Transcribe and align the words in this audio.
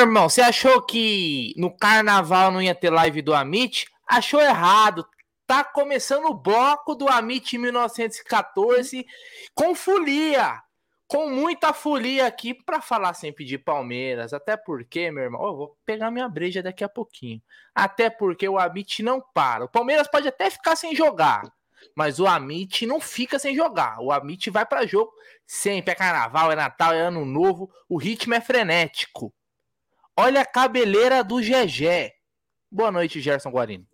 Irmão, 0.00 0.30
você 0.30 0.40
achou 0.40 0.80
que 0.80 1.52
no 1.58 1.76
carnaval 1.76 2.50
não 2.50 2.62
ia 2.62 2.74
ter 2.74 2.88
live 2.88 3.20
do 3.20 3.34
Amit? 3.34 3.86
Achou 4.08 4.40
errado. 4.40 5.06
Tá 5.46 5.62
começando 5.62 6.24
o 6.24 6.34
bloco 6.34 6.94
do 6.94 7.06
Amit 7.06 7.58
1914 7.58 9.04
com 9.54 9.74
folia. 9.74 10.58
Com 11.06 11.28
muita 11.28 11.74
folia 11.74 12.26
aqui 12.26 12.54
para 12.54 12.80
falar 12.80 13.12
sempre 13.12 13.44
de 13.44 13.58
Palmeiras. 13.58 14.32
Até 14.32 14.56
porque, 14.56 15.10
meu 15.10 15.24
irmão, 15.24 15.44
eu 15.46 15.56
vou 15.56 15.76
pegar 15.84 16.10
minha 16.10 16.28
breja 16.28 16.62
daqui 16.62 16.82
a 16.82 16.88
pouquinho. 16.88 17.42
Até 17.74 18.08
porque 18.08 18.48
o 18.48 18.58
Amit 18.58 19.02
não 19.02 19.22
para. 19.34 19.66
O 19.66 19.68
Palmeiras 19.68 20.08
pode 20.08 20.28
até 20.28 20.48
ficar 20.48 20.76
sem 20.76 20.96
jogar 20.96 21.42
mas 21.94 22.20
o 22.20 22.26
Amit 22.26 22.86
não 22.86 23.00
fica 23.00 23.38
sem 23.38 23.54
jogar. 23.54 24.00
O 24.00 24.12
Amit 24.12 24.50
vai 24.50 24.66
para 24.66 24.86
jogo 24.86 25.12
sempre. 25.46 25.92
É 25.92 25.94
carnaval, 25.94 26.52
é 26.52 26.56
Natal, 26.56 26.92
é 26.92 27.00
ano 27.00 27.24
novo. 27.24 27.70
O 27.88 27.96
ritmo 27.98 28.34
é 28.34 28.40
frenético. 28.40 29.32
Olha 30.22 30.42
a 30.42 30.44
cabeleira 30.44 31.24
do 31.24 31.40
GG. 31.40 32.12
Boa 32.70 32.92
noite, 32.92 33.22
Gerson 33.22 33.48
Guarino. 33.48 33.86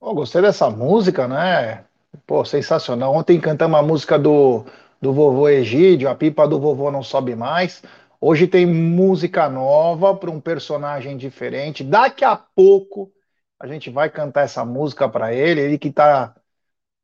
Oh, 0.00 0.12
gostei 0.12 0.42
dessa 0.42 0.68
música, 0.68 1.28
né? 1.28 1.84
Pô, 2.26 2.44
sensacional. 2.44 3.14
Ontem 3.14 3.40
cantamos 3.40 3.78
a 3.78 3.82
música 3.82 4.18
do, 4.18 4.64
do 5.00 5.12
vovô 5.12 5.48
Egídio, 5.48 6.08
a 6.08 6.16
pipa 6.16 6.48
do 6.48 6.58
vovô 6.58 6.90
não 6.90 7.04
sobe 7.04 7.36
mais. 7.36 7.80
Hoje 8.20 8.48
tem 8.48 8.66
música 8.66 9.48
nova 9.48 10.16
para 10.16 10.32
um 10.32 10.40
personagem 10.40 11.16
diferente. 11.16 11.84
Daqui 11.84 12.24
a 12.24 12.34
pouco 12.34 13.12
a 13.56 13.64
gente 13.68 13.88
vai 13.88 14.10
cantar 14.10 14.42
essa 14.42 14.64
música 14.64 15.08
para 15.08 15.32
ele. 15.32 15.60
Ele 15.60 15.78
que 15.78 15.90
está 15.90 16.34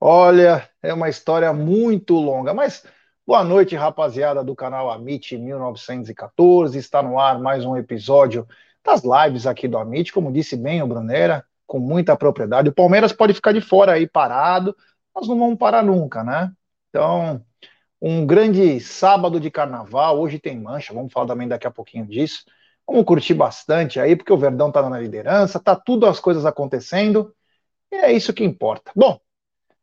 Olha, 0.00 0.68
é 0.82 0.92
uma 0.92 1.08
história 1.08 1.52
muito 1.52 2.14
longa, 2.14 2.54
mas 2.54 2.84
boa 3.28 3.44
noite, 3.44 3.76
rapaziada 3.76 4.42
do 4.42 4.56
canal 4.56 4.90
Amit 4.90 5.36
1914. 5.36 6.78
Está 6.78 7.02
no 7.02 7.20
ar 7.20 7.38
mais 7.38 7.62
um 7.62 7.76
episódio 7.76 8.48
das 8.82 9.02
lives 9.04 9.46
aqui 9.46 9.68
do 9.68 9.76
Amit, 9.76 10.14
como 10.14 10.32
disse 10.32 10.56
bem 10.56 10.80
o 10.82 10.86
Brunera, 10.86 11.44
com 11.66 11.78
muita 11.78 12.16
propriedade. 12.16 12.70
O 12.70 12.72
Palmeiras 12.72 13.12
pode 13.12 13.34
ficar 13.34 13.52
de 13.52 13.60
fora 13.60 13.92
aí 13.92 14.08
parado, 14.08 14.74
nós 15.14 15.28
não 15.28 15.38
vamos 15.38 15.58
parar 15.58 15.84
nunca, 15.84 16.24
né? 16.24 16.50
Então, 16.88 17.44
um 18.00 18.24
grande 18.24 18.80
sábado 18.80 19.38
de 19.38 19.50
carnaval. 19.50 20.18
Hoje 20.18 20.38
tem 20.38 20.58
mancha, 20.58 20.94
vamos 20.94 21.12
falar 21.12 21.26
também 21.26 21.46
daqui 21.46 21.66
a 21.66 21.70
pouquinho 21.70 22.06
disso. 22.06 22.46
Vamos 22.86 23.04
curtir 23.04 23.34
bastante 23.34 24.00
aí, 24.00 24.16
porque 24.16 24.32
o 24.32 24.38
Verdão 24.38 24.72
tá 24.72 24.88
na 24.88 24.98
liderança, 24.98 25.60
tá 25.60 25.76
tudo 25.76 26.06
as 26.06 26.18
coisas 26.18 26.46
acontecendo, 26.46 27.30
e 27.92 27.96
é 27.96 28.10
isso 28.10 28.32
que 28.32 28.42
importa. 28.42 28.90
Bom, 28.96 29.20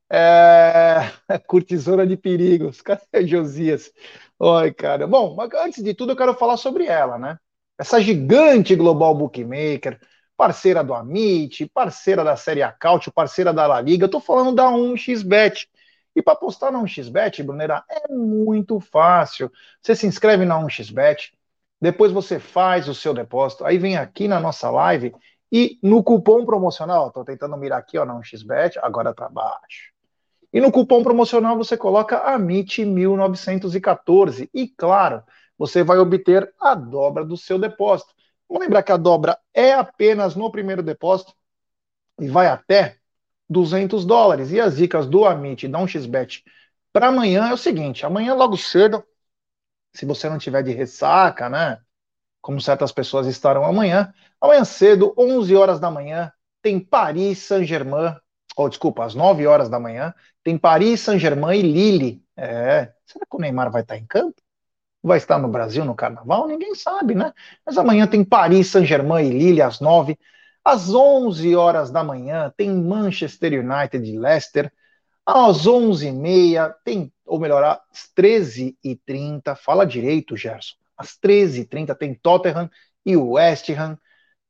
é... 0.09 1.11
Curtisora 1.47 2.05
de 2.05 2.17
perigos. 2.17 2.81
Cadê 2.81 3.25
Josias? 3.27 3.91
Oi, 4.39 4.73
cara. 4.73 5.07
Bom, 5.07 5.35
mas 5.35 5.49
antes 5.53 5.83
de 5.83 5.93
tudo 5.93 6.11
eu 6.11 6.15
quero 6.15 6.33
falar 6.35 6.57
sobre 6.57 6.85
ela, 6.85 7.17
né? 7.17 7.39
Essa 7.77 7.99
gigante 7.99 8.75
global 8.75 9.15
bookmaker, 9.15 9.99
parceira 10.37 10.83
do 10.83 10.93
Amit, 10.93 11.67
parceira 11.73 12.23
da 12.23 12.35
Série 12.35 12.61
Acaute, 12.63 13.11
parceira 13.11 13.53
da 13.53 13.67
La 13.67 13.81
Liga. 13.81 14.05
Eu 14.05 14.09
tô 14.09 14.19
falando 14.19 14.55
da 14.55 14.69
1xBet. 14.69 15.67
E 16.15 16.21
para 16.21 16.35
postar 16.35 16.71
na 16.71 16.79
1xBet, 16.79 17.43
Brunera, 17.43 17.83
é 17.89 18.11
muito 18.11 18.79
fácil. 18.79 19.51
Você 19.81 19.95
se 19.95 20.07
inscreve 20.07 20.45
na 20.45 20.57
1xBet, 20.57 21.33
depois 21.81 22.11
você 22.11 22.39
faz 22.39 22.87
o 22.87 22.95
seu 22.95 23.13
depósito, 23.13 23.65
aí 23.65 23.77
vem 23.77 23.97
aqui 23.97 24.27
na 24.27 24.39
nossa 24.39 24.69
live 24.71 25.13
e 25.51 25.77
no 25.83 26.03
cupom 26.03 26.45
promocional, 26.45 27.11
tô 27.11 27.23
tentando 27.23 27.57
mirar 27.57 27.79
aqui, 27.79 27.97
ó, 27.97 28.05
na 28.05 28.15
1xBet, 28.15 28.79
agora 28.81 29.13
para 29.13 29.29
baixo. 29.29 29.94
E 30.55 30.61
no 30.61 30.71
cupom 30.71 31.03
promocional 31.03 31.57
você 31.57 31.75
coloca 31.75 32.33
AMIT1914 32.33 34.49
e, 34.53 34.69
claro, 34.69 35.21
você 35.57 35.83
vai 35.83 35.97
obter 35.97 36.49
a 36.57 36.73
dobra 36.73 37.25
do 37.25 37.35
seu 37.35 37.59
depósito. 37.59 38.13
Vamos 38.47 38.63
lembrar 38.63 38.81
que 38.81 38.93
a 38.93 38.97
dobra 38.97 39.37
é 39.53 39.73
apenas 39.73 40.33
no 40.33 40.49
primeiro 40.49 40.81
depósito 40.81 41.33
e 42.21 42.29
vai 42.29 42.47
até 42.47 42.95
200 43.49 44.05
dólares. 44.05 44.53
E 44.53 44.61
as 44.61 44.77
dicas 44.77 45.07
do 45.07 45.25
Amit 45.25 45.67
da 45.67 45.77
1xBet 45.77 46.45
para 46.93 47.09
amanhã 47.09 47.49
é 47.49 47.53
o 47.53 47.57
seguinte: 47.57 48.05
amanhã 48.05 48.33
logo 48.33 48.55
cedo, 48.55 49.03
se 49.91 50.05
você 50.05 50.29
não 50.29 50.37
tiver 50.37 50.63
de 50.63 50.71
ressaca, 50.71 51.49
né? 51.49 51.79
Como 52.39 52.61
certas 52.61 52.93
pessoas 52.93 53.27
estarão 53.27 53.65
amanhã, 53.65 54.13
amanhã 54.39 54.63
cedo, 54.63 55.13
11 55.17 55.53
horas 55.53 55.81
da 55.81 55.91
manhã, 55.91 56.31
tem 56.61 56.79
Paris 56.79 57.39
Saint-Germain 57.39 58.15
ou 58.55 58.65
oh, 58.65 58.69
desculpa, 58.69 59.03
às 59.03 59.13
9 59.13 59.45
horas 59.45 59.67
da 59.67 59.79
manhã, 59.79 60.13
tem 60.45 60.59
Paris 60.59 61.01
Saint-Germain 61.01 61.59
e 61.59 61.63
Lille. 61.63 62.23
É, 62.37 62.93
será 63.03 63.25
que 63.27 63.35
o 63.35 63.39
Neymar 63.39 63.71
vai 63.71 63.81
estar 63.81 63.97
em 63.97 64.05
campo? 64.05 64.35
Vai 65.01 65.17
estar 65.17 65.39
no 65.39 65.47
Brasil 65.47 65.83
no 65.83 65.95
carnaval? 65.95 66.47
Ninguém 66.47 66.75
sabe, 66.75 67.15
né? 67.15 67.33
Mas 67.65 67.79
amanhã 67.79 68.05
tem 68.05 68.23
Paris 68.23 68.67
Saint-Germain 68.67 69.27
e 69.27 69.31
Lille 69.31 69.61
às 69.63 69.79
9. 69.79 70.15
Às 70.63 70.93
11 70.93 71.55
horas 71.55 71.89
da 71.89 72.03
manhã 72.03 72.53
tem 72.55 72.69
Manchester 72.69 73.53
United 73.53 74.07
e 74.07 74.19
Leicester. 74.19 74.71
Às 75.25 75.65
11h30 75.65 76.75
tem, 76.83 77.11
ou 77.25 77.39
melhor, 77.39 77.63
às 77.63 78.07
13h30, 78.15 79.55
fala 79.55 79.83
direito, 79.83 80.37
Gerson. 80.37 80.75
Às 80.95 81.17
13h30 81.17 81.95
tem 81.95 82.13
Tottenham 82.13 82.69
e 83.03 83.17
West 83.17 83.67
Ham. 83.71 83.97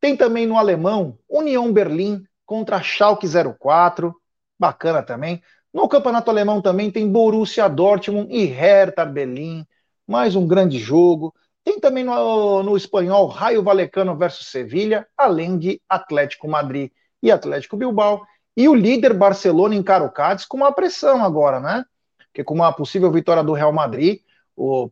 Tem 0.02 0.18
também 0.18 0.46
no 0.46 0.58
alemão 0.58 1.18
União 1.30 1.72
Berlim 1.72 2.26
contra 2.46 2.84
Schalke 2.84 3.28
04, 3.58 4.14
bacana 4.60 5.02
também. 5.02 5.42
No 5.76 5.90
campeonato 5.90 6.32
alemão 6.32 6.62
também 6.62 6.90
tem 6.90 7.12
Borussia 7.12 7.68
Dortmund 7.68 8.34
e 8.34 8.46
Hertha 8.46 9.04
Berlim, 9.04 9.68
mais 10.08 10.34
um 10.34 10.48
grande 10.48 10.80
jogo. 10.80 11.36
Tem 11.66 11.82
também 11.82 12.02
no, 12.02 12.64
no 12.64 12.78
espanhol 12.78 13.28
Raio 13.28 13.62
Valecano 13.62 14.16
versus 14.16 14.48
Sevilha, 14.48 15.06
além 15.18 15.58
de 15.58 15.82
Atlético 15.90 16.48
Madrid 16.48 16.92
e 17.22 17.30
Atlético 17.30 17.76
Bilbao. 17.76 18.26
E 18.56 18.70
o 18.70 18.74
líder 18.74 19.14
Barcelona 19.14 19.76
encara 19.76 20.06
o 20.06 20.10
Cádiz 20.10 20.46
com 20.46 20.56
uma 20.56 20.72
pressão 20.72 21.22
agora, 21.22 21.60
né? 21.60 21.84
Porque 22.20 22.42
com 22.42 22.54
uma 22.54 22.72
possível 22.72 23.12
vitória 23.12 23.44
do 23.44 23.52
Real 23.52 23.74
Madrid, 23.74 24.22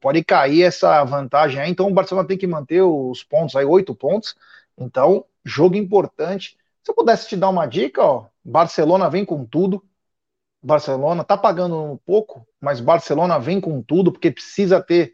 pode 0.01 0.21
cair 0.21 0.63
essa 0.63 1.01
vantagem 1.05 1.61
aí. 1.61 1.71
Então 1.71 1.88
o 1.88 1.94
Barcelona 1.94 2.27
tem 2.27 2.38
que 2.38 2.45
manter 2.45 2.81
os 2.81 3.23
pontos 3.23 3.55
aí, 3.55 3.63
oito 3.63 3.95
pontos. 3.95 4.35
Então, 4.77 5.23
jogo 5.45 5.77
importante. 5.77 6.57
Se 6.83 6.91
eu 6.91 6.95
pudesse 6.95 7.29
te 7.29 7.38
dar 7.38 7.47
uma 7.47 7.67
dica, 7.67 8.03
ó, 8.03 8.25
Barcelona 8.44 9.09
vem 9.09 9.23
com 9.23 9.45
tudo. 9.45 9.81
Barcelona 10.63 11.24
tá 11.24 11.38
pagando 11.38 11.84
um 11.84 11.97
pouco, 11.97 12.47
mas 12.62 12.79
Barcelona 12.79 13.38
vem 13.38 13.59
com 13.59 13.81
tudo 13.81 14.12
porque 14.12 14.31
precisa 14.31 14.81
ter 14.81 15.12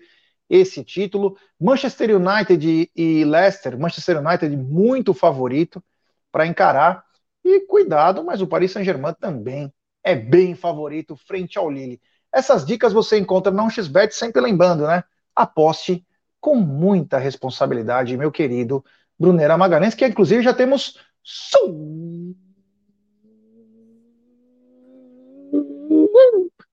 esse 0.47 0.83
título. 0.83 1.35
Manchester 1.59 2.15
United 2.15 2.91
e 2.95 3.25
Leicester, 3.25 3.77
Manchester 3.77 4.19
United 4.19 4.55
muito 4.55 5.13
favorito 5.13 5.83
para 6.31 6.45
encarar. 6.45 7.03
E 7.43 7.61
cuidado, 7.61 8.23
mas 8.23 8.41
o 8.41 8.47
Paris 8.47 8.71
Saint-Germain 8.71 9.15
também 9.19 9.73
é 10.03 10.13
bem 10.13 10.53
favorito 10.53 11.15
frente 11.15 11.57
ao 11.57 11.69
Lille. 11.69 11.99
Essas 12.31 12.63
dicas 12.63 12.93
você 12.93 13.17
encontra 13.17 13.51
na 13.51 13.63
1xBet, 13.63 14.11
sempre 14.11 14.41
lembrando, 14.41 14.85
né? 14.85 15.03
Aposte 15.35 16.05
com 16.39 16.55
muita 16.55 17.17
responsabilidade, 17.17 18.15
meu 18.17 18.31
querido 18.31 18.83
Brunera 19.17 19.57
Magalhães, 19.57 19.95
que 19.95 20.05
inclusive 20.05 20.43
já 20.43 20.53
temos 20.53 20.97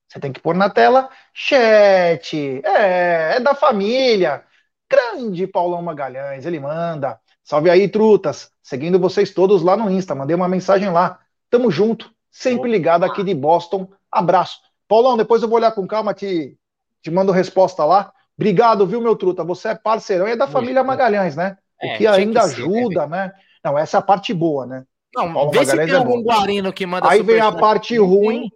você 0.07 0.19
tem 0.19 0.31
que 0.31 0.39
pôr 0.39 0.55
na 0.55 0.69
tela 0.69 1.09
chat. 1.33 2.61
É, 2.63 3.35
é 3.35 3.39
da 3.39 3.53
família. 3.53 4.43
Grande 4.89 5.45
Paulão 5.45 5.81
Magalhães, 5.81 6.45
ele 6.45 6.59
manda. 6.59 7.19
Salve 7.43 7.69
aí, 7.69 7.87
trutas. 7.87 8.51
Seguindo 8.63 8.99
vocês 8.99 9.31
todos 9.31 9.61
lá 9.61 9.75
no 9.75 9.89
Insta. 9.89 10.15
Mandei 10.15 10.35
uma 10.35 10.47
mensagem 10.47 10.89
lá. 10.89 11.19
Tamo 11.49 11.69
junto. 11.69 12.11
Sempre 12.31 12.69
ligado 12.69 13.03
aqui 13.03 13.23
de 13.23 13.33
Boston. 13.33 13.89
Abraço. 14.11 14.59
Paulão, 14.87 15.17
depois 15.17 15.41
eu 15.41 15.49
vou 15.49 15.57
olhar 15.57 15.71
com 15.71 15.85
calma, 15.85 16.13
te, 16.13 16.57
te 17.01 17.11
mando 17.11 17.31
resposta 17.31 17.83
lá. 17.83 18.11
Obrigado, 18.37 18.85
viu, 18.85 19.01
meu 19.01 19.15
truta? 19.15 19.43
Você 19.43 19.69
é 19.69 19.75
parceirão 19.75 20.27
e 20.27 20.31
é 20.31 20.35
da 20.35 20.47
família 20.47 20.83
Magalhães, 20.83 21.35
né? 21.35 21.57
O 21.81 21.85
é, 21.85 21.97
que 21.97 22.07
ainda 22.07 22.41
que 22.41 22.45
ajuda, 22.45 23.07
né? 23.07 23.31
Não, 23.63 23.77
essa 23.77 23.97
é 23.97 23.99
a 23.99 24.03
parte 24.03 24.33
boa, 24.33 24.65
né? 24.65 24.83
Não, 25.15 25.33
Paulo 25.33 25.51
vê 25.51 25.59
Magalhães 25.59 25.89
se 25.89 25.95
tem 25.95 25.95
é 25.95 25.97
algum 25.97 26.23
guarino 26.23 26.71
que 26.71 26.85
manda 26.85 27.09
Aí 27.09 27.21
vem 27.23 27.39
a 27.39 27.51
parte 27.51 27.97
ruim, 27.97 28.49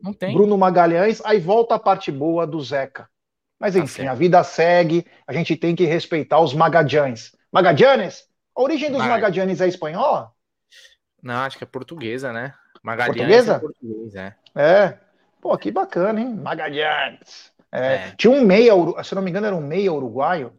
não 0.00 0.12
tem. 0.12 0.32
Bruno 0.34 0.56
Magalhães, 0.56 1.20
aí 1.24 1.38
volta 1.38 1.74
a 1.74 1.78
parte 1.78 2.10
boa 2.10 2.46
do 2.46 2.60
Zeca. 2.60 3.08
Mas 3.58 3.74
tá 3.74 3.80
enfim, 3.80 4.04
tá 4.04 4.12
a 4.12 4.14
vida 4.14 4.42
segue, 4.44 5.06
a 5.26 5.32
gente 5.32 5.56
tem 5.56 5.74
que 5.74 5.84
respeitar 5.84 6.40
os 6.40 6.54
Magadianes. 6.54 7.36
Magadianes? 7.52 8.26
A 8.56 8.62
origem 8.62 8.90
dos 8.90 8.98
Mag... 8.98 9.10
Magadianes 9.10 9.60
é 9.60 9.66
espanhola? 9.66 10.30
Não, 11.22 11.34
acho 11.34 11.58
que 11.58 11.64
é 11.64 11.66
portuguesa, 11.66 12.32
né? 12.32 12.54
Magadianes 12.82 13.46
portuguesa? 13.46 13.54
é 13.54 13.58
português, 13.58 14.14
é. 14.14 14.36
É. 14.54 14.98
Pô, 15.40 15.56
que 15.58 15.70
bacana, 15.70 16.20
hein? 16.20 16.34
Magadianes. 16.34 17.52
É. 17.72 17.94
É. 17.94 18.14
Tinha 18.16 18.32
um 18.32 18.42
meia, 18.42 18.72
se 19.02 19.14
não 19.14 19.22
me 19.22 19.30
engano, 19.30 19.46
era 19.46 19.56
um 19.56 19.60
meia 19.60 19.92
uruguaio, 19.92 20.52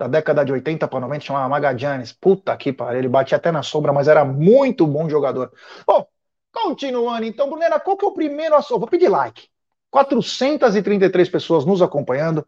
da 0.00 0.08
década 0.08 0.42
de 0.42 0.50
80 0.50 0.88
para 0.88 1.00
90, 1.00 1.24
chamava 1.26 1.48
Magadianes. 1.48 2.10
Puta 2.10 2.56
que 2.56 2.72
pariu, 2.72 3.00
ele 3.00 3.08
batia 3.08 3.36
até 3.36 3.52
na 3.52 3.62
sombra, 3.62 3.92
mas 3.92 4.08
era 4.08 4.24
muito 4.24 4.86
bom 4.86 5.10
jogador. 5.10 5.52
Bom, 5.86 6.06
continuando 6.52 7.24
então, 7.24 7.48
Brunera, 7.48 7.80
qual 7.80 7.96
que 7.96 8.04
é 8.04 8.08
o 8.08 8.12
primeiro 8.12 8.54
assunto? 8.54 8.80
Vou 8.80 8.88
pedir 8.88 9.08
like. 9.08 9.48
433 9.90 11.28
pessoas 11.28 11.64
nos 11.64 11.82
acompanhando. 11.82 12.46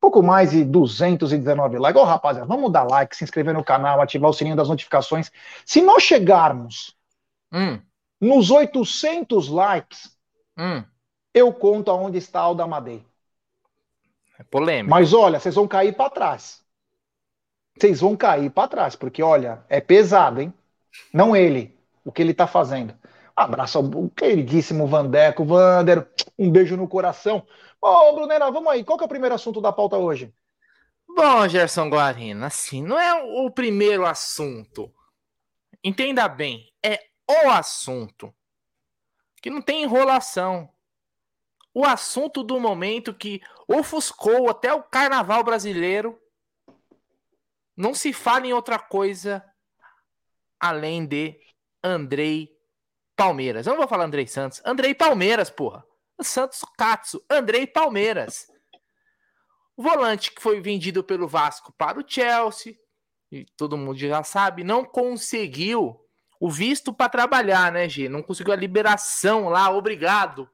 pouco 0.00 0.22
mais 0.22 0.50
de 0.52 0.64
219 0.64 1.78
likes. 1.78 2.00
Ô, 2.00 2.04
rapaziada, 2.04 2.46
vamos 2.46 2.72
dar 2.72 2.84
like, 2.84 3.16
se 3.16 3.24
inscrever 3.24 3.52
no 3.52 3.64
canal, 3.64 4.00
ativar 4.00 4.30
o 4.30 4.32
sininho 4.32 4.56
das 4.56 4.68
notificações. 4.68 5.30
Se 5.66 5.82
nós 5.82 6.02
chegarmos 6.02 6.96
hum. 7.52 7.80
nos 8.20 8.50
800 8.50 9.48
likes, 9.48 10.16
hum. 10.56 10.82
eu 11.34 11.52
conto 11.52 11.90
aonde 11.90 12.18
está 12.18 12.48
o 12.48 12.54
Damadei. 12.54 13.04
É 14.38 14.44
polêmico. 14.44 14.90
Mas 14.90 15.12
olha, 15.12 15.40
vocês 15.40 15.54
vão 15.54 15.66
cair 15.66 15.94
para 15.94 16.10
trás. 16.10 16.62
Vocês 17.76 18.00
vão 18.00 18.16
cair 18.16 18.50
para 18.50 18.68
trás, 18.68 18.96
porque 18.96 19.22
olha, 19.22 19.64
é 19.68 19.80
pesado, 19.80 20.40
hein? 20.40 20.54
Não 21.12 21.34
ele, 21.34 21.76
o 22.04 22.10
que 22.10 22.22
ele 22.22 22.34
tá 22.34 22.46
fazendo. 22.46 22.94
Abraço 23.38 23.78
ao 23.78 24.10
queridíssimo 24.10 24.88
Vandeco, 24.88 25.44
Vander, 25.44 26.10
um 26.36 26.50
beijo 26.50 26.76
no 26.76 26.88
coração. 26.88 27.46
Ô, 27.80 28.12
Brunera, 28.12 28.50
vamos 28.50 28.72
aí. 28.72 28.82
Qual 28.82 28.98
que 28.98 29.04
é 29.04 29.06
o 29.06 29.08
primeiro 29.08 29.32
assunto 29.32 29.60
da 29.60 29.72
pauta 29.72 29.96
hoje? 29.96 30.34
Bom, 31.06 31.46
Gerson 31.46 31.88
Guarina, 31.88 32.48
assim, 32.48 32.82
não 32.82 32.98
é 32.98 33.14
o 33.14 33.48
primeiro 33.48 34.04
assunto. 34.04 34.92
Entenda 35.84 36.26
bem, 36.26 36.68
é 36.84 36.98
o 37.30 37.48
assunto. 37.48 38.34
Que 39.40 39.50
não 39.50 39.62
tem 39.62 39.84
enrolação. 39.84 40.68
O 41.72 41.84
assunto 41.84 42.42
do 42.42 42.58
momento 42.58 43.14
que 43.14 43.40
ofuscou 43.68 44.50
até 44.50 44.74
o 44.74 44.82
carnaval 44.82 45.44
brasileiro. 45.44 46.20
Não 47.76 47.94
se 47.94 48.12
fala 48.12 48.48
em 48.48 48.52
outra 48.52 48.80
coisa 48.80 49.44
além 50.58 51.06
de 51.06 51.38
Andrei 51.84 52.57
Palmeiras. 53.18 53.66
Eu 53.66 53.72
não 53.72 53.78
vou 53.78 53.88
falar 53.88 54.04
Andrei 54.04 54.28
Santos. 54.28 54.62
Andrei 54.64 54.94
Palmeiras, 54.94 55.50
porra. 55.50 55.84
Santos 56.22 56.60
Katsu, 56.78 57.20
Andrei 57.28 57.66
Palmeiras. 57.66 58.46
O 59.76 59.82
volante 59.82 60.30
que 60.30 60.40
foi 60.40 60.60
vendido 60.60 61.02
pelo 61.02 61.26
Vasco 61.26 61.74
para 61.76 61.98
o 61.98 62.04
Chelsea, 62.06 62.76
e 63.30 63.44
todo 63.56 63.76
mundo 63.76 63.98
já 63.98 64.22
sabe, 64.22 64.62
não 64.62 64.84
conseguiu 64.84 66.00
o 66.40 66.48
visto 66.48 66.92
para 66.92 67.08
trabalhar, 67.08 67.72
né, 67.72 67.88
G? 67.88 68.08
Não 68.08 68.22
conseguiu 68.22 68.52
a 68.52 68.56
liberação 68.56 69.48
lá, 69.48 69.68
obrigado. 69.70 70.48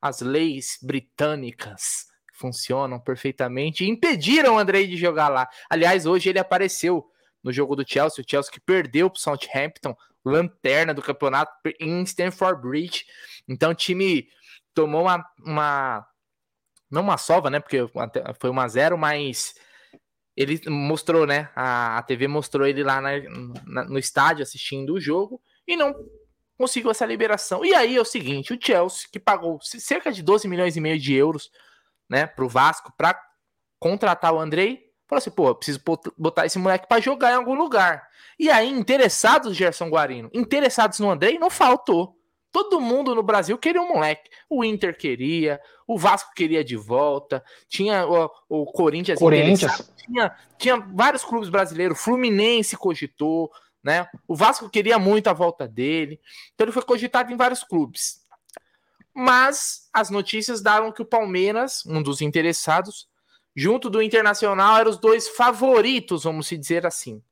As 0.00 0.20
leis 0.20 0.78
britânicas 0.82 2.06
funcionam 2.34 3.00
perfeitamente 3.00 3.84
e 3.84 3.88
impediram 3.88 4.56
o 4.56 4.58
Andrei 4.58 4.86
de 4.86 4.96
jogar 4.96 5.28
lá. 5.28 5.48
Aliás, 5.70 6.04
hoje 6.04 6.28
ele 6.28 6.38
apareceu 6.38 7.10
no 7.42 7.50
jogo 7.50 7.74
do 7.74 7.86
Chelsea, 7.86 8.22
o 8.22 8.30
Chelsea 8.30 8.52
que 8.52 8.60
perdeu 8.60 9.08
para 9.08 9.16
o 9.16 9.20
Southampton, 9.20 9.96
lanterna 10.24 10.92
do 10.92 11.02
campeonato 11.02 11.52
em 11.78 12.02
Stamford 12.04 12.60
Bridge. 12.60 13.04
Então, 13.48 13.74
time 13.74 14.28
tomou 14.74 15.02
uma, 15.02 15.24
uma 15.44 16.06
não 16.90 17.02
uma 17.02 17.16
sova, 17.16 17.48
né? 17.48 17.60
Porque 17.60 17.78
foi 18.38 18.50
uma 18.50 18.68
zero, 18.68 18.98
mas 18.98 19.54
ele 20.36 20.60
mostrou, 20.68 21.26
né? 21.26 21.50
A, 21.54 21.98
a 21.98 22.02
TV 22.02 22.26
mostrou 22.26 22.66
ele 22.66 22.82
lá 22.82 23.00
na, 23.00 23.10
na, 23.66 23.84
no 23.84 23.98
estádio 23.98 24.42
assistindo 24.42 24.94
o 24.94 25.00
jogo 25.00 25.40
e 25.66 25.76
não 25.76 25.94
conseguiu 26.58 26.90
essa 26.90 27.06
liberação. 27.06 27.64
E 27.64 27.74
aí 27.74 27.96
é 27.96 28.00
o 28.00 28.04
seguinte: 28.04 28.52
o 28.52 28.58
Chelsea, 28.60 29.08
que 29.10 29.20
pagou 29.20 29.58
cerca 29.62 30.12
de 30.12 30.22
12 30.22 30.48
milhões 30.48 30.76
e 30.76 30.80
meio 30.80 30.98
de 30.98 31.14
euros, 31.14 31.50
né, 32.08 32.26
pro 32.26 32.48
Vasco 32.48 32.92
para 32.96 33.20
contratar 33.78 34.32
o 34.34 34.38
Andrei, 34.38 34.89
falou 35.10 35.18
assim: 35.18 35.30
pô, 35.30 35.54
preciso 35.54 35.80
botar 36.16 36.46
esse 36.46 36.58
moleque 36.58 36.88
para 36.88 37.02
jogar 37.02 37.32
em 37.32 37.36
algum 37.36 37.54
lugar. 37.54 38.08
E 38.38 38.48
aí, 38.48 38.70
interessados, 38.70 39.54
Gerson 39.54 39.90
Guarino, 39.90 40.30
interessados 40.32 40.98
no 41.00 41.10
Andrei, 41.10 41.38
não 41.38 41.50
faltou. 41.50 42.16
Todo 42.52 42.80
mundo 42.80 43.14
no 43.14 43.22
Brasil 43.22 43.56
queria 43.58 43.82
um 43.82 43.92
moleque. 43.92 44.30
O 44.48 44.64
Inter 44.64 44.96
queria, 44.96 45.60
o 45.86 45.98
Vasco 45.98 46.32
queria 46.34 46.64
de 46.64 46.76
volta, 46.76 47.44
tinha 47.68 48.06
o, 48.06 48.30
o 48.48 48.66
Corinthians, 48.72 49.18
Corinthians. 49.18 49.92
Tinha, 49.96 50.36
tinha 50.58 50.76
vários 50.76 51.22
clubes 51.22 51.48
brasileiros, 51.48 52.00
Fluminense 52.00 52.76
cogitou, 52.76 53.50
né? 53.82 54.08
O 54.26 54.34
Vasco 54.34 54.68
queria 54.68 54.98
muito 54.98 55.28
a 55.28 55.32
volta 55.32 55.68
dele, 55.68 56.20
então 56.54 56.64
ele 56.64 56.72
foi 56.72 56.82
cogitado 56.82 57.32
em 57.32 57.36
vários 57.36 57.62
clubes. 57.62 58.20
Mas 59.14 59.88
as 59.92 60.10
notícias 60.10 60.60
davam 60.62 60.92
que 60.92 61.02
o 61.02 61.06
Palmeiras, 61.06 61.84
um 61.86 62.02
dos 62.02 62.20
interessados, 62.20 63.08
junto 63.54 63.90
do 63.90 64.02
Internacional, 64.02 64.78
eram 64.78 64.90
os 64.90 64.98
dois 64.98 65.28
favoritos, 65.28 66.24
vamos 66.24 66.48
dizer 66.48 66.86
assim. 66.86 67.22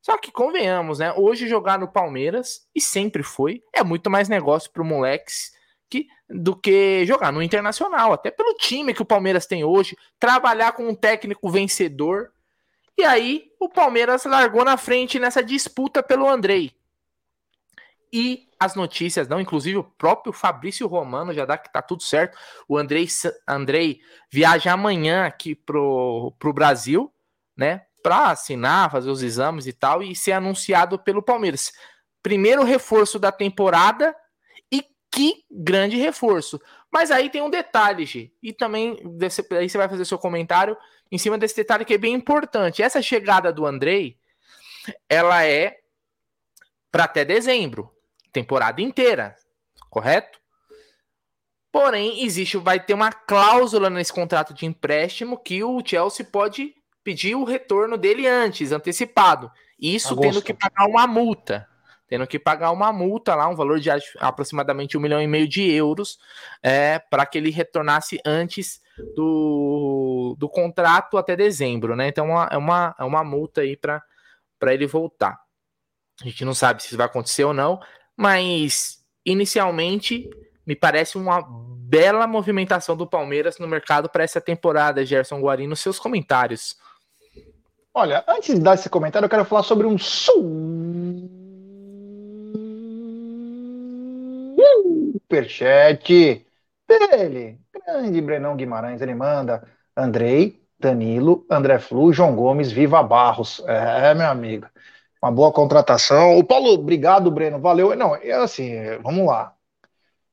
Só 0.00 0.18
que 0.18 0.30
convenhamos, 0.30 0.98
né? 0.98 1.14
Hoje 1.16 1.48
jogar 1.48 1.78
no 1.78 1.88
Palmeiras, 1.88 2.68
e 2.74 2.80
sempre 2.80 3.22
foi, 3.22 3.62
é 3.72 3.82
muito 3.82 4.10
mais 4.10 4.28
negócio 4.28 4.70
para 4.70 4.84
moleques 4.84 5.52
que, 5.88 6.06
do 6.28 6.54
que 6.54 7.06
jogar 7.06 7.32
no 7.32 7.42
Internacional. 7.42 8.12
Até 8.12 8.30
pelo 8.30 8.54
time 8.54 8.92
que 8.92 9.02
o 9.02 9.06
Palmeiras 9.06 9.46
tem 9.46 9.64
hoje, 9.64 9.96
trabalhar 10.18 10.72
com 10.72 10.86
um 10.88 10.94
técnico 10.94 11.48
vencedor. 11.48 12.32
E 12.98 13.04
aí 13.04 13.46
o 13.58 13.68
Palmeiras 13.68 14.24
largou 14.24 14.64
na 14.64 14.76
frente 14.76 15.18
nessa 15.18 15.42
disputa 15.42 16.02
pelo 16.02 16.28
Andrei. 16.28 16.72
E 18.16 18.48
as 18.60 18.76
notícias, 18.76 19.26
não, 19.26 19.40
inclusive 19.40 19.76
o 19.76 19.82
próprio 19.82 20.32
Fabrício 20.32 20.86
Romano 20.86 21.34
já 21.34 21.44
dá 21.44 21.58
que 21.58 21.72
tá 21.72 21.82
tudo 21.82 22.04
certo. 22.04 22.38
O 22.68 22.78
Andrei, 22.78 23.08
Andrei 23.46 24.00
viaja 24.30 24.72
amanhã 24.72 25.26
aqui 25.26 25.52
pro, 25.56 26.32
pro 26.38 26.52
Brasil, 26.52 27.12
né? 27.56 27.86
para 28.04 28.30
assinar, 28.32 28.90
fazer 28.90 29.10
os 29.10 29.22
exames 29.22 29.66
e 29.66 29.72
tal, 29.72 30.02
e 30.02 30.14
ser 30.14 30.32
anunciado 30.32 30.98
pelo 30.98 31.22
Palmeiras. 31.22 31.72
Primeiro 32.22 32.62
reforço 32.62 33.18
da 33.18 33.32
temporada 33.32 34.14
e 34.70 34.84
que 35.10 35.42
grande 35.50 35.96
reforço. 35.96 36.60
Mas 36.92 37.10
aí 37.10 37.30
tem 37.30 37.40
um 37.40 37.48
detalhe, 37.48 38.04
G, 38.04 38.30
e 38.42 38.52
também 38.52 38.96
desse, 39.16 39.44
aí 39.54 39.68
você 39.68 39.78
vai 39.78 39.88
fazer 39.88 40.04
seu 40.04 40.18
comentário 40.18 40.76
em 41.10 41.16
cima 41.16 41.38
desse 41.38 41.56
detalhe 41.56 41.84
que 41.84 41.94
é 41.94 41.98
bem 41.98 42.14
importante. 42.14 42.82
Essa 42.82 43.00
chegada 43.00 43.50
do 43.50 43.64
Andrei, 43.64 44.18
ela 45.08 45.44
é 45.44 45.78
para 46.92 47.04
até 47.04 47.24
dezembro, 47.24 47.90
temporada 48.34 48.82
inteira, 48.82 49.36
correto? 49.88 50.38
Porém, 51.72 52.24
existe, 52.24 52.56
vai 52.56 52.78
ter 52.78 52.94
uma 52.94 53.10
cláusula 53.10 53.88
nesse 53.88 54.12
contrato 54.12 54.52
de 54.52 54.66
empréstimo 54.66 55.38
que 55.38 55.64
o 55.64 55.82
Chelsea 55.84 56.24
pode 56.24 56.74
pedir 57.02 57.34
o 57.34 57.44
retorno 57.44 57.96
dele 57.96 58.26
antes, 58.26 58.72
antecipado. 58.72 59.50
Isso 59.78 60.12
Agosto. 60.12 60.28
tendo 60.28 60.42
que 60.42 60.54
pagar 60.54 60.86
uma 60.86 61.06
multa. 61.06 61.68
Tendo 62.06 62.26
que 62.26 62.38
pagar 62.38 62.70
uma 62.70 62.92
multa 62.92 63.34
lá, 63.34 63.48
um 63.48 63.56
valor 63.56 63.80
de 63.80 63.90
aproximadamente 64.18 64.96
um 64.96 65.00
milhão 65.00 65.20
e 65.20 65.26
meio 65.26 65.48
de 65.48 65.68
euros, 65.70 66.18
é, 66.62 66.98
para 66.98 67.26
que 67.26 67.38
ele 67.38 67.50
retornasse 67.50 68.20
antes 68.24 68.80
do, 69.16 70.36
do 70.38 70.48
contrato 70.48 71.16
até 71.16 71.34
dezembro, 71.34 71.96
né? 71.96 72.08
Então 72.08 72.26
é 72.42 72.56
uma, 72.56 72.94
é 72.98 73.04
uma 73.04 73.24
multa 73.24 73.62
aí 73.62 73.76
para 73.76 74.02
ele 74.72 74.86
voltar. 74.86 75.40
A 76.20 76.24
gente 76.24 76.44
não 76.44 76.54
sabe 76.54 76.82
se 76.82 76.88
isso 76.88 76.96
vai 76.96 77.06
acontecer 77.06 77.44
ou 77.44 77.52
não, 77.52 77.80
mas 78.16 79.02
inicialmente 79.24 80.28
me 80.66 80.74
parece 80.74 81.16
uma 81.16 81.42
bela 81.42 82.26
movimentação 82.26 82.96
do 82.96 83.06
Palmeiras 83.06 83.58
no 83.58 83.68
mercado 83.68 84.08
para 84.08 84.24
essa 84.24 84.40
temporada, 84.40 85.04
Gerson 85.04 85.40
Guarino. 85.40 85.76
Seus 85.76 85.98
comentários. 85.98 86.76
Olha, 87.92 88.24
antes 88.26 88.54
de 88.54 88.60
dar 88.60 88.74
esse 88.74 88.88
comentário, 88.88 89.26
eu 89.26 89.30
quero 89.30 89.44
falar 89.44 89.62
sobre 89.62 89.86
um 89.86 89.96
superchat 95.28 96.44
dele, 96.88 97.60
grande 97.72 98.20
Brenão 98.20 98.56
Guimarães. 98.56 99.00
Ele 99.00 99.14
manda 99.14 99.62
Andrei, 99.96 100.60
Danilo, 100.78 101.46
André 101.48 101.78
Flu, 101.78 102.12
João 102.12 102.34
Gomes, 102.34 102.72
Viva 102.72 103.00
Barros. 103.02 103.62
É, 103.66 104.12
meu 104.14 104.26
amigo, 104.26 104.66
uma 105.24 105.32
boa 105.32 105.50
contratação. 105.50 106.38
O 106.38 106.44
Paulo, 106.44 106.72
obrigado, 106.72 107.30
Breno, 107.30 107.58
valeu. 107.58 107.96
Não, 107.96 108.14
é 108.14 108.32
assim, 108.32 108.74
vamos 109.02 109.26
lá. 109.26 109.54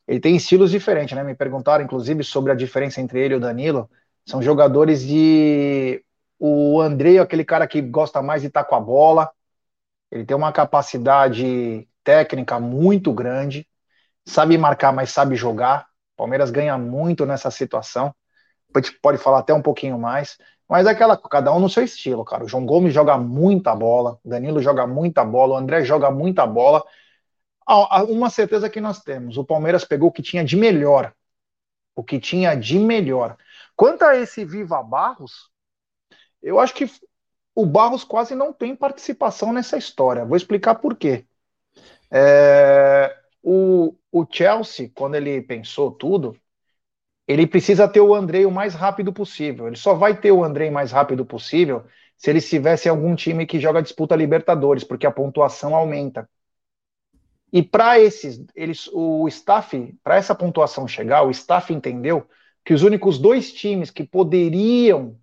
Ele 0.06 0.20
tem 0.20 0.36
estilos 0.36 0.70
diferentes, 0.70 1.16
né? 1.16 1.24
Me 1.24 1.34
perguntaram, 1.34 1.86
inclusive, 1.86 2.26
sobre 2.26 2.52
a 2.52 2.56
diferença 2.56 3.00
entre 3.00 3.22
ele 3.22 3.36
e 3.36 3.38
o 3.38 3.40
Danilo. 3.40 3.90
São 4.26 4.42
jogadores 4.42 5.02
de 5.02 6.04
o 6.38 6.82
André 6.82 7.16
é 7.16 7.20
aquele 7.20 7.46
cara 7.46 7.66
que 7.68 7.82
gosta 7.82 8.22
mais 8.22 8.42
de 8.42 8.50
estar 8.50 8.66
com 8.66 8.76
a 8.76 8.82
bola. 8.82 9.32
Ele 10.12 10.26
tem 10.26 10.36
uma 10.36 10.52
capacidade 10.52 11.88
técnica 12.04 12.60
muito 12.60 13.14
grande. 13.14 13.66
Sabe 14.26 14.58
marcar, 14.58 14.92
mas 14.92 15.10
sabe 15.12 15.38
jogar. 15.38 15.88
Palmeiras 16.18 16.52
ganha 16.52 16.78
muito 16.78 17.26
nessa 17.26 17.50
situação. 17.50 18.14
Pode 19.02 19.18
falar 19.18 19.40
até 19.40 19.54
um 19.54 19.62
pouquinho 19.62 19.98
mais. 19.98 20.38
Mas 20.72 20.88
é 20.88 20.92
aquela, 20.92 21.18
cada 21.18 21.54
um 21.54 21.60
no 21.60 21.70
seu 21.70 21.84
estilo, 21.84 22.24
cara. 22.24 22.46
O 22.46 22.48
João 22.48 22.66
Gomes 22.66 22.94
joga 22.94 23.18
muita 23.18 23.76
bola, 23.76 24.18
o 24.24 24.30
Danilo 24.30 24.62
joga 24.62 24.88
muita 24.88 25.22
bola, 25.26 25.56
o 25.56 25.58
André 25.58 25.84
joga 25.84 26.10
muita 26.10 26.48
bola. 26.48 26.82
Uma 28.08 28.30
certeza 28.30 28.70
que 28.70 28.80
nós 28.80 29.02
temos: 29.04 29.36
o 29.36 29.44
Palmeiras 29.44 29.84
pegou 29.84 30.08
o 30.08 30.12
que 30.14 30.22
tinha 30.22 30.46
de 30.46 30.56
melhor. 30.56 31.14
O 31.94 32.02
que 32.02 32.22
tinha 32.22 32.56
de 32.56 32.80
melhor. 32.80 33.36
Quanto 33.76 34.04
a 34.04 34.16
esse 34.16 34.46
Viva 34.46 34.82
Barros, 34.82 35.52
eu 36.42 36.58
acho 36.58 36.74
que 36.74 36.90
o 37.54 37.66
Barros 37.66 38.06
quase 38.06 38.34
não 38.34 38.54
tem 38.54 38.74
participação 38.74 39.52
nessa 39.52 39.78
história. 39.78 40.24
Vou 40.24 40.38
explicar 40.38 40.76
por 40.76 40.96
quê. 40.96 41.26
É, 42.10 43.14
o, 43.44 43.94
o 44.10 44.26
Chelsea, 44.32 44.90
quando 44.96 45.16
ele 45.16 45.42
pensou 45.42 45.92
tudo, 45.92 46.34
ele 47.32 47.48
precisa 47.48 47.88
ter 47.88 48.02
o 48.02 48.14
Andrei 48.14 48.46
o 48.46 48.52
mais 48.52 48.74
rápido 48.74 49.14
possível. 49.14 49.68
Ele 49.68 49.78
só 49.78 49.94
vai 49.94 50.20
ter 50.20 50.32
o 50.32 50.44
Andrei 50.44 50.70
mais 50.70 50.92
rápido 50.92 51.26
possível 51.26 51.86
se 52.18 52.30
ele 52.30 52.40
estivesse 52.40 52.88
em 52.88 52.92
algum 52.92 53.16
time 53.16 53.46
que 53.46 53.60
joga 53.60 53.82
disputa 53.82 54.16
Libertadores, 54.16 54.84
porque 54.84 55.08
a 55.08 55.12
pontuação 55.12 55.76
aumenta. 55.76 56.30
E 57.54 57.64
para 57.64 58.00
esses, 58.00 58.44
eles, 58.56 58.90
o 58.94 59.28
staff, 59.28 59.98
para 60.04 60.16
essa 60.16 60.36
pontuação 60.36 60.88
chegar, 60.88 61.24
o 61.24 61.32
staff 61.32 61.74
entendeu 61.74 62.28
que 62.64 62.74
os 62.74 62.84
únicos 62.84 63.18
dois 63.18 63.54
times 63.54 63.90
que 63.90 64.04
poderiam 64.04 65.18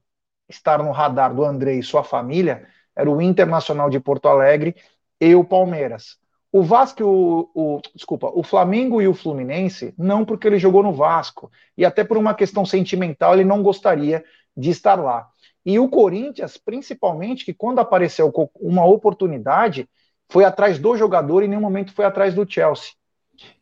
estar 0.49 0.83
no 0.83 0.91
radar 0.91 1.35
do 1.35 1.45
André 1.45 1.75
e 1.75 1.83
sua 1.83 2.03
família 2.03 2.67
era 2.97 3.11
o 3.11 3.23
Internacional 3.23 3.89
de 3.91 4.01
Porto 4.01 4.29
Alegre 4.29 4.75
e 5.21 5.35
o 5.35 5.45
Palmeiras. 5.45 6.19
O 6.51 6.63
Vasco, 6.63 7.05
o, 7.05 7.51
o, 7.55 7.81
desculpa, 7.95 8.31
o 8.35 8.43
Flamengo 8.43 9.03
e 9.03 9.09
o 9.09 9.15
Fluminense, 9.15 9.95
não 9.99 10.25
porque 10.25 10.47
ele 10.47 10.59
jogou 10.59 10.83
no 10.83 10.93
Vasco, 10.93 11.51
e 11.77 11.85
até 11.85 12.03
por 12.03 12.17
uma 12.17 12.35
questão 12.35 12.65
sentimental 12.65 13.35
ele 13.35 13.45
não 13.45 13.63
gostaria 13.63 14.25
de 14.57 14.71
estar 14.71 14.95
lá. 14.95 15.29
E 15.65 15.79
o 15.79 15.89
Corinthians, 15.89 16.57
principalmente, 16.57 17.45
que 17.45 17.53
quando 17.53 17.81
apareceu 17.81 18.33
uma 18.59 18.87
oportunidade, 18.87 19.87
foi 20.31 20.45
atrás 20.45 20.79
do 20.79 20.97
jogador 20.97 21.43
e 21.43 21.47
em 21.47 21.49
nenhum 21.49 21.61
momento 21.61 21.93
foi 21.93 22.05
atrás 22.05 22.35
do 22.35 22.51
Chelsea. 22.51 22.93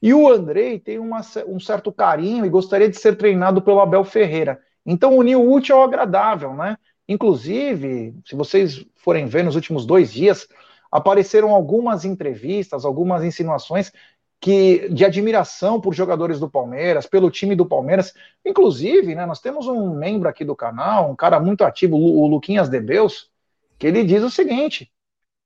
E 0.01 0.15
o 0.15 0.29
Andrei 0.29 0.79
tem 0.79 0.99
uma, 0.99 1.21
um 1.47 1.61
certo 1.61 1.93
carinho 1.93 2.47
e 2.47 2.51
gostaria 2.51 2.89
de 2.89 2.97
ser 2.97 3.17
treinado 3.17 3.61
pelo 3.61 3.81
Abel 3.81 4.05
Ferreira. 4.05 4.61
Então, 4.85 5.17
unir 5.17 5.37
o 5.37 5.53
útil 5.53 5.77
ao 5.77 5.83
agradável, 5.83 6.55
né? 6.55 6.79
Inclusive, 7.09 8.15
se 8.25 8.35
vocês 8.35 8.85
forem 8.97 9.27
ver 9.27 9.45
nos 9.45 9.55
últimos 9.55 9.85
dois 9.85 10.13
dias, 10.13 10.49
apareceram 10.91 11.55
algumas 11.55 12.05
entrevistas, 12.05 12.85
algumas 12.85 13.25
insinuações 13.25 13.93
que 14.41 14.89
de 14.91 15.05
admiração 15.05 15.81
por 15.81 15.95
jogadores 15.95 16.39
do 16.39 16.49
Palmeiras, 16.49 17.07
pelo 17.07 17.31
time 17.31 17.55
do 17.55 17.67
Palmeiras. 17.67 18.15
Inclusive, 18.45 19.15
né, 19.15 19.27
nós 19.27 19.41
temos 19.41 19.67
um 19.67 19.95
membro 19.95 20.29
aqui 20.29 20.45
do 20.45 20.55
canal, 20.55 21.11
um 21.11 21.17
cara 21.17 21.41
muito 21.41 21.65
ativo, 21.65 21.97
o 21.97 22.27
Luquinhas 22.27 22.69
Debeus, 22.69 23.31
que 23.79 23.87
ele 23.87 24.05
diz 24.05 24.23
o 24.23 24.31
seguinte: 24.31 24.93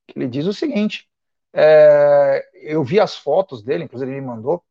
que 0.07 0.17
ele 0.19 0.27
diz 0.27 0.45
o 0.45 0.53
seguinte. 0.53 1.07
É, 1.53 2.47
eu 2.53 2.83
vi 2.83 2.99
as 2.99 3.15
fotos 3.15 3.61
dele, 3.61 3.83
inclusive 3.83 4.11
ele 4.11 4.21
me 4.21 4.27
mandou. 4.27 4.63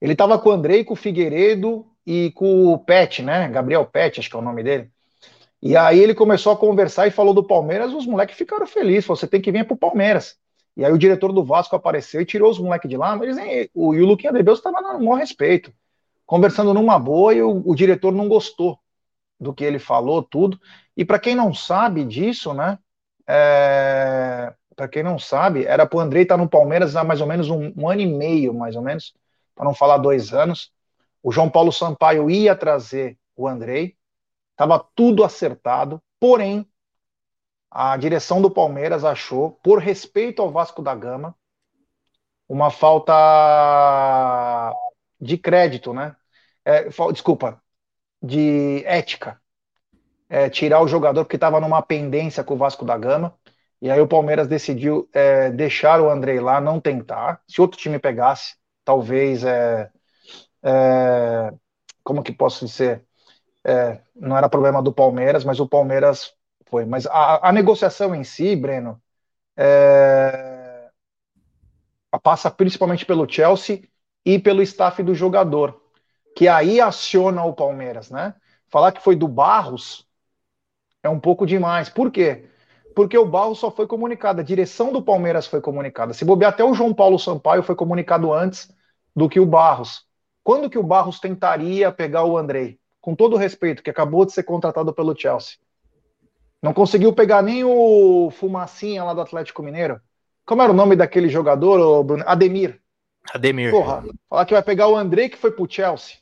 Ele 0.00 0.12
estava 0.12 0.38
com 0.38 0.50
o 0.50 0.52
Andrei, 0.52 0.84
com 0.84 0.94
o 0.94 0.96
Figueiredo 0.96 1.86
e 2.04 2.32
com 2.32 2.66
o 2.66 2.78
Pet, 2.78 3.22
né? 3.22 3.48
Gabriel 3.48 3.86
Pet, 3.86 4.20
acho 4.20 4.28
que 4.28 4.36
é 4.36 4.38
o 4.38 4.42
nome 4.42 4.62
dele. 4.62 4.91
E 5.62 5.76
aí 5.76 6.00
ele 6.00 6.14
começou 6.14 6.52
a 6.52 6.56
conversar 6.56 7.06
e 7.06 7.12
falou 7.12 7.32
do 7.32 7.44
Palmeiras, 7.44 7.94
os 7.94 8.04
moleques 8.04 8.36
ficaram 8.36 8.66
felizes, 8.66 9.06
falou, 9.06 9.16
você 9.16 9.28
tem 9.28 9.40
que 9.40 9.52
vir 9.52 9.64
pro 9.64 9.76
Palmeiras. 9.76 10.36
E 10.76 10.84
aí 10.84 10.92
o 10.92 10.98
diretor 10.98 11.32
do 11.32 11.44
Vasco 11.44 11.76
apareceu 11.76 12.20
e 12.20 12.26
tirou 12.26 12.50
os 12.50 12.58
moleques 12.58 12.90
de 12.90 12.96
lá, 12.96 13.14
mas 13.14 13.38
eles, 13.38 13.70
o, 13.72 13.94
e 13.94 14.02
o 14.02 14.06
Luquinha 14.06 14.32
Debeus 14.32 14.58
estava 14.58 14.80
um 14.96 15.04
maior 15.04 15.18
respeito, 15.18 15.72
conversando 16.26 16.74
numa 16.74 16.98
boa 16.98 17.32
e 17.32 17.42
o, 17.42 17.62
o 17.64 17.74
diretor 17.76 18.12
não 18.12 18.28
gostou 18.28 18.78
do 19.38 19.54
que 19.54 19.64
ele 19.64 19.78
falou, 19.78 20.22
tudo. 20.22 20.58
E 20.96 21.04
para 21.04 21.18
quem 21.18 21.34
não 21.34 21.54
sabe 21.54 22.04
disso, 22.04 22.52
né, 22.54 22.78
é, 23.28 24.52
para 24.74 24.88
quem 24.88 25.02
não 25.02 25.18
sabe, 25.18 25.64
era 25.64 25.86
pro 25.86 26.00
Andrei 26.00 26.22
estar 26.22 26.36
tá 26.36 26.42
no 26.42 26.48
Palmeiras 26.48 26.96
há 26.96 27.04
mais 27.04 27.20
ou 27.20 27.26
menos 27.26 27.48
um, 27.50 27.72
um 27.76 27.88
ano 27.88 28.00
e 28.00 28.06
meio, 28.06 28.52
mais 28.52 28.74
ou 28.74 28.82
menos, 28.82 29.14
para 29.54 29.64
não 29.64 29.74
falar 29.74 29.98
dois 29.98 30.32
anos. 30.32 30.72
O 31.22 31.30
João 31.30 31.48
Paulo 31.48 31.70
Sampaio 31.70 32.28
ia 32.28 32.56
trazer 32.56 33.16
o 33.36 33.46
Andrei, 33.46 33.96
Estava 34.52 34.78
tudo 34.94 35.24
acertado, 35.24 36.00
porém, 36.20 36.66
a 37.70 37.96
direção 37.96 38.40
do 38.42 38.50
Palmeiras 38.50 39.04
achou, 39.04 39.52
por 39.62 39.78
respeito 39.78 40.42
ao 40.42 40.50
Vasco 40.50 40.82
da 40.82 40.94
Gama, 40.94 41.34
uma 42.48 42.70
falta 42.70 43.12
de 45.20 45.38
crédito, 45.38 45.92
né? 45.94 46.14
É, 46.64 46.84
desculpa, 47.12 47.62
de 48.22 48.84
ética. 48.86 49.40
É, 50.28 50.48
tirar 50.50 50.80
o 50.82 50.88
jogador 50.88 51.24
porque 51.24 51.36
estava 51.36 51.60
numa 51.60 51.82
pendência 51.82 52.44
com 52.44 52.54
o 52.54 52.56
Vasco 52.58 52.84
da 52.84 52.96
Gama. 52.96 53.34
E 53.80 53.90
aí 53.90 54.00
o 54.00 54.08
Palmeiras 54.08 54.48
decidiu 54.48 55.08
é, 55.12 55.50
deixar 55.50 56.00
o 56.00 56.10
Andrei 56.10 56.40
lá, 56.40 56.60
não 56.60 56.80
tentar. 56.80 57.42
Se 57.48 57.60
outro 57.60 57.78
time 57.78 57.98
pegasse, 57.98 58.56
talvez. 58.84 59.44
É, 59.44 59.90
é 60.62 61.52
como 62.04 62.22
que 62.22 62.32
posso 62.32 62.66
dizer? 62.66 63.06
É, 63.64 64.00
não 64.14 64.36
era 64.36 64.48
problema 64.48 64.82
do 64.82 64.92
Palmeiras, 64.92 65.44
mas 65.44 65.60
o 65.60 65.68
Palmeiras 65.68 66.34
foi. 66.66 66.84
Mas 66.84 67.06
a, 67.06 67.48
a 67.48 67.52
negociação 67.52 68.14
em 68.14 68.24
si, 68.24 68.56
Breno, 68.56 69.00
é, 69.56 70.90
passa 72.22 72.50
principalmente 72.50 73.06
pelo 73.06 73.28
Chelsea 73.28 73.82
e 74.24 74.38
pelo 74.38 74.62
staff 74.62 75.02
do 75.02 75.14
jogador, 75.14 75.80
que 76.36 76.48
aí 76.48 76.80
aciona 76.80 77.44
o 77.44 77.54
Palmeiras, 77.54 78.10
né? 78.10 78.34
Falar 78.68 78.92
que 78.92 79.02
foi 79.02 79.16
do 79.16 79.28
Barros 79.28 80.08
é 81.02 81.08
um 81.08 81.20
pouco 81.20 81.46
demais. 81.46 81.88
Por 81.88 82.10
quê? 82.10 82.48
Porque 82.94 83.16
o 83.16 83.26
Barros 83.26 83.58
só 83.58 83.70
foi 83.70 83.86
comunicado, 83.86 84.40
a 84.40 84.44
direção 84.44 84.92
do 84.92 85.02
Palmeiras 85.02 85.46
foi 85.46 85.60
comunicada. 85.60 86.12
Se 86.12 86.24
bobear, 86.24 86.52
até 86.52 86.64
o 86.64 86.74
João 86.74 86.94
Paulo 86.94 87.18
Sampaio 87.18 87.62
foi 87.62 87.74
comunicado 87.74 88.32
antes 88.32 88.70
do 89.14 89.28
que 89.28 89.40
o 89.40 89.46
Barros. 89.46 90.06
Quando 90.44 90.68
que 90.70 90.78
o 90.78 90.82
Barros 90.82 91.20
tentaria 91.20 91.90
pegar 91.92 92.24
o 92.24 92.36
Andrei? 92.36 92.78
Com 93.02 93.16
todo 93.16 93.34
o 93.34 93.36
respeito, 93.36 93.82
que 93.82 93.90
acabou 93.90 94.24
de 94.24 94.32
ser 94.32 94.44
contratado 94.44 94.94
pelo 94.94 95.14
Chelsea. 95.18 95.56
Não 96.62 96.72
conseguiu 96.72 97.12
pegar 97.12 97.42
nem 97.42 97.64
o 97.64 98.30
Fumacinha 98.30 99.02
lá 99.02 99.12
do 99.12 99.20
Atlético 99.20 99.62
Mineiro. 99.62 100.00
Como 100.46 100.62
era 100.62 100.70
o 100.70 100.74
nome 100.74 100.94
daquele 100.94 101.28
jogador, 101.28 102.04
Bruno? 102.04 102.22
Ademir. 102.24 102.80
Ademir. 103.34 103.72
Porra, 103.72 104.04
falar 104.30 104.46
que 104.46 104.54
vai 104.54 104.62
pegar 104.62 104.88
o 104.88 104.96
André 104.96 105.28
que 105.28 105.36
foi 105.36 105.50
pro 105.50 105.68
Chelsea. 105.68 106.18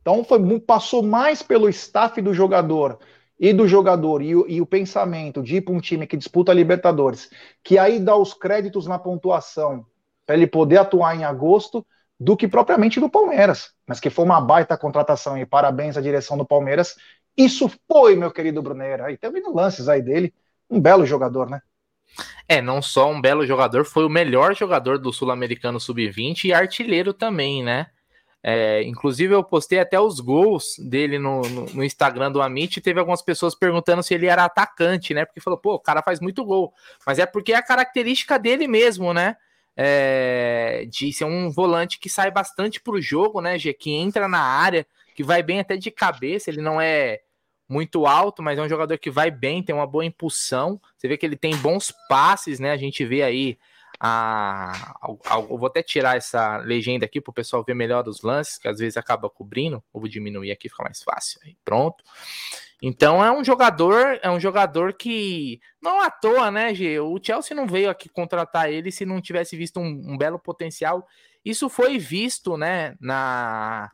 Então 0.00 0.24
foi, 0.24 0.58
passou 0.60 1.02
mais 1.02 1.42
pelo 1.42 1.68
staff 1.68 2.20
do 2.22 2.32
jogador 2.32 2.98
e 3.38 3.52
do 3.52 3.68
jogador 3.68 4.22
e 4.22 4.34
o, 4.34 4.48
e 4.48 4.60
o 4.60 4.66
pensamento 4.66 5.42
de 5.42 5.56
ir 5.56 5.60
para 5.60 5.74
um 5.74 5.80
time 5.80 6.06
que 6.06 6.16
disputa 6.16 6.50
a 6.50 6.54
Libertadores, 6.54 7.30
que 7.62 7.78
aí 7.78 8.00
dá 8.00 8.16
os 8.16 8.32
créditos 8.32 8.86
na 8.86 8.98
pontuação 8.98 9.84
para 10.24 10.34
ele 10.34 10.46
poder 10.46 10.78
atuar 10.78 11.14
em 11.14 11.24
agosto, 11.24 11.84
do 12.22 12.36
que 12.36 12.46
propriamente 12.46 13.00
do 13.00 13.10
Palmeiras, 13.10 13.72
mas 13.86 13.98
que 13.98 14.08
foi 14.08 14.24
uma 14.24 14.40
baita 14.40 14.76
contratação 14.76 15.36
e 15.36 15.44
parabéns 15.44 15.96
à 15.96 16.00
direção 16.00 16.38
do 16.38 16.46
Palmeiras. 16.46 16.96
Isso 17.36 17.70
foi, 17.90 18.14
meu 18.14 18.30
querido 18.30 18.62
Bruneira. 18.62 19.06
Aí 19.06 19.16
teve 19.16 19.42
lances 19.52 19.88
aí 19.88 20.00
dele, 20.00 20.32
um 20.70 20.80
belo 20.80 21.04
jogador, 21.04 21.50
né? 21.50 21.60
É, 22.48 22.60
não 22.60 22.80
só 22.80 23.10
um 23.10 23.20
belo 23.20 23.44
jogador, 23.44 23.84
foi 23.84 24.04
o 24.04 24.08
melhor 24.08 24.54
jogador 24.54 24.98
do 24.98 25.12
Sul-Americano 25.12 25.80
Sub-20 25.80 26.44
e 26.44 26.52
artilheiro 26.52 27.12
também, 27.12 27.62
né? 27.62 27.86
É, 28.40 28.82
inclusive, 28.82 29.34
eu 29.34 29.42
postei 29.42 29.80
até 29.80 29.98
os 29.98 30.20
gols 30.20 30.76
dele 30.78 31.18
no, 31.18 31.42
no, 31.42 31.66
no, 31.66 31.84
Instagram 31.84 32.30
do 32.30 32.42
Amit 32.42 32.76
e 32.76 32.82
teve 32.82 32.98
algumas 32.98 33.22
pessoas 33.22 33.54
perguntando 33.54 34.02
se 34.02 34.14
ele 34.14 34.26
era 34.26 34.44
atacante, 34.44 35.14
né? 35.14 35.24
Porque 35.24 35.40
falou, 35.40 35.58
pô, 35.58 35.74
o 35.74 35.80
cara 35.80 36.02
faz 36.02 36.20
muito 36.20 36.44
gol. 36.44 36.72
Mas 37.06 37.18
é 37.18 37.26
porque 37.26 37.52
é 37.52 37.56
a 37.56 37.62
característica 37.62 38.38
dele 38.38 38.68
mesmo, 38.68 39.14
né? 39.14 39.36
É, 39.76 40.86
de 40.90 41.12
ser 41.12 41.24
um 41.24 41.50
volante 41.50 41.98
que 41.98 42.08
sai 42.08 42.30
bastante 42.30 42.80
para 42.80 42.94
o 42.94 43.00
jogo, 43.00 43.40
né, 43.40 43.58
G? 43.58 43.72
Que 43.72 43.92
entra 43.92 44.28
na 44.28 44.40
área, 44.40 44.86
que 45.14 45.22
vai 45.22 45.42
bem 45.42 45.60
até 45.60 45.76
de 45.76 45.90
cabeça, 45.90 46.50
ele 46.50 46.60
não 46.60 46.80
é 46.80 47.20
muito 47.68 48.06
alto, 48.06 48.42
mas 48.42 48.58
é 48.58 48.62
um 48.62 48.68
jogador 48.68 48.98
que 48.98 49.10
vai 49.10 49.30
bem, 49.30 49.62
tem 49.62 49.74
uma 49.74 49.86
boa 49.86 50.04
impulsão. 50.04 50.80
Você 50.96 51.08
vê 51.08 51.16
que 51.16 51.24
ele 51.24 51.36
tem 51.36 51.56
bons 51.56 51.92
passes, 52.08 52.60
né? 52.60 52.70
A 52.70 52.76
gente 52.76 53.04
vê 53.04 53.22
aí 53.22 53.58
a, 54.04 54.96
a, 55.00 55.36
a 55.36 55.38
eu 55.38 55.56
vou 55.56 55.68
até 55.68 55.80
tirar 55.80 56.16
essa 56.16 56.56
legenda 56.56 57.04
aqui 57.04 57.20
para 57.20 57.30
o 57.30 57.34
pessoal 57.34 57.62
ver 57.62 57.74
melhor 57.74 58.08
os 58.08 58.20
lances, 58.22 58.58
que 58.58 58.66
às 58.66 58.80
vezes 58.80 58.96
acaba 58.96 59.30
cobrindo. 59.30 59.80
Vou 59.92 60.08
diminuir 60.08 60.50
aqui, 60.50 60.68
fica 60.68 60.82
mais 60.82 61.00
fácil. 61.04 61.40
Aí, 61.44 61.56
pronto. 61.64 62.02
Então 62.82 63.24
é 63.24 63.30
um 63.30 63.44
jogador, 63.44 64.18
é 64.20 64.28
um 64.28 64.40
jogador 64.40 64.92
que 64.94 65.60
não 65.80 66.00
à 66.00 66.10
toa, 66.10 66.50
né, 66.50 66.74
G? 66.74 66.98
O 66.98 67.16
Chelsea 67.22 67.56
não 67.56 67.64
veio 67.64 67.88
aqui 67.88 68.08
contratar 68.08 68.72
ele 68.72 68.90
se 68.90 69.06
não 69.06 69.20
tivesse 69.20 69.56
visto 69.56 69.78
um, 69.78 70.02
um 70.04 70.18
belo 70.18 70.36
potencial. 70.36 71.06
Isso 71.44 71.68
foi 71.68 71.96
visto, 71.96 72.56
né, 72.56 72.96
na, 73.00 73.88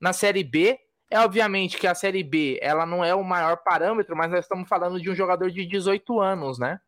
na 0.00 0.12
Série 0.12 0.42
B. 0.42 0.76
É 1.08 1.20
obviamente 1.20 1.78
que 1.78 1.86
a 1.86 1.94
Série 1.94 2.24
B 2.24 2.58
ela 2.60 2.84
não 2.84 3.04
é 3.04 3.14
o 3.14 3.22
maior 3.22 3.58
parâmetro, 3.58 4.16
mas 4.16 4.28
nós 4.32 4.44
estamos 4.44 4.68
falando 4.68 5.00
de 5.00 5.08
um 5.08 5.14
jogador 5.14 5.52
de 5.52 5.64
18 5.64 6.20
anos, 6.20 6.58
né? 6.58 6.80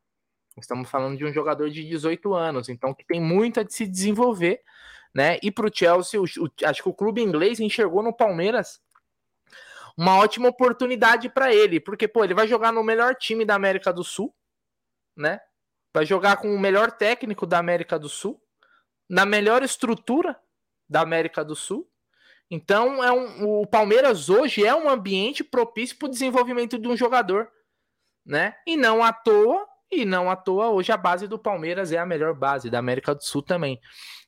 Estamos 0.56 0.88
falando 0.88 1.18
de 1.18 1.24
um 1.24 1.32
jogador 1.32 1.68
de 1.68 1.84
18 1.84 2.32
anos, 2.34 2.68
então 2.68 2.94
que 2.94 3.04
tem 3.04 3.20
muito 3.20 3.60
a 3.60 3.62
de 3.62 3.74
se 3.74 3.86
desenvolver, 3.86 4.62
né? 5.12 5.38
E 5.42 5.50
para 5.50 5.66
o 5.66 5.70
Chelsea, 5.72 6.20
acho 6.64 6.82
que 6.82 6.88
o 6.88 6.94
clube 6.94 7.20
inglês 7.20 7.58
enxergou 7.60 8.02
no 8.02 8.12
Palmeiras 8.12 8.80
uma 9.96 10.16
ótima 10.18 10.48
oportunidade 10.48 11.28
para 11.28 11.54
ele, 11.54 11.80
porque 11.80 12.08
pô, 12.08 12.24
ele 12.24 12.34
vai 12.34 12.48
jogar 12.48 12.72
no 12.72 12.82
melhor 12.82 13.14
time 13.14 13.44
da 13.44 13.54
América 13.54 13.92
do 13.92 14.02
Sul, 14.02 14.34
né? 15.16 15.40
Vai 15.92 16.04
jogar 16.04 16.36
com 16.38 16.52
o 16.52 16.58
melhor 16.58 16.90
técnico 16.90 17.46
da 17.46 17.58
América 17.58 17.98
do 17.98 18.08
Sul, 18.08 18.40
na 19.08 19.24
melhor 19.24 19.62
estrutura 19.62 20.36
da 20.88 21.00
América 21.00 21.44
do 21.44 21.54
Sul. 21.54 21.88
Então, 22.50 23.02
é 23.02 23.10
um, 23.12 23.60
o 23.60 23.66
Palmeiras 23.66 24.28
hoje 24.28 24.64
é 24.66 24.74
um 24.74 24.88
ambiente 24.88 25.42
propício 25.42 25.96
para 25.96 26.06
o 26.06 26.10
desenvolvimento 26.10 26.78
de 26.78 26.88
um 26.88 26.96
jogador, 26.96 27.48
né? 28.24 28.56
E 28.66 28.76
não 28.76 29.02
à 29.02 29.12
toa, 29.12 29.66
e 29.90 30.04
não 30.04 30.30
à 30.30 30.36
toa, 30.36 30.70
hoje 30.70 30.90
a 30.92 30.96
base 30.96 31.28
do 31.28 31.38
Palmeiras 31.38 31.92
é 31.92 31.98
a 31.98 32.06
melhor 32.06 32.34
base 32.34 32.70
da 32.70 32.78
América 32.78 33.14
do 33.14 33.22
Sul 33.22 33.42
também. 33.42 33.80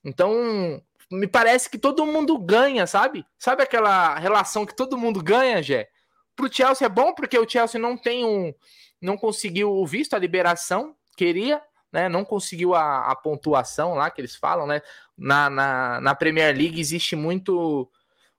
Então, 0.05 0.81
me 1.11 1.27
parece 1.27 1.71
que 1.71 1.79
todo 1.79 2.07
mundo 2.07 2.39
ganha, 2.39 2.87
sabe? 2.87 3.25
Sabe 3.39 3.63
aquela 3.63 4.19
relação 4.19 4.67
que 4.67 4.75
todo 4.75 4.99
mundo 4.99 5.23
ganha, 5.23 5.63
Jé? 5.63 5.89
Pro 6.35 6.53
Chelsea 6.53 6.87
é 6.87 6.91
bom 6.91 7.15
porque 7.15 7.39
o 7.39 7.49
Chelsea 7.49 7.81
não 7.81 7.97
tem 7.97 8.25
um. 8.25 8.53
Não 9.01 9.17
conseguiu 9.17 9.73
o 9.73 9.87
visto, 9.87 10.15
a 10.15 10.19
liberação, 10.19 10.95
queria, 11.17 11.63
né? 11.93 12.09
Não 12.09 12.25
conseguiu 12.25 12.75
a, 12.75 13.11
a 13.11 13.17
pontuação 13.17 13.95
lá 13.95 14.11
que 14.11 14.21
eles 14.21 14.37
falam, 14.37 14.67
né? 14.67 14.83
Na, 15.17 15.49
na, 15.49 16.01
na 16.01 16.15
Premier 16.15 16.55
League 16.57 16.81
existe 16.81 17.17
muito 17.17 17.91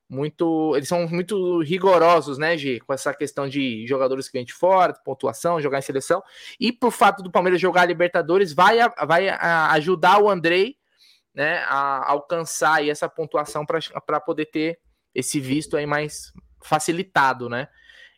muito. 0.09 0.73
Eles 0.75 0.87
são 0.87 1.07
muito 1.07 1.61
rigorosos, 1.61 2.37
né, 2.37 2.57
G, 2.57 2.79
com 2.79 2.93
essa 2.93 3.13
questão 3.13 3.47
de 3.47 3.85
jogadores 3.87 4.27
que 4.27 4.37
vêm 4.37 4.45
de 4.45 4.53
fora, 4.53 4.93
pontuação, 4.93 5.61
jogar 5.61 5.79
em 5.79 5.83
seleção. 5.83 6.21
E 6.59 6.71
por 6.71 6.91
fato 6.91 7.21
do 7.21 7.31
Palmeiras 7.31 7.59
jogar 7.59 7.81
a 7.81 7.85
Libertadores, 7.85 8.53
vai, 8.53 8.77
vai 9.05 9.29
ajudar 9.29 10.21
o 10.21 10.29
Andrei 10.29 10.75
né, 11.33 11.59
a 11.67 12.11
alcançar 12.11 12.85
essa 12.87 13.07
pontuação 13.07 13.65
para 13.65 14.19
poder 14.19 14.45
ter 14.45 14.79
esse 15.13 15.39
visto 15.39 15.77
aí 15.77 15.85
mais 15.85 16.31
facilitado, 16.63 17.49
né? 17.49 17.67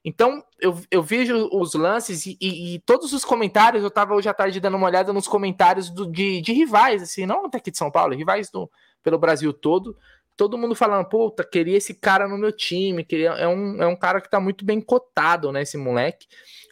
Então, 0.03 0.41
eu, 0.61 0.79
eu 0.89 1.03
vejo 1.03 1.49
os 1.51 1.73
lances 1.73 2.25
e, 2.25 2.37
e, 2.39 2.75
e, 2.75 2.79
todos 2.79 3.11
os 3.11 3.25
comentários, 3.25 3.83
eu 3.83 3.89
estava 3.89 4.13
hoje 4.13 4.29
à 4.29 4.33
tarde 4.33 4.59
dando 4.59 4.77
uma 4.77 4.87
olhada 4.87 5.11
nos 5.11 5.27
comentários 5.27 5.89
do, 5.89 6.09
de, 6.09 6.39
de, 6.41 6.53
rivais, 6.53 7.01
assim, 7.03 7.25
não 7.25 7.45
até 7.45 7.57
aqui 7.57 7.69
de 7.69 7.77
São 7.77 7.91
Paulo, 7.91 8.15
rivais 8.15 8.49
do, 8.49 8.71
pelo 9.03 9.17
Brasil 9.17 9.51
todo, 9.51 9.97
todo 10.39 10.57
mundo 10.57 10.73
falando, 10.73 11.03
puta, 11.03 11.43
queria 11.43 11.75
esse 11.75 11.93
cara 11.93 12.25
no 12.25 12.37
meu 12.37 12.53
time, 12.53 13.03
queria, 13.03 13.31
é, 13.31 13.45
um, 13.45 13.83
é 13.83 13.85
um 13.85 13.95
cara 13.95 14.21
que 14.21 14.29
tá 14.29 14.39
muito 14.39 14.63
bem 14.63 14.79
cotado, 14.79 15.51
né, 15.51 15.63
esse 15.63 15.75
moleque. 15.77 16.27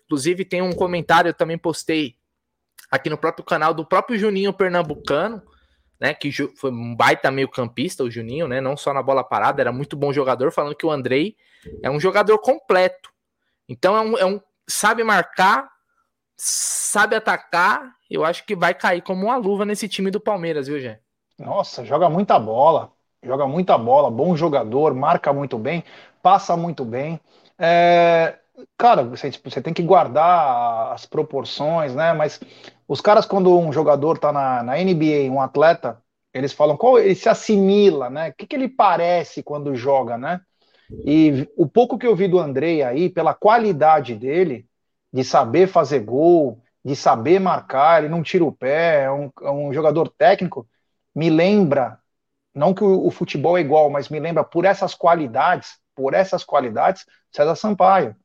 Inclusive, 0.05 0.45
tem 0.45 0.61
um 0.61 0.71
comentário, 0.71 1.27
eu 1.27 1.33
também 1.33 1.57
postei 1.57 2.15
aqui 2.89 3.09
no 3.09 3.17
próprio 3.17 3.43
canal 3.43 3.73
do 3.73 3.85
próprio 3.85 4.17
Juninho 4.17 4.53
Pernambucano, 4.53 5.43
né, 5.99 6.13
que 6.13 6.31
foi 6.31 6.71
um 6.71 6.95
baita 6.95 7.29
meio 7.29 7.49
campista, 7.49 8.05
o 8.05 8.09
Juninho, 8.09 8.47
né, 8.47 8.61
não 8.61 8.77
só 8.77 8.93
na 8.93 9.03
bola 9.03 9.21
parada, 9.21 9.61
era 9.61 9.73
muito 9.73 9.97
bom 9.97 10.13
jogador, 10.13 10.49
falando 10.49 10.73
que 10.73 10.85
o 10.85 10.91
Andrei 10.91 11.35
é 11.83 11.91
um 11.91 11.99
jogador 11.99 12.37
completo. 12.39 13.09
Então, 13.67 13.97
é 13.97 13.99
um, 13.99 14.17
é 14.17 14.25
um 14.25 14.39
sabe 14.65 15.03
marcar, 15.03 15.69
sabe 16.37 17.17
atacar, 17.17 17.93
eu 18.09 18.23
acho 18.23 18.45
que 18.45 18.55
vai 18.55 18.73
cair 18.73 19.01
como 19.01 19.25
uma 19.25 19.35
luva 19.35 19.65
nesse 19.65 19.89
time 19.89 20.09
do 20.09 20.21
Palmeiras, 20.21 20.67
viu, 20.67 20.79
Gê? 20.79 20.99
Nossa, 21.37 21.83
joga 21.83 22.09
muita 22.09 22.39
bola 22.39 22.95
joga 23.23 23.47
muita 23.47 23.77
bola, 23.77 24.09
bom 24.11 24.35
jogador, 24.35 24.93
marca 24.93 25.33
muito 25.33 25.57
bem, 25.57 25.83
passa 26.21 26.55
muito 26.55 26.85
bem. 26.85 27.19
É, 27.57 28.37
cara, 28.77 29.03
você, 29.03 29.31
tipo, 29.31 29.49
você 29.49 29.61
tem 29.61 29.73
que 29.73 29.83
guardar 29.83 30.93
as 30.93 31.05
proporções, 31.05 31.93
né? 31.95 32.13
Mas 32.13 32.39
os 32.87 33.01
caras, 33.01 33.25
quando 33.25 33.57
um 33.57 33.71
jogador 33.71 34.17
tá 34.17 34.31
na, 34.31 34.63
na 34.63 34.79
NBA, 34.79 35.31
um 35.31 35.41
atleta, 35.41 36.01
eles 36.33 36.53
falam 36.53 36.77
qual 36.77 36.99
ele 36.99 37.15
se 37.15 37.29
assimila, 37.29 38.09
né? 38.09 38.29
O 38.29 38.33
que, 38.33 38.47
que 38.47 38.55
ele 38.55 38.69
parece 38.69 39.43
quando 39.43 39.75
joga, 39.75 40.17
né? 40.17 40.41
E 41.05 41.47
o 41.57 41.67
pouco 41.67 41.97
que 41.97 42.07
eu 42.07 42.15
vi 42.15 42.27
do 42.27 42.39
Andrei 42.39 42.81
aí, 42.81 43.09
pela 43.09 43.33
qualidade 43.33 44.15
dele, 44.15 44.65
de 45.11 45.23
saber 45.23 45.67
fazer 45.67 45.99
gol, 45.99 46.61
de 46.83 46.95
saber 46.95 47.39
marcar, 47.39 47.99
ele 48.03 48.09
não 48.09 48.23
tira 48.23 48.45
o 48.45 48.51
pé, 48.51 49.03
é 49.03 49.11
um, 49.11 49.29
é 49.41 49.51
um 49.51 49.73
jogador 49.73 50.09
técnico, 50.09 50.67
me 51.13 51.29
lembra 51.29 51.99
não 52.57 52.73
que 52.73 52.83
o, 52.83 53.05
o, 53.05 53.11
futebol 53.11 53.57
é 53.57 53.61
igual, 53.61 53.89
mas 53.89 54.09
me 54.09 54.19
lembra 54.19 54.43
por 54.43 54.65
essas 54.65 54.95
qualidades, 54.95 55.77
por 55.95 56.13
essas 56.13 56.43
qualidades, 56.43 57.05
César 57.31 57.55
Sampaio. 57.55 58.15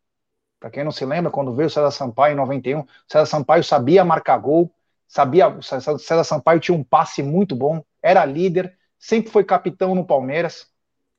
Para 0.58 0.70
quem 0.70 0.84
não 0.84 0.90
se 0.90 1.04
lembra, 1.04 1.30
quando 1.30 1.54
veio 1.54 1.66
o 1.66 1.70
César 1.70 1.90
Sampaio 1.90 2.32
em 2.32 2.36
91, 2.36 2.84
César 3.06 3.26
Sampaio 3.26 3.62
sabia 3.62 4.04
marcar 4.04 4.38
gol, 4.38 4.74
sabia, 5.06 5.54
César 5.60 6.24
Sampaio 6.24 6.60
tinha 6.60 6.76
um 6.76 6.82
passe 6.82 7.22
muito 7.22 7.54
bom, 7.54 7.84
era 8.02 8.24
líder, 8.24 8.74
sempre 8.98 9.30
foi 9.30 9.44
capitão 9.44 9.94
no 9.94 10.06
Palmeiras, 10.06 10.66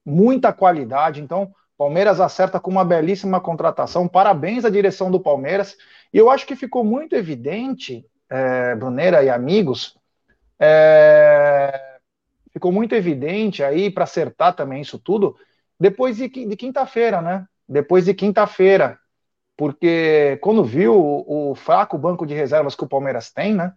muita 0.03 0.51
qualidade, 0.51 1.21
então 1.21 1.53
Palmeiras 1.77 2.19
acerta 2.19 2.59
com 2.59 2.71
uma 2.71 2.85
belíssima 2.85 3.39
contratação, 3.39 4.07
parabéns 4.07 4.65
à 4.65 4.69
direção 4.69 5.11
do 5.11 5.19
Palmeiras, 5.19 5.77
e 6.11 6.17
eu 6.17 6.31
acho 6.31 6.47
que 6.47 6.55
ficou 6.55 6.83
muito 6.83 7.15
evidente, 7.15 8.05
é, 8.29 8.75
Brunera 8.75 9.23
e 9.23 9.29
amigos, 9.29 9.97
é, 10.59 11.92
ficou 12.53 12.71
muito 12.71 12.93
evidente 12.93 13.63
aí 13.63 13.89
para 13.89 14.03
acertar 14.03 14.55
também 14.55 14.81
isso 14.81 14.99
tudo 14.99 15.35
depois 15.79 16.17
de, 16.17 16.29
de 16.29 16.55
quinta-feira, 16.55 17.21
né? 17.21 17.45
Depois 17.67 18.05
de 18.05 18.13
quinta-feira, 18.13 18.99
porque 19.57 20.37
quando 20.41 20.63
viu 20.63 20.95
o, 20.95 21.51
o, 21.51 21.55
fraco 21.55 21.97
banco 21.97 22.25
de 22.25 22.33
reservas 22.33 22.75
que 22.75 22.83
o 22.83 22.87
Palmeiras 22.87 23.31
tem, 23.31 23.53
né? 23.53 23.73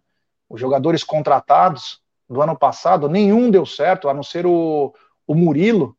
Os 0.49 0.61
jogadores 0.61 1.03
contratados 1.03 2.01
do 2.29 2.41
ano 2.41 2.57
passado, 2.57 3.09
nenhum 3.09 3.51
deu 3.51 3.65
certo, 3.65 4.09
a 4.09 4.15
não 4.15 4.23
ser 4.23 4.47
o, 4.47 4.95
o 5.27 5.35
Murilo, 5.35 5.97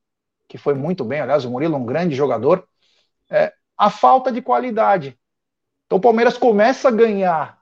que 0.47 0.57
foi 0.57 0.73
muito 0.73 1.03
bem, 1.03 1.19
aliás, 1.19 1.43
o 1.43 1.51
Murilo 1.51 1.75
é 1.75 1.77
um 1.77 1.85
grande 1.85 2.15
jogador. 2.15 2.65
É, 3.29 3.53
a 3.77 3.89
falta 3.89 4.31
de 4.31 4.41
qualidade. 4.41 5.17
Então 5.85 5.97
o 5.97 6.01
Palmeiras 6.01 6.37
começa 6.37 6.87
a 6.87 6.91
ganhar 6.91 7.61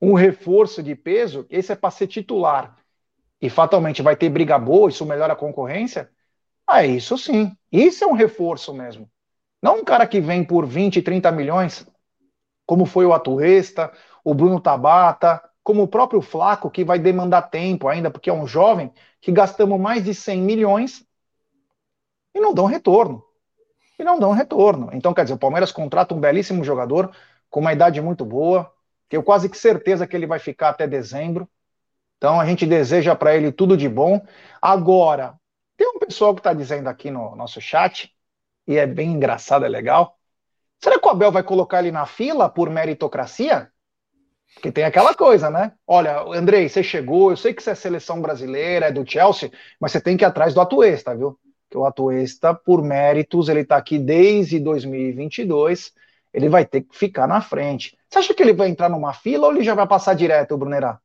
um 0.00 0.14
reforço 0.14 0.82
de 0.82 0.94
peso, 0.94 1.46
esse 1.50 1.72
é 1.72 1.76
para 1.76 1.90
ser 1.90 2.06
titular 2.06 2.75
e 3.46 3.50
fatalmente 3.50 4.02
vai 4.02 4.16
ter 4.16 4.28
briga 4.28 4.58
boa, 4.58 4.88
isso 4.88 5.06
melhora 5.06 5.34
a 5.34 5.36
concorrência, 5.36 6.10
ah, 6.66 6.84
isso 6.84 7.16
sim. 7.16 7.56
Isso 7.70 8.02
é 8.02 8.06
um 8.06 8.12
reforço 8.12 8.74
mesmo. 8.74 9.08
Não 9.62 9.78
um 9.78 9.84
cara 9.84 10.06
que 10.06 10.20
vem 10.20 10.44
por 10.44 10.66
20, 10.66 11.00
30 11.00 11.30
milhões, 11.30 11.86
como 12.66 12.84
foi 12.84 13.06
o 13.06 13.12
Atuesta, 13.12 13.92
o 14.24 14.34
Bruno 14.34 14.60
Tabata, 14.60 15.40
como 15.62 15.84
o 15.84 15.88
próprio 15.88 16.20
Flaco, 16.20 16.70
que 16.70 16.84
vai 16.84 16.98
demandar 16.98 17.42
tempo 17.42 17.86
ainda, 17.86 18.10
porque 18.10 18.28
é 18.28 18.32
um 18.32 18.46
jovem, 18.48 18.92
que 19.20 19.30
gastamos 19.30 19.78
mais 19.78 20.04
de 20.04 20.12
100 20.12 20.42
milhões 20.42 21.06
e 22.34 22.40
não 22.40 22.52
dão 22.52 22.66
retorno. 22.66 23.24
E 23.96 24.02
não 24.02 24.18
dão 24.18 24.32
retorno. 24.32 24.90
Então, 24.92 25.14
quer 25.14 25.22
dizer, 25.22 25.34
o 25.34 25.38
Palmeiras 25.38 25.70
contrata 25.70 26.14
um 26.14 26.20
belíssimo 26.20 26.64
jogador, 26.64 27.14
com 27.48 27.60
uma 27.60 27.72
idade 27.72 28.00
muito 28.00 28.24
boa, 28.24 28.72
tenho 29.08 29.22
quase 29.22 29.48
que 29.48 29.56
certeza 29.56 30.04
que 30.04 30.16
ele 30.16 30.26
vai 30.26 30.40
ficar 30.40 30.70
até 30.70 30.86
dezembro. 30.86 31.48
Então 32.16 32.40
a 32.40 32.46
gente 32.46 32.66
deseja 32.66 33.14
para 33.14 33.36
ele 33.36 33.52
tudo 33.52 33.76
de 33.76 33.88
bom. 33.88 34.24
Agora, 34.60 35.34
tem 35.76 35.88
um 35.88 35.98
pessoal 35.98 36.34
que 36.34 36.40
está 36.40 36.52
dizendo 36.52 36.88
aqui 36.88 37.10
no 37.10 37.36
nosso 37.36 37.60
chat, 37.60 38.12
e 38.66 38.76
é 38.76 38.86
bem 38.86 39.12
engraçado, 39.12 39.64
é 39.64 39.68
legal. 39.68 40.16
Será 40.82 40.98
que 40.98 41.06
o 41.06 41.10
Abel 41.10 41.32
vai 41.32 41.42
colocar 41.42 41.80
ele 41.80 41.92
na 41.92 42.06
fila 42.06 42.48
por 42.48 42.70
meritocracia? 42.70 43.70
Porque 44.54 44.72
tem 44.72 44.84
aquela 44.84 45.14
coisa, 45.14 45.50
né? 45.50 45.72
Olha, 45.86 46.22
Andrei, 46.22 46.68
você 46.68 46.82
chegou, 46.82 47.30
eu 47.30 47.36
sei 47.36 47.52
que 47.52 47.62
você 47.62 47.70
é 47.70 47.74
seleção 47.74 48.20
brasileira, 48.20 48.86
é 48.86 48.92
do 48.92 49.08
Chelsea, 49.08 49.50
mas 49.80 49.92
você 49.92 50.00
tem 50.00 50.16
que 50.16 50.24
ir 50.24 50.26
atrás 50.26 50.54
do 50.54 50.60
Atuesta, 50.60 51.14
viu? 51.14 51.38
Que 51.70 51.76
o 51.76 51.84
Atuesta, 51.84 52.54
por 52.54 52.82
méritos, 52.82 53.48
ele 53.48 53.60
está 53.60 53.76
aqui 53.76 53.98
desde 53.98 54.58
2022, 54.58 55.92
ele 56.32 56.48
vai 56.48 56.64
ter 56.64 56.82
que 56.82 56.96
ficar 56.96 57.26
na 57.26 57.40
frente. 57.40 57.98
Você 58.08 58.18
acha 58.18 58.34
que 58.34 58.42
ele 58.42 58.54
vai 58.54 58.68
entrar 58.68 58.88
numa 58.88 59.12
fila 59.12 59.46
ou 59.46 59.54
ele 59.54 59.64
já 59.64 59.74
vai 59.74 59.86
passar 59.86 60.14
direto, 60.14 60.56
Brunerá? 60.56 60.98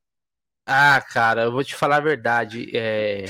Ah, 0.73 1.01
cara, 1.01 1.43
eu 1.43 1.51
vou 1.51 1.65
te 1.65 1.75
falar 1.75 1.97
a 1.97 1.99
verdade. 1.99 2.71
É... 2.73 3.25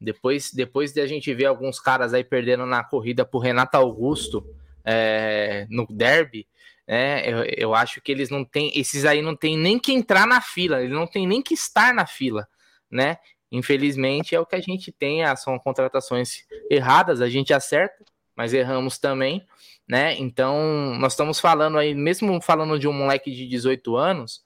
Depois, 0.00 0.52
depois 0.52 0.92
de 0.92 1.00
a 1.00 1.06
gente 1.08 1.34
ver 1.34 1.46
alguns 1.46 1.80
caras 1.80 2.14
aí 2.14 2.22
perdendo 2.22 2.64
na 2.64 2.84
corrida 2.84 3.24
pro 3.24 3.40
Renato 3.40 3.76
Augusto 3.76 4.46
é... 4.84 5.66
no 5.68 5.84
derby, 5.90 6.46
né? 6.86 7.28
Eu, 7.28 7.44
eu, 7.56 7.74
acho 7.74 8.00
que 8.00 8.12
eles 8.12 8.30
não 8.30 8.44
têm. 8.44 8.70
Esses 8.76 9.04
aí 9.04 9.20
não 9.20 9.34
tem 9.34 9.56
nem 9.58 9.76
que 9.76 9.92
entrar 9.92 10.24
na 10.24 10.40
fila, 10.40 10.80
eles 10.80 10.94
não 10.94 11.04
tem 11.04 11.26
nem 11.26 11.42
que 11.42 11.52
estar 11.52 11.92
na 11.92 12.06
fila, 12.06 12.46
né? 12.88 13.18
Infelizmente 13.50 14.32
é 14.32 14.38
o 14.38 14.46
que 14.46 14.54
a 14.54 14.60
gente 14.60 14.92
tem, 14.92 15.24
ah, 15.24 15.34
são 15.34 15.58
contratações 15.58 16.44
erradas, 16.70 17.20
a 17.20 17.28
gente 17.28 17.52
acerta, 17.52 18.04
mas 18.36 18.54
erramos 18.54 18.98
também, 18.98 19.44
né? 19.88 20.14
Então, 20.16 20.94
nós 21.00 21.14
estamos 21.14 21.40
falando 21.40 21.76
aí, 21.76 21.92
mesmo 21.92 22.40
falando 22.40 22.78
de 22.78 22.86
um 22.86 22.92
moleque 22.92 23.32
de 23.32 23.48
18 23.48 23.96
anos, 23.96 24.44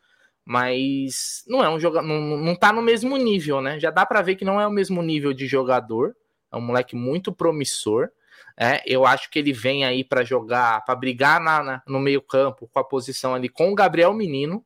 mas 0.49 1.43
não 1.49 1.63
é 1.63 1.69
um 1.69 1.81
jogador, 1.81 2.07
não, 2.07 2.21
não 2.37 2.55
tá 2.55 2.73
no 2.73 2.81
mesmo 2.81 3.17
nível, 3.17 3.61
né? 3.61 3.81
Já 3.81 3.91
dá 3.91 4.07
para 4.07 4.23
ver 4.23 4.37
que 4.37 4.45
não 4.45 4.61
é 4.61 4.67
o 4.67 4.71
mesmo 4.71 5.03
nível 5.03 5.33
de 5.33 5.45
jogador. 5.45 6.15
É 6.53 6.57
um 6.57 6.61
moleque 6.61 6.95
muito 6.95 7.33
promissor. 7.33 8.09
É, 8.57 8.81
eu 8.87 9.05
acho 9.05 9.29
que 9.29 9.41
ele 9.41 9.53
vem 9.53 9.85
aí 9.85 10.05
para 10.05 10.23
jogar, 10.23 10.85
para 10.85 10.95
brigar 10.95 11.41
na, 11.41 11.63
na, 11.65 11.83
no 11.85 11.99
meio-campo 11.99 12.71
com 12.73 12.79
a 12.79 12.85
posição 12.85 13.35
ali 13.35 13.49
com 13.49 13.73
o 13.73 13.75
Gabriel 13.75 14.15
Menino, 14.15 14.65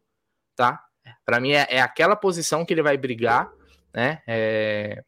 tá? 0.55 0.85
Para 1.25 1.41
mim 1.41 1.53
é, 1.53 1.67
é, 1.71 1.81
aquela 1.81 2.15
posição 2.15 2.63
que 2.63 2.75
ele 2.75 2.83
vai 2.83 2.99
brigar, 2.99 3.51
né? 3.95 4.23
É, 4.27 5.03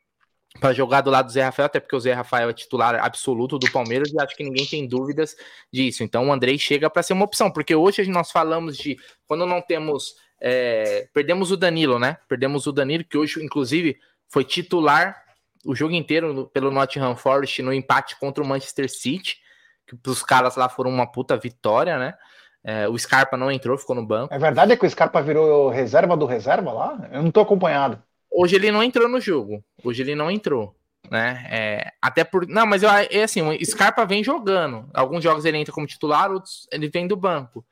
para 0.58 0.72
jogar 0.72 1.02
do 1.02 1.10
lado 1.10 1.26
do 1.26 1.32
Zé 1.32 1.42
Rafael, 1.42 1.66
até 1.66 1.80
porque 1.80 1.96
o 1.96 2.00
Zé 2.00 2.14
Rafael 2.14 2.48
é 2.48 2.52
titular 2.54 2.94
absoluto 2.94 3.58
do 3.58 3.70
Palmeiras 3.70 4.10
e 4.10 4.18
acho 4.18 4.34
que 4.34 4.42
ninguém 4.42 4.64
tem 4.64 4.88
dúvidas 4.88 5.36
disso. 5.70 6.02
Então 6.02 6.28
o 6.28 6.32
Andrei 6.32 6.58
chega 6.58 6.88
para 6.88 7.02
ser 7.02 7.12
uma 7.12 7.26
opção, 7.26 7.50
porque 7.50 7.74
hoje 7.74 8.08
nós 8.08 8.30
falamos 8.30 8.78
de 8.78 8.96
quando 9.26 9.44
não 9.44 9.60
temos 9.60 10.14
é, 10.44 11.08
perdemos 11.14 11.52
o 11.52 11.56
Danilo, 11.56 12.00
né? 12.00 12.16
Perdemos 12.28 12.66
o 12.66 12.72
Danilo, 12.72 13.04
que 13.04 13.16
hoje, 13.16 13.42
inclusive, 13.42 13.96
foi 14.28 14.42
titular 14.42 15.22
o 15.64 15.72
jogo 15.72 15.94
inteiro 15.94 16.50
pelo 16.52 16.72
Nottingham 16.72 17.14
Forest 17.14 17.62
no 17.62 17.72
empate 17.72 18.18
contra 18.18 18.42
o 18.42 18.46
Manchester 18.46 18.90
City. 18.90 19.36
Que 19.86 19.96
os 20.10 20.22
caras 20.22 20.56
lá 20.56 20.68
foram 20.68 20.90
uma 20.90 21.06
puta 21.06 21.36
vitória, 21.36 21.96
né? 21.96 22.14
É, 22.64 22.88
o 22.88 22.98
Scarpa 22.98 23.36
não 23.36 23.50
entrou, 23.50 23.78
ficou 23.78 23.94
no 23.94 24.04
banco. 24.04 24.34
É 24.34 24.38
verdade 24.38 24.76
que 24.76 24.86
o 24.86 24.90
Scarpa 24.90 25.22
virou 25.22 25.68
reserva 25.68 26.16
do 26.16 26.26
reserva 26.26 26.72
lá? 26.72 27.08
Eu 27.12 27.22
não 27.22 27.30
tô 27.30 27.40
acompanhado. 27.40 28.02
Hoje 28.30 28.56
ele 28.56 28.72
não 28.72 28.82
entrou 28.82 29.08
no 29.08 29.20
jogo. 29.20 29.62
Hoje 29.84 30.02
ele 30.02 30.14
não 30.14 30.30
entrou. 30.30 30.74
né? 31.10 31.46
É, 31.50 31.92
até 32.00 32.24
por. 32.24 32.48
Não, 32.48 32.66
mas 32.66 32.82
eu, 32.82 32.90
é 32.90 33.22
assim, 33.22 33.42
o 33.42 33.64
Scarpa 33.64 34.04
vem 34.04 34.24
jogando. 34.24 34.88
Alguns 34.94 35.22
jogos 35.22 35.44
ele 35.44 35.58
entra 35.58 35.72
como 35.72 35.86
titular, 35.86 36.30
outros 36.32 36.66
ele 36.72 36.88
vem 36.88 37.06
do 37.06 37.16
banco. 37.16 37.64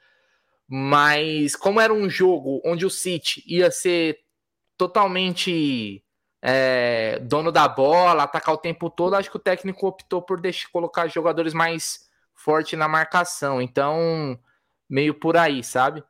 Mas 0.72 1.56
como 1.56 1.80
era 1.80 1.92
um 1.92 2.08
jogo 2.08 2.62
onde 2.64 2.86
o 2.86 2.90
City 2.90 3.42
ia 3.44 3.72
ser 3.72 4.20
totalmente 4.76 6.04
é, 6.40 7.18
dono 7.20 7.50
da 7.50 7.66
bola, 7.66 8.22
atacar 8.22 8.54
o 8.54 8.58
tempo 8.58 8.88
todo, 8.88 9.14
acho 9.14 9.28
que 9.30 9.36
o 9.36 9.40
técnico 9.40 9.86
optou 9.86 10.22
por 10.22 10.40
deixar, 10.40 10.68
colocar 10.70 11.08
jogadores 11.08 11.52
mais 11.52 12.08
fortes 12.34 12.78
na 12.78 12.86
marcação. 12.86 13.60
Então, 13.60 14.38
meio 14.88 15.12
por 15.12 15.36
aí, 15.36 15.64
sabe? 15.64 16.04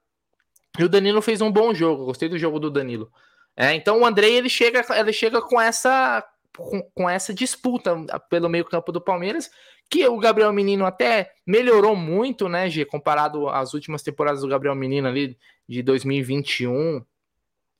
E 0.78 0.84
o 0.84 0.88
Danilo 0.88 1.22
fez 1.22 1.40
um 1.40 1.50
bom 1.50 1.74
jogo, 1.74 2.04
gostei 2.04 2.28
do 2.28 2.38
jogo 2.38 2.60
do 2.60 2.70
Danilo. 2.70 3.10
É, 3.56 3.74
então 3.74 4.00
o 4.00 4.06
Andrei 4.06 4.36
ele 4.36 4.48
chega, 4.48 4.84
ele 4.96 5.12
chega 5.12 5.42
com 5.42 5.60
essa 5.60 6.24
com, 6.56 6.82
com 6.94 7.08
essa 7.08 7.32
disputa 7.32 7.96
pelo 8.28 8.48
meio 8.48 8.64
campo 8.64 8.92
do 8.92 9.00
Palmeiras, 9.00 9.50
que 9.90 10.06
o 10.06 10.16
Gabriel 10.18 10.52
Menino 10.52 10.86
até 10.86 11.32
melhorou 11.44 11.96
muito, 11.96 12.48
né, 12.48 12.70
G, 12.70 12.84
comparado 12.84 13.48
às 13.48 13.74
últimas 13.74 14.02
temporadas 14.02 14.42
do 14.42 14.48
Gabriel 14.48 14.74
Menino 14.74 15.08
ali 15.08 15.36
de 15.68 15.82
2021. 15.82 17.04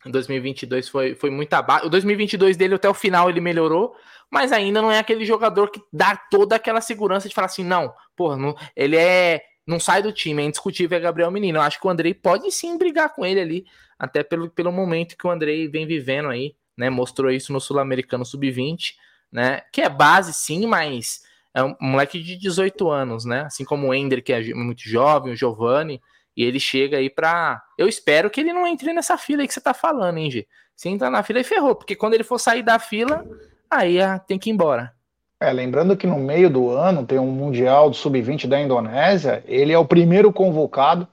2022 0.04 0.88
foi, 0.88 1.14
foi 1.14 1.30
muito 1.30 1.52
abaixo. 1.54 1.86
O 1.86 1.90
2022 1.90 2.56
dele 2.56 2.74
até 2.74 2.88
o 2.88 2.94
final 2.94 3.30
ele 3.30 3.40
melhorou, 3.40 3.94
mas 4.30 4.50
ainda 4.50 4.82
não 4.82 4.90
é 4.90 4.98
aquele 4.98 5.24
jogador 5.24 5.70
que 5.70 5.80
dá 5.92 6.16
toda 6.16 6.56
aquela 6.56 6.80
segurança 6.80 7.28
de 7.28 7.34
falar 7.34 7.46
assim, 7.46 7.64
não, 7.64 7.92
porra, 8.16 8.36
não, 8.36 8.56
ele 8.74 8.96
é 8.96 9.42
não 9.66 9.78
sai 9.78 10.02
do 10.02 10.12
time, 10.12 10.42
é 10.42 10.46
indiscutível 10.46 10.98
é 10.98 11.00
Gabriel 11.00 11.30
Menino. 11.30 11.58
Eu 11.58 11.62
acho 11.62 11.80
que 11.80 11.86
o 11.86 11.90
Andrei 11.90 12.12
pode 12.12 12.50
sim 12.50 12.76
brigar 12.76 13.14
com 13.14 13.24
ele 13.24 13.40
ali, 13.40 13.66
até 13.96 14.24
pelo, 14.24 14.50
pelo 14.50 14.72
momento 14.72 15.16
que 15.16 15.26
o 15.26 15.30
Andrei 15.30 15.68
vem 15.68 15.86
vivendo 15.86 16.28
aí, 16.28 16.56
né? 16.76 16.90
Mostrou 16.90 17.30
isso 17.30 17.52
no 17.52 17.60
Sul-Americano 17.60 18.24
Sub-20, 18.24 18.94
né? 19.30 19.62
Que 19.72 19.82
é 19.82 19.88
base 19.88 20.32
sim, 20.34 20.66
mas 20.66 21.22
é 21.54 21.62
um 21.62 21.74
moleque 21.80 22.22
de 22.22 22.36
18 22.36 22.90
anos, 22.90 23.24
né? 23.24 23.42
Assim 23.42 23.64
como 23.64 23.88
o 23.88 23.94
Ender, 23.94 24.22
que 24.22 24.32
é 24.32 24.54
muito 24.54 24.82
jovem, 24.82 25.32
o 25.32 25.36
Giovanni, 25.36 26.00
e 26.36 26.44
ele 26.44 26.60
chega 26.60 26.98
aí 26.98 27.10
pra. 27.10 27.62
Eu 27.76 27.88
espero 27.88 28.30
que 28.30 28.40
ele 28.40 28.52
não 28.52 28.66
entre 28.66 28.92
nessa 28.92 29.18
fila 29.18 29.42
aí 29.42 29.48
que 29.48 29.54
você 29.54 29.60
tá 29.60 29.74
falando, 29.74 30.18
hein, 30.18 30.30
G? 30.30 30.46
Se 30.76 30.88
entrar 30.88 31.10
na 31.10 31.22
fila, 31.22 31.40
ele 31.40 31.48
ferrou, 31.48 31.74
porque 31.74 31.96
quando 31.96 32.14
ele 32.14 32.24
for 32.24 32.38
sair 32.38 32.62
da 32.62 32.78
fila, 32.78 33.24
aí 33.68 34.00
ah, 34.00 34.18
tem 34.18 34.38
que 34.38 34.48
ir 34.48 34.52
embora. 34.52 34.94
É, 35.42 35.52
lembrando 35.52 35.96
que 35.96 36.06
no 36.06 36.18
meio 36.18 36.50
do 36.50 36.70
ano 36.70 37.04
tem 37.06 37.18
um 37.18 37.30
Mundial 37.30 37.90
do 37.90 37.96
Sub-20 37.96 38.46
da 38.46 38.60
Indonésia, 38.60 39.42
ele 39.46 39.72
é 39.72 39.78
o 39.78 39.86
primeiro 39.86 40.32
convocado, 40.32 41.08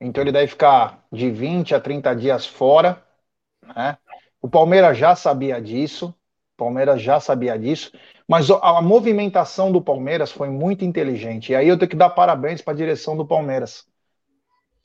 então 0.00 0.22
ele 0.22 0.32
deve 0.32 0.48
ficar 0.48 1.04
de 1.12 1.30
20 1.30 1.74
a 1.74 1.80
30 1.80 2.14
dias 2.14 2.44
fora, 2.44 3.02
né? 3.74 3.96
O 4.40 4.48
Palmeiras 4.48 4.98
já 4.98 5.14
sabia 5.14 5.62
disso, 5.62 6.08
o 6.08 6.56
Palmeiras 6.56 7.00
já 7.00 7.20
sabia 7.20 7.56
disso, 7.56 7.92
mas 8.28 8.50
a 8.50 8.80
movimentação 8.82 9.72
do 9.72 9.82
Palmeiras 9.82 10.32
foi 10.32 10.48
muito 10.48 10.84
inteligente, 10.84 11.52
e 11.52 11.54
aí 11.56 11.68
eu 11.68 11.78
tenho 11.78 11.90
que 11.90 11.96
dar 11.96 12.10
parabéns 12.10 12.62
para 12.62 12.72
a 12.72 12.76
direção 12.76 13.16
do 13.16 13.26
Palmeiras. 13.26 13.86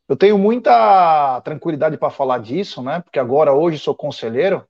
Eu 0.08 0.16
tenho 0.16 0.38
muita 0.38 1.42
tranquilidade 1.42 1.98
para 1.98 2.10
falar 2.10 2.40
disso, 2.40 2.82
né? 2.82 3.02
Porque 3.02 3.20
agora, 3.20 3.54
hoje, 3.54 3.78
sou 3.78 3.94
conselheiro, 3.94 4.66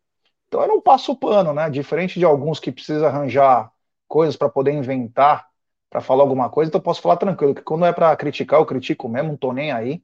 então 0.47 0.62
eu 0.62 0.67
não 0.67 0.82
passo 0.82 1.15
pano, 1.15 1.53
né? 1.53 1.69
Diferente 1.69 2.19
de 2.19 2.25
alguns 2.25 2.60
que 2.60 2.71
precisam 2.71 3.08
arranjar 3.08 3.71
coisas 4.08 4.36
para 4.36 4.49
poder 4.49 4.71
inventar, 4.73 5.47
para 5.89 6.01
falar 6.01 6.23
alguma 6.23 6.49
coisa, 6.49 6.69
então 6.69 6.80
eu 6.80 6.84
posso 6.84 7.01
falar 7.01 7.17
tranquilo, 7.17 7.56
que 7.56 7.62
quando 7.62 7.86
é 7.86 7.93
para 7.93 8.15
criticar, 8.15 8.60
eu 8.60 8.65
critico 8.65 9.08
mesmo, 9.10 9.30
não 9.30 9.38
tô 9.38 9.53
nem 9.53 9.71
aí. 9.71 10.03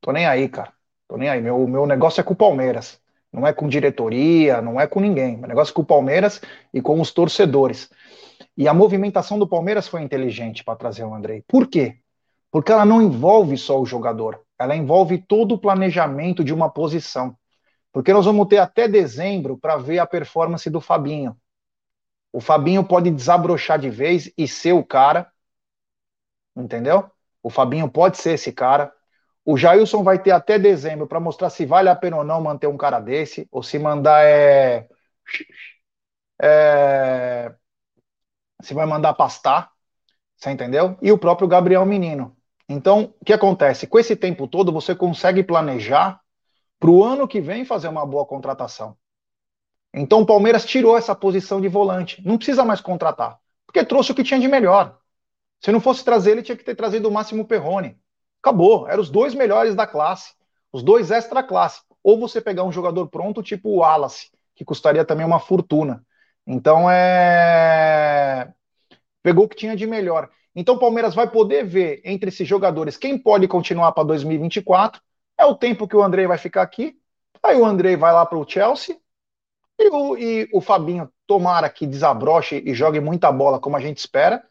Tô 0.00 0.12
nem 0.12 0.26
aí, 0.26 0.48
cara. 0.48 0.72
Tô 1.08 1.16
nem 1.16 1.28
aí. 1.28 1.40
Meu, 1.40 1.66
meu 1.66 1.86
negócio 1.86 2.20
é 2.20 2.24
com 2.24 2.32
o 2.34 2.36
Palmeiras. 2.36 3.00
Não 3.32 3.46
é 3.46 3.52
com 3.52 3.68
diretoria, 3.68 4.60
não 4.60 4.80
é 4.80 4.86
com 4.86 5.00
ninguém. 5.00 5.36
Meu 5.36 5.48
negócio 5.48 5.72
é 5.72 5.74
com 5.74 5.82
o 5.82 5.86
Palmeiras 5.86 6.40
e 6.74 6.82
com 6.82 7.00
os 7.00 7.12
torcedores. 7.12 7.90
E 8.56 8.66
a 8.66 8.74
movimentação 8.74 9.38
do 9.38 9.48
Palmeiras 9.48 9.86
foi 9.86 10.02
inteligente 10.02 10.64
para 10.64 10.76
trazer 10.76 11.04
o 11.04 11.14
Andrei. 11.14 11.44
Por 11.46 11.66
quê? 11.66 11.98
Porque 12.50 12.72
ela 12.72 12.84
não 12.84 13.00
envolve 13.00 13.56
só 13.56 13.80
o 13.80 13.86
jogador, 13.86 14.42
ela 14.58 14.74
envolve 14.74 15.18
todo 15.18 15.54
o 15.54 15.58
planejamento 15.58 16.42
de 16.42 16.52
uma 16.52 16.68
posição. 16.68 17.36
Porque 17.92 18.12
nós 18.12 18.26
vamos 18.26 18.48
ter 18.48 18.58
até 18.58 18.88
dezembro 18.88 19.56
para 19.56 19.76
ver 19.76 19.98
a 19.98 20.06
performance 20.06 20.68
do 20.68 20.80
Fabinho. 20.80 21.36
O 22.32 22.40
Fabinho 22.40 22.84
pode 22.84 23.10
desabrochar 23.10 23.78
de 23.78 23.90
vez 23.90 24.32
e 24.36 24.46
ser 24.46 24.72
o 24.72 24.84
cara, 24.84 25.30
entendeu? 26.56 27.10
O 27.42 27.50
Fabinho 27.50 27.90
pode 27.90 28.18
ser 28.18 28.32
esse 28.32 28.52
cara. 28.52 28.92
O 29.44 29.56
Jailson 29.56 30.02
vai 30.02 30.18
ter 30.22 30.32
até 30.32 30.58
dezembro 30.58 31.06
para 31.06 31.20
mostrar 31.20 31.50
se 31.50 31.64
vale 31.64 31.88
a 31.88 31.96
pena 31.96 32.18
ou 32.18 32.24
não 32.24 32.40
manter 32.40 32.66
um 32.66 32.76
cara 32.76 33.00
desse, 33.00 33.48
ou 33.50 33.62
se 33.62 33.78
mandar 33.78 34.24
é, 34.24 34.86
é 36.40 37.54
se 38.62 38.74
vai 38.74 38.86
mandar 38.86 39.14
pastar, 39.14 39.70
você 40.36 40.50
entendeu? 40.50 40.98
E 41.00 41.10
o 41.10 41.18
próprio 41.18 41.48
Gabriel 41.48 41.84
Menino. 41.86 42.36
Então, 42.68 43.14
o 43.20 43.24
que 43.24 43.32
acontece? 43.32 43.86
Com 43.86 43.98
esse 43.98 44.14
tempo 44.14 44.46
todo, 44.46 44.72
você 44.72 44.94
consegue 44.94 45.42
planejar 45.42 46.20
para 46.78 46.90
o 46.90 47.04
ano 47.04 47.28
que 47.28 47.40
vem 47.40 47.64
fazer 47.64 47.88
uma 47.88 48.06
boa 48.06 48.24
contratação. 48.24 48.96
Então 49.92 50.20
o 50.20 50.26
Palmeiras 50.26 50.64
tirou 50.64 50.96
essa 50.96 51.14
posição 51.14 51.60
de 51.60 51.68
volante. 51.68 52.22
Não 52.24 52.36
precisa 52.36 52.64
mais 52.64 52.80
contratar, 52.80 53.38
porque 53.66 53.84
trouxe 53.84 54.12
o 54.12 54.14
que 54.14 54.24
tinha 54.24 54.40
de 54.40 54.48
melhor. 54.48 54.98
Se 55.60 55.70
não 55.70 55.80
fosse 55.80 56.04
trazer, 56.04 56.32
ele 56.32 56.42
tinha 56.42 56.56
que 56.56 56.64
ter 56.64 56.74
trazido 56.74 57.08
o 57.08 57.12
Máximo 57.12 57.44
Perrone. 57.44 57.99
Acabou, 58.42 58.88
eram 58.88 59.02
os 59.02 59.10
dois 59.10 59.34
melhores 59.34 59.74
da 59.74 59.86
classe, 59.86 60.32
os 60.72 60.82
dois 60.82 61.10
extra 61.10 61.42
classe. 61.42 61.82
Ou 62.02 62.18
você 62.18 62.40
pegar 62.40 62.64
um 62.64 62.72
jogador 62.72 63.08
pronto, 63.08 63.42
tipo 63.42 63.68
o 63.68 63.76
Wallace, 63.78 64.30
que 64.54 64.64
custaria 64.64 65.04
também 65.04 65.26
uma 65.26 65.38
fortuna. 65.38 66.04
Então 66.46 66.90
é. 66.90 68.52
Pegou 69.22 69.44
o 69.44 69.48
que 69.48 69.56
tinha 69.56 69.76
de 69.76 69.86
melhor. 69.86 70.30
Então 70.54 70.74
o 70.74 70.78
Palmeiras 70.78 71.14
vai 71.14 71.30
poder 71.30 71.64
ver 71.64 72.00
entre 72.04 72.30
esses 72.30 72.48
jogadores 72.48 72.96
quem 72.96 73.18
pode 73.18 73.46
continuar 73.46 73.92
para 73.92 74.04
2024. 74.04 75.00
É 75.38 75.44
o 75.44 75.54
tempo 75.54 75.86
que 75.86 75.96
o 75.96 76.02
Andrei 76.02 76.26
vai 76.26 76.38
ficar 76.38 76.62
aqui. 76.62 76.96
Aí 77.42 77.56
o 77.56 77.64
Andrei 77.64 77.96
vai 77.96 78.12
lá 78.12 78.24
para 78.26 78.38
o 78.38 78.48
Chelsea 78.48 78.96
e 79.78 79.88
o, 79.88 80.16
e 80.16 80.48
o 80.52 80.60
Fabinho, 80.60 81.10
tomara 81.26 81.70
que 81.70 81.86
desabroche 81.86 82.62
e 82.66 82.74
jogue 82.74 83.00
muita 83.00 83.32
bola, 83.32 83.60
como 83.60 83.76
a 83.76 83.80
gente 83.80 83.98
espera. 83.98 84.42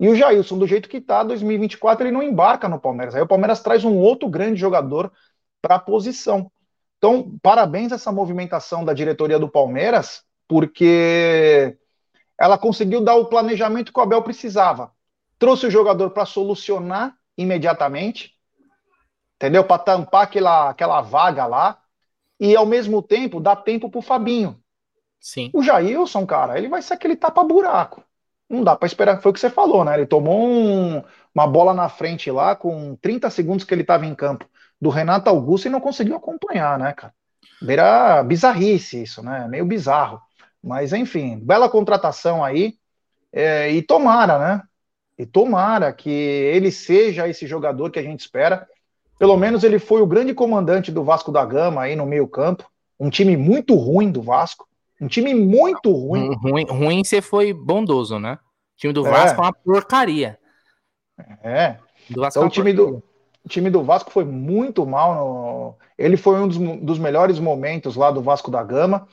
E 0.00 0.08
o 0.08 0.14
Jailson, 0.14 0.58
do 0.58 0.66
jeito 0.66 0.88
que 0.88 0.96
está, 0.96 1.22
2024 1.22 2.06
ele 2.06 2.12
não 2.12 2.22
embarca 2.22 2.66
no 2.66 2.80
Palmeiras. 2.80 3.14
Aí 3.14 3.20
o 3.20 3.28
Palmeiras 3.28 3.60
traz 3.60 3.84
um 3.84 3.98
outro 3.98 4.30
grande 4.30 4.58
jogador 4.58 5.12
para 5.60 5.74
a 5.74 5.78
posição. 5.78 6.50
Então, 6.96 7.36
parabéns 7.42 7.92
a 7.92 7.96
essa 7.96 8.10
movimentação 8.10 8.82
da 8.82 8.94
diretoria 8.94 9.38
do 9.38 9.48
Palmeiras, 9.48 10.22
porque 10.48 11.76
ela 12.38 12.56
conseguiu 12.56 13.02
dar 13.02 13.14
o 13.16 13.26
planejamento 13.26 13.92
que 13.92 14.00
o 14.00 14.02
Abel 14.02 14.22
precisava. 14.22 14.90
Trouxe 15.38 15.66
o 15.66 15.70
jogador 15.70 16.10
para 16.10 16.24
solucionar 16.24 17.14
imediatamente, 17.36 18.34
entendeu? 19.36 19.64
Para 19.64 19.82
tampar 19.82 20.22
aquela, 20.22 20.70
aquela 20.70 21.02
vaga 21.02 21.44
lá 21.44 21.78
e 22.38 22.56
ao 22.56 22.64
mesmo 22.64 23.02
tempo 23.02 23.38
dá 23.38 23.54
tempo 23.54 23.90
pro 23.90 24.00
Fabinho. 24.00 24.58
Sim. 25.20 25.50
O 25.52 25.62
Jailson, 25.62 26.24
cara, 26.24 26.56
ele 26.56 26.68
vai 26.68 26.80
ser 26.80 26.94
aquele 26.94 27.16
tapa-buraco. 27.16 28.02
Não 28.50 28.64
dá 28.64 28.74
para 28.74 28.88
esperar, 28.88 29.22
foi 29.22 29.30
o 29.30 29.32
que 29.32 29.38
você 29.38 29.48
falou, 29.48 29.84
né? 29.84 29.94
Ele 29.94 30.06
tomou 30.06 30.44
um, 30.44 31.00
uma 31.32 31.46
bola 31.46 31.72
na 31.72 31.88
frente 31.88 32.32
lá 32.32 32.56
com 32.56 32.96
30 32.96 33.30
segundos 33.30 33.64
que 33.64 33.72
ele 33.72 33.82
estava 33.82 34.04
em 34.04 34.14
campo 34.14 34.44
do 34.80 34.88
Renato 34.88 35.30
Augusto 35.30 35.66
e 35.66 35.70
não 35.70 35.80
conseguiu 35.80 36.16
acompanhar, 36.16 36.76
né, 36.76 36.92
cara? 36.92 37.14
Era 37.66 38.24
bizarrice 38.24 39.02
isso, 39.02 39.22
né? 39.22 39.46
Meio 39.48 39.64
bizarro. 39.64 40.20
Mas 40.62 40.92
enfim, 40.92 41.38
bela 41.38 41.68
contratação 41.68 42.44
aí. 42.44 42.74
É, 43.32 43.70
e 43.70 43.82
tomara, 43.82 44.38
né? 44.38 44.62
E 45.16 45.24
tomara 45.24 45.92
que 45.92 46.10
ele 46.10 46.72
seja 46.72 47.28
esse 47.28 47.46
jogador 47.46 47.90
que 47.90 47.98
a 47.98 48.02
gente 48.02 48.20
espera. 48.20 48.66
Pelo 49.18 49.36
menos 49.36 49.62
ele 49.62 49.78
foi 49.78 50.02
o 50.02 50.06
grande 50.06 50.34
comandante 50.34 50.90
do 50.90 51.04
Vasco 51.04 51.30
da 51.30 51.44
Gama 51.44 51.82
aí 51.82 51.94
no 51.94 52.06
meio-campo. 52.06 52.68
Um 52.98 53.10
time 53.10 53.36
muito 53.36 53.74
ruim 53.74 54.10
do 54.10 54.22
Vasco. 54.22 54.66
Um 55.00 55.08
time 55.08 55.34
muito 55.34 55.90
ruim. 55.92 56.34
Ruim, 56.34 56.66
ruim 56.68 57.04
você 57.04 57.20
foi 57.20 57.52
bondoso, 57.52 58.18
né? 58.18 58.34
O 58.34 58.76
time 58.76 58.92
do 58.92 59.02
Vasco 59.02 59.40
é, 59.40 59.44
uma 59.44 59.52
porcaria. 59.52 60.38
É. 61.42 61.76
Do 62.08 62.20
Vasco 62.20 62.38
então, 62.38 62.42
é 62.44 62.46
o 62.46 62.50
time 62.50 62.72
do, 62.72 63.02
o 63.44 63.48
time 63.48 63.70
do 63.70 63.82
Vasco 63.82 64.10
foi 64.10 64.24
muito 64.24 64.84
mal. 64.84 65.14
No... 65.14 65.78
Ele 65.96 66.16
foi 66.16 66.38
um 66.40 66.48
dos, 66.48 66.58
dos, 66.58 66.98
melhores 66.98 67.38
momentos 67.38 67.96
lá 67.96 68.10
do 68.10 68.22
Vasco 68.22 68.50
da 68.50 68.62
Gama. 68.62 69.06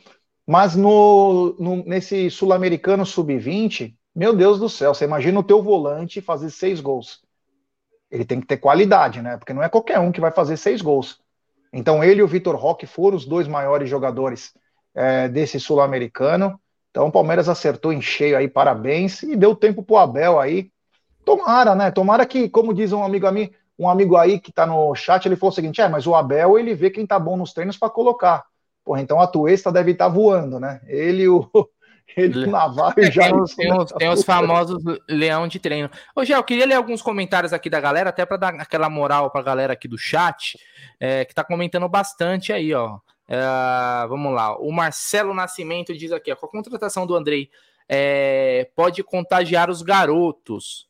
Mas 0.46 0.76
no, 0.76 1.56
no 1.60 1.84
nesse 1.86 2.30
Sul-Americano 2.30 3.06
Sub-20, 3.06 3.94
meu 4.16 4.34
Deus 4.34 4.60
do 4.60 4.70
céu, 4.70 4.94
você 4.94 5.04
imagina 5.04 5.40
o 5.40 5.44
teu 5.44 5.62
volante 5.62 6.22
fazer 6.22 6.50
seis 6.50 6.80
gols 6.80 7.22
ele 8.10 8.26
tem 8.26 8.40
que 8.40 8.48
ter 8.48 8.58
qualidade, 8.58 9.22
né? 9.22 9.38
Porque 9.38 9.54
não 9.54 9.64
é 9.64 9.70
qualquer 9.70 10.00
um 10.00 10.12
que 10.12 10.22
vai 10.22 10.32
fazer 10.32 10.58
seis 10.58 10.82
gols. 10.82 11.20
Então 11.72 12.04
ele 12.04 12.22
e 12.22 12.24
o 12.24 12.28
Vitor 12.28 12.56
Roque 12.56 12.86
foram 12.86 13.18
os 13.18 13.26
dois 13.26 13.48
maiores 13.48 13.90
jogadores 13.90 14.54
é, 14.98 15.28
desse 15.28 15.60
sul-americano. 15.60 16.60
Então 16.90 17.08
o 17.08 17.12
Palmeiras 17.12 17.48
acertou 17.48 17.94
em 17.94 18.02
cheio 18.02 18.36
aí, 18.36 18.48
parabéns, 18.48 19.22
e 19.22 19.36
deu 19.36 19.56
tempo 19.56 19.84
pro 19.84 19.98
Abel 19.98 20.40
aí. 20.40 20.72
Tomara, 21.24 21.76
né? 21.76 21.92
Tomara 21.92 22.26
que, 22.26 22.50
como 22.50 22.74
diz 22.74 22.92
um 22.92 23.04
amigo 23.04 23.28
a 23.28 23.32
mim, 23.32 23.52
um 23.78 23.88
amigo 23.88 24.18
aí 24.18 24.40
que 24.40 24.52
tá 24.52 24.66
no 24.66 24.96
chat, 24.96 25.26
ele 25.26 25.36
falou 25.36 25.52
o 25.52 25.56
seguinte: 25.56 25.80
é, 25.80 25.88
mas 25.88 26.08
o 26.08 26.16
Abel 26.16 26.58
ele 26.58 26.74
vê 26.74 26.90
quem 26.90 27.06
tá 27.06 27.20
bom 27.20 27.38
nos 27.38 27.54
treinos 27.54 27.78
para 27.78 27.92
colocar. 27.92 28.44
Porra, 28.84 29.02
então 29.02 29.22
a 29.22 29.28
Tuesta 29.28 29.72
deve 29.72 29.92
estar 29.92 30.06
tá 30.06 30.12
voando, 30.12 30.60
né? 30.60 30.82
Ele 30.88 31.28
o, 31.28 31.48
Ele 32.16 32.48
naval 32.48 32.94
e 32.98 33.12
já. 33.12 33.24
Tem, 33.24 33.40
os, 33.40 33.54
tem, 33.54 33.74
os, 33.74 33.92
tem 33.92 34.10
os 34.10 34.24
famosos 34.24 34.82
leão 35.08 35.48
de 35.48 35.60
treino. 35.60 35.90
Ô, 36.16 36.24
Gé, 36.24 36.36
eu 36.36 36.44
queria 36.44 36.66
ler 36.66 36.76
alguns 36.76 37.02
comentários 37.02 37.54
aqui 37.54 37.70
da 37.70 37.80
galera, 37.80 38.10
até 38.10 38.26
para 38.26 38.38
dar 38.38 38.54
aquela 38.56 38.90
moral 38.90 39.30
pra 39.30 39.44
galera 39.44 39.74
aqui 39.74 39.88
do 39.88 39.98
chat, 39.98 40.58
é, 41.00 41.26
que 41.26 41.36
tá 41.36 41.44
comentando 41.44 41.88
bastante 41.88 42.54
aí, 42.54 42.74
ó. 42.74 42.98
É, 43.28 44.08
vamos 44.08 44.34
lá. 44.34 44.58
O 44.58 44.72
Marcelo 44.72 45.34
Nascimento 45.34 45.96
diz 45.96 46.12
aqui: 46.12 46.34
com 46.36 46.46
a 46.46 46.50
contratação 46.50 47.06
do 47.06 47.16
Andrei 47.16 47.50
é, 47.88 48.70
pode 48.76 49.04
contagiar 49.04 49.70
os 49.70 49.82
garotos. 49.82 50.88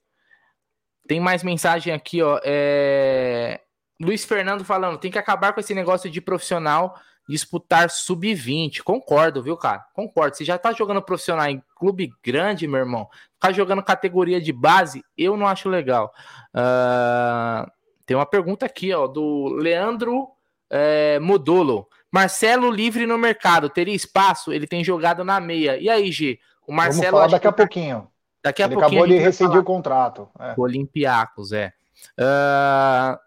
Tem 1.07 1.19
mais 1.19 1.43
mensagem 1.43 1.93
aqui, 1.93 2.21
ó. 2.21 2.39
É, 2.43 3.61
Luiz 3.99 4.25
Fernando 4.25 4.63
falando: 4.63 4.97
tem 4.97 5.11
que 5.11 5.17
acabar 5.17 5.53
com 5.53 5.59
esse 5.59 5.73
negócio 5.73 6.09
de 6.09 6.21
profissional 6.21 6.95
disputar 7.27 7.89
sub-20. 7.89 8.81
Concordo, 8.81 9.43
viu, 9.43 9.57
cara? 9.57 9.85
Concordo. 9.93 10.37
Você 10.37 10.45
já 10.45 10.57
tá 10.57 10.71
jogando 10.71 11.01
profissional 11.01 11.47
em 11.47 11.61
clube 11.75 12.11
grande, 12.23 12.67
meu 12.67 12.79
irmão. 12.79 13.09
Ficar 13.33 13.51
jogando 13.51 13.83
categoria 13.83 14.39
de 14.39 14.53
base, 14.53 15.03
eu 15.17 15.35
não 15.35 15.45
acho 15.45 15.67
legal. 15.67 16.13
Uh, 16.53 17.69
tem 18.05 18.15
uma 18.15 18.25
pergunta 18.25 18.65
aqui, 18.65 18.93
ó, 18.93 19.07
do 19.07 19.49
Leandro 19.49 20.29
é, 20.69 21.19
Modulo. 21.19 21.87
Marcelo 22.11 22.71
livre 22.71 23.05
no 23.05 23.17
mercado, 23.17 23.69
teria 23.69 23.93
espaço? 23.93 24.51
Ele 24.51 24.65
tem 24.65 24.83
jogado 24.83 25.23
na 25.23 25.39
meia. 25.39 25.77
E 25.77 25.89
aí, 25.89 26.11
G? 26.11 26.39
O 26.65 26.73
Marcelo. 26.73 27.03
Vamos 27.03 27.19
falar 27.19 27.27
daqui 27.27 27.47
a 27.47 27.51
pouquinho. 27.51 28.07
Daqui 28.43 28.61
a 28.61 28.65
Ele 28.65 28.75
pouquinho. 28.75 29.01
acabou 29.01 29.17
de 29.17 29.21
rescindir 29.21 29.59
o 29.59 29.63
contrato. 29.63 30.29
É. 30.39 30.53
Olympiacos, 30.57 31.51
é. 31.51 31.73
Uh... 32.17 33.17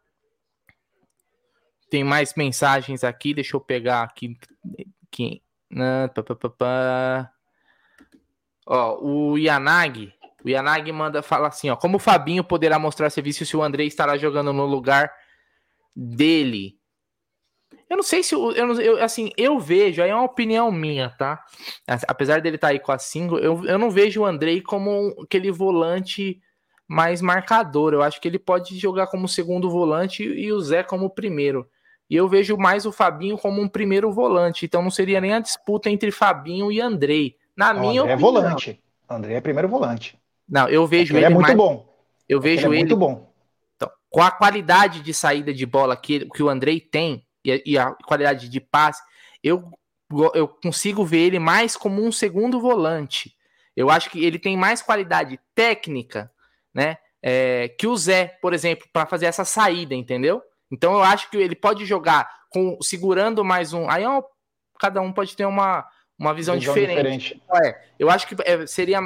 Tem 1.90 2.04
mais 2.04 2.34
mensagens 2.34 3.02
aqui, 3.02 3.34
deixa 3.34 3.56
eu 3.56 3.60
pegar 3.60 4.02
aqui. 4.02 4.38
aqui. 5.08 5.42
Ó, 8.64 8.98
o 9.02 9.36
Yanagi. 9.36 10.14
O 10.44 10.48
Yanagi 10.48 10.92
manda 10.92 11.20
falar 11.20 11.48
assim: 11.48 11.68
ó, 11.68 11.76
como 11.76 11.96
o 11.96 12.00
Fabinho 12.00 12.44
poderá 12.44 12.78
mostrar 12.78 13.10
serviço 13.10 13.44
se 13.44 13.56
o 13.56 13.62
André 13.62 13.84
estará 13.84 14.16
jogando 14.16 14.52
no 14.52 14.64
lugar 14.64 15.12
dele? 15.94 16.79
Eu 17.90 17.96
não 17.96 18.04
sei 18.04 18.22
se 18.22 18.36
eu, 18.36 18.52
eu, 18.52 19.02
assim, 19.02 19.30
eu 19.36 19.58
vejo, 19.58 20.00
aí 20.00 20.10
é 20.10 20.14
uma 20.14 20.24
opinião 20.24 20.70
minha, 20.70 21.10
tá? 21.10 21.44
Apesar 22.06 22.40
dele 22.40 22.54
estar 22.54 22.68
tá 22.68 22.72
aí 22.72 22.78
com 22.78 22.92
a 22.92 22.98
single, 22.98 23.40
eu, 23.40 23.64
eu 23.64 23.76
não 23.76 23.90
vejo 23.90 24.20
o 24.20 24.24
Andrei 24.24 24.60
como 24.60 25.12
aquele 25.20 25.50
volante 25.50 26.40
mais 26.86 27.20
marcador. 27.20 27.92
Eu 27.92 28.00
acho 28.00 28.20
que 28.20 28.28
ele 28.28 28.38
pode 28.38 28.78
jogar 28.78 29.08
como 29.08 29.26
segundo 29.26 29.68
volante 29.68 30.22
e 30.22 30.52
o 30.52 30.60
Zé 30.60 30.84
como 30.84 31.10
primeiro. 31.10 31.68
E 32.08 32.14
eu 32.14 32.28
vejo 32.28 32.56
mais 32.56 32.86
o 32.86 32.92
Fabinho 32.92 33.36
como 33.36 33.60
um 33.60 33.68
primeiro 33.68 34.12
volante. 34.12 34.66
Então 34.66 34.82
não 34.82 34.90
seria 34.90 35.20
nem 35.20 35.32
a 35.32 35.40
disputa 35.40 35.90
entre 35.90 36.12
Fabinho 36.12 36.70
e 36.70 36.80
Andrei. 36.80 37.36
Na 37.56 37.72
não, 37.72 37.80
minha 37.80 38.02
André 38.02 38.14
opinião. 38.14 38.28
é 38.28 38.42
volante. 38.42 38.82
André 39.08 39.34
é 39.34 39.40
primeiro 39.40 39.68
volante. 39.68 40.16
Não, 40.48 40.68
eu 40.68 40.86
vejo 40.86 41.12
ele. 41.12 41.24
Ele 41.24 41.26
é 41.26 41.28
muito 41.28 41.46
mais... 41.46 41.56
bom. 41.56 41.92
Eu 42.28 42.40
vejo 42.40 42.68
ele. 42.68 42.76
É 42.76 42.78
muito 42.78 42.96
bom. 42.96 43.32
Então, 43.74 43.90
com 44.08 44.22
a 44.22 44.30
qualidade 44.30 45.00
de 45.00 45.12
saída 45.12 45.52
de 45.52 45.66
bola 45.66 45.96
que, 45.96 46.26
que 46.26 46.42
o 46.42 46.48
Andrei 46.48 46.80
tem, 46.80 47.24
e, 47.44 47.62
e 47.66 47.78
a 47.78 47.92
qualidade 47.92 48.48
de 48.48 48.60
passe, 48.60 49.02
eu, 49.42 49.70
eu 50.34 50.48
consigo 50.48 51.04
ver 51.04 51.26
ele 51.26 51.38
mais 51.38 51.76
como 51.76 52.04
um 52.04 52.12
segundo 52.12 52.60
volante. 52.60 53.36
Eu 53.76 53.90
acho 53.90 54.10
que 54.10 54.24
ele 54.24 54.38
tem 54.38 54.56
mais 54.56 54.82
qualidade 54.82 55.38
técnica, 55.54 56.30
né? 56.74 56.98
É, 57.22 57.68
que 57.68 57.86
o 57.86 57.96
Zé, 57.96 58.38
por 58.40 58.54
exemplo, 58.54 58.88
para 58.92 59.06
fazer 59.06 59.26
essa 59.26 59.44
saída, 59.44 59.94
entendeu? 59.94 60.42
Então 60.70 60.94
eu 60.94 61.02
acho 61.02 61.30
que 61.30 61.36
ele 61.36 61.54
pode 61.54 61.84
jogar 61.84 62.28
com 62.50 62.78
segurando 62.80 63.44
mais 63.44 63.72
um. 63.72 63.88
Aí 63.88 64.04
é 64.04 64.22
cada 64.78 65.00
um 65.00 65.12
pode 65.12 65.36
ter 65.36 65.44
uma, 65.44 65.86
uma 66.18 66.32
visão, 66.32 66.54
visão 66.58 66.74
diferente. 66.74 67.34
diferente. 67.34 67.42
É, 67.62 67.80
eu 67.98 68.10
acho 68.10 68.26
que 68.26 68.34
é, 68.44 68.66
seria 68.66 69.00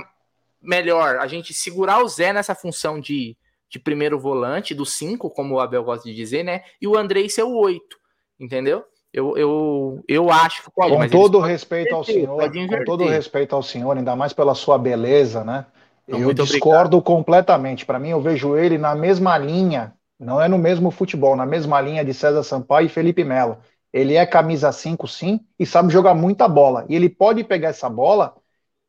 melhor 0.63 1.19
a 1.19 1.27
gente 1.27 1.53
segurar 1.53 2.03
o 2.03 2.09
Zé 2.09 2.33
nessa 2.33 2.55
função 2.55 3.01
de, 3.01 3.37
de 3.69 3.79
primeiro 3.79 4.19
volante, 4.19 4.75
do 4.75 4.87
5, 4.87 5.29
como 5.31 5.57
o 5.57 5.61
Abel 5.61 5.85
gosta 5.85 6.09
de 6.09 6.15
dizer, 6.15 6.45
né? 6.45 6.65
E 6.81 6.87
o 6.87 6.97
Andrei 6.97 7.29
ser 7.29 7.43
o 7.43 7.57
8 7.57 8.04
entendeu? 8.39 8.85
Eu, 9.13 9.37
eu, 9.37 10.05
eu 10.09 10.31
acho 10.31 10.65
que 10.65 10.71
pode. 10.73 10.97
Com 10.97 11.09
todo 11.09 11.39
respeito 11.39 11.95
ao 11.95 12.03
senhor, 12.03 12.51
com 12.51 12.85
todo 12.85 13.05
respeito 13.05 13.55
ao 13.55 13.63
senhor, 13.63 13.97
ainda 13.97 14.17
mais 14.17 14.33
pela 14.33 14.55
sua 14.55 14.77
beleza, 14.77 15.45
né? 15.45 15.67
Não, 16.07 16.19
eu 16.19 16.33
discordo 16.33 16.97
obrigado. 16.97 17.03
completamente. 17.03 17.87
Para 17.87 17.99
mim, 17.99 18.11
eu 18.11 18.21
vejo 18.21 18.57
ele 18.57 18.77
na 18.77 18.95
mesma 18.95 19.39
linha, 19.39 19.95
não 20.19 20.41
é 20.41 20.49
no 20.49 20.59
mesmo 20.59 20.91
futebol, 20.91 21.37
na 21.37 21.47
mesma 21.47 21.81
linha 21.81 22.05
de 22.05 22.13
César 22.13 22.43
Sampaio 22.43 22.87
e 22.87 22.91
Felipe 22.91 23.23
Melo. 23.25 23.59
Ele 23.93 24.15
é 24.15 24.27
camisa 24.27 24.73
5, 24.73 25.07
sim, 25.07 25.41
e 25.57 25.65
sabe 25.65 25.93
jogar 25.93 26.15
muita 26.15 26.49
bola. 26.49 26.85
E 26.89 26.97
ele 26.97 27.09
pode 27.09 27.45
pegar 27.45 27.69
essa 27.69 27.89
bola 27.89 28.35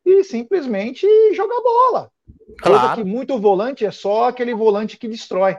e 0.04 0.24
simplesmente 0.24 1.06
jogar 1.36 1.62
bola. 1.62 2.12
Claro. 2.60 2.80
Coisa 2.80 2.96
que 2.96 3.04
muito 3.04 3.40
volante 3.40 3.86
é 3.86 3.92
só 3.92 4.30
aquele 4.30 4.56
volante 4.56 4.98
que 4.98 5.08
destrói. 5.08 5.56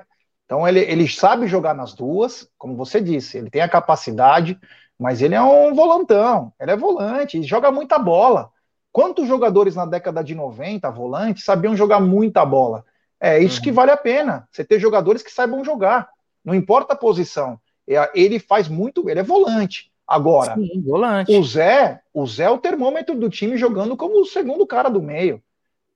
Então 0.47 0.67
ele, 0.67 0.81
ele 0.81 1.09
sabe 1.09 1.47
jogar 1.47 1.75
nas 1.75 1.93
duas, 1.93 2.49
como 2.57 2.77
você 2.77 3.01
disse, 3.01 3.37
ele 3.37 3.51
tem 3.51 3.61
a 3.61 3.69
capacidade, 3.69 4.59
mas 4.99 5.21
ele 5.21 5.35
é 5.35 5.43
um 5.43 5.75
volantão, 5.75 6.53
ele 6.59 6.71
é 6.71 6.77
volante, 6.77 7.43
joga 7.43 7.71
muita 7.71 7.99
bola. 7.99 8.51
Quantos 8.93 9.29
jogadores 9.29 9.75
na 9.75 9.85
década 9.85 10.25
de 10.25 10.35
90, 10.35 10.89
volantes, 10.91 11.45
sabiam 11.45 11.77
jogar 11.77 12.01
muita 12.01 12.47
bola? 12.47 12.85
É 13.21 13.39
isso 13.39 13.59
uhum. 13.59 13.65
que 13.65 13.73
vale 13.73 13.91
a 13.91 13.97
pena, 13.97 14.49
você 14.51 14.65
ter 14.65 14.79
jogadores 14.79 15.23
que 15.23 15.33
saibam 15.33 15.65
jogar, 15.65 16.09
não 16.45 16.55
importa 16.55 16.95
a 16.95 16.97
posição. 16.97 17.59
É, 17.89 18.11
ele 18.15 18.39
faz 18.39 18.69
muito, 18.69 19.11
ele 19.11 19.21
é 19.21 19.25
volante. 19.25 19.91
Agora, 20.07 20.55
Sim, 20.55 20.83
volante. 20.83 21.37
o 21.37 21.43
Zé, 21.43 22.01
o 22.15 22.25
Zé 22.27 22.45
é 22.45 22.51
o 22.51 22.59
termômetro 22.59 23.17
do 23.17 23.29
time 23.29 23.57
jogando 23.57 23.97
como 23.97 24.21
o 24.21 24.27
segundo 24.27 24.65
cara 24.65 24.89
do 24.89 25.03
meio. 25.03 25.43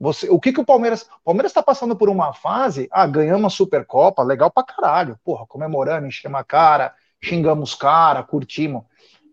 Você, 0.00 0.30
o 0.30 0.40
que, 0.40 0.50
que 0.50 0.60
o 0.60 0.64
Palmeiras. 0.64 1.02
O 1.02 1.24
Palmeiras 1.26 1.50
está 1.50 1.62
passando 1.62 1.94
por 1.94 2.08
uma 2.08 2.32
fase. 2.32 2.88
Ah, 2.90 3.06
ganhamos 3.06 3.52
a 3.52 3.54
Supercopa, 3.54 4.22
legal 4.22 4.50
pra 4.50 4.64
caralho. 4.64 5.18
Porra, 5.22 5.46
comemorando, 5.46 6.06
enchemos 6.06 6.40
a 6.40 6.42
cara, 6.42 6.94
xingamos 7.22 7.74
cara, 7.74 8.22
curtimos. 8.22 8.82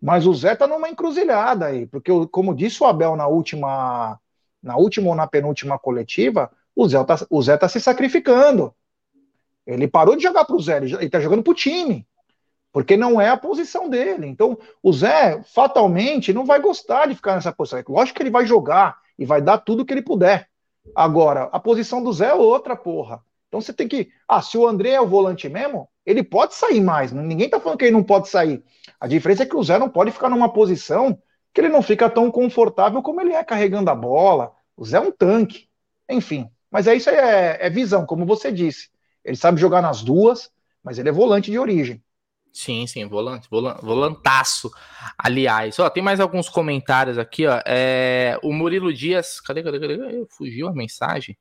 Mas 0.01 0.27
o 0.27 0.33
Zé 0.33 0.55
tá 0.55 0.67
numa 0.67 0.89
encruzilhada 0.89 1.67
aí, 1.67 1.87
porque, 1.87 2.11
como 2.27 2.53
disse 2.53 2.83
o 2.83 2.85
Abel 2.85 3.15
na 3.15 3.25
última, 3.25 4.19
na 4.61 4.75
última 4.75 5.07
ou 5.09 5.15
na 5.15 5.25
penúltima 5.25 5.79
coletiva, 5.79 6.51
o 6.75 6.87
Zé 6.87 7.01
tá, 7.03 7.15
o 7.29 7.41
Zé 7.41 7.57
tá 7.57 7.69
se 7.69 7.79
sacrificando. 7.79 8.75
Ele 9.65 9.87
parou 9.87 10.15
de 10.15 10.23
jogar 10.23 10.45
pro 10.45 10.59
Zé, 10.59 10.77
ele, 10.77 10.93
ele 10.93 11.09
tá 11.09 11.19
jogando 11.19 11.43
pro 11.43 11.53
time. 11.53 12.05
Porque 12.73 12.95
não 12.95 13.19
é 13.19 13.29
a 13.29 13.37
posição 13.37 13.89
dele. 13.89 14.27
Então, 14.27 14.57
o 14.83 14.93
Zé, 14.93 15.41
fatalmente, 15.43 16.33
não 16.33 16.45
vai 16.45 16.59
gostar 16.59 17.07
de 17.07 17.15
ficar 17.15 17.35
nessa 17.35 17.51
posição. 17.51 17.81
Lógico 17.87 18.17
que 18.17 18.23
ele 18.23 18.29
vai 18.29 18.45
jogar 18.45 18.97
e 19.17 19.25
vai 19.25 19.41
dar 19.41 19.57
tudo 19.57 19.85
que 19.85 19.93
ele 19.93 20.01
puder. 20.03 20.47
Agora, 20.95 21.49
a 21.51 21.59
posição 21.59 22.03
do 22.03 22.11
Zé 22.11 22.27
é 22.27 22.33
outra, 22.33 22.75
porra. 22.75 23.23
Então 23.47 23.61
você 23.61 23.73
tem 23.73 23.87
que. 23.87 24.09
Ah, 24.27 24.41
se 24.41 24.57
o 24.57 24.67
André 24.67 24.91
é 24.91 25.01
o 25.01 25.07
volante 25.07 25.47
mesmo, 25.47 25.87
ele 26.05 26.23
pode 26.23 26.55
sair 26.55 26.81
mais. 26.81 27.11
Ninguém 27.11 27.49
tá 27.49 27.59
falando 27.59 27.77
que 27.77 27.85
ele 27.85 27.91
não 27.91 28.03
pode 28.03 28.29
sair. 28.29 28.63
A 28.99 29.07
diferença 29.07 29.43
é 29.43 29.45
que 29.45 29.55
o 29.55 29.63
Zé 29.63 29.77
não 29.77 29.89
pode 29.89 30.11
ficar 30.11 30.29
numa 30.29 30.51
posição 30.51 31.17
que 31.53 31.61
ele 31.61 31.69
não 31.69 31.81
fica 31.81 32.09
tão 32.09 32.29
confortável 32.29 33.01
como 33.01 33.21
ele 33.21 33.33
é 33.33 33.43
carregando 33.43 33.89
a 33.89 33.95
bola. 33.95 34.51
O 34.75 34.85
Zé 34.85 34.97
é 34.97 35.01
um 35.01 35.11
tanque. 35.11 35.67
Enfim. 36.09 36.49
Mas 36.69 36.87
é 36.87 36.95
isso 36.95 37.09
aí, 37.09 37.15
é, 37.15 37.65
é 37.65 37.69
visão, 37.69 38.05
como 38.05 38.25
você 38.25 38.51
disse. 38.51 38.89
Ele 39.23 39.35
sabe 39.35 39.59
jogar 39.59 39.81
nas 39.81 40.03
duas, 40.03 40.51
mas 40.83 40.99
ele 40.99 41.09
é 41.09 41.11
volante 41.11 41.49
de 41.49 41.57
origem. 41.57 42.03
Sim, 42.57 42.87
sim, 42.87 43.05
volante, 43.05 43.47
volantaço. 43.49 44.71
Aliás, 45.15 45.77
ó, 45.77 45.91
tem 45.91 46.01
mais 46.01 46.19
alguns 46.19 46.49
comentários 46.49 47.19
aqui, 47.19 47.45
ó. 47.45 47.61
É, 47.67 48.39
o 48.41 48.51
Murilo 48.51 48.91
Dias, 48.91 49.39
cadê, 49.39 49.61
cadê, 49.61 49.79
cadê? 49.79 50.25
Fugiu 50.27 50.67
a 50.67 50.73
mensagem. 50.73 51.37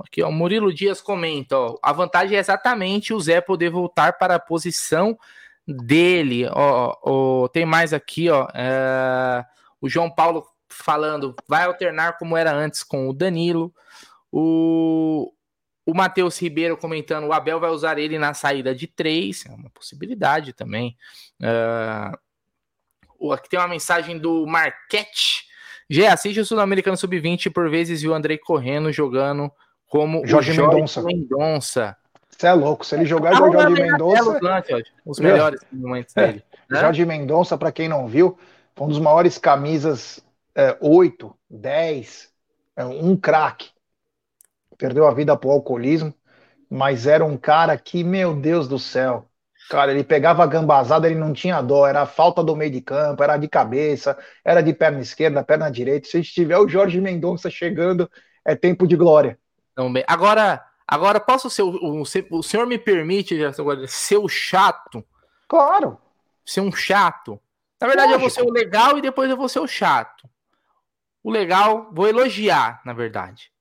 Aqui, 0.00 0.22
ó, 0.22 0.28
o 0.30 0.32
Murilo 0.32 0.72
Dias 0.72 1.02
comenta, 1.02 1.58
ó, 1.58 1.76
a 1.82 1.92
vantagem 1.92 2.38
é 2.38 2.40
exatamente 2.40 3.12
o 3.12 3.20
Zé 3.20 3.42
poder 3.42 3.68
voltar 3.68 4.14
para 4.14 4.36
a 4.36 4.40
posição 4.40 5.18
dele. 5.66 6.46
Ó, 6.50 6.96
ó 7.02 7.48
tem 7.48 7.66
mais 7.66 7.92
aqui, 7.92 8.30
ó. 8.30 8.48
É, 8.54 9.44
o 9.82 9.86
João 9.86 10.10
Paulo 10.10 10.46
falando, 10.66 11.36
vai 11.46 11.64
alternar 11.64 12.16
como 12.16 12.38
era 12.38 12.54
antes 12.54 12.82
com 12.82 13.06
o 13.06 13.12
Danilo. 13.12 13.70
O, 14.32 15.30
o 15.88 15.94
Matheus 15.94 16.38
Ribeiro 16.38 16.76
comentando, 16.76 17.24
o 17.24 17.32
Abel 17.32 17.58
vai 17.58 17.70
usar 17.70 17.98
ele 17.98 18.18
na 18.18 18.34
saída 18.34 18.74
de 18.74 18.86
três, 18.86 19.46
é 19.46 19.50
uma 19.50 19.70
possibilidade 19.70 20.52
também. 20.52 20.94
Uh, 21.40 23.32
aqui 23.32 23.48
tem 23.48 23.58
uma 23.58 23.68
mensagem 23.68 24.18
do 24.18 24.46
Marquete. 24.46 25.46
Já 25.88 26.12
assiste 26.12 26.40
o 26.40 26.44
Sul-Americano 26.44 26.94
Sub-20 26.94 27.50
por 27.50 27.70
vezes 27.70 28.02
e 28.02 28.08
o 28.08 28.12
Andrei 28.12 28.36
correndo 28.36 28.92
jogando 28.92 29.50
como 29.86 30.26
Jorge, 30.26 30.52
Mendonça. 30.52 31.02
Mendonça. 31.02 31.96
Você 32.28 32.46
é 32.46 32.52
louco, 32.52 32.84
se 32.84 32.94
ele 32.94 33.06
jogar 33.06 33.32
ah, 33.32 33.36
Jorge 33.36 33.82
Mendonça. 33.82 34.38
os 35.06 35.18
melhores 35.18 35.58
momentos 35.72 36.14
é. 36.18 36.26
dele. 36.26 36.44
Né? 36.68 36.80
Jorge 36.80 37.06
Mendonça, 37.06 37.56
para 37.56 37.72
quem 37.72 37.88
não 37.88 38.06
viu, 38.06 38.38
foi 38.76 38.86
um 38.88 38.90
dos 38.90 38.98
maiores 38.98 39.38
camisas 39.38 40.22
é, 40.54 40.76
8, 40.82 41.34
10, 41.48 42.30
é, 42.76 42.84
um 42.84 43.16
craque 43.16 43.70
perdeu 44.78 45.06
a 45.06 45.12
vida 45.12 45.36
pro 45.36 45.50
alcoolismo, 45.50 46.14
mas 46.70 47.06
era 47.06 47.24
um 47.24 47.36
cara 47.36 47.76
que, 47.76 48.02
meu 48.02 48.34
Deus 48.34 48.68
do 48.68 48.78
céu, 48.78 49.28
Cara, 49.68 49.92
ele 49.92 50.02
pegava 50.02 50.42
a 50.42 50.46
gambazada, 50.46 51.06
ele 51.06 51.18
não 51.18 51.32
tinha 51.32 51.60
dó, 51.60 51.86
era 51.86 52.06
falta 52.06 52.42
do 52.42 52.56
meio 52.56 52.70
de 52.70 52.80
campo, 52.80 53.22
era 53.22 53.36
de 53.36 53.46
cabeça, 53.46 54.16
era 54.42 54.62
de 54.62 54.72
perna 54.72 55.00
esquerda, 55.00 55.44
perna 55.44 55.70
direita. 55.70 56.08
Se 56.08 56.16
a 56.16 56.20
gente 56.20 56.32
tiver 56.32 56.56
o 56.56 56.66
Jorge 56.66 56.98
Mendonça 57.00 57.50
chegando, 57.50 58.10
é 58.44 58.56
tempo 58.56 58.86
de 58.86 58.96
glória. 58.96 59.38
Bem, 59.92 60.02
agora, 60.06 60.64
agora 60.86 61.20
posso 61.20 61.50
ser 61.50 61.62
o, 61.62 61.68
o, 61.68 62.02
o 62.30 62.42
senhor 62.42 62.66
me 62.66 62.78
permite 62.78 63.38
agora 63.44 63.86
ser 63.86 64.16
o 64.16 64.26
chato? 64.26 65.04
Claro. 65.46 65.98
Ser 66.46 66.62
um 66.62 66.72
chato. 66.72 67.38
Na 67.78 67.86
verdade, 67.86 68.12
Lógico. 68.12 68.16
eu 68.16 68.20
vou 68.20 68.30
ser 68.30 68.42
o 68.42 68.50
legal 68.50 68.96
e 68.96 69.02
depois 69.02 69.30
eu 69.30 69.36
vou 69.36 69.50
ser 69.50 69.60
o 69.60 69.68
chato. 69.68 70.28
O 71.22 71.30
legal, 71.30 71.90
vou 71.92 72.08
elogiar, 72.08 72.80
na 72.86 72.94
verdade. 72.94 73.52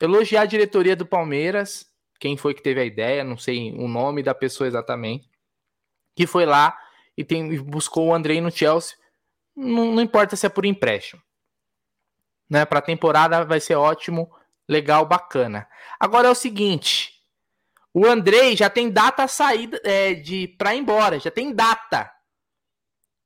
Elogiar 0.00 0.42
a 0.42 0.46
diretoria 0.46 0.94
do 0.94 1.06
Palmeiras, 1.06 1.86
quem 2.20 2.36
foi 2.36 2.54
que 2.54 2.62
teve 2.62 2.80
a 2.80 2.84
ideia, 2.84 3.24
não 3.24 3.36
sei 3.36 3.72
o 3.72 3.88
nome 3.88 4.22
da 4.22 4.34
pessoa 4.34 4.66
exatamente 4.66 5.28
que 6.18 6.26
foi 6.26 6.44
lá 6.44 6.76
e 7.16 7.22
tem, 7.22 7.62
buscou 7.62 8.08
o 8.08 8.12
Andrei 8.12 8.40
no 8.40 8.50
Chelsea. 8.50 8.96
Não, 9.54 9.92
não 9.92 10.02
importa 10.02 10.34
se 10.34 10.46
é 10.46 10.48
por 10.48 10.66
empréstimo. 10.66 11.22
Né? 12.50 12.64
Para 12.64 12.80
a 12.80 12.82
temporada 12.82 13.44
vai 13.44 13.60
ser 13.60 13.76
ótimo, 13.76 14.28
legal, 14.68 15.06
bacana. 15.06 15.68
Agora 16.00 16.26
é 16.26 16.30
o 16.30 16.34
seguinte: 16.34 17.22
o 17.94 18.04
Andrei 18.04 18.56
já 18.56 18.68
tem 18.68 18.90
data 18.90 19.28
saída 19.28 19.80
é, 19.84 20.14
de 20.14 20.48
para 20.58 20.74
ir 20.74 20.80
embora, 20.80 21.20
já 21.20 21.30
tem 21.30 21.54
data. 21.54 22.12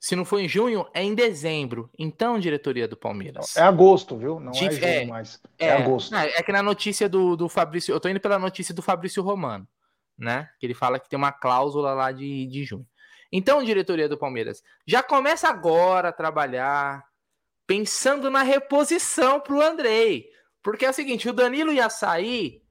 Se 0.03 0.17
não 0.17 0.25
for 0.25 0.41
em 0.41 0.49
junho, 0.49 0.85
é 0.93 1.03
em 1.03 1.15
dezembro. 1.15 1.88
Então, 1.97 2.38
diretoria 2.38 2.88
do 2.88 2.97
Palmeiras. 2.97 3.57
É 3.57 3.62
agosto, 3.62 4.17
viu? 4.17 4.41
Não 4.41 4.51
é 4.51 4.55
junho 4.55 4.85
é, 4.85 5.05
mais. 5.07 5.41
É, 5.59 5.69
é 5.69 5.73
agosto. 5.77 6.15
É, 6.15 6.38
é 6.38 6.43
que 6.43 6.51
na 6.51 6.62
notícia 6.62 7.09
do, 7.09 7.37
do 7.37 7.49
Fabrício. 7.49 7.95
Eu 7.95 8.01
tô 8.01 8.09
indo 8.09 8.19
pela 8.19 8.38
notícia 8.38 8.75
do 8.75 8.83
Fabrício 8.83 9.23
Romano 9.23 9.67
né? 10.19 10.51
Que 10.59 10.67
ele 10.67 10.75
fala 10.75 10.99
que 10.99 11.09
tem 11.09 11.17
uma 11.17 11.33
cláusula 11.33 11.93
lá 11.95 12.12
de, 12.12 12.47
de 12.47 12.65
junho. 12.65 12.87
Então, 13.31 13.62
diretoria 13.62 14.09
do 14.09 14.19
Palmeiras, 14.19 14.62
já 14.87 15.03
começa 15.03 15.49
agora 15.49 16.11
a 16.11 16.12
trabalhar 16.12 17.05
pensando 17.67 18.31
na 18.31 18.43
reposição 18.43 19.41
para 19.41 19.55
o 19.55 19.62
Andrei. 19.62 20.31
Porque 20.62 20.85
é 20.85 20.91
o 20.91 20.95
seguinte, 20.95 21.29
o 21.29 21.33
Danilo 21.33 21.73
ia 21.73 21.88
sair, 21.88 22.62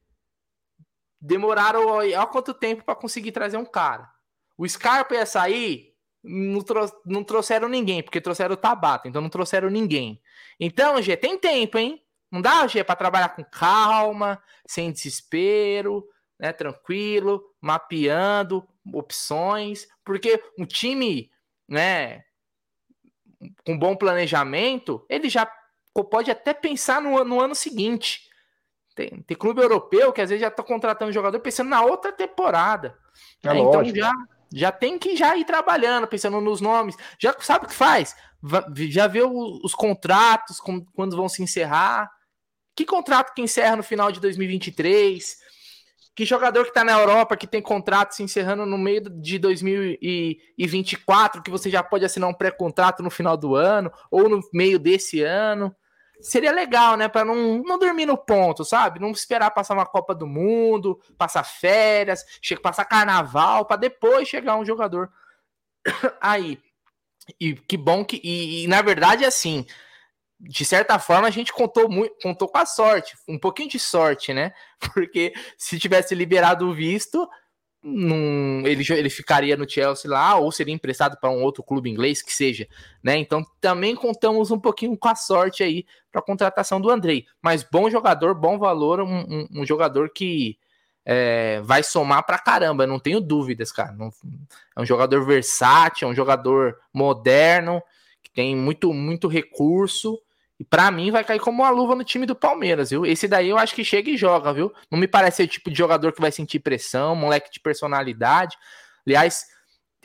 demoraram 1.20 1.88
olha 1.88 2.26
quanto 2.28 2.54
tempo 2.54 2.84
para 2.84 2.96
conseguir 2.96 3.32
trazer 3.32 3.58
um 3.58 3.66
cara. 3.66 4.10
O 4.58 4.68
Scarpa 4.68 5.16
ia 5.16 5.26
sair, 5.26 5.91
não, 6.24 6.64
não 7.06 7.24
trouxeram 7.24 7.68
ninguém, 7.68 8.04
porque 8.04 8.22
trouxeram 8.22 8.54
o 8.54 8.58
Tabata, 8.58 9.08
então 9.08 9.22
não 9.22 9.30
trouxeram 9.30 9.70
ninguém. 9.70 10.22
Então, 10.60 11.02
G, 11.02 11.18
tem 11.18 11.38
tempo, 11.38 11.78
hein? 11.78 12.02
Não 12.32 12.42
dá, 12.42 12.66
G, 12.68 12.84
para 12.84 12.96
trabalhar 12.96 13.30
com 13.30 13.44
calma, 13.44 14.42
sem 14.66 14.92
desespero, 14.92 16.08
né, 16.40 16.54
tranquilo, 16.54 17.44
mapeando 17.60 18.68
opções, 18.94 19.88
porque 20.04 20.42
um 20.58 20.66
time, 20.66 21.30
né, 21.68 22.24
com 23.66 23.78
bom 23.78 23.96
planejamento, 23.96 25.06
ele 25.10 25.30
já 25.30 25.52
pode 26.10 26.32
até 26.32 26.54
pensar 26.54 27.02
no, 27.02 27.24
no 27.24 27.40
ano 27.40 27.54
seguinte. 27.54 28.30
Tem, 28.96 29.22
tem, 29.22 29.38
clube 29.38 29.62
europeu 29.62 30.12
que 30.12 30.22
às 30.22 30.30
vezes 30.30 30.42
já 30.42 30.50
está 30.50 30.64
contratando 30.64 31.12
jogador 31.12 31.40
pensando 31.40 31.70
na 31.70 31.82
outra 31.82 32.12
temporada. 32.12 32.98
É 33.44 33.54
né? 33.54 33.60
Então 33.60 33.84
já, 33.86 34.12
já 34.54 34.72
tem 34.72 35.00
que 35.00 35.16
já 35.16 35.36
ir 35.38 35.46
trabalhando, 35.46 36.08
pensando 36.08 36.42
nos 36.42 36.62
nomes. 36.62 36.96
Já 37.20 37.36
sabe 37.40 37.66
o 37.66 37.70
que 37.70 37.74
faz? 37.74 38.16
Já 38.90 39.08
vê 39.08 39.24
os, 39.24 39.64
os 39.64 39.74
contratos, 39.74 40.60
quando 40.60 41.16
vão 41.16 41.30
se 41.30 41.42
encerrar. 41.42 42.12
Que 42.76 42.86
contrato 42.86 43.34
que 43.34 43.42
encerra 43.42 43.76
no 43.76 43.84
final 43.84 44.12
de 44.12 44.20
2023? 44.20 45.38
Que 46.16 46.26
jogador 46.26 46.66
que 46.66 46.74
tá 46.74 46.84
na 46.84 46.92
Europa, 46.92 47.38
que 47.38 47.48
tem 47.48 47.62
contrato 47.62 48.14
se 48.14 48.24
encerrando 48.24 48.66
no 48.66 48.78
meio 48.78 49.02
de 49.02 49.40
2024, 49.40 51.42
que 51.42 51.50
você 51.50 51.70
já 51.70 51.82
pode 51.82 52.04
assinar 52.04 52.30
um 52.30 52.34
pré-contrato 52.34 53.02
no 53.02 53.10
final 53.10 53.38
do 53.38 53.56
ano, 53.56 53.90
ou 54.10 54.28
no 54.28 54.42
meio 54.54 54.78
desse 54.78 55.22
ano. 55.22 55.74
Seria 56.22 56.52
legal, 56.52 56.96
né? 56.98 57.08
Para 57.08 57.26
não, 57.26 57.64
não 57.64 57.80
dormir 57.80 58.06
no 58.06 58.18
ponto, 58.18 58.64
sabe? 58.64 59.00
Não 59.00 59.12
esperar 59.12 59.52
passar 59.52 59.74
uma 59.74 59.86
Copa 59.86 60.14
do 60.14 60.28
Mundo, 60.28 61.00
passar 61.18 61.44
férias, 61.44 62.24
passar 62.62 62.86
carnaval, 62.86 63.66
para 63.66 63.78
depois 63.78 64.28
chegar 64.28 64.56
um 64.58 64.66
jogador 64.66 65.12
aí. 66.22 66.60
E 67.40 67.54
que 67.54 67.78
bom 67.78 68.04
que. 68.04 68.20
E, 68.24 68.64
e 68.64 68.68
na 68.68 68.82
verdade, 68.82 69.26
assim 69.26 69.66
de 70.44 70.66
certa 70.66 70.98
forma, 70.98 71.28
a 71.28 71.32
gente 71.32 71.54
contou 71.54 71.88
muito, 71.88 72.16
contou 72.22 72.48
com 72.48 72.58
a 72.58 72.66
sorte, 72.66 73.16
um 73.28 73.38
pouquinho 73.38 73.70
de 73.70 73.78
sorte, 73.78 74.34
né? 74.34 74.54
Porque 74.94 75.34
se 75.58 75.78
tivesse 75.78 76.16
liberado 76.16 76.68
o 76.68 76.74
visto, 76.74 77.30
num, 77.84 78.62
ele, 78.66 78.86
ele 78.94 79.10
ficaria 79.10 79.58
no 79.58 79.70
Chelsea 79.70 80.10
lá, 80.10 80.36
ou 80.36 80.52
seria 80.52 80.74
emprestado 80.74 81.18
para 81.20 81.32
um 81.32 81.42
outro 81.42 81.64
clube 81.64 81.90
inglês 81.90 82.22
que 82.22 82.34
seja, 82.34 82.68
né? 83.04 83.18
Então 83.18 83.46
também 83.60 83.96
contamos 83.96 84.52
um 84.52 84.60
pouquinho 84.60 84.96
com 84.96 85.08
a 85.08 85.16
sorte 85.16 85.64
aí 85.64 85.86
para 86.12 86.20
a 86.20 86.24
contratação 86.24 86.80
do 86.80 86.90
Andrei. 86.90 87.26
Mas 87.42 87.64
bom 87.64 87.90
jogador, 87.90 88.36
bom 88.36 88.60
valor, 88.60 89.02
um, 89.02 89.20
um, 89.20 89.48
um 89.62 89.66
jogador 89.66 90.12
que 90.14 90.58
é, 91.04 91.60
vai 91.62 91.82
somar 91.82 92.24
para 92.26 92.38
caramba, 92.38 92.86
não 92.86 93.00
tenho 93.00 93.20
dúvidas, 93.20 93.72
cara. 93.72 93.92
Não, 93.94 94.12
é 94.76 94.82
um 94.82 94.86
jogador 94.86 95.26
versátil, 95.26 96.08
é 96.08 96.12
um 96.12 96.16
jogador 96.16 96.78
moderno, 96.94 97.82
que 98.22 98.32
tem 98.32 98.56
muito, 98.56 98.94
muito 98.94 99.28
recurso 99.28 100.20
e 100.62 100.64
para 100.64 100.92
mim 100.92 101.10
vai 101.10 101.24
cair 101.24 101.40
como 101.40 101.64
uma 101.64 101.72
luva 101.72 101.96
no 101.96 102.04
time 102.04 102.24
do 102.24 102.36
Palmeiras, 102.36 102.92
viu? 102.92 103.04
Esse 103.04 103.28
daí 103.28 103.50
eu 103.50 103.58
acho 103.58 103.74
que 103.74 103.84
chega 103.84 104.12
e 104.12 104.16
joga, 104.16 104.54
viu? 104.54 104.72
Não 104.92 105.00
me 105.00 105.08
parece 105.08 105.38
ser 105.38 105.44
o 105.46 105.48
tipo 105.48 105.72
de 105.72 105.76
jogador 105.76 106.14
que 106.14 106.22
vai 106.22 106.32
sentir 106.32 106.60
pressão, 106.60 107.16
moleque 107.16 107.52
de 107.52 107.60
personalidade. 107.60 108.56
Aliás, 109.04 109.48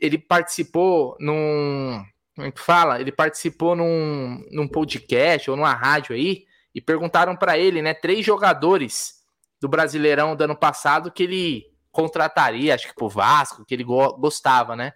ele 0.01 0.17
participou 0.17 1.15
num. 1.21 2.03
Como 2.35 2.49
é 2.49 2.51
que 2.51 2.59
fala? 2.59 2.99
Ele 2.99 3.13
participou 3.13 3.77
num, 3.77 4.43
num 4.51 4.67
podcast 4.67 5.51
ou 5.51 5.59
numa 5.59 5.75
rádio 5.75 6.17
aí 6.17 6.47
e 6.75 6.81
perguntaram 6.81 7.37
para 7.37 7.59
ele, 7.59 7.83
né? 7.83 7.93
Três 7.93 8.25
jogadores 8.25 9.17
do 9.61 9.69
Brasileirão 9.69 10.35
do 10.35 10.45
ano 10.45 10.57
passado 10.57 11.13
que 11.13 11.25
ele 11.25 11.67
contrataria, 11.93 12.75
acho 12.75 12.89
que 12.89 12.95
pro 12.95 13.11
Vasco, 13.11 13.63
que 13.63 13.75
ele 13.75 13.85
go 13.85 14.17
gostava, 14.17 14.75
né? 14.75 14.95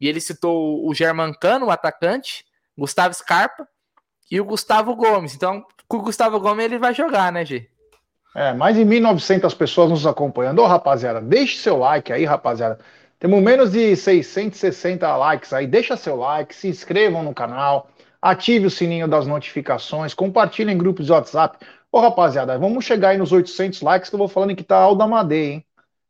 E 0.00 0.08
ele 0.08 0.22
citou 0.22 0.88
o 0.88 0.94
Germancano, 0.94 1.66
o 1.66 1.70
atacante, 1.70 2.46
Gustavo 2.78 3.12
Scarpa 3.12 3.68
e 4.32 4.40
o 4.40 4.44
Gustavo 4.46 4.96
Gomes. 4.96 5.34
Então, 5.34 5.62
com 5.86 5.98
o 5.98 6.02
Gustavo 6.02 6.40
Gomes 6.40 6.64
ele 6.64 6.78
vai 6.78 6.94
jogar, 6.94 7.30
né, 7.30 7.44
Gi? 7.44 7.68
É, 8.34 8.54
mais 8.54 8.74
de 8.74 8.82
1.900 8.82 9.54
pessoas 9.54 9.90
nos 9.90 10.06
acompanhando. 10.06 10.62
Ô, 10.62 10.66
rapaziada, 10.66 11.20
deixe 11.20 11.58
seu 11.58 11.76
like 11.76 12.10
aí, 12.10 12.24
rapaziada. 12.24 12.78
Temos 13.18 13.42
menos 13.42 13.72
de 13.72 13.94
660 13.94 15.16
likes 15.18 15.52
aí. 15.52 15.66
Deixa 15.66 15.98
seu 15.98 16.16
like, 16.16 16.54
se 16.54 16.66
inscrevam 16.66 17.22
no 17.22 17.34
canal, 17.34 17.90
ative 18.22 18.68
o 18.68 18.70
sininho 18.70 19.06
das 19.06 19.26
notificações, 19.26 20.14
compartilhem 20.14 20.74
em 20.74 20.78
grupos 20.78 21.04
de 21.04 21.12
WhatsApp. 21.12 21.58
Ô, 21.92 22.00
rapaziada, 22.00 22.58
vamos 22.58 22.86
chegar 22.86 23.10
aí 23.10 23.18
nos 23.18 23.32
800 23.32 23.82
likes 23.82 24.08
que 24.08 24.14
eu 24.14 24.18
vou 24.18 24.28
falando 24.28 24.56
que 24.56 24.64
tá 24.64 24.78
Alda 24.78 25.04
Amadei, 25.04 25.52
hein? 25.52 25.66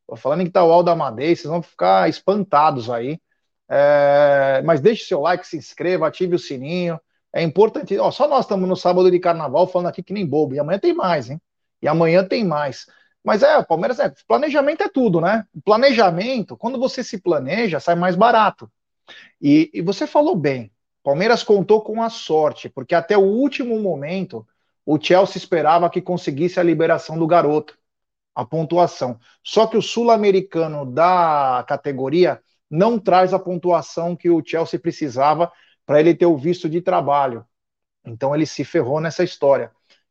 Vou 0.06 0.16
falando 0.16 0.44
que 0.44 0.50
tá 0.50 0.62
o 0.62 0.70
Alda 0.70 0.92
Amadei, 0.92 1.34
vocês 1.34 1.50
vão 1.50 1.60
ficar 1.60 2.08
espantados 2.08 2.88
aí. 2.88 3.20
É... 3.68 4.62
Mas 4.64 4.80
deixe 4.80 5.06
seu 5.06 5.20
like, 5.20 5.44
se 5.44 5.56
inscreva, 5.56 6.06
ative 6.06 6.36
o 6.36 6.38
sininho. 6.38 7.00
É 7.32 7.42
importante. 7.42 7.98
Ó, 7.98 8.10
só 8.10 8.28
nós 8.28 8.44
estamos 8.44 8.68
no 8.68 8.76
sábado 8.76 9.10
de 9.10 9.18
carnaval 9.18 9.66
falando 9.66 9.88
aqui 9.88 10.02
que 10.02 10.12
nem 10.12 10.26
bobo. 10.26 10.54
E 10.54 10.58
amanhã 10.58 10.78
tem 10.78 10.92
mais, 10.92 11.30
hein? 11.30 11.40
E 11.80 11.88
amanhã 11.88 12.24
tem 12.24 12.44
mais. 12.44 12.86
Mas 13.24 13.42
é, 13.42 13.56
o 13.58 13.64
Palmeiras 13.64 13.98
é. 13.98 14.12
Planejamento 14.26 14.82
é 14.82 14.88
tudo, 14.88 15.20
né? 15.20 15.44
Planejamento, 15.64 16.56
quando 16.56 16.78
você 16.78 17.02
se 17.02 17.20
planeja, 17.20 17.80
sai 17.80 17.94
mais 17.94 18.16
barato. 18.16 18.70
E, 19.40 19.70
e 19.72 19.80
você 19.80 20.06
falou 20.06 20.36
bem. 20.36 20.70
Palmeiras 21.02 21.42
contou 21.42 21.80
com 21.80 22.02
a 22.02 22.10
sorte, 22.10 22.68
porque 22.68 22.94
até 22.94 23.16
o 23.16 23.22
último 23.22 23.80
momento 23.80 24.46
o 24.86 25.00
Chelsea 25.00 25.36
esperava 25.36 25.90
que 25.90 26.00
conseguisse 26.00 26.60
a 26.60 26.62
liberação 26.62 27.18
do 27.18 27.26
garoto, 27.26 27.76
a 28.34 28.44
pontuação. 28.44 29.18
Só 29.42 29.66
que 29.66 29.76
o 29.76 29.82
sul-americano 29.82 30.86
da 30.86 31.64
categoria 31.66 32.40
não 32.70 32.98
traz 32.98 33.34
a 33.34 33.38
pontuação 33.38 34.16
que 34.16 34.30
o 34.30 34.42
Chelsea 34.44 34.78
precisava 34.78 35.50
para 35.86 36.00
ele 36.00 36.14
ter 36.14 36.26
o 36.26 36.36
visto 36.36 36.68
de 36.68 36.80
trabalho. 36.80 37.44
Então 38.04 38.34
ele 38.34 38.46
se 38.46 38.64
ferrou 38.64 39.00
nessa 39.00 39.22
história. 39.22 39.70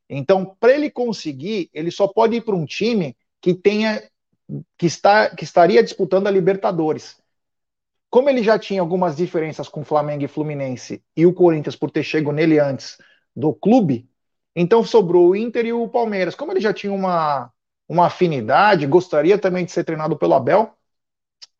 Então, 0.09 0.55
para 0.59 0.74
ele 0.74 0.89
conseguir, 0.89 1.69
ele 1.74 1.89
só 1.89 2.07
pode 2.07 2.36
ir 2.36 2.41
para 2.41 2.55
um 2.55 2.65
time 2.65 3.15
que 3.39 3.53
tenha 3.53 4.03
que 4.78 4.86
está 4.86 5.30
que 5.34 5.45
estaria 5.45 5.82
disputando 5.82 6.28
a 6.28 6.32
Libertadores. 6.32 7.17
Como 8.09 8.30
ele 8.30 8.43
já 8.43 8.59
tinha 8.59 8.82
algumas 8.82 9.15
diferenças 9.15 9.69
com 9.69 9.86
Flamengo 9.86 10.26
e 10.26 10.28
Fluminense 10.28 11.01
e 11.15 11.26
o 11.26 11.34
Corinthians 11.34 11.78
por 11.78 11.89
ter 11.89 12.03
chegado 12.03 12.34
nele 12.34 12.59
antes 12.59 12.97
do 13.34 13.53
clube, 13.53 14.09
então 14.53 14.84
sobrou 14.84 15.30
o 15.30 15.36
Inter 15.36 15.65
e 15.65 15.74
o 15.74 15.88
Palmeiras. 15.88 16.36
Como 16.36 16.51
ele 16.51 16.59
já 16.59 16.74
tinha 16.74 16.91
uma, 16.91 17.49
uma 17.88 18.07
afinidade, 18.07 18.86
gostaria 18.86 19.38
também 19.38 19.63
de 19.63 19.72
ser 19.72 19.86
treinado 19.86 20.17
pelo 20.17 20.34
Abel, 20.34 20.74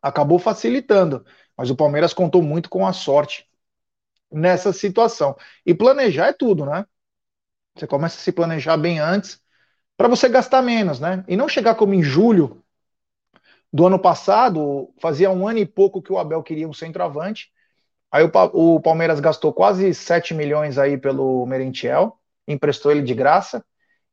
acabou 0.02 0.38
facilitando. 0.38 1.24
Mas 1.56 1.70
o 1.70 1.76
Palmeiras 1.76 2.12
contou 2.12 2.42
muito 2.42 2.68
com 2.68 2.86
a 2.86 2.92
sorte 2.92 3.48
nessa 4.32 4.72
situação. 4.72 5.36
E 5.64 5.74
planejar 5.74 6.28
é 6.28 6.32
tudo, 6.32 6.64
né? 6.66 6.86
Você 7.76 7.86
começa 7.86 8.16
a 8.16 8.20
se 8.20 8.32
planejar 8.32 8.76
bem 8.76 8.98
antes 8.98 9.40
para 9.96 10.08
você 10.08 10.28
gastar 10.28 10.62
menos, 10.62 11.00
né? 11.00 11.24
E 11.28 11.36
não 11.36 11.48
chegar 11.48 11.74
como 11.74 11.94
em 11.94 12.02
julho, 12.02 12.62
do 13.72 13.86
ano 13.86 13.98
passado, 13.98 14.92
fazia 15.00 15.30
um 15.30 15.48
ano 15.48 15.58
e 15.58 15.66
pouco 15.66 16.02
que 16.02 16.12
o 16.12 16.18
Abel 16.18 16.42
queria 16.42 16.68
um 16.68 16.74
centroavante. 16.74 17.50
Aí 18.10 18.22
o, 18.24 18.80
Palmeiras 18.80 19.20
gastou 19.20 19.52
quase 19.52 19.94
7 19.94 20.34
milhões 20.34 20.76
aí 20.76 20.98
pelo 20.98 21.46
Merentiel, 21.46 22.20
emprestou 22.46 22.92
ele 22.92 23.02
de 23.02 23.14
graça, 23.14 23.64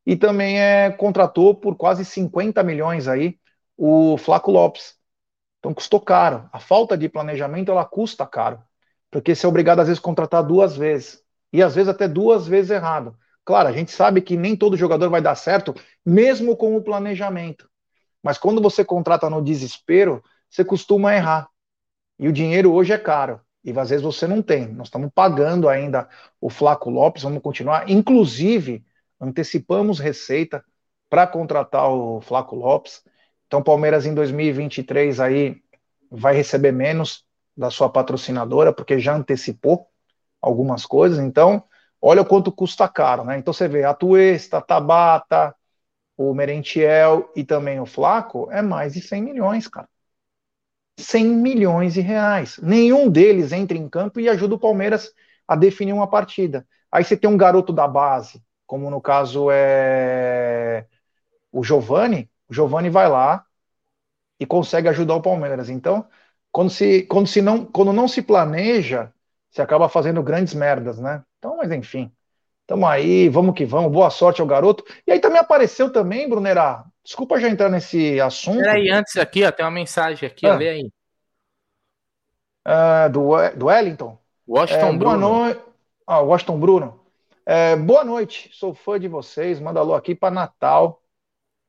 e 0.05 0.15
também 0.15 0.61
é, 0.61 0.89
contratou 0.91 1.53
por 1.53 1.75
quase 1.75 2.05
50 2.05 2.63
milhões 2.63 3.07
aí 3.07 3.37
o 3.77 4.17
Flaco 4.17 4.51
Lopes. 4.51 4.95
Então 5.59 5.73
custou 5.73 5.99
caro. 5.99 6.49
A 6.53 6.59
falta 6.59 6.97
de 6.97 7.09
planejamento 7.09 7.69
ela 7.71 7.83
custa 7.83 8.25
caro, 8.25 8.63
porque 9.11 9.35
você 9.35 9.45
é 9.45 9.49
obrigado 9.49 9.79
às 9.79 9.87
vezes 9.87 9.99
a 9.99 10.03
contratar 10.03 10.43
duas 10.43 10.75
vezes 10.75 11.23
e 11.51 11.63
às 11.63 11.75
vezes 11.75 11.89
até 11.89 12.07
duas 12.07 12.47
vezes 12.47 12.71
errado. 12.71 13.17
Claro, 13.43 13.69
a 13.69 13.71
gente 13.71 13.91
sabe 13.91 14.21
que 14.21 14.37
nem 14.37 14.55
todo 14.55 14.77
jogador 14.77 15.09
vai 15.09 15.21
dar 15.21 15.35
certo, 15.35 15.73
mesmo 16.05 16.55
com 16.55 16.75
o 16.75 16.83
planejamento. 16.83 17.69
Mas 18.21 18.37
quando 18.37 18.61
você 18.61 18.85
contrata 18.85 19.29
no 19.29 19.41
desespero, 19.41 20.23
você 20.49 20.63
costuma 20.63 21.15
errar. 21.15 21.49
E 22.19 22.27
o 22.27 22.33
dinheiro 22.33 22.71
hoje 22.71 22.93
é 22.93 22.97
caro. 22.97 23.41
E 23.63 23.71
às 23.77 23.89
vezes 23.89 24.03
você 24.03 24.27
não 24.27 24.41
tem. 24.41 24.67
Nós 24.67 24.87
estamos 24.87 25.09
pagando 25.13 25.67
ainda 25.67 26.07
o 26.39 26.49
Flaco 26.49 26.89
Lopes, 26.89 27.23
vamos 27.23 27.41
continuar. 27.41 27.89
Inclusive, 27.89 28.85
antecipamos 29.19 29.99
receita 29.99 30.63
para 31.09 31.25
contratar 31.25 31.89
o 31.89 32.21
Flaco 32.21 32.55
Lopes. 32.55 33.03
Então, 33.47 33.63
Palmeiras 33.63 34.05
em 34.05 34.13
2023 34.13 35.19
aí 35.19 35.61
vai 36.11 36.35
receber 36.35 36.71
menos 36.71 37.25
da 37.59 37.69
sua 37.69 37.89
patrocinadora, 37.89 38.73
porque 38.73 38.99
já 38.99 39.13
antecipou 39.15 39.87
algumas 40.41 40.85
coisas. 40.85 41.19
Então, 41.19 41.63
olha 42.01 42.21
o 42.21 42.25
quanto 42.25 42.51
custa 42.51 42.87
caro, 42.87 43.25
né? 43.25 43.37
Então 43.37 43.53
você 43.53 43.67
vê 43.67 43.83
a 43.83 43.93
Tuesta, 43.93 44.59
a 44.59 44.61
Tabata, 44.61 45.53
o 46.17 46.33
Merentiel 46.33 47.31
e 47.35 47.43
também 47.43 47.79
o 47.79 47.85
Flaco, 47.85 48.49
é 48.51 48.61
mais 48.61 48.93
de 48.93 49.01
100 49.01 49.23
milhões, 49.23 49.67
cara. 49.67 49.89
100 50.97 51.25
milhões 51.25 51.93
de 51.93 52.01
reais. 52.01 52.59
Nenhum 52.61 53.09
deles 53.09 53.51
entra 53.51 53.77
em 53.77 53.89
campo 53.89 54.19
e 54.19 54.29
ajuda 54.29 54.55
o 54.55 54.59
Palmeiras 54.59 55.13
a 55.47 55.55
definir 55.55 55.93
uma 55.93 56.09
partida. 56.09 56.67
Aí 56.91 57.03
você 57.03 57.17
tem 57.17 57.29
um 57.29 57.37
garoto 57.37 57.73
da 57.73 57.87
base, 57.87 58.41
como 58.65 58.89
no 58.89 59.01
caso 59.01 59.49
é 59.51 60.85
o 61.51 61.63
Giovani, 61.63 62.29
o 62.49 62.53
Giovani 62.53 62.89
vai 62.89 63.09
lá 63.09 63.45
e 64.39 64.45
consegue 64.45 64.87
ajudar 64.89 65.15
o 65.15 65.21
Palmeiras. 65.21 65.69
Então, 65.69 66.07
quando 66.51 66.69
se, 66.69 67.03
quando 67.03 67.27
se 67.27 67.41
não, 67.41 67.65
quando 67.65 67.93
não 67.93 68.07
se 68.07 68.21
planeja, 68.21 69.11
você 69.49 69.61
acaba 69.61 69.89
fazendo 69.89 70.21
grandes 70.23 70.53
merdas, 70.53 70.99
né? 70.99 71.23
Então, 71.37 71.57
mas 71.57 71.71
enfim. 71.71 72.11
Tamo 72.67 72.85
aí, 72.85 73.29
vamos 73.29 73.55
que 73.55 73.65
vamos, 73.65 73.91
boa 73.91 74.11
sorte 74.11 74.41
ao 74.41 74.47
garoto. 74.47 74.83
E 75.07 75.11
aí 75.11 75.19
também 75.19 75.39
apareceu 75.39 75.91
também, 75.91 76.29
Brunerá, 76.29 76.85
desculpa 77.03 77.39
já 77.39 77.49
entrar 77.49 77.69
nesse 77.69 78.21
assunto. 78.21 78.59
Peraí, 78.59 78.91
antes 78.91 79.17
aqui, 79.17 79.43
ó, 79.43 79.51
tem 79.51 79.65
uma 79.65 79.71
mensagem 79.71 80.27
aqui, 80.27 80.45
ah. 80.45 80.55
lê 80.55 80.69
aí. 80.69 80.91
Uh, 82.67 83.09
do, 83.11 83.57
do 83.57 83.65
Wellington. 83.65 84.19
Washington 84.47 84.87
é, 84.87 84.97
Bruno. 84.97 84.99
Boa 84.99 85.17
noite. 85.17 85.61
Ah, 86.05 86.19
Washington 86.19 86.59
Bruno. 86.59 86.99
É, 87.45 87.75
boa 87.75 88.03
noite, 88.03 88.51
sou 88.53 88.75
fã 88.75 88.99
de 88.99 89.07
vocês. 89.07 89.59
Manda 89.59 89.79
alô 89.79 89.95
aqui 89.95 90.13
para 90.13 90.29
Natal 90.29 91.01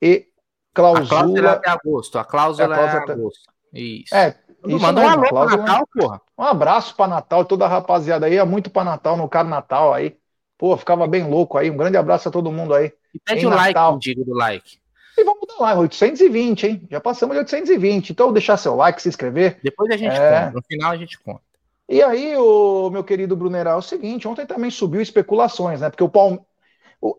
e 0.03 0.27
clausula. 0.75 1.05
A 1.05 1.09
cláusula 1.09 1.53
até 1.53 1.71
agosto. 1.71 2.19
A 2.19 2.25
cláusula 2.25 2.63
é, 2.63 2.73
a 2.73 2.77
cláusula 2.77 3.05
é 3.09 3.13
agosto. 3.13 3.53
Isso. 3.73 4.15
É, 4.15 4.37
isso 4.67 4.81
manda 4.81 5.01
um 5.01 5.09
alô 5.09 5.29
para 5.29 5.57
Natal, 5.57 5.89
porra. 5.93 6.21
Um 6.37 6.43
abraço 6.43 6.95
para 6.95 7.09
Natal, 7.09 7.45
toda 7.45 7.65
a 7.65 7.69
rapaziada 7.69 8.27
aí. 8.27 8.37
É 8.37 8.45
muito 8.45 8.71
para 8.71 8.85
Natal 8.85 9.17
no 9.17 9.29
Carnatal 9.29 9.95
aí. 9.95 10.17
Pô, 10.59 10.77
ficava 10.77 11.07
bem 11.07 11.29
louco 11.29 11.57
aí. 11.57 11.71
Um 11.71 11.77
grande 11.77 11.97
abraço 11.97 12.29
a 12.29 12.33
todo 12.33 12.53
mundo 12.53 12.75
aí. 12.75 12.93
E 13.15 13.19
pede 13.19 13.47
o 13.47 13.51
like, 13.51 13.81
digo 13.99 14.25
do 14.25 14.35
like. 14.35 14.79
E 15.17 15.25
vamos 15.25 15.47
dar 15.47 15.63
like, 15.63 15.81
820, 15.81 16.67
hein? 16.67 16.89
Já 16.91 17.01
passamos 17.01 17.35
de 17.35 17.41
820. 17.41 18.11
Então, 18.11 18.33
deixar 18.33 18.57
seu 18.57 18.77
like, 18.77 19.01
se 19.01 19.09
inscrever. 19.09 19.59
Depois 19.63 19.91
a 19.91 19.97
gente 19.97 20.15
é... 20.15 20.41
conta. 20.41 20.51
No 20.53 20.63
final 20.63 20.93
a 20.93 20.97
gente 20.97 21.19
conta. 21.19 21.43
E 21.89 22.03
aí, 22.03 22.37
o 22.37 22.89
meu 22.91 23.03
querido 23.03 23.37
Bruneral, 23.37 23.77
é 23.77 23.79
o 23.79 23.83
seguinte: 23.83 24.29
ontem 24.29 24.47
também 24.47 24.71
subiu 24.71 25.01
especulações, 25.01 25.81
né? 25.81 25.91
Porque 25.91 26.05
o 26.05 26.09
Palme... 26.09 26.41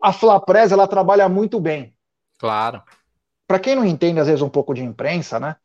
a 0.02 0.12
Flapres 0.12 0.72
ela 0.72 0.88
trabalha 0.88 1.28
muito 1.28 1.60
bem. 1.60 1.94
Claro. 2.38 2.82
Para 3.46 3.58
quem 3.58 3.74
não 3.74 3.84
entende, 3.84 4.18
às 4.18 4.26
vezes, 4.26 4.42
um 4.42 4.48
pouco 4.48 4.72
de 4.72 4.82
imprensa, 4.82 5.38
né? 5.38 5.56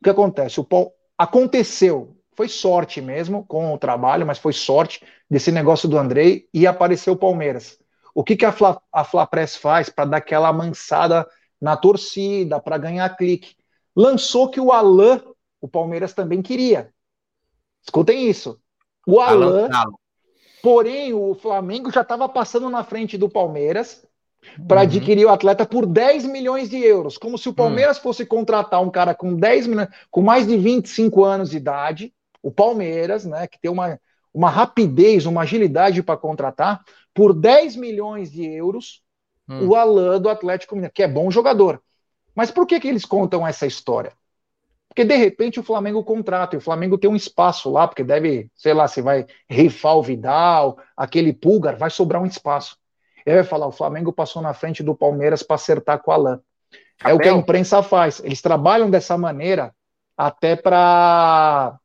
O 0.00 0.04
que 0.04 0.10
acontece? 0.10 0.58
O 0.60 0.64
Paul... 0.64 0.92
Aconteceu 1.16 2.16
foi 2.36 2.48
sorte 2.48 3.00
mesmo 3.00 3.44
com 3.46 3.72
o 3.72 3.78
trabalho, 3.78 4.26
mas 4.26 4.38
foi 4.38 4.52
sorte 4.52 5.04
desse 5.30 5.52
negócio 5.52 5.88
do 5.88 5.96
Andrei 5.96 6.48
e 6.52 6.66
apareceu 6.66 7.12
o 7.12 7.18
Palmeiras. 7.18 7.78
O 8.14 8.22
que, 8.22 8.36
que 8.36 8.44
a, 8.44 8.52
Fla, 8.52 8.80
a 8.92 9.04
Flapress 9.04 9.56
faz 9.56 9.88
para 9.88 10.04
dar 10.04 10.16
aquela 10.18 10.48
amansada 10.48 11.26
na 11.60 11.76
torcida, 11.76 12.60
para 12.60 12.78
ganhar 12.78 13.16
clique? 13.16 13.56
Lançou 13.94 14.50
que 14.50 14.60
o 14.60 14.72
Alain, 14.72 15.20
o 15.60 15.68
Palmeiras 15.68 16.12
também 16.12 16.42
queria. 16.42 16.92
Escutem 17.82 18.28
isso. 18.28 18.60
O 19.06 19.20
Alain, 19.20 19.68
porém, 20.62 21.12
o 21.12 21.34
Flamengo 21.34 21.90
já 21.90 22.02
estava 22.02 22.28
passando 22.28 22.68
na 22.68 22.82
frente 22.82 23.18
do 23.18 23.28
Palmeiras 23.28 24.04
para 24.66 24.80
uhum. 24.80 24.86
adquirir 24.86 25.26
o 25.26 25.30
atleta 25.30 25.66
por 25.66 25.86
10 25.86 26.24
milhões 26.26 26.68
de 26.68 26.78
euros, 26.78 27.18
como 27.18 27.36
se 27.38 27.48
o 27.48 27.54
Palmeiras 27.54 27.96
uhum. 27.96 28.02
fosse 28.02 28.26
contratar 28.26 28.82
um 28.82 28.90
cara 28.90 29.14
com 29.14 29.34
10 29.34 29.66
milhões, 29.66 29.88
com 30.10 30.22
mais 30.22 30.46
de 30.46 30.56
25 30.56 31.24
anos 31.24 31.50
de 31.50 31.56
idade, 31.56 32.12
o 32.42 32.50
Palmeiras, 32.50 33.24
né, 33.24 33.46
que 33.46 33.58
tem 33.58 33.70
uma, 33.70 33.98
uma 34.32 34.50
rapidez, 34.50 35.26
uma 35.26 35.42
agilidade 35.42 36.02
para 36.02 36.16
contratar, 36.16 36.82
por 37.14 37.32
10 37.32 37.76
milhões 37.76 38.30
de 38.30 38.44
euros, 38.44 39.02
hum. 39.48 39.68
o 39.68 39.74
Alain 39.74 40.20
do 40.20 40.28
Atlético 40.28 40.74
Mineiro, 40.74 40.94
que 40.94 41.02
é 41.02 41.08
bom 41.08 41.30
jogador. 41.30 41.82
Mas 42.34 42.50
por 42.50 42.66
que, 42.66 42.80
que 42.80 42.88
eles 42.88 43.04
contam 43.04 43.46
essa 43.46 43.66
história? 43.66 44.12
Porque 44.88 45.04
de 45.04 45.16
repente 45.16 45.58
o 45.58 45.62
Flamengo 45.62 46.04
contrata, 46.04 46.54
e 46.54 46.58
o 46.58 46.60
Flamengo 46.60 46.98
tem 46.98 47.10
um 47.10 47.16
espaço 47.16 47.70
lá, 47.70 47.88
porque 47.88 48.04
deve, 48.04 48.50
sei 48.54 48.74
lá, 48.74 48.86
se 48.86 49.00
vai 49.00 49.26
rifar 49.48 49.96
o 49.96 50.02
Vidal, 50.02 50.78
aquele 50.96 51.32
Pulgar, 51.32 51.76
vai 51.76 51.90
sobrar 51.90 52.22
um 52.22 52.26
espaço. 52.26 52.76
Ele 53.24 53.36
vai 53.36 53.44
falar: 53.44 53.66
o 53.66 53.72
Flamengo 53.72 54.12
passou 54.12 54.42
na 54.42 54.54
frente 54.54 54.82
do 54.82 54.94
Palmeiras 54.94 55.42
para 55.42 55.56
acertar 55.56 56.02
com 56.02 56.10
o 56.10 56.14
Alain. 56.14 56.40
É 57.02 57.12
o 57.12 57.18
que 57.18 57.28
a 57.28 57.32
imprensa 57.32 57.82
faz. 57.82 58.20
Eles 58.24 58.40
trabalham 58.40 58.90
dessa 58.90 59.16
maneira 59.18 59.74
até 60.16 60.56
para 60.56 61.78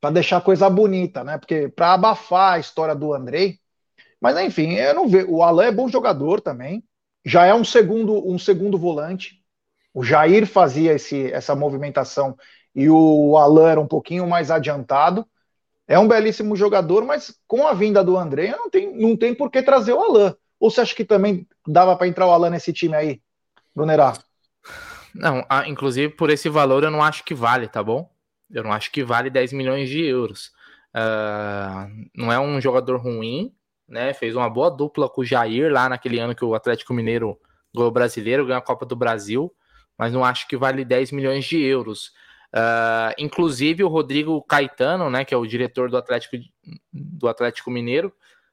para 0.00 0.10
deixar 0.10 0.36
a 0.36 0.42
coisa 0.42 0.68
bonita, 0.68 1.24
né? 1.24 1.38
Porque 1.38 1.68
para 1.68 1.94
abafar 1.94 2.54
a 2.54 2.58
história 2.58 2.94
do 2.94 3.14
Andrei. 3.14 3.58
Mas 4.20 4.36
enfim, 4.38 4.74
eu 4.74 4.94
não 4.94 5.08
vejo. 5.08 5.30
O 5.30 5.42
Alain 5.42 5.68
é 5.68 5.72
bom 5.72 5.88
jogador 5.88 6.40
também. 6.40 6.84
Já 7.24 7.46
é 7.46 7.54
um 7.54 7.64
segundo, 7.64 8.26
um 8.28 8.38
segundo 8.38 8.76
volante. 8.76 9.42
O 9.94 10.02
Jair 10.02 10.46
fazia 10.46 10.92
esse, 10.92 11.32
essa 11.32 11.54
movimentação 11.54 12.36
e 12.74 12.90
o 12.90 13.36
Alain 13.38 13.70
era 13.70 13.80
um 13.80 13.86
pouquinho 13.86 14.26
mais 14.26 14.50
adiantado. 14.50 15.26
É 15.86 15.98
um 15.98 16.08
belíssimo 16.08 16.56
jogador, 16.56 17.04
mas 17.04 17.38
com 17.46 17.66
a 17.66 17.74
vinda 17.74 18.02
do 18.02 18.16
André, 18.16 18.50
não 18.52 18.70
tem, 18.70 18.96
não 18.96 19.16
tem 19.16 19.34
por 19.34 19.50
que 19.50 19.62
trazer 19.62 19.92
o 19.92 20.00
Alain. 20.00 20.34
Ou 20.58 20.70
você 20.70 20.80
acha 20.80 20.94
que 20.94 21.04
também 21.04 21.46
dava 21.66 21.94
para 21.96 22.08
entrar 22.08 22.26
o 22.26 22.30
Alain 22.30 22.50
nesse 22.50 22.72
time 22.72 22.94
aí, 22.94 23.20
Brunerá? 23.74 24.14
Não, 25.14 25.44
inclusive 25.66 26.12
por 26.14 26.30
esse 26.30 26.48
valor 26.48 26.82
eu 26.82 26.90
não 26.90 27.02
acho 27.02 27.22
que 27.24 27.34
vale, 27.34 27.68
tá 27.68 27.82
bom? 27.82 28.10
Eu 28.50 28.64
não 28.64 28.72
acho 28.72 28.90
que 28.90 29.04
vale 29.04 29.30
10 29.30 29.52
milhões 29.52 29.88
de 29.88 30.02
euros. 30.04 30.52
Uh, 30.94 32.08
não 32.14 32.32
é 32.32 32.38
um 32.38 32.60
jogador 32.60 32.96
ruim, 32.96 33.52
né? 33.88 34.12
Fez 34.14 34.34
uma 34.34 34.48
boa 34.48 34.70
dupla 34.70 35.08
com 35.08 35.20
o 35.20 35.24
Jair 35.24 35.72
lá 35.72 35.88
naquele 35.88 36.18
ano 36.18 36.34
que 36.34 36.44
o 36.44 36.54
Atlético 36.54 36.94
Mineiro 36.94 37.38
ganhou 37.74 37.88
o 37.88 37.92
brasileiro, 37.92 38.46
ganhou 38.46 38.58
a 38.58 38.62
Copa 38.62 38.86
do 38.86 38.96
Brasil, 38.96 39.52
mas 39.98 40.12
não 40.12 40.24
acho 40.24 40.48
que 40.48 40.56
vale 40.56 40.84
10 40.84 41.12
milhões 41.12 41.44
de 41.44 41.60
euros. 41.60 42.12
Uh, 42.54 43.10
inclusive 43.18 43.82
o 43.82 43.88
Rodrigo 43.88 44.40
Caetano, 44.42 45.10
né, 45.10 45.24
que 45.24 45.34
é 45.34 45.36
o 45.36 45.46
diretor 45.46 45.90
do 45.90 45.96
Atlético, 45.96 46.36
do 46.92 47.26
Atlético 47.26 47.70
Mineiro, 47.70 48.12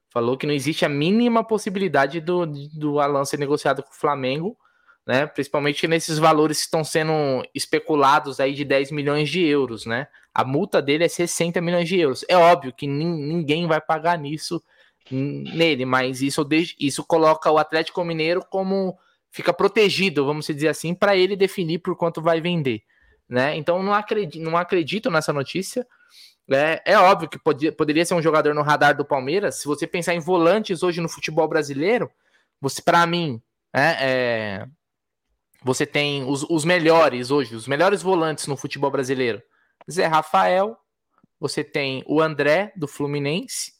falou 0.10 0.36
que 0.36 0.48
não 0.48 0.54
existe 0.54 0.84
a 0.84 0.90
mínima 0.90 1.44
possibilidade 1.44 2.20
do, 2.20 2.46
do 2.46 3.00
Alan 3.00 3.26
ser 3.26 3.38
negociado 3.38 3.84
com 3.84 3.92
o 3.92 3.96
Flamengo 3.96 4.58
né? 5.06 5.26
Principalmente 5.26 5.88
nesses 5.88 6.18
valores 6.18 6.58
que 6.58 6.66
estão 6.66 6.84
sendo 6.84 7.44
especulados 7.54 8.40
aí 8.40 8.54
de 8.54 8.64
10 8.64 8.92
milhões 8.92 9.30
de 9.30 9.42
euros, 9.46 9.86
né? 9.86 10.08
A 10.34 10.44
multa 10.44 10.82
dele 10.82 11.04
é 11.04 11.08
60 11.08 11.60
milhões 11.60 11.88
de 11.88 12.00
euros. 12.00 12.24
É 12.28 12.38
óbvio 12.38 12.74
que 12.74 12.88
ninguém 12.88 13.68
vai 13.68 13.82
pagar 13.82 14.18
nisso 14.18 14.64
nele, 15.10 15.84
mas 15.84 16.22
isso, 16.22 16.48
isso 16.80 17.04
coloca 17.04 17.52
o 17.52 17.58
Atlético 17.58 18.04
Mineiro 18.04 18.46
como 18.50 18.98
fica 19.32 19.52
protegido, 19.52 20.26
vamos 20.26 20.46
dizer 20.46 20.68
assim, 20.68 20.94
para 20.94 21.16
ele 21.16 21.36
definir 21.36 21.80
por 21.80 21.96
quanto 21.98 22.22
vai 22.22 22.40
vender, 22.40 22.82
né? 23.32 23.56
Então 23.56 23.82
não 23.82 23.94
acredito, 23.94 24.44
não 24.44 24.58
acredito 24.58 25.10
nessa 25.10 25.32
notícia. 25.32 25.88
É, 26.52 26.82
é 26.86 26.98
óbvio 26.98 27.30
que 27.30 27.40
poderia 27.72 28.06
ser 28.06 28.14
um 28.14 28.22
jogador 28.22 28.54
no 28.54 28.62
radar 28.62 28.94
do 28.96 29.06
Palmeiras. 29.06 29.56
Se 29.56 29.66
você 29.66 29.88
pensar 29.88 30.14
em 30.14 30.20
volantes 30.20 30.84
hoje 30.84 31.00
no 31.00 31.08
futebol 31.08 31.48
brasileiro, 31.48 32.12
você 32.60 32.82
para 32.82 33.08
mim 33.08 33.42
é, 33.74 33.96
é 34.00 34.68
você 35.64 35.86
tem 35.86 36.26
os, 36.28 36.44
os 36.50 36.66
melhores 36.66 37.32
hoje, 37.32 37.56
os 37.56 37.68
melhores 37.68 38.02
volantes 38.02 38.48
no 38.48 38.58
futebol 38.58 38.92
brasileiro. 38.92 39.42
Zé 39.90 40.08
Rafael, 40.08 40.78
você 41.40 41.64
tem 41.64 42.04
o 42.08 42.20
André 42.20 42.74
do 42.76 42.88
Fluminense, 42.88 43.74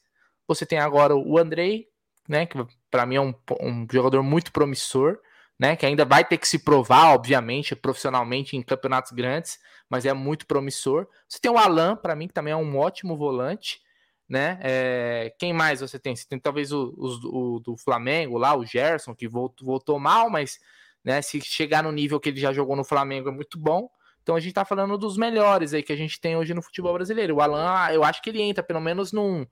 você 0.48 0.66
tem 0.66 0.80
agora 0.80 1.14
o 1.14 1.38
Andrei, 1.38 1.88
né, 2.26 2.46
que 2.46 2.58
para 2.90 3.06
mim 3.06 3.16
é 3.16 3.22
um, 3.22 3.34
um, 3.60 3.86
jogador 3.92 4.24
muito 4.24 4.52
promissor, 4.52 5.20
né? 5.62 5.76
Que 5.76 5.86
ainda 5.86 6.04
vai 6.04 6.26
ter 6.26 6.40
que 6.40 6.48
se 6.48 6.58
provar, 6.58 7.14
obviamente, 7.14 7.76
profissionalmente 7.76 8.58
em 8.58 8.64
campeonatos 8.64 9.12
grandes, 9.12 9.60
mas 9.88 10.08
é 10.08 10.12
muito 10.12 10.48
promissor. 10.48 11.08
Você 11.30 11.38
tem 11.40 11.52
o 11.52 11.58
Alan, 11.58 11.96
para 11.96 12.16
mim, 12.16 12.28
que 12.28 12.34
também 12.34 12.52
é 12.52 12.56
um 12.58 12.80
ótimo 12.80 13.16
volante, 13.16 13.80
né? 14.28 14.58
É, 14.64 15.36
quem 15.38 15.54
mais 15.54 15.80
você 15.80 16.00
tem? 16.00 16.16
Você 16.16 16.28
tem 16.28 16.40
talvez 16.40 16.72
o, 16.72 16.96
o, 16.98 17.58
o, 17.58 17.60
do 17.60 17.78
Flamengo 17.78 18.40
lá, 18.40 18.58
o 18.58 18.66
Gerson, 18.66 19.14
que 19.14 19.28
voltou, 19.28 19.68
voltou 19.68 20.00
mal, 20.00 20.32
mas 20.32 20.60
né, 21.04 21.22
se 21.22 21.40
chegar 21.42 21.84
no 21.84 21.92
nível 21.92 22.20
que 22.20 22.30
ele 22.30 22.40
já 22.40 22.52
jogou 22.52 22.76
no 22.76 22.84
Flamengo 22.84 23.30
é 23.30 23.32
muito 23.32 23.60
bom. 23.60 23.88
Então 24.24 24.36
a 24.36 24.40
gente 24.40 24.54
tá 24.54 24.66
falando 24.66 24.98
dos 24.98 25.16
melhores 25.16 25.76
aí 25.76 25.84
que 25.84 25.94
a 25.94 25.98
gente 25.98 26.20
tem 26.20 26.36
hoje 26.36 26.56
no 26.56 26.64
futebol 26.64 26.94
brasileiro. 26.96 27.36
O 27.36 27.42
Alan, 27.42 27.92
eu 27.92 28.04
acho 28.04 28.20
que 28.20 28.32
ele 28.32 28.42
entra 28.42 28.64
pelo 28.64 28.82
menos 28.82 29.12
num, 29.12 29.46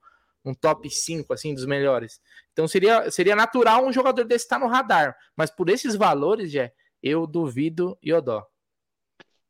num 0.44 0.54
top 0.54 0.88
5 0.88 1.32
assim 1.32 1.54
dos 1.54 1.66
melhores. 1.66 2.20
Então 2.52 2.66
seria, 2.66 3.10
seria 3.10 3.36
natural 3.36 3.84
um 3.84 3.92
jogador 3.92 4.24
desse 4.24 4.44
estar 4.44 4.58
no 4.58 4.66
radar, 4.66 5.16
mas 5.36 5.50
por 5.50 5.68
esses 5.68 5.94
valores, 5.94 6.50
já 6.50 6.70
eu 7.02 7.26
duvido 7.26 7.98
Iodó. 8.04 8.44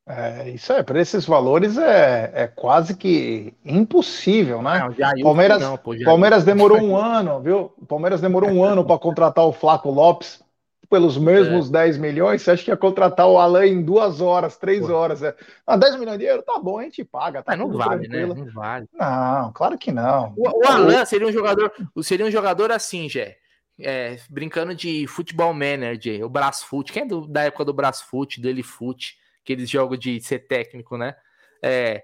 É, 0.06 0.50
isso 0.50 0.72
é, 0.72 0.82
por 0.82 0.96
esses 0.96 1.24
valores 1.24 1.78
é, 1.78 2.32
é 2.34 2.46
quase 2.48 2.96
que 2.96 3.54
impossível, 3.64 4.60
né? 4.60 4.88
Não, 4.98 5.22
Palmeiras, 5.22 5.60
não, 5.60 5.76
pô, 5.76 5.94
Palmeiras 6.04 6.44
demorou 6.44 6.80
um 6.80 6.96
ano, 6.96 7.40
viu? 7.40 7.68
Palmeiras 7.86 8.20
demorou 8.20 8.50
um 8.50 8.64
ano 8.64 8.84
para 8.84 8.98
contratar 8.98 9.44
o 9.44 9.52
Flaco 9.52 9.90
Lopes 9.90 10.42
pelos 10.90 11.16
mesmos 11.16 11.68
é. 11.68 11.72
10 11.72 11.98
milhões, 11.98 12.42
você 12.42 12.50
acha 12.50 12.64
que 12.64 12.70
ia 12.70 12.76
contratar 12.76 13.28
o 13.28 13.38
Alan 13.38 13.64
em 13.64 13.80
duas 13.80 14.20
horas, 14.20 14.56
três 14.56 14.84
Pô. 14.84 14.92
horas? 14.92 15.22
É. 15.22 15.34
Ah, 15.64 15.76
10 15.76 15.96
milhões 16.00 16.18
de 16.18 16.24
euros, 16.24 16.44
tá 16.44 16.58
bom, 16.58 16.80
a 16.80 16.82
gente 16.82 17.04
paga. 17.04 17.44
Tá 17.44 17.52
Mas 17.52 17.58
não 17.60 17.70
vale, 17.70 18.08
né? 18.08 18.18
tranquilo. 18.18 18.34
né? 18.34 18.40
Não 18.44 18.52
vale. 18.52 18.88
Não, 18.92 19.52
claro 19.52 19.78
que 19.78 19.92
não. 19.92 20.34
O, 20.36 20.48
o 20.48 20.66
Alan 20.66 21.04
seria 21.04 21.28
um 21.28 21.32
jogador, 21.32 21.72
seria 22.02 22.26
um 22.26 22.30
jogador 22.30 22.72
assim, 22.72 23.08
Jé. 23.08 23.36
É, 23.78 24.18
brincando 24.28 24.74
de 24.74 25.06
futebol 25.06 25.54
manager, 25.54 26.22
o 26.26 26.28
Brasfoot. 26.28 26.92
Quem 26.92 27.04
é 27.04 27.06
do, 27.06 27.26
da 27.26 27.44
época 27.44 27.64
do 27.64 27.72
Brasfoot, 27.72 28.38
do 28.40 28.48
Elifute, 28.48 29.16
aqueles 29.42 29.70
jogos 29.70 29.98
de 29.98 30.20
ser 30.20 30.40
técnico, 30.40 30.98
né? 30.98 31.14
É, 31.62 32.02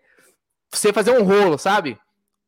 você 0.73 0.93
fazer 0.93 1.11
um 1.11 1.25
rolo, 1.25 1.59
sabe? 1.59 1.99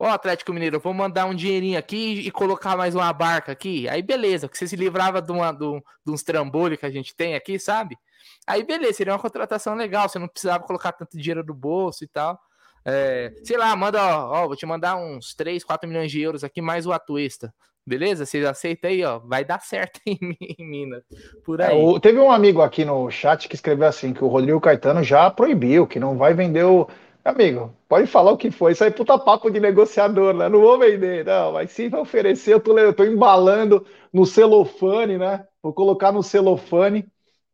Ó, 0.00 0.06
oh, 0.06 0.10
Atlético 0.10 0.52
Mineiro, 0.52 0.76
eu 0.76 0.80
vou 0.80 0.94
mandar 0.94 1.26
um 1.26 1.34
dinheirinho 1.34 1.76
aqui 1.76 2.20
e 2.20 2.30
colocar 2.30 2.76
mais 2.76 2.94
uma 2.94 3.12
barca 3.12 3.50
aqui. 3.50 3.88
Aí 3.88 4.00
beleza, 4.00 4.48
que 4.48 4.56
você 4.56 4.68
se 4.68 4.76
livrava 4.76 5.20
de, 5.20 5.32
uma, 5.32 5.50
de, 5.50 5.58
de 6.06 6.12
uns 6.12 6.22
trambolhos 6.22 6.78
que 6.78 6.86
a 6.86 6.90
gente 6.90 7.16
tem 7.16 7.34
aqui, 7.34 7.58
sabe? 7.58 7.98
Aí 8.46 8.62
beleza, 8.62 8.92
seria 8.92 9.12
uma 9.12 9.18
contratação 9.18 9.74
legal, 9.74 10.08
você 10.08 10.18
não 10.20 10.28
precisava 10.28 10.62
colocar 10.62 10.92
tanto 10.92 11.18
dinheiro 11.18 11.42
do 11.42 11.52
bolso 11.52 12.04
e 12.04 12.06
tal. 12.06 12.38
É, 12.84 13.32
sei 13.42 13.56
lá, 13.56 13.74
manda, 13.74 14.00
ó, 14.00 14.44
ó, 14.44 14.46
vou 14.46 14.56
te 14.56 14.64
mandar 14.64 14.96
uns 14.96 15.34
3, 15.34 15.64
4 15.64 15.88
milhões 15.88 16.12
de 16.12 16.20
euros 16.20 16.44
aqui, 16.44 16.62
mais 16.62 16.86
o 16.86 16.92
Atuesta. 16.92 17.52
Beleza? 17.84 18.24
Vocês 18.24 18.44
aceitam 18.44 18.90
aí, 18.90 19.02
ó. 19.02 19.18
Vai 19.18 19.44
dar 19.44 19.60
certo 19.60 19.98
em, 20.06 20.18
em 20.40 20.64
Minas. 20.64 21.02
Por 21.44 21.58
é, 21.58 21.68
aí. 21.68 21.80
É, 21.80 21.84
o, 21.84 21.98
teve 21.98 22.18
um 22.18 22.30
amigo 22.30 22.62
aqui 22.62 22.84
no 22.84 23.10
chat 23.10 23.48
que 23.48 23.54
escreveu 23.54 23.88
assim: 23.88 24.12
que 24.12 24.22
o 24.22 24.28
Rodrigo 24.28 24.60
Caetano 24.60 25.02
já 25.02 25.30
proibiu, 25.30 25.86
que 25.86 25.98
não 25.98 26.16
vai 26.16 26.34
vender 26.34 26.64
o 26.64 26.86
Amigo, 27.28 27.76
pode 27.86 28.06
falar 28.06 28.32
o 28.32 28.38
que 28.38 28.50
for. 28.50 28.70
Isso 28.70 28.82
aí 28.82 28.88
é 28.88 28.92
puta 28.92 29.18
papo 29.18 29.50
de 29.50 29.60
negociador, 29.60 30.32
né? 30.32 30.48
Não 30.48 30.62
vou 30.62 30.78
vender, 30.78 31.26
não. 31.26 31.52
Mas 31.52 31.70
se 31.70 31.86
vai 31.86 32.00
oferecer, 32.00 32.54
eu 32.54 32.60
tô, 32.60 32.76
eu 32.78 32.94
tô 32.94 33.04
embalando 33.04 33.86
no 34.10 34.24
celofane, 34.24 35.18
né? 35.18 35.46
Vou 35.62 35.74
colocar 35.74 36.10
no 36.10 36.22
celofane 36.22 37.06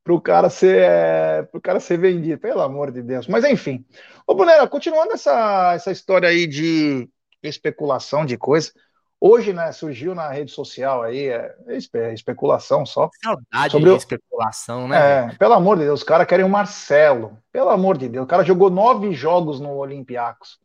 pro 0.05 0.21
cara 0.21 0.49
ser, 0.49 0.79
é, 0.79 1.43
pro 1.43 1.61
cara 1.61 1.81
ser 1.81 1.99
vendido. 1.99 2.41
Pelo 2.41 2.61
amor 2.61 2.93
de 2.93 3.03
Deus. 3.03 3.27
Mas 3.27 3.45
enfim. 3.45 3.85
Ô, 4.25 4.35
Brunera, 4.37 4.69
continuando 4.69 5.13
essa, 5.13 5.73
essa 5.75 5.91
história 5.91 6.29
aí 6.29 6.47
de 6.47 7.09
especulação 7.43 8.25
de 8.25 8.39
coisa. 8.39 8.71
Hoje, 9.27 9.55
né, 9.55 9.73
surgiu 9.73 10.15
na 10.15 10.29
rede 10.29 10.53
social 10.53 11.03
aí, 11.03 11.29
é, 11.29 11.57
é 11.67 12.13
especulação 12.13 12.85
só. 12.85 13.09
Saudade 13.23 13.73
sobre 13.73 13.89
de 13.89 13.95
o... 13.95 13.97
especulação, 13.97 14.87
né? 14.87 14.99
É, 14.99 15.37
pelo 15.39 15.55
amor 15.55 15.79
de 15.79 15.85
Deus, 15.85 16.01
os 16.01 16.05
caras 16.05 16.27
querem 16.27 16.45
o 16.45 16.49
Marcelo. 16.51 17.39
Pelo 17.51 17.71
amor 17.71 17.97
de 17.97 18.07
Deus, 18.07 18.27
o 18.27 18.29
cara 18.29 18.45
jogou 18.45 18.69
nove 18.69 19.15
jogos 19.15 19.59
no 19.59 19.71
Olympiacos. 19.77 20.59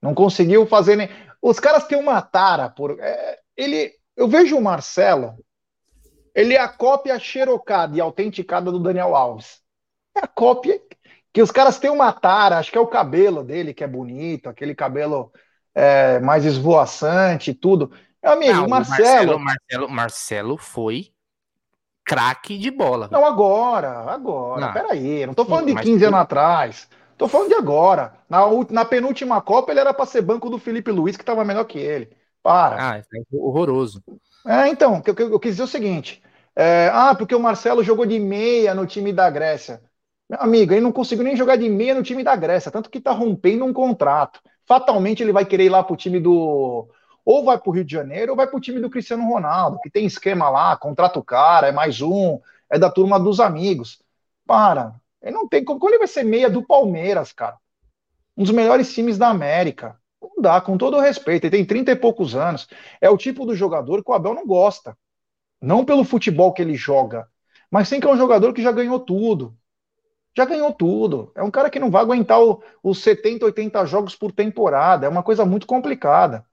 Não 0.00 0.14
conseguiu 0.14 0.66
fazer 0.66 0.96
nem. 0.96 1.10
Os 1.42 1.60
caras 1.60 1.84
têm 1.84 1.98
uma 1.98 2.22
tara 2.22 2.70
por. 2.70 2.98
É, 2.98 3.38
ele, 3.54 3.92
eu 4.16 4.26
vejo 4.26 4.56
o 4.56 4.62
Marcelo, 4.62 5.34
ele 6.34 6.54
é 6.54 6.60
a 6.60 6.68
cópia 6.68 7.18
xerocada 7.18 7.94
e 7.94 8.00
autenticada 8.00 8.72
do 8.72 8.78
Daniel 8.78 9.14
Alves. 9.14 9.60
É 10.16 10.20
a 10.24 10.26
cópia 10.26 10.80
que 11.30 11.42
os 11.42 11.50
caras 11.50 11.78
têm 11.78 11.90
uma 11.90 12.10
tara, 12.10 12.56
acho 12.56 12.72
que 12.72 12.78
é 12.78 12.80
o 12.80 12.86
cabelo 12.86 13.44
dele 13.44 13.74
que 13.74 13.84
é 13.84 13.86
bonito, 13.86 14.48
aquele 14.48 14.74
cabelo 14.74 15.30
é, 15.74 16.18
mais 16.20 16.44
esvoaçante 16.44 17.50
e 17.50 17.54
tudo. 17.54 17.90
Meu 18.22 18.32
amigo, 18.32 18.54
não, 18.54 18.68
Marcelo... 18.68 19.38
Marcelo... 19.38 19.38
Marcelo, 19.38 19.88
Marcelo 19.88 20.56
foi 20.56 21.10
craque 22.04 22.58
de 22.58 22.70
bola. 22.70 23.08
Não, 23.10 23.24
agora, 23.24 24.00
agora. 24.10 24.60
Não. 24.60 24.72
Peraí, 24.72 25.26
não 25.26 25.34
tô 25.34 25.44
falando 25.44 25.68
Sim, 25.68 25.74
de 25.74 25.82
15 25.82 26.04
anos 26.06 26.20
atrás. 26.20 26.88
Tô 27.16 27.28
falando 27.28 27.48
de 27.48 27.54
agora. 27.54 28.14
Na, 28.28 28.40
na 28.70 28.84
penúltima 28.84 29.40
Copa, 29.40 29.70
ele 29.70 29.80
era 29.80 29.94
para 29.94 30.06
ser 30.06 30.22
banco 30.22 30.50
do 30.50 30.58
Felipe 30.58 30.90
Luiz, 30.90 31.16
que 31.16 31.24
tava 31.24 31.44
melhor 31.44 31.64
que 31.64 31.78
ele. 31.78 32.10
Para. 32.42 32.94
Ah, 32.94 32.98
é 32.98 33.02
horroroso. 33.32 34.02
É, 34.46 34.68
então, 34.68 35.02
eu, 35.06 35.14
eu, 35.18 35.30
eu 35.32 35.40
quis 35.40 35.52
dizer 35.52 35.64
o 35.64 35.68
seguinte. 35.68 36.22
É, 36.56 36.90
ah, 36.92 37.14
porque 37.14 37.34
o 37.34 37.40
Marcelo 37.40 37.84
jogou 37.84 38.06
de 38.06 38.18
meia 38.18 38.74
no 38.74 38.86
time 38.86 39.12
da 39.12 39.28
Grécia. 39.30 39.82
Meu 40.28 40.40
amigo, 40.40 40.72
ele 40.72 40.80
não 40.80 40.92
conseguiu 40.92 41.24
nem 41.24 41.36
jogar 41.36 41.56
de 41.56 41.68
meia 41.68 41.94
no 41.94 42.02
time 42.02 42.24
da 42.24 42.34
Grécia, 42.34 42.70
tanto 42.70 42.88
que 42.88 43.00
tá 43.00 43.12
rompendo 43.12 43.64
um 43.64 43.72
contrato 43.72 44.40
fatalmente 44.70 45.20
ele 45.20 45.32
vai 45.32 45.44
querer 45.44 45.64
ir 45.64 45.68
lá 45.68 45.82
para 45.82 45.94
o 45.94 45.96
time 45.96 46.20
do. 46.20 46.88
Ou 47.24 47.44
vai 47.44 47.58
para 47.58 47.68
o 47.68 47.72
Rio 47.72 47.84
de 47.84 47.92
Janeiro, 47.92 48.30
ou 48.30 48.36
vai 48.36 48.46
para 48.46 48.56
o 48.56 48.60
time 48.60 48.78
do 48.78 48.88
Cristiano 48.88 49.28
Ronaldo, 49.28 49.80
que 49.82 49.90
tem 49.90 50.06
esquema 50.06 50.48
lá, 50.48 50.76
contrata 50.76 51.18
o 51.18 51.24
cara, 51.24 51.66
é 51.66 51.72
mais 51.72 52.00
um, 52.00 52.38
é 52.70 52.78
da 52.78 52.88
turma 52.88 53.18
dos 53.18 53.40
amigos. 53.40 54.00
Para. 54.46 54.94
Ele 55.20 55.32
não 55.32 55.48
tem. 55.48 55.64
Como 55.64 55.88
ele 55.88 55.98
vai 55.98 56.06
ser 56.06 56.22
meia 56.22 56.48
do 56.48 56.62
Palmeiras, 56.62 57.32
cara? 57.32 57.56
Um 58.36 58.44
dos 58.44 58.52
melhores 58.52 58.94
times 58.94 59.18
da 59.18 59.28
América. 59.28 59.98
Não 60.22 60.40
dá, 60.40 60.60
com 60.60 60.78
todo 60.78 60.96
o 60.96 61.00
respeito. 61.00 61.44
Ele 61.44 61.56
tem 61.56 61.64
30 61.64 61.90
e 61.90 61.96
poucos 61.96 62.36
anos. 62.36 62.68
É 63.00 63.10
o 63.10 63.16
tipo 63.16 63.44
do 63.44 63.56
jogador 63.56 64.04
que 64.04 64.10
o 64.10 64.14
Abel 64.14 64.34
não 64.34 64.46
gosta. 64.46 64.96
Não 65.60 65.84
pelo 65.84 66.04
futebol 66.04 66.52
que 66.52 66.62
ele 66.62 66.74
joga, 66.74 67.28
mas 67.70 67.88
sim 67.88 67.98
que 67.98 68.06
é 68.06 68.10
um 68.10 68.16
jogador 68.16 68.54
que 68.54 68.62
já 68.62 68.72
ganhou 68.72 69.00
tudo 69.00 69.54
já 70.36 70.44
ganhou 70.44 70.72
tudo. 70.72 71.32
É 71.34 71.42
um 71.42 71.50
cara 71.50 71.70
que 71.70 71.78
não 71.78 71.90
vai 71.90 72.02
aguentar 72.02 72.38
os 72.82 73.02
70, 73.02 73.44
80 73.46 73.84
jogos 73.86 74.14
por 74.14 74.32
temporada. 74.32 75.06
É 75.06 75.08
uma 75.08 75.22
coisa 75.22 75.44
muito 75.44 75.66
complicada. 75.66 76.44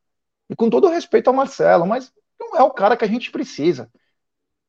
E 0.50 0.56
com 0.56 0.70
todo 0.70 0.90
respeito 0.90 1.28
ao 1.28 1.34
Marcelo, 1.34 1.86
mas 1.86 2.12
não 2.40 2.56
é 2.56 2.64
o 2.64 2.72
cara 2.72 2.96
que 2.96 3.06
a 3.06 3.08
gente 3.08 3.32
precisa. 3.32 3.92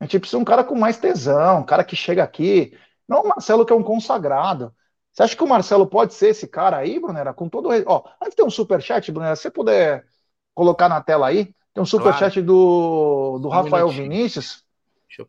A 0.00 0.04
gente 0.04 0.18
precisa 0.18 0.38
de 0.38 0.42
um 0.42 0.44
cara 0.44 0.64
com 0.64 0.74
mais 0.74 0.98
tesão, 0.98 1.60
um 1.60 1.66
cara 1.66 1.84
que 1.84 1.96
chega 1.96 2.22
aqui. 2.22 2.76
Não 3.08 3.22
o 3.22 3.28
Marcelo 3.28 3.64
que 3.64 3.72
é 3.72 3.76
um 3.76 3.82
consagrado. 3.82 4.74
Você 5.12 5.22
acha 5.22 5.36
que 5.36 5.42
o 5.42 5.48
Marcelo 5.48 5.86
pode 5.86 6.14
ser 6.14 6.28
esse 6.28 6.46
cara 6.46 6.76
aí, 6.76 7.00
Brunera? 7.00 7.32
Com 7.32 7.48
todo. 7.48 7.68
Ó, 7.86 8.04
antes 8.22 8.36
tem 8.36 8.44
um 8.44 8.50
superchat, 8.50 9.10
Brunera, 9.10 9.34
se 9.34 9.42
você 9.42 9.50
puder 9.50 10.06
colocar 10.54 10.88
na 10.88 11.00
tela 11.00 11.26
aí, 11.28 11.54
tem 11.74 11.82
um 11.82 11.86
superchat 11.86 12.34
claro. 12.34 12.46
do, 12.46 13.38
do 13.40 13.48
um 13.48 13.50
Rafael 13.50 13.88
minutinho. 13.88 14.10
Vinícius. 14.10 14.64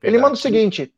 Ele 0.04 0.18
manda 0.18 0.30
aqui. 0.30 0.40
o 0.40 0.42
seguinte: 0.42 0.94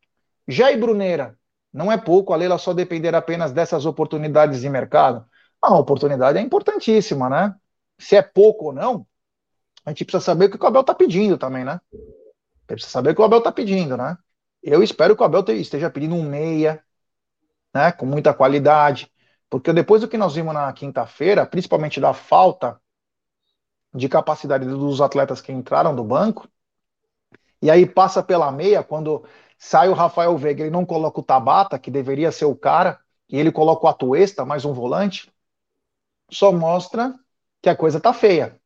Jair 0.47 0.79
Brunera, 0.79 1.37
não 1.73 1.91
é 1.91 1.97
pouco, 1.97 2.33
a 2.33 2.35
Leila 2.35 2.57
só 2.57 2.73
depender 2.73 3.15
apenas 3.15 3.51
dessas 3.51 3.85
oportunidades 3.85 4.61
de 4.61 4.69
mercado. 4.69 5.25
A 5.61 5.77
oportunidade 5.77 6.37
é 6.37 6.41
importantíssima, 6.41 7.29
né? 7.29 7.55
Se 7.97 8.15
é 8.15 8.21
pouco 8.21 8.65
ou 8.65 8.73
não, 8.73 9.05
a 9.85 9.91
gente 9.91 10.05
precisa 10.05 10.23
saber 10.23 10.45
o 10.45 10.49
que 10.51 10.63
o 10.63 10.67
Abel 10.67 10.81
está 10.81 10.93
pedindo 10.93 11.37
também, 11.37 11.63
né? 11.63 11.79
Precisa 12.67 12.91
saber 12.91 13.11
o 13.11 13.15
que 13.15 13.21
o 13.21 13.23
Abel 13.23 13.39
está 13.39 13.51
pedindo, 13.51 13.95
né? 13.95 14.17
Eu 14.61 14.83
espero 14.83 15.15
que 15.15 15.21
o 15.21 15.25
Abel 15.25 15.43
esteja 15.55 15.89
pedindo 15.89 16.15
um 16.15 16.23
meia, 16.23 16.83
né? 17.73 17.91
Com 17.91 18.05
muita 18.05 18.33
qualidade. 18.33 19.11
Porque 19.49 19.71
depois 19.73 20.01
do 20.01 20.07
que 20.07 20.17
nós 20.17 20.35
vimos 20.35 20.53
na 20.53 20.71
quinta-feira, 20.73 21.45
principalmente 21.45 21.99
da 21.99 22.13
falta 22.13 22.79
de 23.93 24.07
capacidade 24.07 24.65
dos 24.65 25.01
atletas 25.01 25.41
que 25.41 25.51
entraram 25.51 25.95
do 25.95 26.03
banco, 26.03 26.47
e 27.61 27.69
aí 27.69 27.85
passa 27.85 28.23
pela 28.23 28.51
meia, 28.51 28.83
quando 28.83 29.23
Sai 29.63 29.89
o 29.89 29.93
Rafael 29.93 30.35
Veiga, 30.35 30.63
ele 30.63 30.71
não 30.71 30.83
coloca 30.83 31.19
o 31.19 31.23
Tabata, 31.23 31.77
que 31.77 31.91
deveria 31.91 32.31
ser 32.31 32.45
o 32.45 32.55
cara, 32.55 32.99
e 33.29 33.37
ele 33.37 33.51
coloca 33.51 33.85
o 33.85 33.87
Atuesta, 33.87 34.43
mais 34.43 34.65
um 34.65 34.73
volante. 34.73 35.31
Só 36.31 36.51
mostra 36.51 37.13
que 37.61 37.69
a 37.69 37.75
coisa 37.75 37.99
tá 37.99 38.11
feia. 38.11 38.59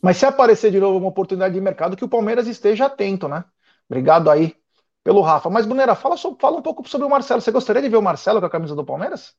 Mas 0.00 0.16
se 0.16 0.24
aparecer 0.24 0.70
de 0.70 0.78
novo 0.78 0.98
uma 0.98 1.08
oportunidade 1.08 1.54
de 1.54 1.60
mercado, 1.60 1.96
que 1.96 2.04
o 2.04 2.08
Palmeiras 2.08 2.46
esteja 2.46 2.86
atento, 2.86 3.26
né? 3.26 3.44
Obrigado 3.90 4.30
aí 4.30 4.56
pelo 5.02 5.20
Rafa. 5.22 5.50
Mas, 5.50 5.66
Brunera, 5.66 5.96
fala, 5.96 6.16
fala 6.16 6.56
um 6.56 6.62
pouco 6.62 6.88
sobre 6.88 7.08
o 7.08 7.10
Marcelo. 7.10 7.40
Você 7.40 7.50
gostaria 7.50 7.82
de 7.82 7.88
ver 7.88 7.96
o 7.96 8.02
Marcelo 8.02 8.38
com 8.38 8.46
a 8.46 8.50
camisa 8.50 8.76
do 8.76 8.84
Palmeiras? 8.84 9.34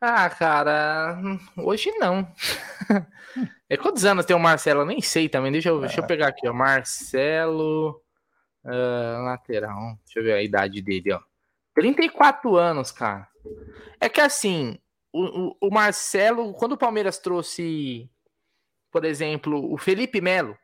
Ah, 0.00 0.28
cara, 0.28 1.16
hoje 1.56 1.92
não. 1.92 2.26
é 3.70 3.76
quantos 3.76 4.04
anos 4.04 4.26
tem 4.26 4.34
o 4.34 4.40
Marcelo? 4.40 4.80
Eu 4.80 4.86
nem 4.86 5.00
sei 5.00 5.28
também. 5.28 5.52
Deixa 5.52 5.68
eu, 5.68 5.78
é. 5.78 5.80
deixa 5.82 6.00
eu 6.00 6.06
pegar 6.08 6.26
aqui, 6.26 6.48
ó. 6.48 6.52
Marcelo. 6.52 8.04
Uh, 8.66 9.22
lateral. 9.24 9.96
Deixa 10.04 10.18
eu 10.18 10.24
ver 10.24 10.32
a 10.32 10.42
idade 10.42 10.82
dele, 10.82 11.12
ó. 11.12 11.20
34 11.74 12.56
anos, 12.56 12.90
cara. 12.90 13.28
É 14.00 14.08
que 14.08 14.20
assim, 14.20 14.78
o, 15.12 15.54
o, 15.60 15.70
Marcelo, 15.70 16.52
quando 16.54 16.72
o 16.72 16.78
Palmeiras 16.78 17.18
trouxe, 17.18 18.10
por 18.90 19.04
exemplo, 19.04 19.72
o 19.72 19.78
Felipe 19.78 20.20
Melo, 20.20 20.56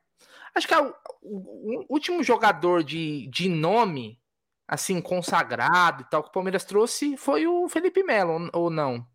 Acho 0.55 0.69
que 0.69 0.75
é 0.75 0.81
o, 0.81 0.95
o, 1.23 1.81
o, 1.81 1.87
último 1.89 2.23
jogador 2.23 2.85
de, 2.85 3.27
de 3.29 3.49
nome, 3.49 4.21
assim, 4.69 5.01
consagrado 5.01 6.03
e 6.03 6.11
tal, 6.11 6.23
que 6.23 6.29
o 6.29 6.33
Palmeiras 6.33 6.65
trouxe 6.65 7.17
foi 7.17 7.47
o 7.47 7.69
Felipe 7.69 8.03
Melo, 8.03 8.51
ou 8.53 8.69
não? 8.69 9.07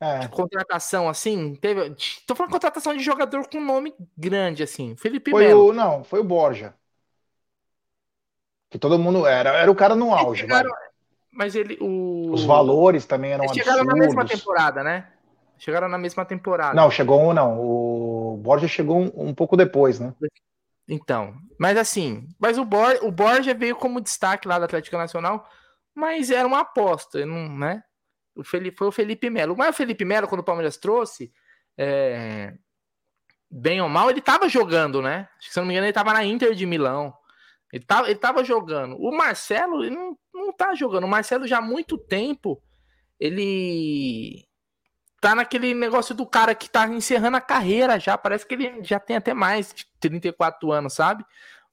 É. 0.00 0.28
Contratação, 0.28 1.08
assim, 1.08 1.54
teve. 1.56 1.94
Tô 2.26 2.34
falando 2.34 2.50
de 2.50 2.54
contratação 2.54 2.96
de 2.96 3.02
jogador 3.02 3.46
com 3.48 3.60
nome 3.60 3.94
grande, 4.16 4.62
assim. 4.62 4.96
Felipe 4.96 5.30
foi 5.30 5.48
Melo. 5.48 5.68
O, 5.68 5.72
não, 5.72 6.04
foi 6.04 6.20
o 6.20 6.24
Borja. 6.24 6.74
Que 8.70 8.78
todo 8.78 8.98
mundo 8.98 9.26
era, 9.26 9.50
era 9.50 9.70
o 9.70 9.74
cara 9.74 9.94
no 9.94 10.12
auge, 10.14 10.42
chegaram, 10.42 10.70
Mas 11.32 11.54
ele. 11.54 11.78
O... 11.80 12.30
Os 12.32 12.44
valores 12.44 13.06
também 13.06 13.32
eram 13.32 13.44
Eles 13.44 13.56
chegaram 13.56 13.80
absurdos. 13.80 13.98
na 13.98 14.06
mesma 14.06 14.24
temporada, 14.26 14.84
né? 14.84 15.08
Chegaram 15.58 15.88
na 15.88 15.98
mesma 15.98 16.24
temporada. 16.24 16.74
Não, 16.74 16.90
chegou 16.90 17.20
um, 17.20 17.32
não. 17.32 17.58
O 17.58 18.36
Borja 18.36 18.68
chegou 18.68 18.98
um, 18.98 19.28
um 19.28 19.34
pouco 19.34 19.56
depois, 19.56 19.98
né? 19.98 20.14
Então, 20.88 21.34
mas 21.58 21.76
assim, 21.76 22.28
mas 22.38 22.56
o, 22.56 22.64
Bor, 22.64 22.98
o 23.02 23.10
Borja 23.10 23.52
veio 23.52 23.76
como 23.76 24.00
destaque 24.00 24.48
lá 24.48 24.58
da 24.58 24.64
Atlética 24.64 24.96
Nacional, 24.96 25.46
mas 25.94 26.30
era 26.30 26.46
uma 26.46 26.60
aposta, 26.60 27.26
não, 27.26 27.48
né? 27.58 27.82
O 28.34 28.44
Felipe, 28.44 28.78
foi 28.78 28.86
o 28.86 28.92
Felipe 28.92 29.28
Melo. 29.28 29.56
Mas 29.56 29.70
o 29.70 29.72
Felipe 29.72 30.04
Melo, 30.04 30.28
quando 30.28 30.40
o 30.40 30.44
Palmeiras 30.44 30.76
trouxe, 30.76 31.32
é, 31.76 32.54
bem 33.50 33.80
ou 33.80 33.88
mal, 33.88 34.08
ele 34.08 34.20
tava 34.20 34.48
jogando, 34.48 35.02
né? 35.02 35.28
Acho 35.38 35.48
que 35.48 35.54
se 35.54 35.58
não 35.58 35.66
me 35.66 35.74
engano, 35.74 35.86
ele 35.86 35.92
tava 35.92 36.12
na 36.12 36.24
Inter 36.24 36.54
de 36.54 36.64
Milão. 36.64 37.12
Ele 37.72 37.84
tava, 37.84 38.08
ele 38.08 38.18
tava 38.18 38.44
jogando. 38.44 38.96
O 38.98 39.10
Marcelo, 39.16 39.84
ele 39.84 39.94
não, 39.94 40.16
não 40.32 40.52
tá 40.52 40.74
jogando. 40.74 41.04
O 41.04 41.08
Marcelo 41.08 41.46
já 41.46 41.58
há 41.58 41.62
muito 41.62 41.98
tempo, 41.98 42.62
ele 43.20 44.48
tá 45.20 45.34
naquele 45.34 45.74
negócio 45.74 46.14
do 46.14 46.26
cara 46.26 46.54
que 46.54 46.70
tá 46.70 46.86
encerrando 46.88 47.36
a 47.36 47.40
carreira 47.40 47.98
já. 47.98 48.16
Parece 48.16 48.46
que 48.46 48.54
ele 48.54 48.84
já 48.84 48.98
tem 48.98 49.16
até 49.16 49.34
mais 49.34 49.72
de 49.72 49.86
34 50.00 50.72
anos, 50.72 50.94
sabe? 50.94 51.24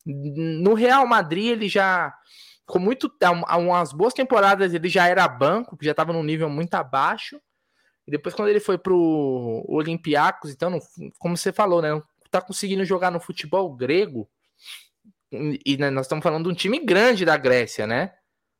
No 0.05 0.73
Real 0.73 1.05
Madrid, 1.07 1.47
ele 1.47 1.69
já. 1.69 2.13
Com 2.65 2.79
muito. 2.79 3.11
Há 3.47 3.57
umas 3.57 3.93
boas 3.93 4.13
temporadas 4.13 4.73
ele 4.73 4.89
já 4.89 5.07
era 5.07 5.27
banco, 5.27 5.77
já 5.81 5.93
tava 5.93 6.13
num 6.13 6.23
nível 6.23 6.49
muito 6.49 6.73
abaixo. 6.73 7.39
E 8.07 8.11
depois, 8.11 8.35
quando 8.35 8.49
ele 8.49 8.59
foi 8.59 8.77
pro 8.77 9.65
Olympiacos, 9.67 10.51
então, 10.51 10.79
como 11.17 11.35
você 11.35 11.51
falou, 11.51 11.81
né? 11.81 11.91
Não 11.91 12.03
tá 12.29 12.41
conseguindo 12.41 12.85
jogar 12.85 13.11
no 13.11 13.19
futebol 13.19 13.73
grego. 13.73 14.29
E 15.65 15.77
né, 15.77 15.89
nós 15.89 16.05
estamos 16.05 16.23
falando 16.23 16.45
de 16.45 16.49
um 16.49 16.55
time 16.55 16.79
grande 16.79 17.25
da 17.25 17.37
Grécia, 17.37 17.85
né? 17.85 18.13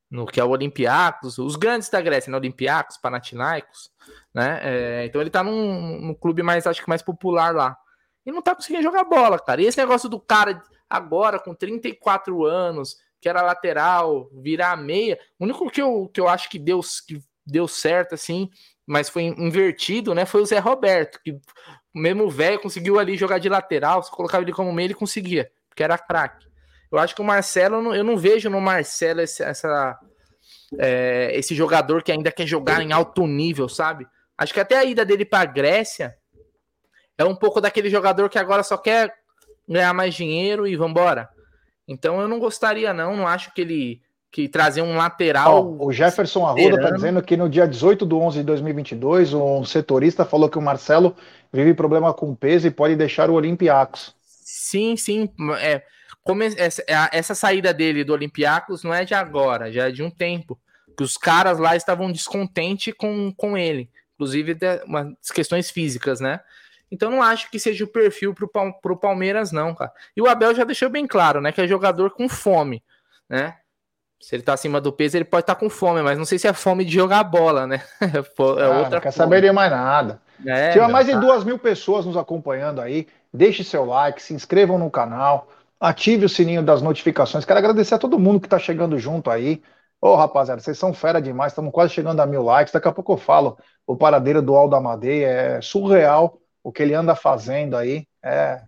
No 0.09 0.26
que 0.26 0.39
é 0.39 0.43
o 0.43 0.49
Olympiacos, 0.49 1.38
os 1.38 1.55
grandes 1.55 1.89
da 1.89 2.01
Grécia, 2.01 2.32
né? 2.32 2.38
Olympiacos, 2.38 2.97
Panathinaikos, 2.97 3.91
né? 4.34 4.59
É, 4.61 5.05
então 5.05 5.21
ele 5.21 5.30
tá 5.30 5.43
num, 5.43 5.99
num, 6.01 6.13
clube 6.13 6.43
mais, 6.43 6.67
acho 6.67 6.82
que 6.82 6.89
mais 6.89 7.01
popular 7.01 7.53
lá. 7.53 7.78
E 8.26 8.32
não 8.32 8.41
tá 8.41 8.55
conseguindo 8.55 8.84
jogar 8.84 9.03
bola, 9.03 9.39
cara. 9.39 9.61
E 9.61 9.65
esse 9.65 9.78
negócio 9.78 10.09
do 10.09 10.19
cara 10.19 10.61
agora 10.89 11.39
com 11.39 11.53
34 11.53 12.45
anos, 12.45 12.97
que 13.19 13.30
era 13.30 13.41
lateral, 13.41 14.30
virar 14.34 14.78
meia, 14.78 15.19
o 15.39 15.45
único 15.45 15.69
que 15.69 15.82
eu, 15.82 16.09
que 16.13 16.21
eu 16.21 16.28
acho 16.28 16.49
que 16.49 16.59
deu, 16.59 16.80
que 17.07 17.19
deu 17.45 17.67
certo, 17.67 18.13
assim, 18.13 18.49
mas 18.86 19.09
foi 19.09 19.23
invertido, 19.23 20.13
né? 20.13 20.26
Foi 20.26 20.41
o 20.41 20.45
Zé 20.45 20.59
Roberto, 20.59 21.19
que 21.23 21.39
mesmo 21.93 22.30
velho 22.30 22.59
conseguiu 22.59 22.99
ali 22.99 23.17
jogar 23.17 23.39
de 23.39 23.49
lateral, 23.49 24.03
se 24.03 24.11
colocava 24.11 24.43
ele 24.43 24.51
como 24.51 24.71
meia, 24.71 24.88
ele 24.88 24.93
conseguia, 24.93 25.51
porque 25.69 25.84
era 25.84 25.97
craque. 25.97 26.45
Eu 26.96 27.02
acho 27.02 27.16
que 27.16 27.22
o 27.22 27.26
Marcelo, 27.26 27.93
eu 27.93 28.04
não 28.04 28.18
vejo 28.18 28.50
no 28.50 28.62
Marcelo 28.62 29.22
esse, 29.22 29.43
essa, 29.43 29.98
é, 30.78 31.32
esse 31.34 31.54
jogador 31.56 32.04
que 32.04 32.12
ainda 32.12 32.32
quer 32.32 32.48
jogar 32.48 32.82
em 32.82 32.91
alto 32.91 33.26
nível, 33.28 33.68
sabe? 33.70 34.08
Acho 34.38 34.54
que 34.54 34.60
até 34.60 34.78
a 34.78 34.84
ida 34.84 35.06
dele 35.06 35.26
para 35.26 35.50
a 35.50 35.52
Grécia 35.54 36.16
é 37.18 37.24
um 37.24 37.36
pouco 37.36 37.62
daquele 37.62 37.89
jogador 37.89 38.30
que 38.30 38.38
agora 38.38 38.64
só 38.64 38.78
quer 38.78 39.14
ganhar 39.68 39.93
mais 39.93 40.14
dinheiro 40.14 40.68
e 40.68 40.76
vambora. 40.76 41.30
Então 41.88 42.20
eu 42.20 42.28
não 42.28 42.39
gostaria, 42.39 42.93
não. 42.93 43.16
Não 43.16 43.28
acho 43.28 43.54
que 43.54 43.62
ele 43.62 44.02
que 44.36 44.50
trazer 44.50 44.82
um 44.82 44.98
lateral. 44.98 45.78
Oh, 45.80 45.86
o 45.86 45.93
Jefferson 45.93 46.46
Arruda 46.46 46.76
está 46.76 46.91
dizendo 46.91 47.24
que 47.24 47.38
no 47.38 47.48
dia 47.48 47.66
18 47.66 48.06
de 48.06 48.14
11 48.14 48.39
de 48.39 48.43
2022, 48.43 49.34
um 49.34 49.64
setorista 49.64 50.26
falou 50.26 50.50
que 50.50 50.58
o 50.58 50.62
Marcelo 50.62 51.16
vive 51.54 51.74
problema 51.74 52.14
com 52.14 52.36
peso 52.36 52.68
e 52.68 52.72
pode 52.72 52.98
deixar 52.98 53.30
o 53.30 53.34
Olympiacos. 53.36 54.14
Sim, 54.46 54.96
sim. 54.96 55.28
É, 55.60 55.82
essa, 56.56 56.84
essa 57.12 57.34
saída 57.34 57.74
dele 57.74 58.04
do 58.04 58.14
Olympiacos 58.14 58.84
não 58.84 58.93
é 58.93 59.04
de 59.04 59.16
agora, 59.16 59.72
já 59.72 59.88
é 59.88 59.91
de 59.91 60.04
um 60.04 60.10
tempo. 60.12 60.60
Que 60.96 61.04
os 61.04 61.18
caras 61.18 61.58
lá 61.58 61.76
estavam 61.76 62.12
descontentes 62.12 62.93
com, 62.96 63.34
com 63.36 63.58
ele, 63.58 63.89
inclusive 64.14 64.54
de, 64.54 64.84
umas 64.86 65.08
questões 65.34 65.72
físicas, 65.72 66.20
né? 66.20 66.39
Então 66.91 67.10
não 67.10 67.24
acho 67.24 67.50
que 67.50 67.58
seja 67.58 67.84
o 67.84 67.88
perfil 67.88 68.36
pro, 68.36 68.48
pro 68.82 68.96
Palmeiras, 68.96 69.52
não, 69.52 69.74
cara. 69.74 69.91
E 70.16 70.22
o 70.22 70.28
Abel 70.28 70.54
já 70.54 70.64
deixou 70.64 70.89
bem 70.89 71.08
claro, 71.08 71.41
né? 71.41 71.52
Que 71.52 71.62
é 71.62 71.68
jogador 71.68 72.12
com 72.12 72.30
fome, 72.30 72.84
né? 73.28 73.58
Se 74.22 74.36
ele 74.36 74.43
tá 74.43 74.54
acima 74.54 74.80
do 74.80 74.93
peso, 74.93 75.18
ele 75.18 75.26
pode 75.26 75.41
estar 75.41 75.56
tá 75.56 75.60
com 75.60 75.70
fome, 75.70 76.04
mas 76.04 76.18
não 76.20 76.26
sei 76.26 76.38
se 76.38 76.48
é 76.48 76.54
fome 76.54 76.86
de 76.86 76.93
jogar 76.93 77.24
bola, 77.24 77.66
né? 77.66 77.82
É, 78.00 78.18
é 78.18 78.66
ah, 78.66 78.78
outra 78.78 78.89
não 78.91 79.02
quer 79.02 79.12
saber 79.12 79.41
de 79.41 79.52
mais 79.52 79.72
nada. 79.72 80.22
É, 80.46 80.72
Tinha 80.72 80.88
mais 80.88 81.08
tá. 81.08 81.14
de 81.14 81.20
duas 81.20 81.43
mil 81.43 81.58
pessoas 81.58 82.06
nos 82.06 82.16
acompanhando 82.16 82.80
aí. 82.80 83.08
Deixe 83.36 83.64
seu 83.64 83.86
like, 83.86 84.22
se 84.22 84.34
inscrevam 84.34 84.78
no 84.78 84.90
canal 84.90 85.48
ative 85.80 86.26
o 86.26 86.30
sininho 86.30 86.64
das 86.64 86.82
notificações. 86.82 87.46
Quero 87.46 87.60
agradecer 87.60 87.96
a 87.96 88.00
todo 88.00 88.20
mundo 88.20 88.40
que 88.40 88.48
está 88.48 88.60
chegando 88.60 88.98
junto 88.98 89.30
aí. 89.30 89.62
Ô, 90.02 90.10
oh, 90.10 90.16
rapaziada, 90.16 90.62
vocês 90.62 90.78
são 90.78 90.94
fera 90.94 91.22
demais, 91.22 91.52
estamos 91.52 91.72
quase 91.72 91.94
chegando 91.94 92.20
a 92.20 92.26
mil 92.26 92.44
likes. 92.44 92.74
Daqui 92.74 92.88
a 92.88 92.92
pouco 92.92 93.14
eu 93.14 93.18
falo 93.18 93.58
o 93.86 93.96
paradeiro 93.96 94.42
do 94.42 94.56
Aldo 94.56 94.76
Amadei. 94.76 95.24
É 95.24 95.62
surreal 95.62 96.40
o 96.64 96.72
que 96.72 96.84
ele 96.84 96.94
anda 96.94 97.16
fazendo 97.16 97.76
aí. 97.78 98.08
É, 98.24 98.62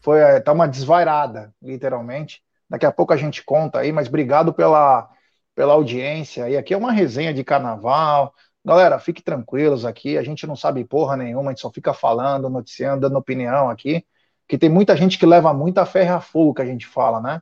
foi, 0.00 0.20
é, 0.20 0.40
tá 0.40 0.52
uma 0.52 0.68
desvairada, 0.68 1.54
literalmente. 1.62 2.42
Daqui 2.68 2.86
a 2.86 2.92
pouco 2.92 3.12
a 3.12 3.16
gente 3.16 3.44
conta 3.44 3.80
aí, 3.80 3.92
mas 3.92 4.08
obrigado 4.08 4.52
pela, 4.52 5.08
pela 5.54 5.74
audiência. 5.74 6.48
E 6.48 6.56
aqui 6.56 6.74
é 6.74 6.76
uma 6.76 6.92
resenha 6.92 7.34
de 7.34 7.44
carnaval. 7.44 8.34
Galera, 8.64 8.98
fique 8.98 9.22
tranquilos 9.22 9.84
aqui. 9.84 10.16
A 10.16 10.22
gente 10.22 10.46
não 10.46 10.56
sabe 10.56 10.84
porra 10.84 11.16
nenhuma, 11.16 11.50
a 11.50 11.52
gente 11.52 11.62
só 11.62 11.70
fica 11.70 11.92
falando, 11.92 12.48
noticiando, 12.48 13.02
dando 13.02 13.18
opinião 13.18 13.68
aqui 13.68 14.04
que 14.52 14.58
tem 14.58 14.68
muita 14.68 14.94
gente 14.94 15.18
que 15.18 15.24
leva 15.24 15.54
muita 15.54 15.86
ferro 15.86 16.16
a 16.16 16.20
fogo, 16.20 16.52
que 16.52 16.60
a 16.60 16.66
gente 16.66 16.86
fala, 16.86 17.22
né? 17.22 17.40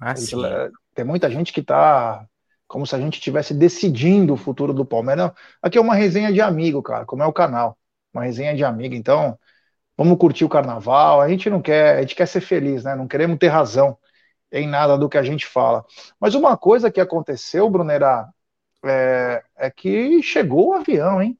Ah, 0.00 0.14
tem 0.94 1.04
muita 1.04 1.30
gente 1.30 1.52
que 1.52 1.62
tá 1.62 2.26
como 2.66 2.86
se 2.86 2.96
a 2.96 2.98
gente 2.98 3.18
estivesse 3.18 3.52
decidindo 3.52 4.32
o 4.32 4.36
futuro 4.38 4.72
do 4.72 4.82
Palmeiras. 4.84 5.26
Não, 5.26 5.34
aqui 5.60 5.76
é 5.76 5.80
uma 5.80 5.94
resenha 5.94 6.32
de 6.32 6.40
amigo, 6.40 6.82
cara, 6.82 7.04
como 7.04 7.22
é 7.22 7.26
o 7.26 7.32
canal. 7.32 7.76
Uma 8.12 8.24
resenha 8.24 8.56
de 8.56 8.64
amigo. 8.64 8.94
Então, 8.94 9.38
vamos 9.96 10.18
curtir 10.18 10.46
o 10.46 10.48
carnaval. 10.48 11.20
A 11.20 11.28
gente 11.28 11.50
não 11.50 11.60
quer, 11.60 11.98
a 11.98 12.00
gente 12.00 12.14
quer 12.14 12.26
ser 12.26 12.40
feliz, 12.40 12.84
né? 12.84 12.94
Não 12.94 13.06
queremos 13.06 13.38
ter 13.38 13.48
razão 13.48 13.98
em 14.50 14.66
nada 14.66 14.96
do 14.96 15.10
que 15.10 15.18
a 15.18 15.22
gente 15.22 15.46
fala. 15.46 15.84
Mas 16.18 16.34
uma 16.34 16.56
coisa 16.56 16.90
que 16.90 17.00
aconteceu, 17.00 17.68
Brunera, 17.68 18.28
é, 18.84 19.42
é 19.56 19.70
que 19.70 20.22
chegou 20.22 20.68
o 20.68 20.74
avião, 20.74 21.20
hein? 21.22 21.38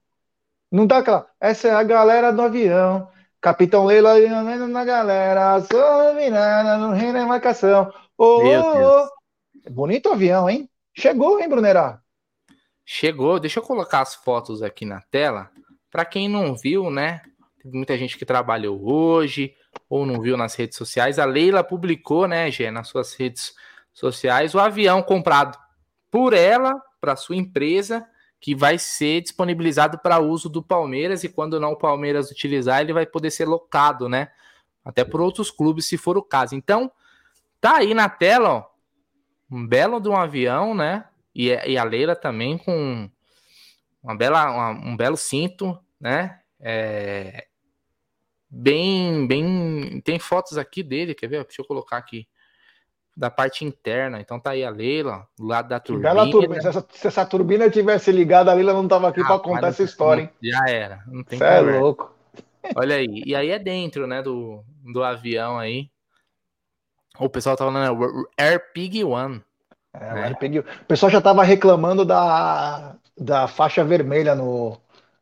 Não 0.70 0.86
dá 0.86 0.98
aquela. 0.98 1.26
Essa 1.40 1.68
é 1.68 1.70
a 1.72 1.82
galera 1.82 2.32
do 2.32 2.42
avião. 2.42 3.08
Capitão 3.40 3.84
Leila 3.84 4.18
na 4.66 4.84
galera, 4.84 5.58
virada 5.58 6.78
no 6.78 6.92
reino 6.92 7.12
da 7.12 7.26
marcação. 7.26 7.92
Oh, 8.18 8.42
oh, 8.42 9.04
oh. 9.04 9.70
Bonito 9.70 10.10
avião, 10.10 10.50
hein? 10.50 10.68
Chegou, 10.94 11.38
hein, 11.38 11.48
Brunerá? 11.48 12.00
Chegou. 12.84 13.38
Deixa 13.38 13.60
eu 13.60 13.62
colocar 13.62 14.00
as 14.00 14.14
fotos 14.14 14.62
aqui 14.62 14.84
na 14.84 15.00
tela. 15.10 15.50
Para 15.90 16.04
quem 16.04 16.28
não 16.28 16.56
viu, 16.56 16.90
né? 16.90 17.22
Teve 17.62 17.76
muita 17.76 17.96
gente 17.96 18.16
que 18.16 18.24
trabalhou 18.24 18.80
hoje 18.84 19.54
ou 19.88 20.06
não 20.06 20.20
viu 20.20 20.36
nas 20.36 20.54
redes 20.54 20.76
sociais. 20.76 21.18
A 21.18 21.24
Leila 21.24 21.62
publicou, 21.62 22.26
né, 22.26 22.50
Gê, 22.50 22.70
nas 22.70 22.88
suas 22.88 23.14
redes 23.14 23.54
sociais, 23.92 24.54
o 24.54 24.60
avião 24.60 25.02
comprado 25.02 25.58
por 26.10 26.32
ela, 26.32 26.74
para 27.00 27.16
sua 27.16 27.36
empresa, 27.36 28.06
que 28.40 28.54
vai 28.54 28.78
ser 28.78 29.22
disponibilizado 29.22 29.98
para 29.98 30.18
uso 30.18 30.48
do 30.48 30.62
Palmeiras 30.62 31.24
e 31.24 31.28
quando 31.28 31.58
não 31.58 31.72
o 31.72 31.78
Palmeiras 31.78 32.30
utilizar, 32.30 32.80
ele 32.80 32.92
vai 32.92 33.06
poder 33.06 33.30
ser 33.30 33.46
locado, 33.46 34.08
né? 34.08 34.30
Até 34.84 35.04
por 35.04 35.20
outros 35.20 35.50
clubes, 35.50 35.86
se 35.86 35.96
for 35.96 36.16
o 36.16 36.22
caso. 36.22 36.54
Então, 36.54 36.90
tá 37.60 37.78
aí 37.78 37.92
na 37.92 38.08
tela, 38.08 38.50
ó, 38.50 38.64
um 39.50 39.66
belo 39.66 40.00
de 40.00 40.08
um 40.08 40.16
avião, 40.16 40.74
né? 40.74 41.06
E, 41.34 41.48
e 41.48 41.76
a 41.76 41.84
Leila 41.84 42.14
também 42.14 42.56
com 42.56 43.10
uma 44.02 44.16
bela, 44.16 44.50
uma, 44.50 44.70
um 44.70 44.96
belo 44.96 45.16
cinto, 45.16 45.78
né? 46.00 46.40
É, 46.60 47.46
bem, 48.48 49.26
bem. 49.26 50.00
Tem 50.02 50.18
fotos 50.18 50.56
aqui 50.56 50.82
dele, 50.82 51.14
quer 51.14 51.28
ver? 51.28 51.44
Deixa 51.44 51.60
eu 51.60 51.66
colocar 51.66 51.96
aqui 51.96 52.28
da 53.16 53.30
parte 53.30 53.64
interna. 53.64 54.20
Então 54.20 54.38
tá 54.38 54.50
aí 54.50 54.64
a 54.64 54.70
Leila, 54.70 55.26
do 55.38 55.46
lado 55.46 55.68
da 55.68 55.80
turbina. 55.80 56.30
turbina. 56.30 56.60
Se, 56.60 56.68
essa, 56.68 56.86
se, 56.90 57.06
essa, 57.06 57.24
turbina 57.24 57.70
tivesse 57.70 58.12
ligada, 58.12 58.50
a 58.50 58.54
Leila 58.54 58.72
não 58.72 58.86
tava 58.86 59.08
aqui 59.08 59.20
ah, 59.20 59.24
para 59.24 59.38
contar 59.38 59.68
essa 59.68 59.82
história, 59.82 60.22
hein? 60.22 60.30
Já 60.42 60.64
era. 60.68 61.02
Não 61.06 61.24
tem 61.24 61.38
Você 61.38 61.44
é 61.44 61.60
louco. 61.60 62.14
Olha 62.74 62.96
aí. 62.96 63.22
E 63.24 63.34
aí 63.34 63.50
é 63.50 63.58
dentro, 63.58 64.06
né, 64.06 64.22
do, 64.22 64.62
do 64.92 65.02
avião 65.02 65.58
aí. 65.58 65.88
O 67.18 67.28
pessoal 67.28 67.56
tava 67.56 67.72
falando, 67.72 67.98
né, 67.98 68.26
Air 68.36 68.72
Pig 68.74 69.02
One. 69.02 69.42
É, 69.94 70.14
né? 70.14 70.34
Pig... 70.34 70.58
O 70.58 70.64
pessoal 70.86 71.10
já 71.10 71.20
tava 71.20 71.42
reclamando 71.42 72.04
da, 72.04 72.96
da 73.16 73.48
faixa 73.48 73.82
vermelha 73.82 74.34
no, 74.34 74.76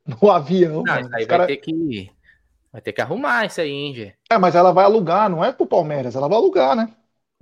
no 0.04 0.30
avião. 0.30 0.82
Não, 0.82 0.94
aí 1.12 1.26
vai 1.26 1.46
ter 1.46 1.58
que 1.58 2.10
Vai 2.74 2.80
ter 2.80 2.92
que 2.92 3.00
arrumar 3.00 3.46
isso 3.46 3.60
aí, 3.60 3.70
hein, 3.70 3.94
Gê? 3.94 4.14
É, 4.28 4.36
mas 4.36 4.56
ela 4.56 4.72
vai 4.72 4.84
alugar, 4.84 5.30
não 5.30 5.44
é 5.44 5.52
pro 5.52 5.64
Palmeiras, 5.64 6.16
ela 6.16 6.28
vai 6.28 6.36
alugar, 6.36 6.74
né? 6.74 6.90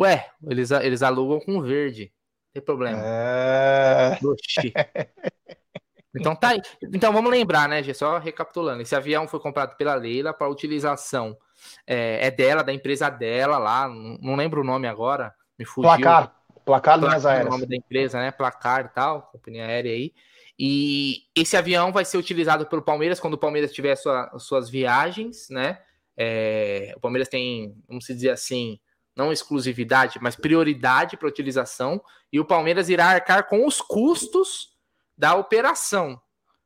Ué, 0.03 0.28
eles, 0.48 0.70
eles 0.70 1.03
alugam 1.03 1.38
com 1.40 1.62
verde. 1.62 2.12
Não 2.46 2.53
tem 2.55 2.62
problema. 2.62 3.00
É... 3.03 4.18
Então 6.14 6.36
tá 6.36 6.50
aí. 6.50 6.61
Então 6.92 7.11
vamos 7.11 7.30
lembrar, 7.30 7.66
né, 7.66 7.82
Gê? 7.82 7.94
Só 7.94 8.18
recapitulando. 8.18 8.82
Esse 8.82 8.94
avião 8.94 9.26
foi 9.26 9.40
comprado 9.40 9.76
pela 9.76 9.94
Leila 9.94 10.34
para 10.34 10.46
utilização. 10.46 11.34
É, 11.86 12.26
é, 12.26 12.30
dela, 12.30 12.62
da 12.62 12.72
empresa 12.72 13.09
dela 13.09 13.57
lá. 13.57 13.88
Não, 13.88 14.36
lembro 14.36 14.61
o 14.61 14.64
nome 14.64 14.86
agora. 14.86 15.34
Me 15.59 15.64
fugiu. 15.64 15.88
Placar. 15.88 16.34
Placar 16.64 16.98
Linhas 16.98 17.24
Aéreas. 17.24 17.48
o 17.48 17.50
nome 17.50 17.66
da 17.66 17.74
empresa, 17.74 18.18
né? 18.18 18.30
Placar 18.30 18.84
e 18.84 18.88
tal, 18.90 19.22
companhia 19.32 19.64
aérea 19.64 19.90
aí. 19.90 20.12
E 20.59 21.22
esse 21.34 21.57
avião 21.57 21.90
vai 21.90 22.05
ser 22.05 22.18
utilizado 22.18 22.66
pelo 22.66 22.82
Palmeiras 22.82 23.18
quando 23.18 23.34
o 23.34 23.38
Palmeiras 23.38 23.72
tiver 23.72 23.96
sua, 23.96 24.30
suas 24.38 24.68
viagens, 24.68 25.48
né? 25.48 25.80
É, 26.16 26.92
o 26.94 27.00
Palmeiras 27.00 27.28
tem, 27.28 27.74
vamos 27.88 28.05
dizer 28.05 28.30
assim, 28.30 28.78
não 29.17 29.33
exclusividade, 29.33 30.19
mas 30.21 30.37
prioridade 30.37 31.17
para 31.17 31.29
utilização. 31.29 32.03
E 32.33 32.41
o 32.41 32.45
Palmeiras 32.45 32.89
irá 32.89 33.07
arcar 33.07 33.49
com 33.49 33.67
os 33.67 33.81
custos 33.81 34.73
da 35.17 35.35
operação. 35.35 36.21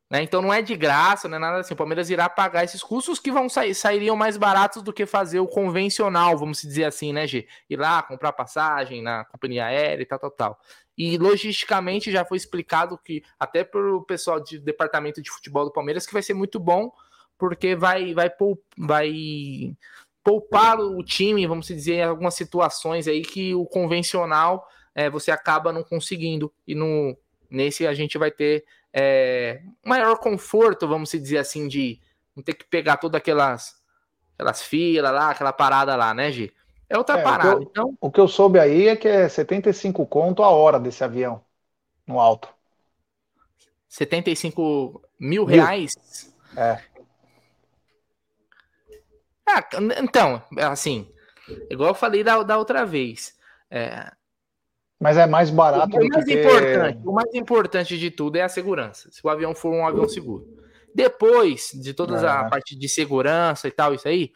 Né? 0.09 0.23
Então 0.23 0.41
não 0.41 0.53
é 0.53 0.63
de 0.63 0.77
graça, 0.77 1.29
não 1.29 1.37
é 1.37 1.41
nada 1.41 1.59
assim. 1.59 1.75
O 1.75 1.77
Palmeiras 1.77 2.11
irá 2.11 2.29
pagar 2.29 2.65
esses 2.65 2.83
custos 2.83 3.19
que 3.19 3.33
vão 3.33 3.49
sair, 3.49 3.75
sairiam 3.75 4.15
mais 4.15 4.37
baratos 4.37 4.83
do 4.83 4.93
que 4.93 5.05
fazer 5.05 5.41
o 5.41 5.49
convencional, 5.49 6.39
vamos 6.39 6.63
dizer 6.63 6.85
assim, 6.85 7.13
né, 7.13 7.27
G? 7.27 7.47
Ir 7.69 7.77
lá 7.77 8.03
comprar 8.03 8.33
passagem 8.33 9.03
na 9.03 9.25
companhia 9.25 9.67
aérea 9.67 10.03
e 10.03 10.07
tal, 10.07 10.19
tal, 10.19 10.31
tal. 10.31 10.61
E 10.97 11.19
logisticamente 11.19 12.11
já 12.11 12.25
foi 12.25 12.37
explicado 12.37 12.97
que, 12.97 13.23
até 13.39 13.65
para 13.65 13.95
o 13.95 14.03
pessoal 14.03 14.41
do 14.41 14.61
departamento 14.61 15.21
de 15.21 15.31
futebol 15.31 15.65
do 15.65 15.73
Palmeiras, 15.73 16.07
que 16.07 16.13
vai 16.13 16.23
ser 16.23 16.35
muito 16.35 16.61
bom, 16.61 16.93
porque 17.37 17.75
vai, 17.75 18.15
vai, 18.15 18.31
vai 18.79 19.77
poupar 20.27 20.81
o 20.81 21.05
time, 21.05 21.47
vamos 21.47 21.69
dizer, 21.69 21.95
em 21.95 22.03
algumas 22.03 22.35
situações 22.35 23.07
aí 23.07 23.23
que 23.23 23.55
o 23.55 23.65
convencional 23.65 24.69
é, 24.93 25.09
você 25.09 25.31
acaba 25.31 25.73
não 25.73 25.85
conseguindo. 25.85 26.53
E 26.67 26.75
no, 26.75 27.17
nesse 27.49 27.87
a 27.87 27.95
gente 27.95 28.19
vai 28.19 28.33
ter 28.33 28.65
é, 28.93 29.63
maior 29.85 30.19
conforto, 30.19 30.89
vamos 30.89 31.13
dizer 31.13 31.39
assim, 31.39 31.69
de 31.69 32.01
não 32.35 32.43
ter 32.43 32.55
que 32.55 32.65
pegar 32.65 32.97
todas 32.97 33.21
aquelas, 33.21 33.77
aquelas 34.35 34.63
filas 34.63 35.13
lá, 35.13 35.31
aquela 35.31 35.53
parada 35.53 35.95
lá, 35.95 36.13
né, 36.13 36.33
Gi? 36.33 36.53
É 36.91 36.99
outra 36.99 37.21
é, 37.21 37.23
parada. 37.23 37.59
O 37.59 37.59
eu, 37.59 37.63
então... 37.63 37.99
o 38.01 38.11
que 38.11 38.19
eu 38.19 38.27
soube 38.27 38.59
aí 38.59 38.89
é 38.89 38.97
que 38.97 39.07
é 39.07 39.29
75 39.29 40.05
conto 40.07 40.43
a 40.43 40.49
hora 40.49 40.81
desse 40.81 41.05
avião 41.05 41.41
no 42.05 42.19
alto. 42.19 42.49
75 43.89 45.01
mil, 45.21 45.31
mil. 45.31 45.45
reais? 45.45 46.35
É. 46.57 46.81
Ah, 49.49 49.65
então, 49.99 50.43
assim, 50.59 51.11
igual 51.71 51.91
eu 51.91 51.95
falei 51.95 52.25
da, 52.25 52.43
da 52.43 52.59
outra 52.59 52.85
vez. 52.85 53.37
É, 53.71 54.11
mas 54.99 55.17
é 55.19 55.27
mais 55.27 55.51
barato 55.51 55.97
o 55.97 56.09
mais 56.09 56.25
que 56.25 56.33
importante, 56.33 56.99
O 57.05 57.13
mais 57.13 57.35
importante 57.35 57.99
de 57.99 58.11
tudo 58.11 58.37
é 58.37 58.43
a 58.43 58.49
segurança. 58.49 59.11
Se 59.13 59.21
o 59.23 59.29
avião 59.29 59.55
for 59.55 59.73
um 59.73 59.87
avião 59.87 60.09
seguro. 60.09 60.57
Depois 60.95 61.71
de 61.75 61.93
toda 61.93 62.19
é. 62.19 62.27
a 62.27 62.45
parte 62.45 62.75
de 62.75 62.89
segurança 62.89 63.69
e 63.69 63.71
tal, 63.71 63.93
isso 63.93 64.09
aí, 64.09 64.33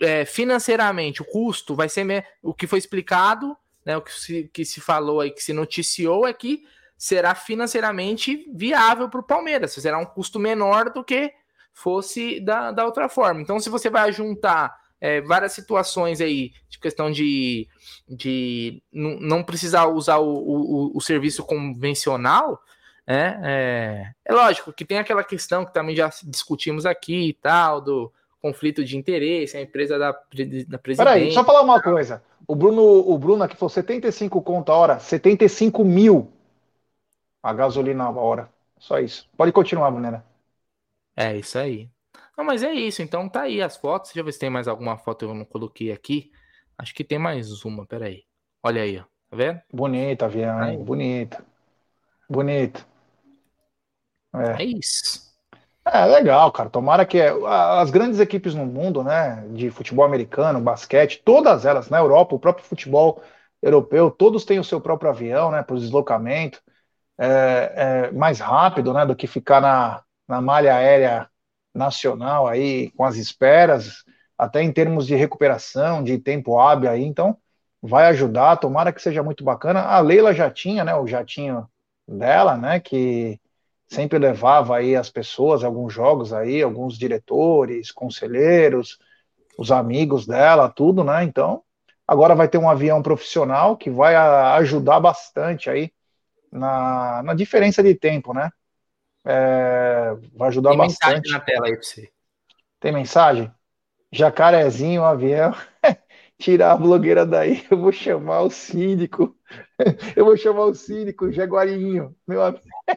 é, 0.00 0.24
financeiramente, 0.24 1.20
o 1.20 1.24
custo 1.24 1.74
vai 1.74 1.88
ser 1.88 2.24
o 2.40 2.54
que 2.54 2.68
foi 2.68 2.78
explicado, 2.78 3.56
né, 3.84 3.96
o 3.96 4.00
que 4.00 4.12
se, 4.12 4.50
que 4.52 4.64
se 4.64 4.80
falou 4.80 5.20
aí, 5.20 5.32
que 5.32 5.42
se 5.42 5.52
noticiou 5.52 6.26
é 6.26 6.32
que 6.32 6.62
será 6.96 7.34
financeiramente 7.34 8.48
viável 8.54 9.08
para 9.08 9.18
o 9.18 9.24
Palmeiras. 9.24 9.72
Será 9.72 9.98
um 9.98 10.06
custo 10.06 10.38
menor 10.38 10.90
do 10.90 11.02
que 11.02 11.32
fosse 11.72 12.40
da, 12.40 12.70
da 12.70 12.84
outra 12.84 13.08
forma. 13.08 13.40
Então, 13.40 13.58
se 13.58 13.68
você 13.68 13.90
vai 13.90 14.12
juntar 14.12 14.76
é, 15.00 15.20
várias 15.20 15.52
situações 15.52 16.20
aí 16.20 16.52
de 16.68 16.78
questão 16.78 17.10
de, 17.10 17.68
de 18.08 18.82
não 18.92 19.42
precisar 19.42 19.86
usar 19.86 20.18
o, 20.18 20.32
o, 20.32 20.96
o 20.96 21.00
serviço 21.00 21.44
convencional, 21.44 22.60
né? 23.06 23.40
É, 23.42 24.12
é, 24.24 24.32
lógico 24.32 24.72
que 24.72 24.84
tem 24.84 24.98
aquela 24.98 25.24
questão 25.24 25.64
que 25.64 25.74
também 25.74 25.96
já 25.96 26.08
discutimos 26.24 26.86
aqui 26.86 27.30
e 27.30 27.32
tal, 27.32 27.80
do 27.80 28.12
conflito 28.40 28.84
de 28.84 28.96
interesse, 28.96 29.56
a 29.56 29.60
empresa 29.60 29.98
da, 29.98 30.12
da 30.12 30.78
presidente. 30.78 30.96
Peraí, 30.96 31.32
só 31.32 31.44
falar 31.44 31.62
uma 31.62 31.82
coisa. 31.82 32.22
O 32.46 32.54
Bruno, 32.54 32.82
o 32.82 33.18
Bruno 33.18 33.42
aqui 33.42 33.56
falou 33.56 33.70
75 33.70 34.40
conto 34.42 34.72
a 34.72 34.76
hora, 34.76 34.98
75 34.98 35.84
mil 35.84 36.32
a 37.42 37.52
gasolina 37.52 38.04
a 38.04 38.10
hora. 38.10 38.48
Só 38.78 38.98
isso. 38.98 39.28
Pode 39.36 39.52
continuar, 39.52 39.90
Brunera. 39.90 40.24
É 41.16 41.36
isso 41.36 41.58
aí. 41.58 41.90
Não, 42.36 42.44
mas 42.44 42.62
é 42.62 42.72
isso. 42.72 43.02
Então 43.02 43.28
tá 43.28 43.42
aí 43.42 43.62
as 43.62 43.76
fotos. 43.76 44.10
Deixa 44.10 44.20
eu 44.20 44.24
ver 44.24 44.32
se 44.32 44.38
tem 44.38 44.50
mais 44.50 44.66
alguma 44.68 44.96
foto 44.96 45.26
que 45.26 45.30
eu 45.30 45.34
não 45.34 45.44
coloquei 45.44 45.92
aqui. 45.92 46.30
Acho 46.78 46.94
que 46.94 47.04
tem 47.04 47.18
mais 47.18 47.64
uma, 47.64 47.86
peraí. 47.86 48.24
Olha 48.62 48.82
aí, 48.82 48.98
ó. 48.98 49.02
Tá 49.30 49.36
vendo? 49.36 49.60
Bonita, 49.72 50.24
avião, 50.26 50.58
aí. 50.58 50.76
bonita. 50.76 51.44
Bonito. 52.28 52.86
É. 54.34 54.62
é 54.62 54.64
isso. 54.64 55.32
É 55.84 56.04
legal, 56.06 56.50
cara. 56.52 56.70
Tomara 56.70 57.04
que 57.04 57.20
as 57.20 57.90
grandes 57.90 58.20
equipes 58.20 58.54
no 58.54 58.64
mundo, 58.64 59.02
né, 59.02 59.44
de 59.50 59.70
futebol 59.70 60.04
americano, 60.04 60.60
basquete, 60.60 61.20
todas 61.24 61.64
elas, 61.64 61.90
na 61.90 61.98
Europa, 61.98 62.34
o 62.34 62.38
próprio 62.38 62.64
futebol 62.64 63.22
europeu, 63.60 64.10
todos 64.10 64.44
têm 64.44 64.58
o 64.58 64.64
seu 64.64 64.80
próprio 64.80 65.10
avião, 65.10 65.50
né, 65.50 65.62
para 65.62 65.74
o 65.74 65.78
deslocamento, 65.78 66.62
é, 67.18 68.08
é, 68.08 68.12
mais 68.12 68.38
rápido, 68.38 68.92
né, 68.92 69.04
do 69.04 69.16
que 69.16 69.26
ficar 69.26 69.60
na, 69.60 70.02
na 70.32 70.40
malha 70.40 70.74
aérea 70.74 71.28
nacional 71.74 72.48
aí 72.48 72.90
com 72.92 73.04
as 73.04 73.16
esperas, 73.16 74.02
até 74.38 74.62
em 74.62 74.72
termos 74.72 75.06
de 75.06 75.14
recuperação, 75.14 76.02
de 76.02 76.18
tempo 76.18 76.58
hábil 76.58 76.88
aí, 76.88 77.04
então 77.04 77.36
vai 77.82 78.06
ajudar, 78.06 78.56
tomara 78.56 78.94
que 78.94 79.02
seja 79.02 79.22
muito 79.22 79.44
bacana. 79.44 79.82
A 79.82 80.00
Leila 80.00 80.32
já 80.32 80.50
tinha, 80.50 80.84
né, 80.84 80.94
o 80.94 81.06
jatinho 81.06 81.68
dela, 82.08 82.56
né, 82.56 82.80
que 82.80 83.38
sempre 83.86 84.18
levava 84.18 84.78
aí 84.78 84.96
as 84.96 85.10
pessoas, 85.10 85.62
alguns 85.62 85.92
jogos 85.92 86.32
aí, 86.32 86.62
alguns 86.62 86.96
diretores, 86.96 87.92
conselheiros, 87.92 88.98
os 89.58 89.70
amigos 89.70 90.26
dela, 90.26 90.70
tudo, 90.70 91.04
né? 91.04 91.24
Então, 91.24 91.62
agora 92.08 92.34
vai 92.34 92.48
ter 92.48 92.56
um 92.56 92.70
avião 92.70 93.02
profissional 93.02 93.76
que 93.76 93.90
vai 93.90 94.16
ajudar 94.16 94.98
bastante 94.98 95.68
aí 95.68 95.92
na, 96.50 97.22
na 97.22 97.34
diferença 97.34 97.82
de 97.82 97.94
tempo, 97.94 98.32
né? 98.32 98.50
É, 99.24 100.14
vai 100.34 100.48
ajudar 100.48 100.70
Tem 100.70 100.78
bastante. 100.78 101.14
mensagem 101.14 101.32
na 101.32 101.40
tela 101.40 101.66
aí 101.66 101.72
para 101.74 101.82
você. 101.82 102.12
Tem 102.80 102.92
mensagem? 102.92 103.52
Jacarezinho, 104.12 105.04
avião. 105.04 105.52
Tirar 106.38 106.72
a 106.72 106.76
blogueira 106.76 107.24
daí, 107.26 107.64
eu 107.70 107.78
vou 107.78 107.92
chamar 107.92 108.42
o 108.42 108.50
síndico. 108.50 109.36
Eu 110.16 110.24
vou 110.24 110.36
chamar 110.36 110.64
o 110.64 110.74
síndico, 110.74 111.30
Jaguarinho, 111.30 112.16
meu 112.26 112.42
amigo. 112.42 112.64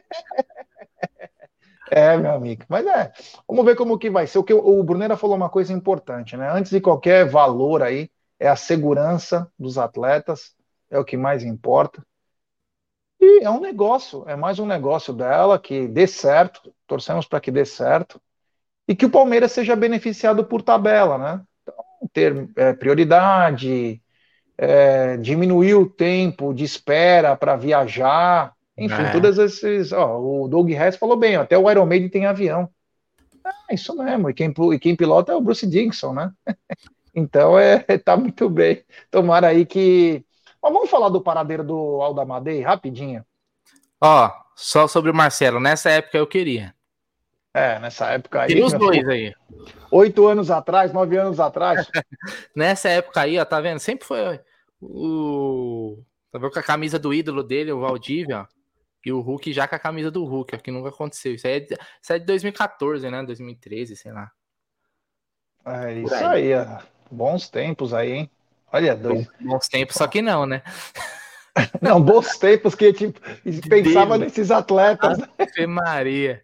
É, 1.90 2.16
meu 2.16 2.32
amigo. 2.32 2.64
Mas 2.68 2.86
é, 2.86 3.12
vamos 3.48 3.64
ver 3.64 3.76
como 3.76 3.98
que 3.98 4.10
vai 4.10 4.26
ser. 4.26 4.38
O 4.38 4.44
que 4.44 4.52
o 4.52 4.82
Brunera 4.82 5.16
falou 5.16 5.36
uma 5.36 5.48
coisa 5.50 5.72
importante, 5.72 6.36
né? 6.36 6.50
Antes 6.50 6.70
de 6.70 6.80
qualquer 6.80 7.28
valor 7.28 7.82
aí, 7.82 8.10
é 8.40 8.48
a 8.48 8.56
segurança 8.56 9.50
dos 9.58 9.78
atletas, 9.78 10.54
é 10.90 10.98
o 10.98 11.04
que 11.04 11.16
mais 11.16 11.44
importa. 11.44 12.04
E 13.26 13.42
é 13.42 13.50
um 13.50 13.60
negócio, 13.60 14.24
é 14.28 14.36
mais 14.36 14.60
um 14.60 14.66
negócio 14.66 15.12
dela 15.12 15.58
que 15.58 15.88
dê 15.88 16.06
certo, 16.06 16.72
torcemos 16.86 17.26
para 17.26 17.40
que 17.40 17.50
dê 17.50 17.64
certo, 17.64 18.22
e 18.86 18.94
que 18.94 19.04
o 19.04 19.10
Palmeiras 19.10 19.50
seja 19.50 19.74
beneficiado 19.74 20.44
por 20.44 20.62
tabela, 20.62 21.18
né? 21.18 21.40
Então, 21.60 21.74
ter 22.12 22.48
é, 22.54 22.72
prioridade, 22.72 24.00
é, 24.56 25.16
diminuir 25.16 25.74
o 25.74 25.90
tempo 25.90 26.54
de 26.54 26.62
espera 26.62 27.34
para 27.34 27.56
viajar, 27.56 28.54
enfim, 28.78 29.02
é. 29.02 29.10
todas 29.10 29.38
esses. 29.38 29.90
Ó, 29.90 30.20
o 30.20 30.48
Doug 30.48 30.70
Hess 30.70 30.94
falou 30.94 31.16
bem, 31.16 31.36
ó, 31.36 31.42
até 31.42 31.58
o 31.58 31.68
Iron 31.68 31.84
Maiden 31.84 32.08
tem 32.08 32.26
avião. 32.26 32.70
É 33.68 33.74
isso 33.74 33.96
mesmo, 33.96 34.30
e 34.30 34.34
quem, 34.34 34.54
e 34.72 34.78
quem 34.78 34.94
pilota 34.94 35.32
é 35.32 35.34
o 35.34 35.40
Bruce 35.40 35.66
Dickinson, 35.66 36.12
né? 36.12 36.30
então 37.12 37.58
é, 37.58 37.80
tá 37.98 38.16
muito 38.16 38.48
bem. 38.48 38.84
Tomara 39.10 39.48
aí 39.48 39.66
que 39.66 40.24
mas 40.66 40.72
vamos 40.72 40.90
falar 40.90 41.08
do 41.08 41.20
paradeiro 41.20 41.62
do 41.62 42.02
Aldamadei 42.02 42.60
rapidinho. 42.60 43.24
Ó, 44.00 44.30
só 44.56 44.88
sobre 44.88 45.10
o 45.10 45.14
Marcelo. 45.14 45.60
Nessa 45.60 45.90
época 45.90 46.18
eu 46.18 46.26
queria. 46.26 46.74
É, 47.54 47.78
nessa 47.78 48.10
época 48.10 48.42
aí. 48.42 48.52
E 48.52 48.62
os 48.62 48.72
dois 48.72 49.08
aí. 49.08 49.32
Oito 49.90 50.26
anos 50.26 50.50
atrás, 50.50 50.92
nove 50.92 51.16
anos 51.16 51.38
atrás. 51.38 51.86
nessa 52.54 52.88
época 52.88 53.20
aí, 53.20 53.38
ó, 53.38 53.44
tá 53.44 53.60
vendo? 53.60 53.78
Sempre 53.78 54.04
foi 54.04 54.40
o. 54.80 56.02
Tá 56.32 56.38
vendo 56.38 56.50
com 56.50 56.58
a 56.58 56.62
camisa 56.62 56.98
do 56.98 57.14
ídolo 57.14 57.42
dele, 57.42 57.72
o 57.72 57.80
Valdívia, 57.80 58.40
ó. 58.40 58.46
E 59.04 59.12
o 59.12 59.20
Hulk 59.20 59.52
já 59.52 59.68
com 59.68 59.76
a 59.76 59.78
camisa 59.78 60.10
do 60.10 60.24
Hulk, 60.24 60.56
ó, 60.56 60.58
que 60.58 60.72
nunca 60.72 60.88
aconteceu. 60.88 61.32
Isso 61.32 61.46
aí 61.46 61.54
é, 61.54 61.60
de, 61.60 61.78
isso 62.02 62.12
é 62.12 62.18
de 62.18 62.26
2014, 62.26 63.08
né? 63.08 63.22
2013, 63.22 63.94
sei 63.94 64.12
lá. 64.12 64.32
É 65.64 65.92
isso 65.92 66.14
aí. 66.14 66.52
aí, 66.52 66.54
ó. 66.54 66.82
Bons 67.08 67.48
tempos 67.48 67.94
aí, 67.94 68.12
hein? 68.12 68.30
Olha, 68.76 68.94
dois. 68.94 69.26
Bons 69.40 69.68
tempos, 69.68 69.96
só 69.96 70.06
que 70.06 70.20
não, 70.20 70.44
né? 70.44 70.62
Não, 71.80 72.02
bons 72.02 72.36
tempos 72.36 72.74
que 72.74 72.92
tipo, 72.92 73.18
pensava 73.66 74.18
Deus. 74.18 74.30
nesses 74.30 74.50
atletas. 74.50 75.18
Ave 75.38 75.66
Maria. 75.66 76.42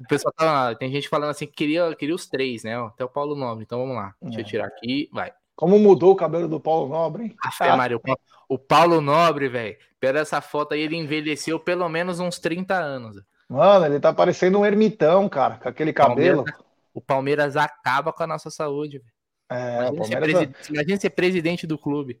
O 0.00 0.08
pessoal 0.08 0.32
tá, 0.32 0.74
tem 0.74 0.90
gente 0.90 1.06
falando 1.06 1.28
assim 1.28 1.46
que 1.46 1.52
queria, 1.52 1.94
queria 1.94 2.14
os 2.14 2.26
três, 2.26 2.64
né? 2.64 2.74
Até 2.82 3.04
o 3.04 3.10
Paulo 3.10 3.36
Nobre. 3.36 3.64
Então 3.64 3.80
vamos 3.80 3.94
lá. 3.94 4.14
Deixa 4.22 4.38
é. 4.38 4.40
eu 4.40 4.46
tirar 4.46 4.66
aqui. 4.68 5.10
Vai. 5.12 5.30
Como 5.54 5.78
mudou 5.78 6.12
o 6.12 6.16
cabelo 6.16 6.48
do 6.48 6.58
Paulo 6.58 6.88
Nobre, 6.88 7.24
hein? 7.24 7.36
Ah, 7.60 7.76
Mário, 7.76 8.00
o 8.48 8.58
Paulo 8.58 9.02
Nobre, 9.02 9.50
velho. 9.50 9.76
Pela 10.00 10.20
essa 10.20 10.40
foto 10.40 10.72
aí, 10.72 10.80
ele 10.80 10.96
envelheceu 10.96 11.60
pelo 11.60 11.86
menos 11.90 12.18
uns 12.18 12.38
30 12.38 12.74
anos. 12.74 13.22
Mano, 13.46 13.84
ele 13.84 14.00
tá 14.00 14.14
parecendo 14.14 14.58
um 14.58 14.64
ermitão, 14.64 15.28
cara, 15.28 15.56
com 15.56 15.68
aquele 15.68 15.92
cabelo. 15.92 16.44
Palmeiras, 16.44 16.64
o 16.94 17.00
Palmeiras 17.02 17.56
acaba 17.56 18.14
com 18.14 18.22
a 18.22 18.26
nossa 18.26 18.48
saúde, 18.50 18.98
velho. 18.98 19.21
É, 19.52 19.88
imagina, 19.88 20.06
ser 20.06 20.20
presi... 20.20 20.54
imagina 20.70 21.00
ser 21.00 21.10
presidente 21.10 21.66
do 21.66 21.78
clube. 21.78 22.20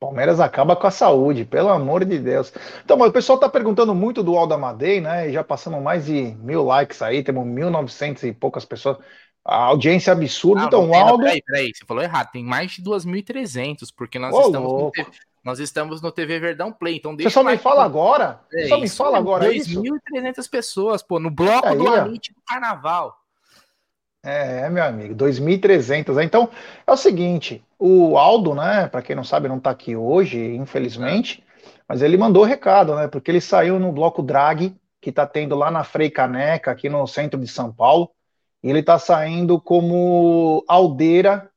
Palmeiras 0.00 0.40
acaba 0.40 0.74
com 0.74 0.86
a 0.86 0.90
saúde, 0.90 1.44
pelo 1.44 1.68
amor 1.68 2.06
de 2.06 2.18
Deus. 2.18 2.50
Então, 2.82 2.96
mas 2.96 3.10
o 3.10 3.12
pessoal 3.12 3.38
tá 3.38 3.50
perguntando 3.50 3.94
muito 3.94 4.22
do 4.22 4.34
Alda 4.34 4.56
Madei, 4.56 4.98
né? 4.98 5.28
E 5.28 5.32
já 5.32 5.44
passamos 5.44 5.82
mais 5.82 6.06
de 6.06 6.34
mil 6.40 6.64
likes 6.64 7.02
aí, 7.02 7.22
temos 7.22 7.46
1.900 7.46 8.22
e 8.26 8.32
poucas 8.32 8.64
pessoas. 8.64 8.96
A 9.44 9.56
audiência 9.64 10.12
absurda. 10.12 10.62
Ah, 10.62 10.66
então, 10.66 10.88
o 10.88 10.94
Aldo. 10.94 11.24
Peraí, 11.24 11.42
peraí, 11.42 11.72
você 11.74 11.84
falou 11.84 12.02
errado. 12.02 12.30
Tem 12.30 12.42
mais 12.42 12.72
de 12.72 12.82
2.300, 12.82 13.88
porque 13.94 14.18
nós 14.18 14.34
Ô, 14.34 14.40
estamos 14.40 14.72
no 14.72 14.90
TV, 14.90 15.10
nós 15.44 15.58
estamos 15.58 16.00
no 16.00 16.10
TV 16.10 16.38
Verdão 16.38 16.72
Play. 16.72 16.96
Então 16.96 17.14
deixa 17.14 17.28
Você 17.28 17.34
só 17.34 17.44
me 17.44 17.58
fala 17.58 17.84
agora? 17.84 18.40
É, 18.54 18.68
só 18.68 18.78
me 18.78 18.88
fala 18.88 19.18
agora 19.18 19.50
2.300 19.50 20.48
pessoas, 20.48 21.02
pô, 21.02 21.18
no 21.18 21.30
bloco 21.30 21.68
aí, 21.68 21.76
do 21.76 21.88
Amit 21.88 22.32
do 22.32 22.40
Carnaval. 22.46 23.19
É, 24.22 24.68
meu 24.68 24.84
amigo, 24.84 25.14
2.300. 25.14 26.18
Então, 26.18 26.50
é 26.86 26.92
o 26.92 26.96
seguinte, 26.96 27.64
o 27.78 28.18
Aldo, 28.18 28.54
né, 28.54 28.86
para 28.86 29.00
quem 29.00 29.16
não 29.16 29.24
sabe, 29.24 29.48
não 29.48 29.58
tá 29.58 29.70
aqui 29.70 29.96
hoje, 29.96 30.38
infelizmente, 30.56 31.42
mas 31.88 32.02
ele 32.02 32.18
mandou 32.18 32.44
recado, 32.44 32.94
né, 32.94 33.08
porque 33.08 33.30
ele 33.30 33.40
saiu 33.40 33.78
no 33.78 33.90
bloco 33.92 34.22
Drag, 34.22 34.76
que 35.00 35.10
tá 35.10 35.26
tendo 35.26 35.56
lá 35.56 35.70
na 35.70 35.84
Frei 35.84 36.10
Caneca, 36.10 36.70
aqui 36.70 36.88
no 36.90 37.06
centro 37.06 37.40
de 37.40 37.48
São 37.48 37.72
Paulo, 37.72 38.10
e 38.62 38.68
ele 38.68 38.82
tá 38.82 38.98
saindo 38.98 39.58
como 39.58 40.62
Aldeira, 40.68 41.50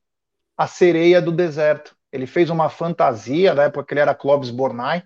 a 0.57 0.67
sereia 0.67 1.21
do 1.21 1.31
deserto. 1.31 1.95
Ele 2.11 2.27
fez 2.27 2.49
uma 2.49 2.69
fantasia, 2.69 3.55
da 3.55 3.63
época 3.63 3.85
que 3.85 3.93
ele 3.93 4.01
era 4.01 4.15
Clóvis 4.15 4.51
Bornai, 4.51 5.03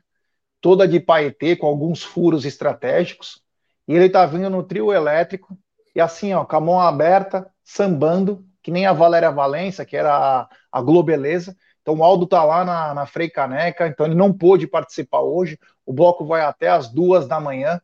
toda 0.62 0.88
de 0.88 0.99
paetê, 0.99 1.55
com 1.55 1.68
alguns 1.68 2.03
furos 2.03 2.45
estratégicos, 2.45 3.41
e 3.88 3.95
ele 3.95 4.10
tá 4.10 4.26
vindo 4.26 4.49
no 4.49 4.64
trio 4.64 4.93
elétrico, 4.93 5.58
e 5.98 6.00
assim, 6.00 6.32
ó, 6.32 6.45
com 6.45 6.56
a 6.56 6.62
mão 6.62 6.80
aberta, 6.80 7.52
sambando, 7.64 8.45
que 8.62 8.70
nem 8.70 8.86
a 8.86 8.93
Valéria 8.93 9.32
Valença, 9.32 9.84
que 9.84 9.98
era 9.98 10.16
a, 10.16 10.50
a 10.72 10.80
Globeleza. 10.80 11.58
Então 11.82 11.95
o 11.95 12.04
Aldo 12.04 12.28
tá 12.28 12.43
lá 12.43 12.64
na, 12.64 12.93
na 12.93 13.08
Frei 13.08 13.32
Caneca, 13.32 13.88
então 13.88 14.06
ele 14.06 14.14
não 14.14 14.32
pôde 14.32 14.68
participar 14.68 15.22
hoje. 15.22 15.58
O 15.84 15.91
bloco 15.91 16.24
vai 16.24 16.41
até 16.41 16.68
as 16.70 16.88
duas 16.88 17.28
da 17.28 17.39
manhã. 17.39 17.82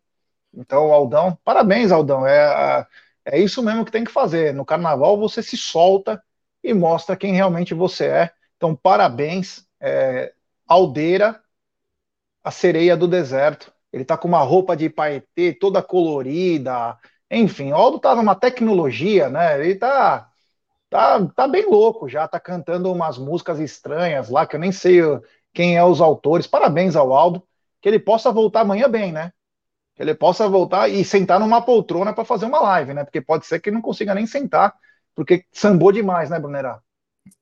Então, 0.54 0.94
Aldão, 0.94 1.36
parabéns, 1.44 1.92
Aldão. 1.92 2.24
É, 2.28 2.86
é 3.26 3.40
isso 3.40 3.64
mesmo 3.64 3.84
que 3.84 3.92
tem 3.92 4.04
que 4.04 4.12
fazer. 4.12 4.54
No 4.54 4.64
carnaval 4.64 5.18
você 5.18 5.42
se 5.42 5.58
solta 5.58 6.24
e 6.64 6.72
mostra 6.72 7.18
quem 7.18 7.34
realmente 7.34 7.74
você 7.74 8.06
é. 8.06 8.32
Então, 8.58 8.76
parabéns, 8.76 9.66
é, 9.82 10.32
Aldeira, 10.68 11.42
a 12.44 12.52
sereia 12.52 12.96
do 12.96 13.08
deserto. 13.08 13.74
Ele 13.92 14.06
tá 14.06 14.16
com 14.16 14.28
uma 14.28 14.44
roupa 14.44 14.78
de 14.78 14.88
paetê 14.88 15.52
toda 15.52 15.82
colorida, 15.82 16.96
enfim, 17.42 17.72
o 17.72 17.76
Aldo 17.76 18.00
tá 18.00 18.16
numa 18.16 18.36
tecnologia, 18.36 19.30
né? 19.30 19.60
Ele 19.60 19.76
tá, 19.76 20.30
tá, 20.90 21.26
tá 21.36 21.48
bem 21.48 21.66
louco 21.66 22.08
já, 22.08 22.28
tá 22.28 22.40
cantando 22.40 22.92
umas 22.92 23.18
músicas 23.18 23.60
estranhas 23.60 24.30
lá, 24.30 24.46
que 24.46 24.56
eu 24.56 24.60
nem 24.60 24.72
sei 24.72 25.02
quem 25.54 25.78
é 25.78 25.84
os 25.84 26.02
autores. 26.02 26.48
Parabéns 26.48 26.96
ao 26.96 27.14
Aldo, 27.14 27.44
que 27.82 27.90
ele 27.90 28.00
possa 28.00 28.32
voltar 28.32 28.62
amanhã 28.62 28.90
bem, 28.90 29.12
né? 29.12 29.32
Que 29.96 30.02
ele 30.04 30.16
possa 30.16 30.48
voltar 30.48 30.88
e 30.90 31.04
sentar 31.06 31.40
numa 31.40 31.62
poltrona 31.62 32.14
para 32.14 32.26
fazer 32.26 32.46
uma 32.46 32.62
live, 32.62 32.94
né? 32.94 33.04
Porque 33.04 33.22
pode 33.22 33.46
ser 33.46 33.60
que 33.60 33.70
ele 33.70 33.76
não 33.76 33.82
consiga 33.82 34.16
nem 34.16 34.26
sentar, 34.26 34.74
porque 35.16 35.46
sambou 35.52 35.92
demais, 35.92 36.30
né, 36.30 36.40
Brunerá? 36.40 36.80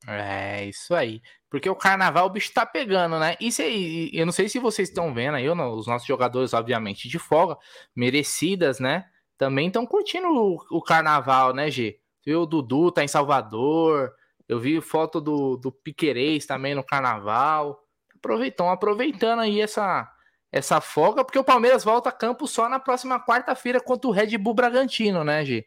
É, 0.08 0.66
isso 0.66 0.94
aí. 0.94 1.22
Porque 1.50 1.70
o 1.70 1.76
carnaval 1.76 2.28
o 2.28 2.30
bicho 2.30 2.54
tá 2.54 2.66
pegando, 2.66 3.20
né? 3.20 3.36
Isso 3.40 3.62
aí, 3.62 4.10
eu 4.14 4.26
não 4.26 4.34
sei 4.34 4.48
se 4.48 4.60
vocês 4.60 4.90
estão 4.90 5.14
vendo 5.14 5.36
aí, 5.36 5.50
os 5.50 5.88
nossos 5.88 6.08
jogadores, 6.08 6.54
obviamente, 6.54 7.08
de 7.10 7.20
folga, 7.20 7.58
merecidas, 7.96 8.80
né? 8.80 9.06
Também 9.42 9.66
estão 9.66 9.88
curtindo 9.88 10.28
o, 10.28 10.64
o, 10.70 10.80
carnaval, 10.84 11.52
né, 11.52 11.72
G? 11.72 11.98
Viu? 12.24 12.44
O 12.44 12.46
Dudu 12.46 12.92
tá 12.92 13.04
em 13.04 13.08
Salvador. 13.08 14.14
Eu 14.48 14.60
vi 14.60 14.80
foto 14.82 15.20
do, 15.20 15.58
do 15.58 15.72
Piquerez 15.72 16.46
também 16.46 16.76
no 16.76 16.84
carnaval. 16.84 17.80
Aproveitam, 18.16 18.70
aproveitando 18.70 19.40
aí 19.40 19.60
essa, 19.60 20.08
essa 20.52 20.80
folga, 20.80 21.26
porque 21.26 21.40
o 21.40 21.44
Palmeiras 21.44 21.84
volta 21.84 22.10
a 22.10 22.12
campo 22.12 22.46
só 22.46 22.70
na 22.70 22.80
próxima 22.80 23.20
quarta-feira 23.20 23.82
contra 23.82 24.08
o 24.08 24.12
Red 24.12 24.38
Bull 24.38 24.54
Bragantino, 24.54 25.24
né, 25.24 25.44
G? 25.44 25.66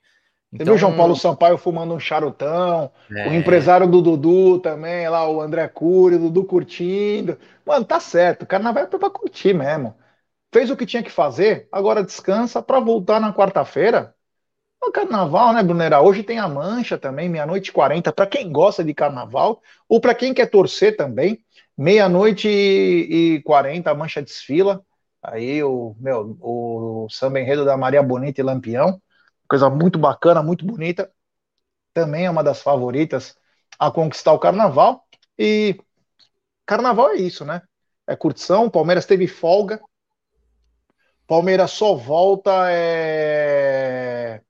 Então... 0.53 0.59
Você 0.59 0.65
viu 0.67 0.75
o 0.75 0.79
João 0.79 0.97
Paulo 0.97 1.17
Sampaio 1.17 1.59
fumando 1.59 1.95
um 1.95 1.99
charutão, 1.99 2.93
é. 3.11 3.29
o 3.29 3.35
empresário 3.35 3.89
do 3.89 4.01
Dudu 4.01 4.61
também, 4.61 5.09
lá 5.09 5.29
o 5.29 5.41
André 5.41 5.67
Cury, 5.67 6.15
o 6.15 6.21
Dudu 6.21 6.45
curtindo. 6.45 7.37
Mano, 7.67 7.85
tá 7.85 7.99
certo, 7.99 8.45
o 8.45 8.47
carnaval 8.47 8.85
é 8.85 8.87
pra 8.87 9.11
curtir 9.11 9.53
mesmo 9.53 9.97
fez 10.55 10.71
o 10.71 10.77
que 10.77 10.87
tinha 10.87 11.03
que 11.03 11.11
fazer, 11.11 11.69
agora 11.73 12.05
descansa 12.05 12.63
para 12.63 12.79
voltar 12.79 13.21
na 13.21 13.35
quarta-feira. 13.35 14.15
O 14.81 14.93
carnaval, 14.93 15.53
né, 15.53 15.65
Brunera? 15.65 16.01
Hoje 16.01 16.23
tem 16.23 16.39
a 16.39 16.47
mancha 16.47 16.97
também, 16.97 17.29
meia-noite 17.29 17.71
e 17.71 17.73
quarenta, 17.73 18.13
para 18.13 18.25
quem 18.25 18.53
gosta 18.53 18.85
de 18.85 18.95
carnaval, 18.95 19.61
ou 19.89 20.01
para 20.01 20.15
quem 20.15 20.33
quer 20.33 20.47
torcer 20.47 20.97
também, 20.97 21.45
meia-noite 21.77 22.49
e 22.49 23.43
quarenta, 23.43 23.91
a 23.91 23.97
mancha 23.97 24.23
desfila. 24.23 24.81
Aí 25.21 25.61
o, 25.65 25.97
meu, 25.99 26.39
o 26.41 27.09
samba 27.11 27.41
enredo 27.41 27.65
da 27.65 27.77
Maria 27.77 28.01
Bonita 28.01 28.41
e 28.41 28.45
Lampião, 28.45 29.03
coisa 29.49 29.69
muito 29.69 29.99
bacana, 29.99 30.41
muito 30.41 30.65
bonita. 30.65 31.11
Também 31.93 32.27
é 32.27 32.31
uma 32.31 32.45
das 32.45 32.63
favoritas 32.63 33.37
a 33.77 33.91
conquistar 33.91 34.33
o 34.33 34.39
carnaval. 34.39 35.05
E 35.37 35.77
carnaval 36.65 37.11
é 37.11 37.17
isso, 37.17 37.45
né? 37.45 37.61
É 38.07 38.15
curtição. 38.15 38.67
O 38.67 38.71
Palmeiras 38.71 39.05
teve 39.05 39.27
folga, 39.27 39.81
Palmeiras 41.27 41.71
só 41.71 41.95
volta 41.95 42.71
é... 42.71 44.43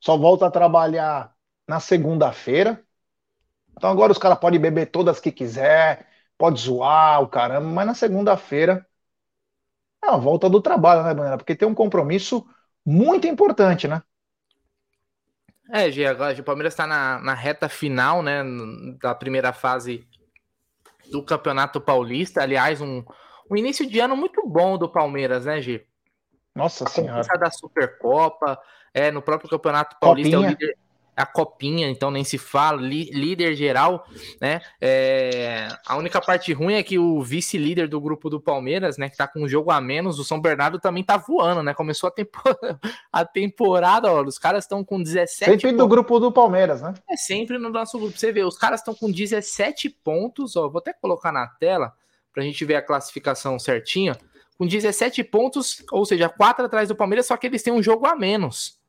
só 0.00 0.16
volta 0.16 0.46
a 0.46 0.50
trabalhar 0.50 1.34
na 1.68 1.80
segunda-feira. 1.80 2.82
Então 3.76 3.90
agora 3.90 4.12
os 4.12 4.18
caras 4.18 4.38
podem 4.38 4.60
beber 4.60 4.86
todas 4.86 5.20
que 5.20 5.32
quiser, 5.32 6.06
pode 6.38 6.60
zoar 6.60 7.22
o 7.22 7.28
caramba, 7.28 7.68
mas 7.68 7.86
na 7.86 7.94
segunda-feira 7.94 8.86
é 10.02 10.08
a 10.08 10.16
volta 10.16 10.48
do 10.48 10.60
trabalho, 10.60 11.02
né, 11.02 11.14
Banana? 11.14 11.36
Porque 11.36 11.56
tem 11.56 11.66
um 11.66 11.74
compromisso 11.74 12.46
muito 12.84 13.26
importante, 13.26 13.88
né? 13.88 14.02
É, 15.70 15.90
Gê, 15.90 16.04
agora 16.06 16.38
o 16.38 16.44
Palmeiras 16.44 16.74
está 16.74 16.86
na, 16.86 17.18
na 17.20 17.34
reta 17.34 17.68
final, 17.68 18.22
né, 18.22 18.42
da 19.00 19.14
primeira 19.14 19.52
fase 19.52 20.06
do 21.10 21.22
Campeonato 21.22 21.80
Paulista. 21.80 22.42
Aliás, 22.42 22.80
um, 22.80 23.02
um 23.50 23.56
início 23.56 23.88
de 23.88 23.98
ano 23.98 24.16
muito 24.16 24.46
bom 24.46 24.76
do 24.76 24.88
Palmeiras, 24.88 25.46
né, 25.46 25.60
Gê? 25.62 25.86
Nossa 26.54 26.84
a 26.84 26.88
Senhora. 26.88 27.38
da 27.38 27.50
Supercopa, 27.50 28.58
é, 28.92 29.10
no 29.10 29.20
próprio 29.20 29.50
Campeonato 29.50 29.96
Paulista 29.98 30.36
Copinha. 30.36 30.46
é 30.46 30.48
o 30.48 30.50
líder, 30.50 30.76
a 31.16 31.24
copinha, 31.24 31.88
então 31.88 32.10
nem 32.10 32.24
se 32.24 32.36
fala, 32.38 32.80
li, 32.80 33.04
líder 33.12 33.54
geral, 33.54 34.06
né? 34.40 34.60
É, 34.80 35.68
a 35.86 35.96
única 35.96 36.20
parte 36.20 36.52
ruim 36.52 36.74
é 36.74 36.82
que 36.82 36.98
o 36.98 37.22
vice-líder 37.22 37.88
do 37.88 38.00
grupo 38.00 38.28
do 38.28 38.40
Palmeiras, 38.40 38.98
né, 38.98 39.08
que 39.08 39.16
tá 39.16 39.28
com 39.28 39.42
um 39.42 39.48
jogo 39.48 39.70
a 39.70 39.80
menos, 39.80 40.18
o 40.18 40.24
São 40.24 40.40
Bernardo 40.40 40.78
também 40.80 41.04
tá 41.04 41.16
voando, 41.16 41.62
né? 41.62 41.72
Começou 41.72 42.08
a, 42.08 42.10
temporada, 42.10 42.80
a 43.12 43.24
temporada, 43.24 44.12
ó, 44.12 44.22
os 44.22 44.38
caras 44.38 44.64
estão 44.64 44.84
com 44.84 45.00
17 45.00 45.50
Sempre 45.50 45.70
pontos. 45.70 45.78
do 45.78 45.88
grupo 45.88 46.18
do 46.18 46.32
Palmeiras, 46.32 46.82
né? 46.82 46.94
É 47.08 47.16
sempre 47.16 47.58
no 47.58 47.70
nosso 47.70 47.98
grupo. 47.98 48.18
Você 48.18 48.32
vê, 48.32 48.42
os 48.42 48.58
caras 48.58 48.80
estão 48.80 48.94
com 48.94 49.10
17 49.10 49.88
pontos, 49.88 50.56
ó, 50.56 50.68
vou 50.68 50.80
até 50.80 50.92
colocar 50.92 51.30
na 51.30 51.46
tela 51.46 51.92
pra 52.32 52.42
gente 52.42 52.64
ver 52.64 52.74
a 52.74 52.82
classificação 52.82 53.58
certinha 53.58 54.16
com 54.64 54.66
17 54.66 55.22
pontos, 55.24 55.84
ou 55.92 56.04
seja, 56.06 56.28
4 56.28 56.64
atrás 56.64 56.88
do 56.88 56.96
Palmeiras, 56.96 57.26
só 57.26 57.36
que 57.36 57.46
eles 57.46 57.62
têm 57.62 57.72
um 57.72 57.82
jogo 57.82 58.06
a 58.06 58.16
menos. 58.16 58.80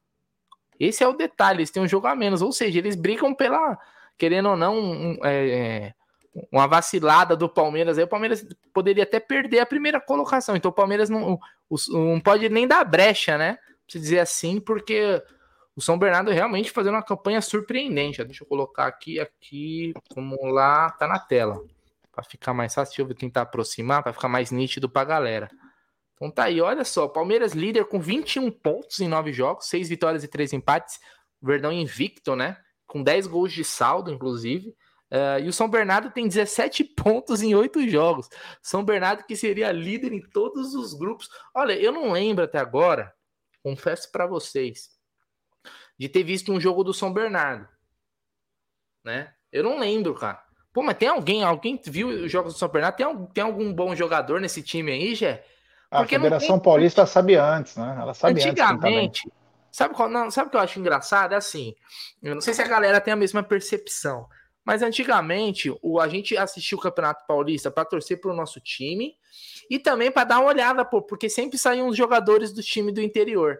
Esse 0.79 1.03
é 1.03 1.07
o 1.07 1.13
detalhe, 1.13 1.59
eles 1.59 1.71
têm 1.71 1.83
um 1.83 1.87
jogo 1.87 2.07
a 2.07 2.15
menos, 2.15 2.41
ou 2.41 2.51
seja, 2.51 2.79
eles 2.79 2.95
brigam 2.95 3.33
pela, 3.33 3.77
querendo 4.17 4.49
ou 4.49 4.57
não, 4.57 4.77
um, 4.77 5.17
é, 5.23 5.93
uma 6.51 6.67
vacilada 6.67 7.35
do 7.35 7.49
Palmeiras. 7.49 7.97
Aí 7.97 8.03
o 8.03 8.07
Palmeiras 8.07 8.45
poderia 8.73 9.03
até 9.03 9.19
perder 9.19 9.59
a 9.59 9.65
primeira 9.65 9.99
colocação, 9.99 10.55
então 10.55 10.71
o 10.71 10.73
Palmeiras 10.73 11.09
não, 11.09 11.39
não 11.89 12.19
pode 12.19 12.47
nem 12.49 12.67
dar 12.67 12.83
brecha, 12.85 13.37
né? 13.37 13.57
Se 13.87 13.99
dizer 13.99 14.19
assim, 14.19 14.59
porque 14.59 15.21
o 15.75 15.81
São 15.81 15.99
Bernardo 15.99 16.31
realmente 16.31 16.71
fazendo 16.71 16.95
uma 16.95 17.03
campanha 17.03 17.41
surpreendente. 17.41 18.23
Deixa 18.23 18.43
eu 18.43 18.47
colocar 18.47 18.87
aqui, 18.87 19.19
aqui, 19.19 19.93
como 20.09 20.43
lá, 20.45 20.89
tá 20.91 21.07
na 21.07 21.19
tela 21.19 21.61
para 22.15 22.23
ficar 22.23 22.53
mais 22.53 22.73
fácil. 22.73 23.07
Eu 23.07 23.13
tentar 23.13 23.41
aproximar, 23.41 24.01
para 24.01 24.13
ficar 24.13 24.29
mais 24.29 24.49
nítido 24.49 24.89
para 24.89 25.01
a 25.01 25.05
galera. 25.05 25.49
Então 26.15 26.31
tá 26.31 26.45
aí, 26.45 26.61
olha 26.61 26.83
só, 26.85 27.07
Palmeiras 27.07 27.53
líder 27.53 27.85
com 27.85 27.99
21 27.99 28.49
pontos 28.49 28.99
em 28.99 29.07
9 29.07 29.33
jogos, 29.33 29.67
6 29.67 29.89
vitórias 29.89 30.23
e 30.23 30.27
3 30.27 30.53
empates. 30.53 30.99
Verdão 31.41 31.71
invicto, 31.71 32.35
né? 32.35 32.57
Com 32.87 33.03
10 33.03 33.27
gols 33.27 33.51
de 33.51 33.63
saldo, 33.63 34.11
inclusive. 34.11 34.69
Uh, 35.11 35.39
e 35.43 35.47
o 35.47 35.53
São 35.53 35.69
Bernardo 35.69 36.09
tem 36.09 36.27
17 36.27 36.83
pontos 36.95 37.41
em 37.41 37.53
8 37.53 37.87
jogos. 37.89 38.29
São 38.61 38.83
Bernardo 38.83 39.25
que 39.25 39.35
seria 39.35 39.71
líder 39.71 40.13
em 40.13 40.21
todos 40.21 40.73
os 40.73 40.93
grupos. 40.93 41.29
Olha, 41.53 41.73
eu 41.73 41.91
não 41.91 42.11
lembro 42.13 42.45
até 42.45 42.57
agora, 42.57 43.13
confesso 43.61 44.11
para 44.11 44.25
vocês, 44.25 44.89
de 45.99 46.07
ter 46.07 46.23
visto 46.23 46.51
um 46.51 46.59
jogo 46.59 46.83
do 46.83 46.93
São 46.93 47.13
Bernardo. 47.13 47.67
Né? 49.03 49.33
Eu 49.51 49.63
não 49.63 49.77
lembro, 49.77 50.15
cara. 50.15 50.43
Pô, 50.73 50.81
mas 50.81 50.97
tem 50.97 51.07
alguém, 51.07 51.43
alguém 51.43 51.79
viu 51.85 52.07
os 52.07 52.31
jogos 52.31 52.53
do 52.53 52.59
São 52.59 52.69
Bernardo? 52.69 52.95
Tem, 52.95 53.25
tem 53.27 53.43
algum 53.43 53.73
bom 53.73 53.93
jogador 53.95 54.41
nesse 54.41 54.63
time 54.63 54.91
aí, 54.91 55.13
Gé? 55.13 55.45
A 55.89 56.05
Federação 56.05 56.57
tem... 56.57 56.63
Paulista 56.63 57.05
sabe 57.05 57.35
antes, 57.35 57.75
né? 57.75 57.97
Ela 57.99 58.13
sabe 58.13 58.41
Antigamente, 58.41 59.27
antes 59.27 59.45
sabe 59.75 59.93
qual, 59.93 60.07
não, 60.07 60.31
sabe 60.31 60.47
o 60.47 60.51
que 60.51 60.55
eu 60.55 60.61
acho 60.61 60.79
engraçado? 60.79 61.33
É 61.33 61.35
assim, 61.35 61.75
eu 62.23 62.33
não 62.33 62.39
sei 62.39 62.53
se 62.53 62.61
a 62.61 62.67
galera 62.67 63.01
tem 63.01 63.13
a 63.13 63.17
mesma 63.17 63.43
percepção, 63.43 64.25
mas 64.63 64.81
antigamente 64.81 65.69
o, 65.81 65.99
a 65.99 66.07
gente 66.07 66.37
assistiu 66.37 66.77
o 66.77 66.81
Campeonato 66.81 67.25
Paulista 67.27 67.69
para 67.69 67.83
torcer 67.83 68.21
para 68.21 68.31
o 68.31 68.35
nosso 68.35 68.61
time 68.61 69.17
e 69.69 69.77
também 69.77 70.09
para 70.09 70.23
dar 70.23 70.39
uma 70.39 70.47
olhada, 70.47 70.85
pô, 70.85 71.01
porque 71.01 71.29
sempre 71.29 71.57
saíam 71.57 71.89
os 71.89 71.97
jogadores 71.97 72.53
do 72.53 72.63
time 72.63 72.89
do 72.89 73.01
interior, 73.01 73.57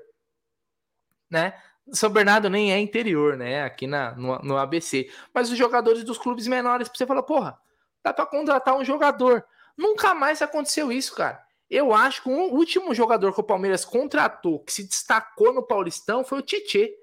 né? 1.30 1.54
São 1.92 2.10
Bernardo 2.10 2.50
nem 2.50 2.72
é 2.72 2.80
interior, 2.80 3.36
né? 3.36 3.64
Aqui 3.64 3.86
na, 3.86 4.16
no, 4.16 4.40
no 4.40 4.58
ABC. 4.58 5.12
Mas 5.34 5.52
os 5.52 5.58
jogadores 5.58 6.02
dos 6.06 6.18
clubes 6.18 6.48
menores, 6.48 6.90
você 6.92 7.06
fala, 7.06 7.22
porra, 7.22 7.60
dá 8.02 8.14
para 8.14 8.26
contratar 8.26 8.76
um 8.76 8.86
jogador. 8.86 9.46
Nunca 9.78 10.16
mais 10.16 10.42
aconteceu 10.42 10.94
isso, 10.94 11.14
cara. 11.14 11.45
Eu 11.76 11.94
acho 11.94 12.24
que 12.24 12.30
o 12.30 12.54
último 12.54 12.96
jogador 12.96 13.34
que 13.34 13.42
o 13.42 13.44
Palmeiras 13.44 13.84
contratou, 13.84 14.60
que 14.60 14.72
se 14.72 14.82
destacou 14.82 15.52
no 15.52 15.62
Paulistão, 15.62 16.24
foi 16.24 16.40
o 16.40 16.42
Tietê. 16.42 16.96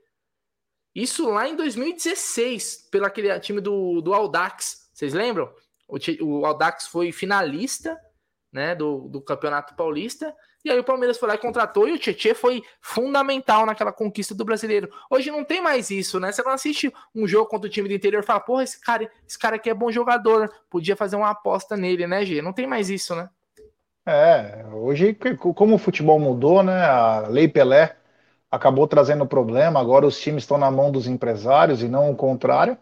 Isso 0.94 1.28
lá 1.28 1.46
em 1.46 1.54
2016, 1.54 2.88
pelo 2.90 3.04
aquele 3.04 3.38
time 3.38 3.60
do, 3.60 4.00
do 4.00 4.14
Aldax. 4.14 4.88
Vocês 4.94 5.12
lembram? 5.12 5.54
O, 5.86 5.98
o 6.24 6.46
Aldax 6.46 6.86
foi 6.86 7.12
finalista 7.12 8.00
né, 8.50 8.74
do, 8.74 9.10
do 9.10 9.20
Campeonato 9.20 9.74
Paulista. 9.74 10.34
E 10.64 10.70
aí 10.70 10.78
o 10.78 10.84
Palmeiras 10.84 11.18
foi 11.18 11.28
lá 11.28 11.34
e 11.34 11.38
contratou, 11.38 11.86
e 11.86 11.92
o 11.92 11.98
Tietchan 11.98 12.34
foi 12.34 12.62
fundamental 12.80 13.66
naquela 13.66 13.92
conquista 13.92 14.34
do 14.34 14.42
brasileiro. 14.42 14.90
Hoje 15.10 15.30
não 15.30 15.44
tem 15.44 15.60
mais 15.60 15.90
isso, 15.90 16.18
né? 16.18 16.32
Você 16.32 16.42
não 16.42 16.52
assiste 16.52 16.90
um 17.14 17.28
jogo 17.28 17.46
contra 17.46 17.68
o 17.68 17.70
time 17.70 17.90
do 17.90 17.94
interior 17.94 18.22
e 18.22 18.26
fala, 18.26 18.40
porra, 18.40 18.64
esse 18.64 18.80
cara, 18.80 19.12
esse 19.28 19.38
cara 19.38 19.56
aqui 19.56 19.68
é 19.68 19.74
bom 19.74 19.92
jogador, 19.92 20.50
podia 20.70 20.96
fazer 20.96 21.16
uma 21.16 21.28
aposta 21.28 21.76
nele, 21.76 22.06
né, 22.06 22.24
G? 22.24 22.40
Não 22.40 22.54
tem 22.54 22.66
mais 22.66 22.88
isso, 22.88 23.14
né? 23.14 23.28
É, 24.05 24.64
hoje, 24.74 25.14
como 25.55 25.76
o 25.76 25.78
futebol 25.78 26.18
mudou, 26.18 26.62
né? 26.62 26.84
A 26.84 27.28
Lei 27.28 27.46
Pelé 27.48 27.96
acabou 28.50 28.86
trazendo 28.88 29.26
problema, 29.26 29.80
agora 29.80 30.07
os 30.07 30.18
times 30.20 30.42
estão 30.42 30.59
na 30.59 30.70
mão 30.70 30.90
dos 30.90 31.07
empresários 31.07 31.82
e 31.82 31.88
não 31.88 32.11
o 32.11 32.16
contrário 32.16 32.76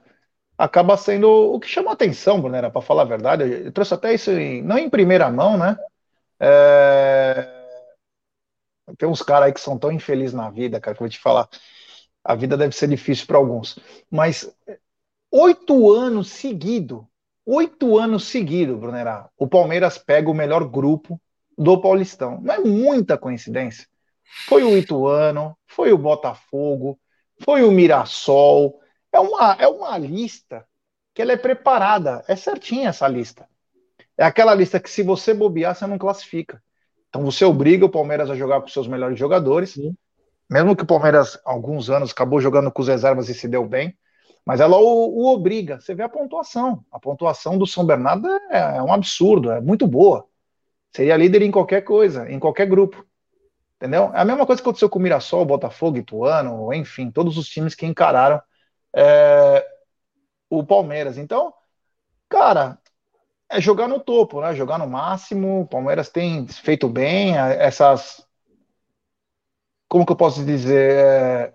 acaba 0.59 0.97
sendo 0.97 1.29
o 1.29 1.61
que 1.61 1.69
chamou 1.69 1.93
atenção, 1.93 2.41
Brunera, 2.41 2.71
para 2.71 2.83
falar 2.83 3.03
a 3.03 3.07
verdade. 3.07 3.45
Eu 3.67 3.73
trouxe 3.73 3.95
até 3.95 4.15
isso, 4.15 4.31
em, 4.33 4.63
não 4.63 4.79
em 4.79 4.91
primeira 4.91 5.31
mão, 5.31 5.59
né? 5.59 5.77
É... 6.41 7.49
Tem 8.99 9.09
uns 9.09 9.23
caras 9.23 9.47
aí 9.47 9.53
que 9.53 9.61
são 9.61 9.79
tão 9.79 9.93
infelizes 9.93 10.35
na 10.35 10.51
vida, 10.51 10.81
cara, 10.81 10.97
que 10.97 11.03
eu 11.03 11.07
vou 11.07 11.11
te 11.11 11.19
falar. 11.19 11.49
A 12.25 12.35
vida 12.35 12.57
deve 12.57 12.75
ser 12.77 12.89
difícil 12.89 13.27
para 13.27 13.39
alguns. 13.39 13.79
Mas 14.11 14.53
oito 15.33 15.93
anos 15.93 16.31
seguido, 16.31 17.09
oito 17.53 17.99
anos 17.99 18.29
seguido, 18.29 18.77
Brunera, 18.77 19.29
o 19.37 19.49
Palmeiras 19.49 19.99
pega 19.99 20.31
o 20.31 20.35
melhor 20.35 20.65
grupo 20.69 21.21
do 21.59 21.81
Paulistão. 21.81 22.41
Não 22.41 22.55
é 22.55 22.59
muita 22.59 23.19
coincidência. 23.19 23.87
Foi 24.47 24.63
o 24.63 24.79
Ituano, 24.79 25.59
foi 25.67 25.93
o 25.93 25.99
Botafogo, 25.99 26.99
foi 27.43 27.65
o 27.65 27.73
Mirassol, 27.73 28.79
é 29.13 29.19
uma, 29.19 29.57
é 29.59 29.67
uma 29.67 29.99
lista 29.99 30.65
que 31.13 31.21
ela 31.21 31.33
é 31.33 31.37
preparada, 31.37 32.25
é 32.29 32.37
certinha 32.37 32.91
essa 32.91 33.09
lista. 33.09 33.49
É 34.17 34.25
aquela 34.25 34.55
lista 34.55 34.79
que 34.79 34.89
se 34.89 35.03
você 35.03 35.35
bobear, 35.35 35.75
você 35.75 35.87
não 35.87 35.99
classifica. 35.99 36.63
Então 37.09 37.25
você 37.25 37.45
obriga 37.45 37.85
o 37.85 37.91
Palmeiras 37.91 38.31
a 38.31 38.37
jogar 38.37 38.61
com 38.61 38.69
seus 38.69 38.87
melhores 38.87 39.19
jogadores, 39.19 39.71
Sim. 39.71 39.97
mesmo 40.49 40.77
que 40.77 40.85
o 40.85 40.87
Palmeiras, 40.87 41.37
alguns 41.45 41.91
anos, 41.91 42.13
acabou 42.13 42.41
jogando 42.41 42.71
com 42.71 42.81
os 42.81 42.87
reservas 42.87 43.29
e 43.29 43.35
se 43.35 43.49
deu 43.49 43.67
bem, 43.67 43.97
mas 44.45 44.61
ela 44.61 44.77
o, 44.77 44.83
o 44.83 45.27
obriga. 45.33 45.81
Você 45.81 45.95
vê 45.95 46.03
a 46.03 46.09
pontuação. 46.09 46.85
A 46.91 46.99
pontuação 46.99 47.59
do 47.59 47.67
São 47.67 47.85
Bernardo 47.85 48.29
é, 48.51 48.77
é 48.77 48.83
um 48.83 48.93
absurdo, 48.93 49.51
é 49.51 49.61
muito 49.61 49.87
boa. 49.87 50.27
Seria 50.93 51.17
líder 51.17 51.43
em 51.43 51.51
qualquer 51.51 51.83
coisa, 51.83 52.31
em 52.31 52.39
qualquer 52.39 52.67
grupo. 52.67 53.05
Entendeu? 53.77 54.11
É 54.15 54.21
a 54.21 54.25
mesma 54.25 54.45
coisa 54.45 54.61
que 54.61 54.69
aconteceu 54.69 54.91
com 54.91 54.99
o 54.99 55.03
Mirassol, 55.03 55.45
Botafogo, 55.45 55.97
Ituano, 55.97 56.73
enfim, 56.75 57.11
todos 57.11 57.39
os 57.39 57.49
times 57.49 57.75
que 57.75 57.87
encararam 57.87 58.43
é, 58.95 59.67
o 60.51 60.65
Palmeiras. 60.65 61.17
Então, 61.17 61.55
cara, 62.29 62.79
é 63.49 63.61
jogar 63.61 63.89
no 63.89 63.99
topo, 64.01 64.41
né? 64.41 64.55
Jogar 64.55 64.79
no 64.79 64.87
máximo. 64.87 65.63
O 65.63 65.67
Palmeiras 65.67 66.09
tem 66.09 66.47
feito 66.47 66.89
bem 66.89 67.37
essas. 67.37 68.27
Como 69.89 70.07
que 70.07 70.13
eu 70.13 70.17
posso 70.17 70.45
dizer? 70.45 71.55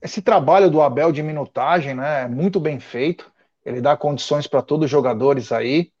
É, 0.00 0.06
esse 0.06 0.22
trabalho 0.22 0.70
do 0.70 0.80
Abel 0.80 1.12
de 1.12 1.22
minutagem, 1.22 1.94
né? 1.94 2.22
É 2.22 2.28
muito 2.28 2.58
bem 2.58 2.80
feito. 2.80 3.30
Ele 3.64 3.80
dá 3.80 3.96
condições 3.96 4.46
para 4.46 4.62
todos 4.62 4.86
os 4.86 4.90
jogadores 4.90 5.52
aí. 5.52 5.92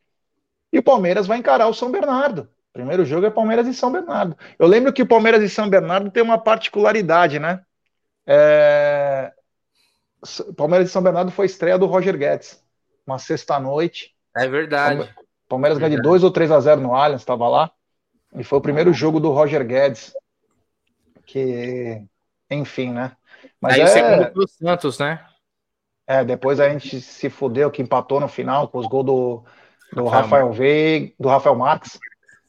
E 0.72 0.78
o 0.78 0.82
Palmeiras 0.82 1.26
vai 1.26 1.38
encarar 1.38 1.66
o 1.66 1.74
São 1.74 1.90
Bernardo. 1.90 2.48
Primeiro 2.72 3.04
jogo 3.04 3.26
é 3.26 3.30
Palmeiras 3.30 3.66
e 3.66 3.74
São 3.74 3.90
Bernardo. 3.90 4.36
Eu 4.58 4.66
lembro 4.66 4.92
que 4.92 5.02
o 5.02 5.06
Palmeiras 5.06 5.42
e 5.42 5.48
São 5.48 5.68
Bernardo 5.68 6.10
tem 6.10 6.22
uma 6.22 6.38
particularidade, 6.38 7.38
né? 7.38 7.60
É... 8.26 9.32
Palmeiras 10.56 10.86
de 10.86 10.92
São 10.92 11.02
Bernardo 11.02 11.30
foi 11.32 11.46
estreia 11.46 11.78
do 11.78 11.86
Roger 11.86 12.16
Guedes, 12.16 12.62
uma 13.06 13.18
sexta-noite. 13.18 14.14
É 14.36 14.46
verdade. 14.46 15.12
Palmeiras 15.48 15.78
ganhou 15.78 15.96
de 15.96 16.02
2 16.02 16.22
ou 16.22 16.30
3 16.30 16.52
a 16.52 16.60
0 16.60 16.80
no 16.80 16.94
Allianz, 16.94 17.22
estava 17.22 17.48
lá. 17.48 17.72
E 18.36 18.44
foi 18.44 18.58
o 18.58 18.62
primeiro 18.62 18.92
jogo 18.92 19.18
do 19.18 19.32
Roger 19.32 19.66
Guedes. 19.66 20.14
Que, 21.26 22.02
enfim, 22.50 22.92
né? 22.92 23.16
Mas 23.60 23.74
Aí 23.74 23.80
é... 23.80 23.84
o 23.84 23.88
segundo 23.88 24.32
do 24.32 24.48
Santos, 24.48 24.98
né? 24.98 25.24
É, 26.06 26.24
depois 26.24 26.58
a 26.58 26.68
gente 26.68 27.00
se 27.00 27.30
fudeu 27.30 27.70
que 27.70 27.80
empatou 27.80 28.18
no 28.18 28.26
final 28.26 28.68
com 28.68 28.78
os 28.78 28.86
gols 28.86 29.06
do, 29.06 29.44
do 29.92 30.04
Rafael, 30.04 30.22
Rafael 30.22 30.52
Veiga, 30.52 31.14
do 31.18 31.28
Rafael 31.28 31.54
Marques. 31.54 31.98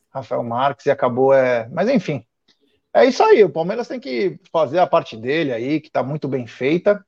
Rafael 0.10 0.44
Marques 0.44 0.86
e 0.88 0.92
acabou. 0.92 1.34
É... 1.34 1.70
Mas 1.70 1.88
enfim, 1.88 2.26
é 2.94 3.06
isso 3.06 3.24
aí. 3.24 3.44
O 3.44 3.50
Palmeiras 3.50 3.88
tem 3.88 4.00
que 4.00 4.40
fazer 4.52 4.80
a 4.80 4.88
parte 4.88 5.16
dele 5.16 5.54
aí, 5.54 5.80
que 5.80 5.88
está 5.88 6.02
muito 6.02 6.28
bem 6.28 6.48
feita 6.48 7.06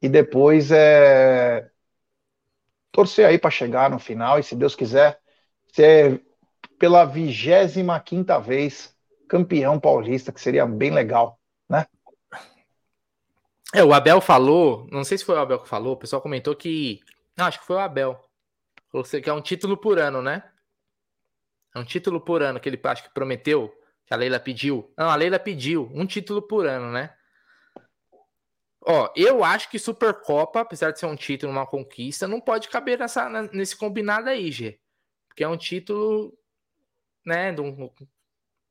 e 0.00 0.08
depois 0.08 0.70
é 0.70 1.70
torcer 2.92 3.26
aí 3.26 3.38
para 3.38 3.50
chegar 3.50 3.90
no 3.90 3.98
final 3.98 4.38
e 4.38 4.42
se 4.42 4.54
Deus 4.54 4.76
quiser 4.76 5.18
ser 5.72 6.22
pela 6.78 7.04
vigésima 7.04 7.98
quinta 7.98 8.38
vez 8.38 8.94
campeão 9.28 9.80
paulista, 9.80 10.30
que 10.30 10.40
seria 10.40 10.66
bem 10.66 10.90
legal, 10.90 11.40
né? 11.68 11.86
É, 13.74 13.82
o 13.82 13.92
Abel 13.92 14.20
falou, 14.20 14.86
não 14.92 15.02
sei 15.02 15.18
se 15.18 15.24
foi 15.24 15.34
o 15.34 15.40
Abel 15.40 15.58
que 15.58 15.68
falou, 15.68 15.94
o 15.94 15.96
pessoal 15.96 16.22
comentou 16.22 16.54
que, 16.54 17.00
não, 17.36 17.46
acho 17.46 17.58
que 17.58 17.66
foi 17.66 17.74
o 17.74 17.80
Abel, 17.80 18.24
falou 18.88 19.04
que 19.04 19.28
é 19.28 19.32
um 19.32 19.40
título 19.40 19.76
por 19.76 19.98
ano, 19.98 20.22
né? 20.22 20.48
É 21.74 21.80
um 21.80 21.84
título 21.84 22.20
por 22.20 22.40
ano 22.40 22.60
que 22.60 22.68
ele 22.68 22.80
acho 22.84 23.02
que 23.02 23.12
prometeu, 23.12 23.74
que 24.06 24.14
a 24.14 24.16
Leila 24.16 24.38
pediu. 24.38 24.94
Não, 24.96 25.10
a 25.10 25.16
Leila 25.16 25.40
pediu 25.40 25.90
um 25.92 26.06
título 26.06 26.40
por 26.40 26.68
ano, 26.68 26.92
né? 26.92 27.16
Ó, 28.80 29.10
eu 29.16 29.42
acho 29.42 29.68
que 29.68 29.76
Supercopa, 29.76 30.60
apesar 30.60 30.92
de 30.92 31.00
ser 31.00 31.06
um 31.06 31.16
título, 31.16 31.50
uma 31.50 31.66
conquista, 31.66 32.28
não 32.28 32.40
pode 32.40 32.68
caber 32.68 33.00
nessa, 33.00 33.28
nesse 33.52 33.76
combinado 33.76 34.28
aí, 34.28 34.52
G. 34.52 34.78
Porque 35.26 35.42
é 35.42 35.48
um 35.48 35.56
título, 35.56 36.38
né, 37.26 37.50
um, 37.58 37.90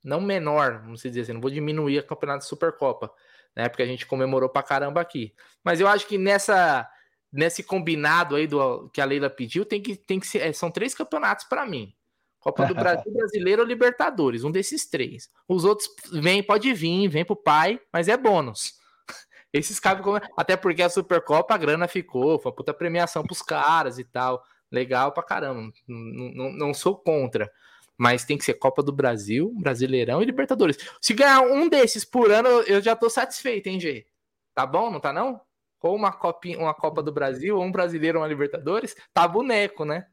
não 0.02 0.22
menor, 0.22 0.80
vamos 0.80 1.02
dizer 1.02 1.22
assim, 1.22 1.34
não 1.34 1.42
vou 1.42 1.52
diminuir 1.52 2.00
a 2.00 2.04
campeonato 2.04 2.44
de 2.44 2.48
Supercopa, 2.48 3.14
né, 3.56 3.70
porque 3.70 3.84
a 3.84 3.86
gente 3.88 4.06
comemorou 4.06 4.50
pra 4.50 4.64
caramba 4.64 5.02
aqui. 5.02 5.34
Mas 5.64 5.80
eu 5.80 5.88
acho 5.88 6.08
que 6.08 6.18
nessa, 6.18 6.88
nesse 7.32 7.64
combinado 7.64 8.36
aí 8.36 8.48
do 8.48 8.90
que 8.90 9.02
a 9.02 9.06
Leila 9.06 9.30
pediu, 9.30 9.66
tem 9.66 9.82
que, 9.82 9.96
tem 9.96 10.20
que 10.20 10.28
ser, 10.28 10.40
é, 10.40 10.54
são 10.54 10.72
três 10.72 10.94
campeonatos 10.94 11.46
para 11.46 11.66
mim. 11.66 11.94
Copa 12.40 12.66
do 12.66 12.76
Brasil, 12.76 13.12
Brasileiro 13.12 13.62
ou 13.62 13.68
Libertadores, 13.68 14.44
um 14.44 14.52
desses 14.52 14.86
três. 14.86 15.30
Os 15.48 15.64
outros 15.64 15.90
vem, 16.12 16.44
pode 16.44 16.74
vir, 16.74 17.08
vem 17.08 17.24
pro 17.24 17.36
pai, 17.36 17.80
mas 17.92 18.08
é 18.08 18.18
bônus. 18.18 18.74
Esses 19.54 19.80
cabem. 19.80 20.04
Até 20.36 20.58
porque 20.58 20.82
a 20.82 20.90
Supercopa, 20.90 21.54
a 21.54 21.58
grana 21.58 21.88
ficou, 21.88 22.40
foi 22.40 22.52
uma 22.52 22.56
puta 22.56 22.74
premiação 22.74 23.24
pros 23.24 23.42
caras 23.42 23.98
e 23.98 24.04
tal. 24.04 24.44
Legal 24.72 25.12
pra 25.12 25.22
caramba. 25.22 25.72
Não, 25.88 26.32
não, 26.32 26.52
não 26.52 26.74
sou 26.74 26.98
contra. 26.98 27.52
Mas 27.98 28.26
tem 28.26 28.38
que 28.38 28.46
ser 28.46 28.56
Copa 28.56 28.82
do 28.82 28.92
Brasil, 28.92 29.54
Brasileirão 29.60 30.22
e 30.22 30.26
Libertadores. 30.26 30.78
Se 31.02 31.14
ganhar 31.14 31.42
um 31.42 31.70
desses 31.70 32.04
por 32.04 32.32
ano, 32.32 32.50
eu 32.62 32.82
já 32.82 32.96
tô 32.96 33.10
satisfeito, 33.10 33.68
hein, 33.68 33.80
G? 33.80 34.06
Tá 34.54 34.66
bom, 34.66 34.90
não 34.90 35.00
tá 35.00 35.14
não? 35.14 35.40
Ou 35.82 35.96
uma, 35.96 36.12
copinha, 36.12 36.58
uma 36.58 36.74
Copa 36.74 37.04
do 37.04 37.12
Brasil, 37.12 37.58
ou 37.58 37.64
um 37.64 37.72
Brasileiro, 37.72 38.20
uma 38.20 38.28
Libertadores, 38.28 38.96
tá 39.14 39.28
boneco, 39.28 39.84
né? 39.86 40.08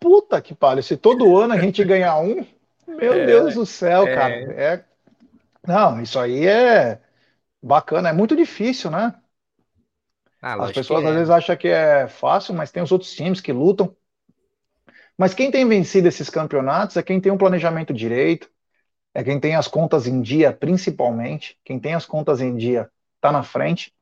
Puta 0.00 0.40
que 0.40 0.54
pariu, 0.54 0.82
se 0.82 0.96
todo 0.96 1.36
ano 1.36 1.52
a 1.52 1.58
gente 1.58 1.84
ganhar 1.84 2.18
um, 2.18 2.46
meu 2.86 3.12
é, 3.12 3.26
Deus 3.26 3.54
do 3.54 3.66
céu, 3.66 4.06
é... 4.06 4.14
cara. 4.14 4.34
É... 4.34 4.84
Não, 5.66 6.00
isso 6.00 6.18
aí 6.18 6.46
é 6.46 7.00
bacana. 7.62 8.08
É 8.08 8.12
muito 8.12 8.34
difícil, 8.34 8.90
né? 8.90 9.14
Ah, 10.40 10.54
As 10.64 10.72
pessoas 10.72 11.04
às 11.04 11.10
é. 11.10 11.14
vezes 11.14 11.30
acham 11.30 11.56
que 11.56 11.68
é 11.68 12.08
fácil, 12.08 12.54
mas 12.54 12.70
tem 12.70 12.82
os 12.82 12.90
outros 12.90 13.12
times 13.12 13.40
que 13.40 13.52
lutam. 13.52 13.94
Mas 15.20 15.34
quem 15.34 15.50
tem 15.50 15.68
vencido 15.68 16.08
esses 16.08 16.30
campeonatos 16.30 16.96
é 16.96 17.02
quem 17.02 17.20
tem 17.20 17.30
um 17.30 17.36
planejamento 17.36 17.92
direito, 17.92 18.48
é 19.12 19.22
quem 19.22 19.38
tem 19.38 19.54
as 19.54 19.68
contas 19.68 20.06
em 20.06 20.22
dia, 20.22 20.50
principalmente. 20.50 21.58
Quem 21.62 21.78
tem 21.78 21.92
as 21.92 22.06
contas 22.06 22.40
em 22.40 22.56
dia 22.56 22.90
está 23.16 23.30
na 23.30 23.42
frente. 23.42 23.92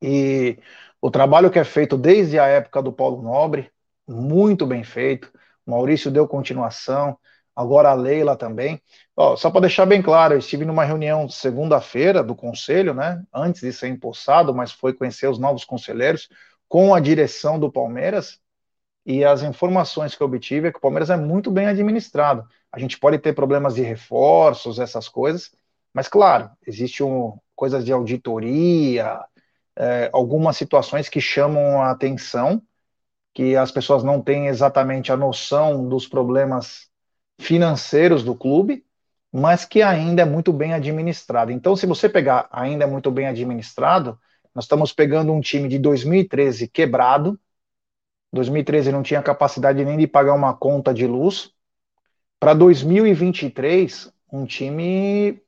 E 0.00 0.58
o 0.98 1.10
trabalho 1.10 1.50
que 1.50 1.58
é 1.58 1.64
feito 1.64 1.98
desde 1.98 2.38
a 2.38 2.46
época 2.46 2.80
do 2.80 2.90
Paulo 2.90 3.20
Nobre, 3.20 3.70
muito 4.08 4.66
bem 4.66 4.82
feito. 4.82 5.30
O 5.66 5.72
Maurício 5.72 6.10
deu 6.10 6.26
continuação, 6.26 7.18
agora 7.54 7.90
a 7.90 7.94
Leila 7.94 8.34
também. 8.34 8.80
Ó, 9.14 9.36
só 9.36 9.50
para 9.50 9.60
deixar 9.60 9.84
bem 9.84 10.00
claro, 10.00 10.32
eu 10.32 10.38
estive 10.38 10.64
numa 10.64 10.86
reunião 10.86 11.28
segunda-feira 11.28 12.24
do 12.24 12.34
conselho, 12.34 12.94
né? 12.94 13.22
Antes 13.30 13.60
de 13.60 13.74
ser 13.74 13.88
empossado, 13.88 14.54
mas 14.54 14.72
foi 14.72 14.94
conhecer 14.94 15.28
os 15.28 15.38
novos 15.38 15.66
conselheiros 15.66 16.30
com 16.66 16.94
a 16.94 16.98
direção 17.00 17.60
do 17.60 17.70
Palmeiras. 17.70 18.42
E 19.06 19.24
as 19.24 19.42
informações 19.42 20.14
que 20.14 20.22
eu 20.22 20.26
obtive 20.26 20.68
é 20.68 20.72
que 20.72 20.78
o 20.78 20.80
Palmeiras 20.80 21.10
é 21.10 21.16
muito 21.16 21.50
bem 21.50 21.66
administrado. 21.66 22.48
A 22.72 22.78
gente 22.78 22.98
pode 22.98 23.18
ter 23.18 23.34
problemas 23.34 23.74
de 23.74 23.82
reforços, 23.82 24.78
essas 24.78 25.08
coisas, 25.08 25.52
mas 25.92 26.08
claro, 26.08 26.50
existem 26.66 27.06
um, 27.06 27.38
coisas 27.54 27.84
de 27.84 27.92
auditoria, 27.92 29.20
é, 29.76 30.10
algumas 30.12 30.56
situações 30.56 31.08
que 31.08 31.20
chamam 31.20 31.82
a 31.82 31.90
atenção, 31.90 32.62
que 33.32 33.56
as 33.56 33.70
pessoas 33.70 34.02
não 34.02 34.20
têm 34.22 34.46
exatamente 34.46 35.12
a 35.12 35.16
noção 35.16 35.88
dos 35.88 36.06
problemas 36.06 36.88
financeiros 37.40 38.22
do 38.22 38.34
clube, 38.34 38.84
mas 39.32 39.64
que 39.64 39.82
ainda 39.82 40.22
é 40.22 40.24
muito 40.24 40.52
bem 40.52 40.72
administrado. 40.72 41.50
Então, 41.50 41.74
se 41.74 41.86
você 41.86 42.08
pegar 42.08 42.48
ainda 42.52 42.84
é 42.84 42.86
muito 42.86 43.10
bem 43.10 43.26
administrado, 43.26 44.18
nós 44.54 44.64
estamos 44.64 44.92
pegando 44.92 45.32
um 45.32 45.40
time 45.40 45.68
de 45.68 45.78
2013 45.78 46.68
quebrado. 46.68 47.38
2013 48.34 48.92
não 48.92 49.02
tinha 49.02 49.22
capacidade 49.22 49.84
nem 49.84 49.96
de 49.96 50.06
pagar 50.06 50.34
uma 50.34 50.54
conta 50.54 50.92
de 50.92 51.06
luz. 51.06 51.52
Para 52.38 52.52
2023, 52.54 54.12
um 54.32 54.44
time 54.44 55.40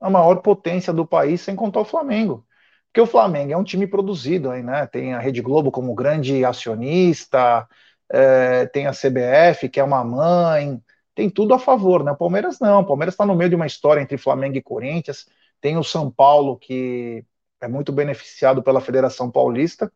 a 0.00 0.10
maior 0.10 0.36
potência 0.36 0.92
do 0.92 1.06
país, 1.06 1.40
sem 1.40 1.56
contar 1.56 1.80
o 1.80 1.84
Flamengo. 1.84 2.46
Porque 2.86 3.00
o 3.00 3.06
Flamengo 3.06 3.52
é 3.52 3.56
um 3.56 3.64
time 3.64 3.86
produzido 3.86 4.50
aí, 4.50 4.62
né? 4.62 4.86
Tem 4.86 5.14
a 5.14 5.18
Rede 5.18 5.42
Globo 5.42 5.70
como 5.70 5.94
grande 5.94 6.44
acionista, 6.44 7.66
é, 8.10 8.66
tem 8.66 8.86
a 8.86 8.92
CBF, 8.92 9.68
que 9.68 9.80
é 9.80 9.84
uma 9.84 10.04
mãe, 10.04 10.80
tem 11.14 11.30
tudo 11.30 11.54
a 11.54 11.58
favor, 11.58 12.04
né? 12.04 12.12
O 12.12 12.16
Palmeiras 12.16 12.58
não. 12.60 12.80
O 12.80 12.86
Palmeiras 12.86 13.14
está 13.14 13.26
no 13.26 13.34
meio 13.34 13.50
de 13.50 13.56
uma 13.56 13.66
história 13.66 14.00
entre 14.00 14.18
Flamengo 14.18 14.56
e 14.56 14.62
Corinthians. 14.62 15.26
Tem 15.60 15.76
o 15.76 15.82
São 15.84 16.10
Paulo, 16.10 16.58
que 16.58 17.24
é 17.60 17.66
muito 17.68 17.92
beneficiado 17.92 18.62
pela 18.62 18.80
Federação 18.80 19.30
Paulista. 19.30 19.90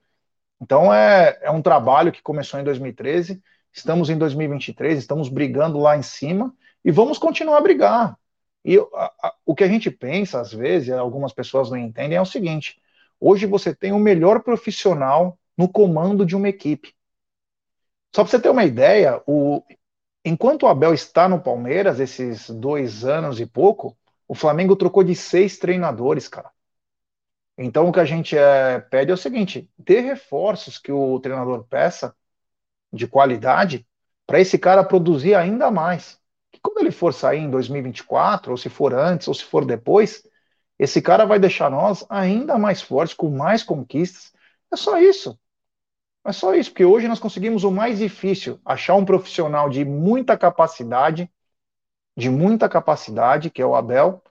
Então 0.61 0.92
é, 0.92 1.38
é 1.42 1.50
um 1.50 1.62
trabalho 1.62 2.12
que 2.12 2.22
começou 2.22 2.61
em 2.61 2.64
2013. 2.64 3.42
Estamos 3.72 4.11
em 4.11 4.18
2023, 4.18 4.98
estamos 4.98 5.28
brigando 5.28 5.78
lá 5.78 5.96
em 5.96 6.02
cima 6.02 6.54
e 6.84 6.90
vamos 6.90 7.18
continuar 7.18 7.58
a 7.58 7.62
brigar. 7.62 8.18
E 8.64 8.78
a, 8.78 9.12
a, 9.22 9.34
o 9.46 9.54
que 9.54 9.64
a 9.64 9.68
gente 9.68 9.90
pensa, 9.90 10.40
às 10.40 10.52
vezes, 10.52 10.90
algumas 10.90 11.32
pessoas 11.32 11.70
não 11.70 11.78
entendem, 11.78 12.18
é 12.18 12.20
o 12.20 12.26
seguinte: 12.26 12.80
hoje 13.18 13.46
você 13.46 13.74
tem 13.74 13.92
o 13.92 13.98
melhor 13.98 14.42
profissional 14.42 15.38
no 15.56 15.68
comando 15.68 16.26
de 16.26 16.36
uma 16.36 16.48
equipe. 16.48 16.94
Só 18.14 18.22
para 18.22 18.30
você 18.30 18.40
ter 18.40 18.50
uma 18.50 18.64
ideia, 18.64 19.22
o, 19.26 19.62
enquanto 20.24 20.64
o 20.64 20.68
Abel 20.68 20.92
está 20.92 21.28
no 21.28 21.40
Palmeiras, 21.40 22.00
esses 22.00 22.50
dois 22.50 23.04
anos 23.04 23.40
e 23.40 23.46
pouco, 23.46 23.96
o 24.26 24.34
Flamengo 24.34 24.76
trocou 24.76 25.04
de 25.04 25.14
seis 25.14 25.58
treinadores, 25.58 26.28
cara. 26.28 26.50
Então 27.61 27.88
o 27.88 27.92
que 27.92 28.00
a 28.00 28.04
gente 28.04 28.36
é, 28.36 28.80
pede 28.80 29.11
é 29.11 29.14
o 29.14 29.18
seguinte: 29.18 29.70
dê 29.78 30.00
reforços 30.00 30.78
que 30.78 30.90
o 30.90 31.20
treinador 31.20 31.64
peça 31.64 32.14
de 32.92 33.06
qualidade 33.06 33.86
para 34.26 34.40
esse 34.40 34.58
cara 34.58 34.82
produzir 34.82 35.34
ainda 35.34 35.70
mais 35.70 36.20
quando 36.62 36.78
ele 36.78 36.90
for 36.90 37.12
sair 37.12 37.40
em 37.40 37.50
2024, 37.50 38.50
ou 38.50 38.56
se 38.56 38.68
for 38.68 38.94
antes, 38.94 39.28
ou 39.28 39.34
se 39.34 39.44
for 39.44 39.64
depois, 39.64 40.26
esse 40.78 41.00
cara 41.00 41.24
vai 41.24 41.38
deixar 41.38 41.70
nós 41.70 42.04
ainda 42.08 42.58
mais 42.58 42.82
fortes, 42.82 43.14
com 43.14 43.30
mais 43.30 43.62
conquistas. 43.62 44.32
É 44.72 44.76
só 44.76 44.98
isso. 44.98 45.38
É 46.24 46.32
só 46.32 46.54
isso, 46.54 46.70
porque 46.70 46.84
hoje 46.84 47.08
nós 47.08 47.18
conseguimos 47.18 47.64
o 47.64 47.70
mais 47.70 47.98
difícil, 47.98 48.61
achar 48.64 48.94
um 48.94 49.04
profissional 49.04 49.70
de 49.70 49.84
muita 49.84 50.36
capacidade, 50.36 51.30
de 52.16 52.28
muita 52.28 52.68
capacidade, 52.68 53.50
que 53.50 53.62
é 53.62 53.66
o 53.66 53.74
Abel, 53.74 54.22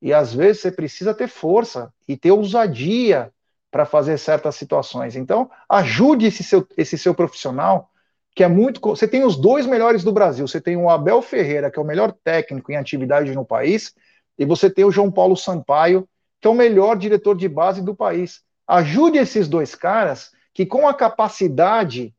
e 0.00 0.12
às 0.12 0.32
vezes 0.32 0.62
você 0.62 0.70
precisa 0.70 1.12
ter 1.12 1.28
força 1.28 1.92
e 2.06 2.16
ter 2.16 2.30
ousadia 2.30 3.32
para 3.70 3.84
fazer 3.84 4.18
certas 4.18 4.56
situações. 4.56 5.16
Então, 5.16 5.50
ajude 5.68 6.26
esse 6.26 6.42
seu, 6.42 6.66
esse 6.76 6.96
seu 6.96 7.14
profissional 7.14 7.90
que 8.34 8.44
é 8.44 8.48
muito. 8.48 8.80
Você 8.80 9.08
tem 9.08 9.24
os 9.24 9.36
dois 9.36 9.66
melhores 9.66 10.04
do 10.04 10.12
Brasil. 10.12 10.46
Você 10.46 10.60
tem 10.60 10.76
o 10.76 10.88
Abel 10.88 11.20
Ferreira, 11.20 11.70
que 11.70 11.78
é 11.78 11.82
o 11.82 11.84
melhor 11.84 12.12
técnico 12.12 12.70
em 12.70 12.76
atividade 12.76 13.34
no 13.34 13.44
país, 13.44 13.94
e 14.38 14.44
você 14.44 14.70
tem 14.70 14.84
o 14.84 14.92
João 14.92 15.10
Paulo 15.10 15.36
Sampaio, 15.36 16.08
que 16.40 16.46
é 16.46 16.50
o 16.50 16.54
melhor 16.54 16.96
diretor 16.96 17.36
de 17.36 17.48
base 17.48 17.82
do 17.82 17.96
país. 17.96 18.42
Ajude 18.66 19.18
esses 19.18 19.48
dois 19.48 19.74
caras 19.74 20.30
que, 20.54 20.64
com 20.64 20.86
a 20.86 20.94
capacidade, 20.94 22.14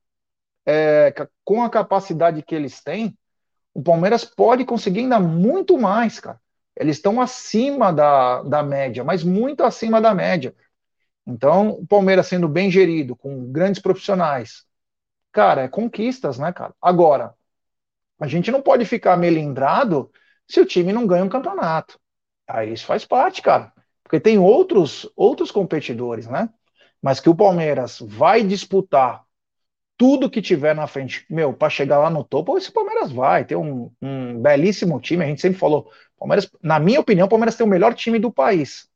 é, 0.65 1.13
com 1.45 1.63
a 1.63 1.69
capacidade 1.69 2.43
que 2.43 2.53
eles 2.53 2.81
têm, 2.81 3.17
o 3.73 3.81
Palmeiras 3.81 4.25
pode 4.25 4.65
conseguir 4.65 4.99
ainda 4.99 5.19
muito 5.19 5.77
mais, 5.77 6.19
cara. 6.19 6.39
Eles 6.79 6.95
estão 6.95 7.19
acima 7.19 7.91
da, 7.91 8.41
da 8.43 8.63
média, 8.63 9.03
mas 9.03 9.23
muito 9.23 9.63
acima 9.63 9.99
da 9.99 10.15
média. 10.15 10.55
Então, 11.27 11.71
o 11.71 11.85
Palmeiras 11.85 12.27
sendo 12.27 12.47
bem 12.47 12.71
gerido, 12.71 13.15
com 13.15 13.51
grandes 13.51 13.81
profissionais, 13.81 14.65
cara, 15.31 15.63
é 15.63 15.67
conquistas, 15.67 16.39
né, 16.39 16.53
cara? 16.53 16.73
Agora, 16.81 17.35
a 18.19 18.27
gente 18.27 18.49
não 18.49 18.61
pode 18.61 18.85
ficar 18.85 19.17
melindrado 19.17 20.11
se 20.47 20.59
o 20.59 20.65
time 20.65 20.93
não 20.93 21.05
ganha 21.05 21.23
um 21.23 21.29
campeonato. 21.29 21.99
Aí 22.47 22.73
isso 22.73 22.85
faz 22.85 23.05
parte, 23.05 23.41
cara. 23.41 23.71
Porque 24.03 24.19
tem 24.19 24.39
outros, 24.39 25.07
outros 25.15 25.51
competidores, 25.51 26.27
né? 26.27 26.49
Mas 27.01 27.19
que 27.19 27.29
o 27.29 27.35
Palmeiras 27.35 27.99
vai 27.99 28.41
disputar 28.41 29.23
tudo 29.95 30.29
que 30.29 30.41
tiver 30.41 30.73
na 30.73 30.87
frente, 30.87 31.25
meu, 31.29 31.53
para 31.53 31.69
chegar 31.69 31.99
lá 31.99 32.09
no 32.09 32.23
topo, 32.23 32.57
esse 32.57 32.71
Palmeiras 32.71 33.11
vai 33.11 33.43
ter 33.43 33.57
um, 33.57 33.91
um, 34.01 34.41
belíssimo 34.41 34.99
time. 34.99 35.25
A 35.25 35.27
gente 35.27 35.41
sempre 35.41 35.59
falou, 35.59 35.91
Palmeiras, 36.19 36.51
na 36.61 36.79
minha 36.79 36.99
opinião, 36.99 37.27
o 37.27 37.29
Palmeiras 37.29 37.55
tem 37.55 37.65
o 37.65 37.69
melhor 37.69 37.93
time 37.93 38.19
do 38.19 38.31
país. 38.31 38.87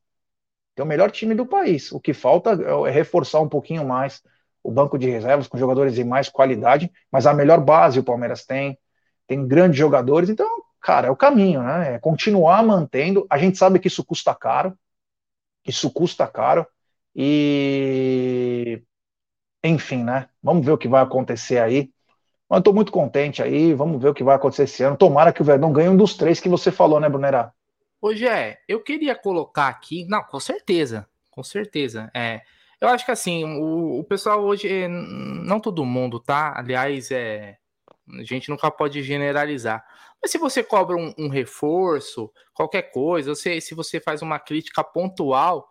Tem 0.74 0.84
o 0.84 0.88
melhor 0.88 1.10
time 1.10 1.34
do 1.34 1.46
país. 1.46 1.92
O 1.92 2.00
que 2.00 2.12
falta 2.12 2.50
é 2.86 2.90
reforçar 2.90 3.40
um 3.40 3.48
pouquinho 3.48 3.86
mais 3.86 4.22
o 4.62 4.70
banco 4.70 4.98
de 4.98 5.10
reservas 5.10 5.46
com 5.46 5.58
jogadores 5.58 5.94
de 5.94 6.02
mais 6.04 6.28
qualidade, 6.28 6.90
mas 7.12 7.26
a 7.26 7.34
melhor 7.34 7.60
base 7.60 8.00
o 8.00 8.04
Palmeiras 8.04 8.46
tem, 8.46 8.78
tem 9.26 9.46
grandes 9.46 9.78
jogadores, 9.78 10.30
então, 10.30 10.48
cara, 10.80 11.08
é 11.08 11.10
o 11.10 11.16
caminho, 11.16 11.62
né? 11.62 11.94
É 11.94 11.98
continuar 11.98 12.62
mantendo. 12.62 13.26
A 13.28 13.36
gente 13.38 13.58
sabe 13.58 13.78
que 13.78 13.88
isso 13.88 14.04
custa 14.04 14.34
caro, 14.34 14.76
isso 15.66 15.90
custa 15.90 16.26
caro, 16.26 16.66
e 17.14 18.82
enfim, 19.64 20.04
né? 20.04 20.28
Vamos 20.42 20.66
ver 20.66 20.72
o 20.72 20.78
que 20.78 20.88
vai 20.88 21.02
acontecer 21.02 21.58
aí. 21.58 21.93
Mas 22.54 22.62
tô 22.62 22.72
muito 22.72 22.92
contente 22.92 23.42
aí, 23.42 23.74
vamos 23.74 24.00
ver 24.00 24.10
o 24.10 24.14
que 24.14 24.22
vai 24.22 24.36
acontecer 24.36 24.62
esse 24.62 24.84
ano. 24.84 24.96
Tomara 24.96 25.32
que 25.32 25.42
o 25.42 25.44
Verdão 25.44 25.72
ganhe 25.72 25.88
um 25.88 25.96
dos 25.96 26.16
três 26.16 26.38
que 26.38 26.48
você 26.48 26.70
falou, 26.70 27.00
né, 27.00 27.08
Brunera? 27.08 27.52
Hoje 28.00 28.28
é, 28.28 28.60
eu 28.68 28.80
queria 28.80 29.16
colocar 29.16 29.66
aqui, 29.66 30.06
não, 30.08 30.22
com 30.22 30.38
certeza, 30.38 31.04
com 31.32 31.42
certeza. 31.42 32.08
É, 32.14 32.42
eu 32.80 32.86
acho 32.86 33.04
que 33.04 33.10
assim, 33.10 33.44
o, 33.44 33.98
o 33.98 34.04
pessoal 34.04 34.40
hoje, 34.40 34.86
não 34.86 35.58
todo 35.58 35.84
mundo, 35.84 36.20
tá? 36.20 36.54
Aliás, 36.56 37.10
é, 37.10 37.56
a 38.08 38.22
gente 38.22 38.48
nunca 38.48 38.70
pode 38.70 39.02
generalizar. 39.02 39.84
Mas 40.22 40.30
se 40.30 40.38
você 40.38 40.62
cobra 40.62 40.94
um, 40.94 41.12
um 41.18 41.28
reforço, 41.28 42.30
qualquer 42.52 42.92
coisa, 42.92 43.34
você, 43.34 43.60
se 43.60 43.74
você 43.74 43.98
faz 43.98 44.22
uma 44.22 44.38
crítica 44.38 44.84
pontual, 44.84 45.68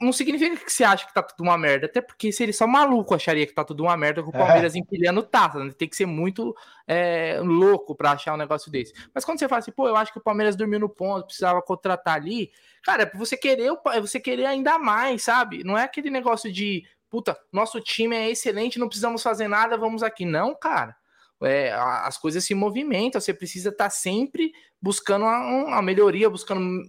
não 0.00 0.12
significa 0.12 0.56
que 0.56 0.70
você 0.70 0.84
acha 0.84 1.06
que 1.06 1.14
tá 1.14 1.22
tudo 1.22 1.42
uma 1.42 1.56
merda, 1.56 1.86
até 1.86 2.02
porque 2.02 2.30
seria 2.30 2.52
só 2.52 2.66
maluco 2.66 3.14
acharia 3.14 3.46
que 3.46 3.54
tá 3.54 3.64
tudo 3.64 3.84
uma 3.84 3.96
merda 3.96 4.22
com 4.22 4.28
o 4.28 4.32
Palmeiras 4.32 4.74
é. 4.74 4.78
empilhando 4.78 5.22
taça, 5.22 5.58
né? 5.64 5.72
tem 5.72 5.88
que 5.88 5.96
ser 5.96 6.04
muito 6.04 6.54
é, 6.86 7.40
louco 7.42 7.94
para 7.94 8.12
achar 8.12 8.34
um 8.34 8.36
negócio 8.36 8.70
desse. 8.70 8.92
Mas 9.14 9.24
quando 9.24 9.38
você 9.38 9.48
fala 9.48 9.60
assim, 9.60 9.72
pô, 9.72 9.88
eu 9.88 9.96
acho 9.96 10.12
que 10.12 10.18
o 10.18 10.22
Palmeiras 10.22 10.54
dormiu 10.54 10.78
no 10.78 10.88
ponto, 10.88 11.24
precisava 11.24 11.62
contratar 11.62 12.16
ali, 12.16 12.52
cara, 12.82 13.04
é 13.04 13.16
você 13.16 13.38
querer, 13.38 13.72
é 13.92 14.00
você 14.00 14.20
querer 14.20 14.44
ainda 14.44 14.78
mais, 14.78 15.22
sabe? 15.22 15.64
Não 15.64 15.78
é 15.78 15.84
aquele 15.84 16.10
negócio 16.10 16.52
de, 16.52 16.84
puta, 17.08 17.38
nosso 17.50 17.80
time 17.80 18.14
é 18.14 18.30
excelente, 18.30 18.78
não 18.78 18.86
precisamos 18.86 19.22
fazer 19.22 19.48
nada, 19.48 19.78
vamos 19.78 20.02
aqui. 20.02 20.26
Não, 20.26 20.54
cara 20.54 20.94
é, 21.42 21.72
as 21.72 22.18
coisas 22.18 22.44
se 22.44 22.54
movimentam, 22.54 23.20
você 23.20 23.32
precisa 23.32 23.70
estar 23.70 23.84
tá 23.84 23.90
sempre 23.90 24.52
buscando 24.80 25.24
uma, 25.24 25.82
melhoria, 25.82 26.28
buscando 26.28 26.82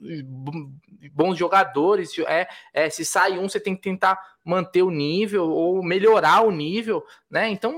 bons 1.14 1.38
jogadores. 1.38 2.11
É, 2.28 2.48
é, 2.73 2.90
se 2.90 3.06
sai 3.06 3.38
um, 3.38 3.48
você 3.48 3.60
tem 3.60 3.76
que 3.76 3.82
tentar 3.82 4.19
manter 4.44 4.82
o 4.82 4.90
nível 4.90 5.49
ou 5.49 5.84
melhorar 5.84 6.41
o 6.41 6.52
nível, 6.52 7.03
né? 7.30 7.49
Então, 7.49 7.73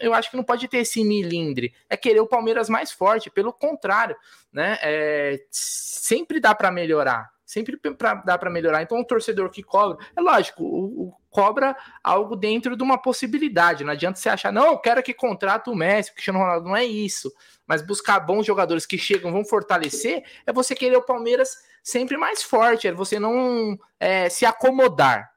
eu 0.00 0.12
acho 0.12 0.30
que 0.30 0.36
não 0.36 0.44
pode 0.44 0.68
ter 0.68 0.78
esse 0.78 1.02
milindre. 1.04 1.72
É 1.88 1.96
querer 1.96 2.20
o 2.20 2.26
Palmeiras 2.26 2.68
mais 2.68 2.90
forte, 2.90 3.30
pelo 3.30 3.52
contrário, 3.52 4.16
né? 4.52 4.78
É, 4.82 5.40
sempre 5.50 6.40
dá 6.40 6.54
para 6.54 6.70
melhorar 6.70 7.30
sempre 7.50 7.76
pra, 7.76 8.14
dá 8.14 8.38
para 8.38 8.48
melhorar. 8.48 8.80
Então, 8.80 9.00
o 9.00 9.04
torcedor 9.04 9.50
que 9.50 9.60
cobra, 9.60 9.98
é 10.14 10.20
lógico, 10.20 10.62
o, 10.62 11.08
o, 11.08 11.14
cobra 11.28 11.76
algo 12.02 12.36
dentro 12.36 12.76
de 12.76 12.82
uma 12.82 12.96
possibilidade. 12.96 13.82
Não 13.82 13.92
adianta 13.92 14.20
você 14.20 14.28
achar, 14.28 14.52
não, 14.52 14.66
eu 14.66 14.78
quero 14.78 15.02
que 15.02 15.12
contrate 15.12 15.68
o 15.68 15.74
Messi, 15.74 16.10
o 16.10 16.14
Cristiano 16.14 16.38
Ronaldo. 16.38 16.68
Não 16.68 16.76
é 16.76 16.84
isso. 16.84 17.32
Mas 17.66 17.82
buscar 17.82 18.20
bons 18.20 18.46
jogadores 18.46 18.86
que 18.86 18.96
chegam, 18.96 19.32
vão 19.32 19.44
fortalecer, 19.44 20.22
é 20.46 20.52
você 20.52 20.76
querer 20.76 20.96
o 20.96 21.02
Palmeiras 21.02 21.56
sempre 21.82 22.16
mais 22.16 22.40
forte, 22.40 22.86
é 22.86 22.92
você 22.92 23.18
não 23.18 23.76
é, 23.98 24.28
se 24.28 24.46
acomodar. 24.46 25.28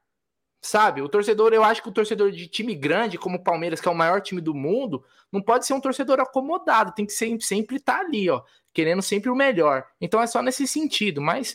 Sabe? 0.62 1.02
O 1.02 1.08
torcedor, 1.08 1.52
eu 1.52 1.64
acho 1.64 1.82
que 1.82 1.88
o 1.88 1.92
torcedor 1.92 2.30
de 2.30 2.46
time 2.46 2.76
grande, 2.76 3.18
como 3.18 3.36
o 3.36 3.42
Palmeiras, 3.42 3.80
que 3.80 3.88
é 3.88 3.90
o 3.90 3.94
maior 3.94 4.20
time 4.20 4.40
do 4.40 4.54
mundo, 4.54 5.04
não 5.32 5.42
pode 5.42 5.66
ser 5.66 5.74
um 5.74 5.80
torcedor 5.80 6.20
acomodado, 6.20 6.94
tem 6.94 7.04
que 7.04 7.12
sempre, 7.12 7.44
sempre 7.44 7.76
estar 7.76 7.98
tá 7.98 8.00
ali, 8.00 8.30
ó, 8.30 8.40
querendo 8.74 9.00
sempre 9.00 9.30
o 9.30 9.36
melhor. 9.36 9.86
Então 10.00 10.20
é 10.20 10.26
só 10.26 10.42
nesse 10.42 10.66
sentido, 10.66 11.22
mas 11.22 11.54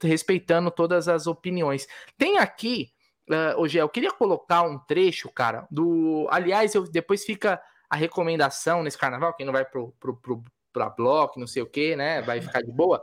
respeitando 0.00 0.70
todas 0.70 1.08
as 1.08 1.26
opiniões. 1.26 1.88
Tem 2.18 2.38
aqui, 2.38 2.92
uh, 3.30 3.66
eu 3.66 3.88
queria 3.88 4.12
colocar 4.12 4.62
um 4.62 4.78
trecho, 4.78 5.30
cara, 5.30 5.66
do. 5.70 6.28
Aliás, 6.30 6.74
eu, 6.74 6.84
depois 6.84 7.24
fica 7.24 7.60
a 7.88 7.96
recomendação 7.96 8.82
nesse 8.82 8.98
carnaval, 8.98 9.34
quem 9.34 9.46
não 9.46 9.52
vai 9.52 9.64
pro, 9.64 9.94
pro, 9.98 10.16
pro, 10.16 10.44
pra 10.72 10.90
bloco, 10.90 11.40
não 11.40 11.46
sei 11.46 11.62
o 11.62 11.66
que, 11.66 11.96
né? 11.96 12.20
Vai 12.22 12.40
ficar 12.40 12.60
de 12.60 12.70
boa. 12.70 13.02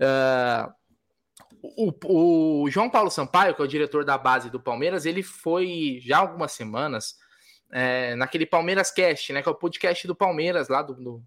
Uh, 0.00 0.72
o, 1.62 2.62
o, 2.64 2.70
João 2.70 2.90
Paulo 2.90 3.10
Sampaio, 3.10 3.54
que 3.54 3.62
é 3.62 3.64
o 3.64 3.68
diretor 3.68 4.04
da 4.04 4.16
base 4.18 4.50
do 4.50 4.58
Palmeiras, 4.58 5.04
ele 5.04 5.22
foi 5.22 5.98
já 6.02 6.18
algumas 6.18 6.52
semanas 6.52 7.16
é, 7.72 8.14
naquele 8.14 8.46
Palmeiras 8.46 8.90
Cast, 8.90 9.32
né? 9.32 9.42
Que 9.42 9.48
é 9.48 9.52
o 9.52 9.56
podcast 9.56 10.06
do 10.06 10.14
Palmeiras, 10.14 10.68
lá 10.68 10.82
do, 10.82 10.94
do 10.94 11.22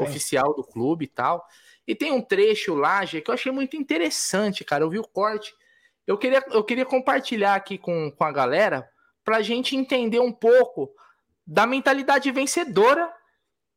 oficial 0.00 0.54
do 0.54 0.62
clube 0.62 1.04
e 1.04 1.08
tal. 1.08 1.46
E 1.86 1.94
tem 1.94 2.12
um 2.12 2.20
trecho 2.20 2.74
lá, 2.74 3.04
Gê, 3.04 3.20
que 3.20 3.30
eu 3.30 3.34
achei 3.34 3.50
muito 3.50 3.76
interessante, 3.76 4.64
cara. 4.64 4.84
Eu 4.84 4.90
vi 4.90 4.98
o 4.98 5.08
corte. 5.08 5.54
Eu 6.06 6.18
queria, 6.18 6.44
eu 6.50 6.62
queria 6.62 6.84
compartilhar 6.84 7.54
aqui 7.54 7.78
com, 7.78 8.10
com 8.10 8.24
a 8.24 8.32
galera 8.32 8.88
para 9.24 9.38
a 9.38 9.42
gente 9.42 9.76
entender 9.76 10.20
um 10.20 10.32
pouco 10.32 10.90
da 11.46 11.66
mentalidade 11.66 12.30
vencedora 12.30 13.12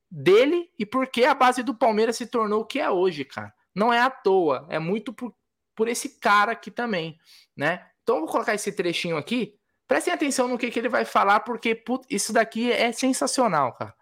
dele 0.10 0.70
e 0.78 0.86
por 0.86 1.08
que 1.08 1.24
a 1.24 1.34
base 1.34 1.64
do 1.64 1.74
Palmeiras 1.74 2.18
se 2.18 2.28
tornou 2.28 2.62
o 2.62 2.66
que 2.66 2.80
é 2.80 2.90
hoje, 2.90 3.24
cara. 3.24 3.54
Não 3.74 3.94
é 3.94 4.00
à 4.00 4.10
toa, 4.10 4.66
é 4.70 4.78
muito 4.78 5.14
por, 5.14 5.34
por 5.74 5.88
esse 5.88 6.20
cara 6.20 6.52
aqui 6.52 6.70
também, 6.70 7.18
né? 7.56 7.88
Então 8.04 8.18
eu 8.18 8.22
vou 8.24 8.30
colocar 8.30 8.54
esse 8.54 8.72
trechinho 8.74 9.16
aqui. 9.16 9.58
Prestem 9.92 10.14
atenção 10.14 10.48
no 10.48 10.58
que, 10.58 10.72
que 10.72 10.80
ele 10.80 10.88
vai 10.88 11.04
falar, 11.04 11.42
porque 11.42 11.76
put, 11.76 12.08
isso 12.10 12.32
daqui 12.32 12.72
é 12.72 12.94
sensacional, 12.94 13.76
cara. 13.76 13.94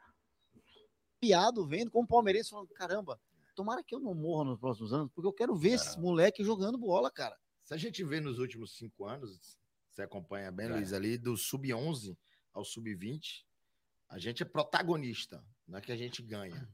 Piado 1.20 1.66
vendo 1.66 1.90
como 1.90 2.04
o 2.04 2.08
palmeirense 2.08 2.52
falando, 2.52 2.68
caramba, 2.76 3.20
tomara 3.56 3.84
que 3.84 3.96
eu 3.96 4.00
não 4.00 4.14
morra 4.14 4.44
nos 4.52 4.60
próximos 4.60 4.94
anos, 4.94 5.12
porque 5.12 5.28
eu 5.28 5.34
quero 5.34 5.56
ver 5.56 5.70
esses 5.72 5.96
moleques 5.96 6.46
jogando 6.46 6.78
bola, 6.78 7.10
cara. 7.10 7.36
Se 7.64 7.74
a 7.74 7.78
gente 7.78 8.04
vê 8.04 8.20
nos 8.20 8.38
últimos 8.38 8.78
cinco 8.78 9.04
anos, 9.04 9.58
você 9.90 10.04
acompanha 10.04 10.52
bem, 10.52 10.68
é. 10.68 10.74
Luiz, 10.74 10.94
ali 10.94 11.18
do 11.18 11.36
sub-11 11.36 12.16
ao 12.54 12.64
sub-20, 12.64 13.44
a 14.10 14.20
gente 14.20 14.44
é 14.44 14.46
protagonista, 14.46 15.44
não 15.68 15.80
é 15.80 15.82
que 15.82 15.92
a 15.92 15.98
gente 15.98 16.22
ganha. 16.22 16.70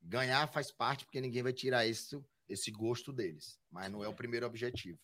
Ganhar 0.00 0.46
faz 0.52 0.70
parte, 0.70 1.04
porque 1.04 1.20
ninguém 1.20 1.42
vai 1.42 1.52
tirar 1.52 1.84
esse, 1.84 2.16
esse 2.48 2.70
gosto 2.70 3.12
deles, 3.12 3.58
mas 3.72 3.90
não 3.90 4.04
é 4.04 4.08
o 4.08 4.14
primeiro 4.14 4.46
objetivo. 4.46 5.00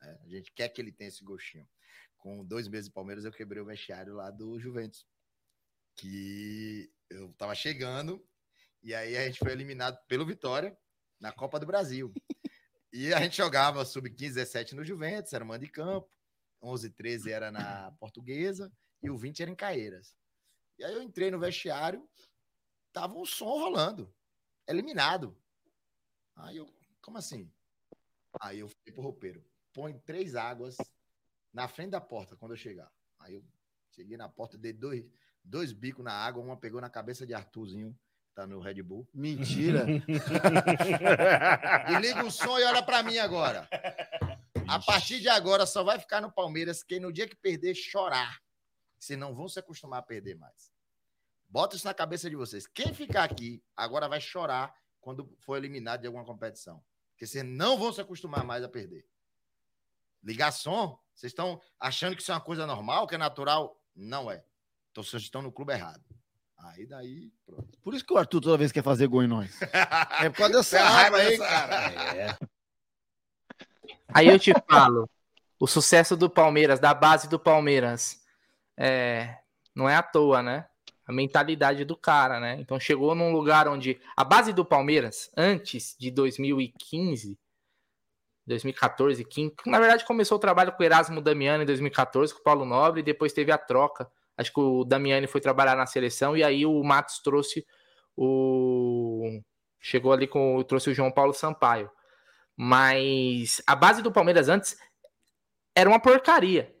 Né? 0.00 0.18
A 0.24 0.28
gente 0.30 0.50
quer 0.52 0.70
que 0.70 0.80
ele 0.80 0.90
tenha 0.90 1.08
esse 1.08 1.22
gostinho. 1.22 1.68
Com 2.18 2.44
dois 2.44 2.68
meses 2.68 2.86
de 2.86 2.92
Palmeiras, 2.92 3.24
eu 3.24 3.32
quebrei 3.32 3.62
o 3.62 3.66
vestiário 3.66 4.14
lá 4.14 4.30
do 4.30 4.58
Juventus, 4.58 5.06
que 5.94 6.92
eu 7.08 7.32
tava 7.34 7.54
chegando, 7.54 8.24
e 8.82 8.94
aí 8.94 9.16
a 9.16 9.26
gente 9.26 9.38
foi 9.38 9.52
eliminado 9.52 9.98
pelo 10.06 10.26
Vitória 10.26 10.76
na 11.20 11.32
Copa 11.32 11.58
do 11.58 11.66
Brasil. 11.66 12.12
E 12.92 13.12
a 13.14 13.20
gente 13.20 13.36
jogava 13.36 13.84
sub-15, 13.84 14.16
17 14.16 14.74
no 14.74 14.84
Juventus, 14.84 15.32
era 15.32 15.44
mando 15.44 15.64
de 15.64 15.70
campo, 15.70 16.10
11, 16.60 16.90
13 16.90 17.30
era 17.30 17.50
na 17.50 17.92
Portuguesa, 17.92 18.72
e 19.02 19.10
o 19.10 19.16
20 19.16 19.42
era 19.42 19.50
em 19.50 19.56
Caeiras. 19.56 20.16
E 20.78 20.84
aí 20.84 20.94
eu 20.94 21.02
entrei 21.02 21.30
no 21.30 21.38
vestiário, 21.38 22.08
tava 22.92 23.14
um 23.14 23.24
som 23.24 23.58
rolando, 23.58 24.12
eliminado. 24.66 25.36
Aí 26.34 26.56
eu, 26.56 26.72
como 27.00 27.18
assim? 27.18 27.50
Aí 28.40 28.60
eu 28.60 28.68
fui 28.68 28.92
pro 28.92 29.02
roupeiro, 29.02 29.44
põe 29.72 29.98
três 30.00 30.34
águas 30.34 30.76
na 31.52 31.68
frente 31.68 31.90
da 31.90 32.00
porta 32.00 32.36
quando 32.36 32.52
eu 32.52 32.56
chegar. 32.56 32.90
Aí 33.18 33.34
eu 33.34 33.44
cheguei 33.90 34.16
na 34.16 34.28
porta, 34.28 34.56
dei 34.56 34.72
dois, 34.72 35.04
dois 35.42 35.72
bicos 35.72 36.04
na 36.04 36.12
água, 36.12 36.42
uma 36.42 36.56
pegou 36.56 36.80
na 36.80 36.88
cabeça 36.88 37.26
de 37.26 37.34
Arthurzinho, 37.34 37.98
tá 38.34 38.46
no 38.46 38.60
Red 38.60 38.82
Bull. 38.82 39.08
Mentira! 39.12 39.84
e 41.88 42.00
liga 42.00 42.24
o 42.24 42.30
som 42.30 42.58
e 42.58 42.64
olha 42.64 42.82
para 42.82 43.02
mim 43.02 43.18
agora. 43.18 43.68
A 44.68 44.78
partir 44.78 45.20
de 45.20 45.28
agora 45.28 45.66
só 45.66 45.82
vai 45.82 45.98
ficar 45.98 46.20
no 46.20 46.30
Palmeiras 46.30 46.82
quem 46.82 47.00
no 47.00 47.12
dia 47.12 47.26
que 47.26 47.34
perder 47.34 47.74
chorar. 47.74 48.40
Senão 48.98 49.34
vão 49.34 49.48
se 49.48 49.58
acostumar 49.58 50.00
a 50.00 50.02
perder 50.02 50.34
mais. 50.34 50.70
Bota 51.48 51.76
isso 51.76 51.86
na 51.86 51.94
cabeça 51.94 52.28
de 52.28 52.36
vocês. 52.36 52.66
Quem 52.66 52.92
ficar 52.92 53.24
aqui 53.24 53.62
agora 53.74 54.08
vai 54.08 54.20
chorar 54.20 54.74
quando 55.00 55.34
for 55.38 55.56
eliminado 55.56 56.02
de 56.02 56.06
alguma 56.06 56.24
competição. 56.24 56.84
Porque 57.12 57.26
vocês 57.26 57.44
não 57.44 57.78
vão 57.78 57.92
se 57.92 58.00
acostumar 58.00 58.44
mais 58.44 58.62
a 58.62 58.68
perder. 58.68 59.08
Ligar 60.22 60.52
som, 60.52 61.00
vocês 61.18 61.32
estão 61.32 61.60
achando 61.80 62.14
que 62.14 62.22
isso 62.22 62.30
é 62.30 62.34
uma 62.34 62.40
coisa 62.40 62.64
normal, 62.64 63.04
que 63.04 63.16
é 63.16 63.18
natural? 63.18 63.76
Não 63.94 64.30
é. 64.30 64.44
Então 64.92 65.02
vocês 65.02 65.24
estão 65.24 65.42
no 65.42 65.50
clube 65.50 65.72
errado. 65.72 66.00
Aí 66.56 66.86
daí, 66.86 67.32
pronto. 67.44 67.76
Por 67.82 67.92
isso 67.92 68.04
que 68.04 68.12
o 68.12 68.18
Arthur 68.18 68.40
toda 68.40 68.56
vez 68.56 68.70
quer 68.70 68.84
fazer 68.84 69.08
gol 69.08 69.24
em 69.24 69.26
nós. 69.26 69.58
é 70.22 70.30
por 70.30 70.36
causa 70.36 70.52
dessa 70.52 70.80
raiva 70.80 71.16
aí, 71.16 71.36
cara. 71.36 72.16
É. 72.16 72.38
Aí 74.14 74.28
eu 74.28 74.38
te 74.38 74.52
falo, 74.70 75.10
o 75.58 75.66
sucesso 75.66 76.16
do 76.16 76.30
Palmeiras, 76.30 76.78
da 76.78 76.94
base 76.94 77.28
do 77.28 77.38
Palmeiras, 77.38 78.22
é, 78.76 79.38
não 79.74 79.88
é 79.88 79.96
à 79.96 80.04
toa, 80.04 80.40
né? 80.40 80.68
A 81.04 81.12
mentalidade 81.12 81.84
do 81.84 81.96
cara, 81.96 82.38
né? 82.38 82.60
Então 82.60 82.78
chegou 82.78 83.12
num 83.16 83.32
lugar 83.32 83.66
onde 83.66 84.00
a 84.16 84.22
base 84.22 84.52
do 84.52 84.64
Palmeiras, 84.64 85.32
antes 85.36 85.96
de 85.98 86.12
2015, 86.12 87.36
2014, 88.48 89.24
15, 89.24 89.54
na 89.66 89.78
verdade 89.78 90.04
começou 90.04 90.36
o 90.36 90.40
trabalho 90.40 90.72
com 90.72 90.82
o 90.82 90.86
Erasmo 90.86 91.20
Damiani 91.20 91.62
em 91.62 91.66
2014, 91.66 92.34
com 92.34 92.40
o 92.40 92.42
Paulo 92.42 92.64
Nobre, 92.64 93.00
e 93.00 93.04
depois 93.04 93.32
teve 93.32 93.52
a 93.52 93.58
troca. 93.58 94.10
Acho 94.36 94.52
que 94.52 94.60
o 94.60 94.84
Damiani 94.84 95.26
foi 95.26 95.40
trabalhar 95.40 95.76
na 95.76 95.86
seleção, 95.86 96.36
e 96.36 96.42
aí 96.42 96.64
o 96.66 96.82
Matos 96.82 97.20
trouxe 97.20 97.66
o. 98.16 99.40
Chegou 99.80 100.12
ali 100.12 100.26
com. 100.26 100.62
trouxe 100.64 100.90
o 100.90 100.94
João 100.94 101.12
Paulo 101.12 101.32
Sampaio. 101.32 101.90
Mas 102.56 103.62
a 103.66 103.76
base 103.76 104.02
do 104.02 104.10
Palmeiras 104.10 104.48
antes 104.48 104.76
era 105.74 105.88
uma 105.88 106.00
porcaria. 106.00 106.74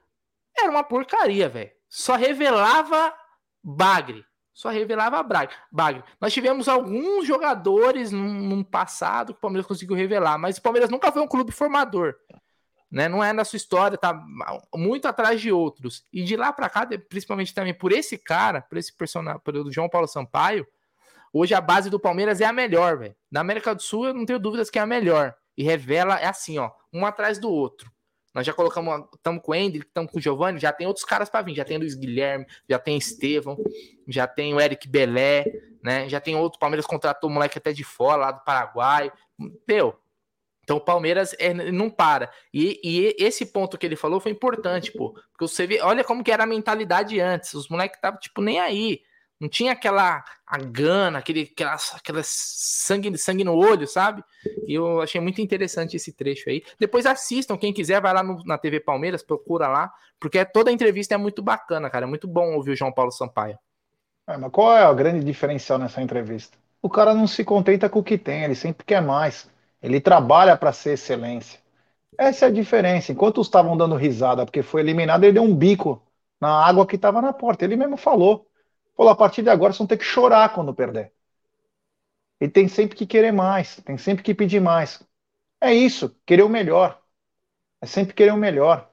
Era 0.56 0.70
uma 0.70 0.82
porcaria, 0.82 1.48
velho 1.48 1.78
só 1.88 2.16
revelava 2.16 3.14
Bagre. 3.62 4.24
Só 4.58 4.70
revelava 4.70 5.22
Bagre. 5.70 6.02
Nós 6.20 6.32
tivemos 6.32 6.66
alguns 6.66 7.24
jogadores 7.24 8.10
num, 8.10 8.64
passado 8.64 9.32
que 9.32 9.38
o 9.38 9.40
Palmeiras 9.40 9.68
conseguiu 9.68 9.94
revelar, 9.94 10.36
mas 10.36 10.58
o 10.58 10.62
Palmeiras 10.62 10.90
nunca 10.90 11.12
foi 11.12 11.22
um 11.22 11.28
clube 11.28 11.52
formador. 11.52 12.16
Né? 12.90 13.08
Não 13.08 13.22
é 13.22 13.32
na 13.32 13.44
sua 13.44 13.56
história, 13.56 13.96
tá 13.96 14.20
muito 14.74 15.06
atrás 15.06 15.40
de 15.40 15.52
outros. 15.52 16.04
E 16.12 16.24
de 16.24 16.36
lá 16.36 16.52
para 16.52 16.68
cá, 16.68 16.84
principalmente 17.08 17.54
também 17.54 17.72
por 17.72 17.92
esse 17.92 18.18
cara, 18.18 18.60
por 18.60 18.76
esse 18.76 18.92
personagem, 18.92 19.40
pelo 19.44 19.70
João 19.70 19.88
Paulo 19.88 20.08
Sampaio, 20.08 20.66
hoje 21.32 21.54
a 21.54 21.60
base 21.60 21.88
do 21.88 22.00
Palmeiras 22.00 22.40
é 22.40 22.44
a 22.44 22.52
melhor, 22.52 22.98
velho. 22.98 23.14
Na 23.30 23.38
América 23.42 23.72
do 23.76 23.80
Sul, 23.80 24.08
eu 24.08 24.14
não 24.14 24.26
tenho 24.26 24.40
dúvidas 24.40 24.68
que 24.68 24.80
é 24.80 24.82
a 24.82 24.86
melhor. 24.86 25.36
E 25.56 25.62
revela, 25.62 26.18
é 26.18 26.26
assim, 26.26 26.58
ó, 26.58 26.72
um 26.92 27.06
atrás 27.06 27.38
do 27.38 27.48
outro. 27.48 27.88
Nós 28.38 28.46
já 28.46 28.52
colocamos, 28.52 29.08
estamos 29.16 29.42
com 29.42 29.50
o 29.50 29.54
Ender, 29.56 29.82
estamos 29.82 30.12
com 30.12 30.18
o 30.18 30.22
Giovanni, 30.22 30.60
já 30.60 30.72
tem 30.72 30.86
outros 30.86 31.04
caras 31.04 31.28
para 31.28 31.42
vir, 31.42 31.56
já 31.56 31.64
tem 31.64 31.76
Luiz 31.76 31.96
Guilherme, 31.96 32.46
já 32.68 32.78
tem 32.78 32.96
Estevão, 32.96 33.58
já 34.06 34.28
tem 34.28 34.54
o 34.54 34.60
Eric 34.60 34.86
Belé, 34.86 35.44
né? 35.82 36.08
Já 36.08 36.20
tem 36.20 36.36
outro 36.36 36.56
Palmeiras 36.60 36.86
contratou 36.86 37.28
o 37.28 37.32
moleque 37.32 37.58
até 37.58 37.72
de 37.72 37.82
fora, 37.82 38.16
lá 38.16 38.30
do 38.30 38.44
Paraguai. 38.44 39.10
Meu, 39.66 39.98
então 40.62 40.76
o 40.76 40.80
Palmeiras 40.80 41.34
é, 41.40 41.52
não 41.52 41.90
para. 41.90 42.30
E, 42.54 42.80
e, 42.84 43.16
esse 43.18 43.44
ponto 43.44 43.76
que 43.76 43.84
ele 43.84 43.96
falou 43.96 44.20
foi 44.20 44.30
importante, 44.30 44.92
pô. 44.92 45.14
Porque 45.32 45.48
você 45.48 45.66
vê, 45.66 45.80
olha 45.80 46.04
como 46.04 46.22
que 46.22 46.30
era 46.30 46.44
a 46.44 46.46
mentalidade 46.46 47.18
antes. 47.18 47.54
Os 47.54 47.68
moleques 47.68 47.98
estavam, 47.98 48.20
tipo, 48.20 48.40
nem 48.40 48.60
aí. 48.60 49.00
Não 49.40 49.48
tinha 49.48 49.72
aquela 49.72 50.24
a 50.46 50.58
gana, 50.58 51.18
aquele, 51.18 51.48
aquela, 51.52 51.76
aquela 51.94 52.20
sangue, 52.24 53.16
sangue 53.18 53.44
no 53.44 53.54
olho, 53.54 53.86
sabe? 53.86 54.24
E 54.66 54.74
eu 54.74 55.00
achei 55.00 55.20
muito 55.20 55.40
interessante 55.40 55.96
esse 55.96 56.12
trecho 56.12 56.48
aí. 56.48 56.62
Depois 56.78 57.06
assistam, 57.06 57.56
quem 57.56 57.72
quiser, 57.72 58.00
vai 58.00 58.12
lá 58.12 58.22
no, 58.22 58.42
na 58.44 58.58
TV 58.58 58.80
Palmeiras, 58.80 59.22
procura 59.22 59.68
lá, 59.68 59.92
porque 60.18 60.44
toda 60.44 60.70
a 60.70 60.72
entrevista 60.72 61.14
é 61.14 61.18
muito 61.18 61.42
bacana, 61.42 61.88
cara. 61.88 62.06
É 62.06 62.08
muito 62.08 62.26
bom 62.26 62.54
ouvir 62.54 62.72
o 62.72 62.76
João 62.76 62.92
Paulo 62.92 63.12
Sampaio. 63.12 63.58
É, 64.26 64.36
mas 64.36 64.50
qual 64.50 64.76
é 64.76 64.88
o 64.88 64.94
grande 64.94 65.24
diferencial 65.24 65.78
nessa 65.78 66.02
entrevista? 66.02 66.58
O 66.82 66.88
cara 66.88 67.14
não 67.14 67.26
se 67.26 67.44
contenta 67.44 67.88
com 67.88 68.00
o 68.00 68.04
que 68.04 68.18
tem, 68.18 68.44
ele 68.44 68.54
sempre 68.54 68.84
quer 68.84 69.02
mais. 69.02 69.48
Ele 69.82 70.00
trabalha 70.00 70.56
para 70.56 70.72
ser 70.72 70.94
excelência. 70.94 71.60
Essa 72.16 72.46
é 72.46 72.48
a 72.48 72.52
diferença. 72.52 73.12
Enquanto 73.12 73.40
estavam 73.40 73.76
dando 73.76 73.94
risada 73.94 74.44
porque 74.44 74.62
foi 74.62 74.80
eliminado, 74.80 75.24
ele 75.24 75.34
deu 75.34 75.42
um 75.42 75.54
bico 75.54 76.02
na 76.40 76.64
água 76.66 76.86
que 76.86 76.96
estava 76.96 77.22
na 77.22 77.32
porta. 77.32 77.64
Ele 77.64 77.76
mesmo 77.76 77.96
falou. 77.96 78.47
Falou, 78.98 79.12
a 79.12 79.16
partir 79.16 79.42
de 79.42 79.48
agora 79.48 79.72
vocês 79.72 79.78
vão 79.78 79.86
ter 79.86 79.96
que 79.96 80.04
chorar 80.04 80.52
quando 80.52 80.74
perder. 80.74 81.12
E 82.40 82.48
tem 82.48 82.66
sempre 82.66 82.96
que 82.96 83.06
querer 83.06 83.32
mais, 83.32 83.76
tem 83.76 83.96
sempre 83.96 84.24
que 84.24 84.34
pedir 84.34 84.60
mais. 84.60 85.00
É 85.60 85.72
isso, 85.72 86.16
querer 86.26 86.42
o 86.42 86.48
melhor. 86.48 87.00
É 87.80 87.86
sempre 87.86 88.12
querer 88.12 88.32
o 88.32 88.36
melhor. 88.36 88.90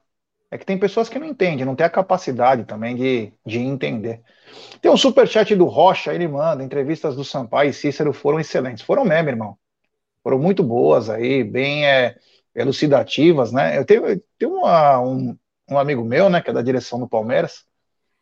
É 0.48 0.56
que 0.56 0.64
tem 0.64 0.78
pessoas 0.78 1.08
que 1.08 1.18
não 1.18 1.26
entendem, 1.26 1.66
não 1.66 1.74
tem 1.74 1.84
a 1.84 1.90
capacidade 1.90 2.64
também 2.64 2.94
de, 2.94 3.32
de 3.44 3.58
entender. 3.58 4.22
Tem 4.80 4.90
um 4.90 4.96
superchat 4.96 5.56
do 5.56 5.66
Rocha, 5.66 6.14
ele 6.14 6.28
manda, 6.28 6.62
entrevistas 6.62 7.16
do 7.16 7.24
Sampaio 7.24 7.70
e 7.70 7.74
Cícero 7.74 8.12
foram 8.12 8.38
excelentes. 8.38 8.84
Foram 8.84 9.04
mesmo, 9.04 9.28
irmão. 9.30 9.58
Foram 10.22 10.38
muito 10.38 10.62
boas 10.62 11.10
aí, 11.10 11.44
bem 11.44 11.86
é, 11.86 12.16
elucidativas, 12.54 13.52
né? 13.52 13.78
Eu 13.78 13.84
tenho, 13.84 14.06
eu 14.06 14.24
tenho 14.38 14.52
uma, 14.58 15.00
um, 15.00 15.38
um 15.68 15.78
amigo 15.78 16.04
meu, 16.04 16.30
né, 16.30 16.40
que 16.42 16.50
é 16.50 16.52
da 16.52 16.62
direção 16.62 16.98
do 17.00 17.08
Palmeiras, 17.08 17.66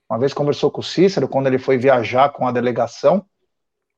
uma 0.08 0.18
vez 0.18 0.32
conversou 0.34 0.70
com 0.70 0.80
o 0.80 0.84
Cícero 0.84 1.28
quando 1.28 1.46
ele 1.46 1.58
foi 1.58 1.78
viajar 1.78 2.30
com 2.30 2.46
a 2.46 2.52
delegação. 2.52 3.24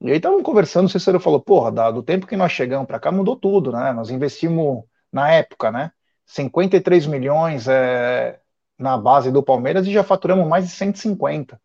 E 0.00 0.10
aí 0.10 0.16
estavam 0.16 0.42
conversando, 0.42 0.86
o 0.86 0.88
Cícero 0.88 1.20
falou: 1.20 1.40
Porra, 1.40 1.92
do 1.92 2.02
tempo 2.02 2.26
que 2.26 2.36
nós 2.36 2.52
chegamos 2.52 2.86
para 2.86 3.00
cá 3.00 3.10
mudou 3.10 3.36
tudo, 3.36 3.72
né? 3.72 3.92
Nós 3.92 4.10
investimos 4.10 4.84
na 5.12 5.30
época, 5.32 5.70
né? 5.70 5.90
53 6.26 7.06
milhões 7.06 7.68
é, 7.68 8.40
na 8.78 8.98
base 8.98 9.30
do 9.30 9.42
Palmeiras 9.42 9.86
e 9.86 9.92
já 9.92 10.02
faturamos 10.02 10.46
mais 10.46 10.64
de 10.64 10.70
150. 10.70 11.60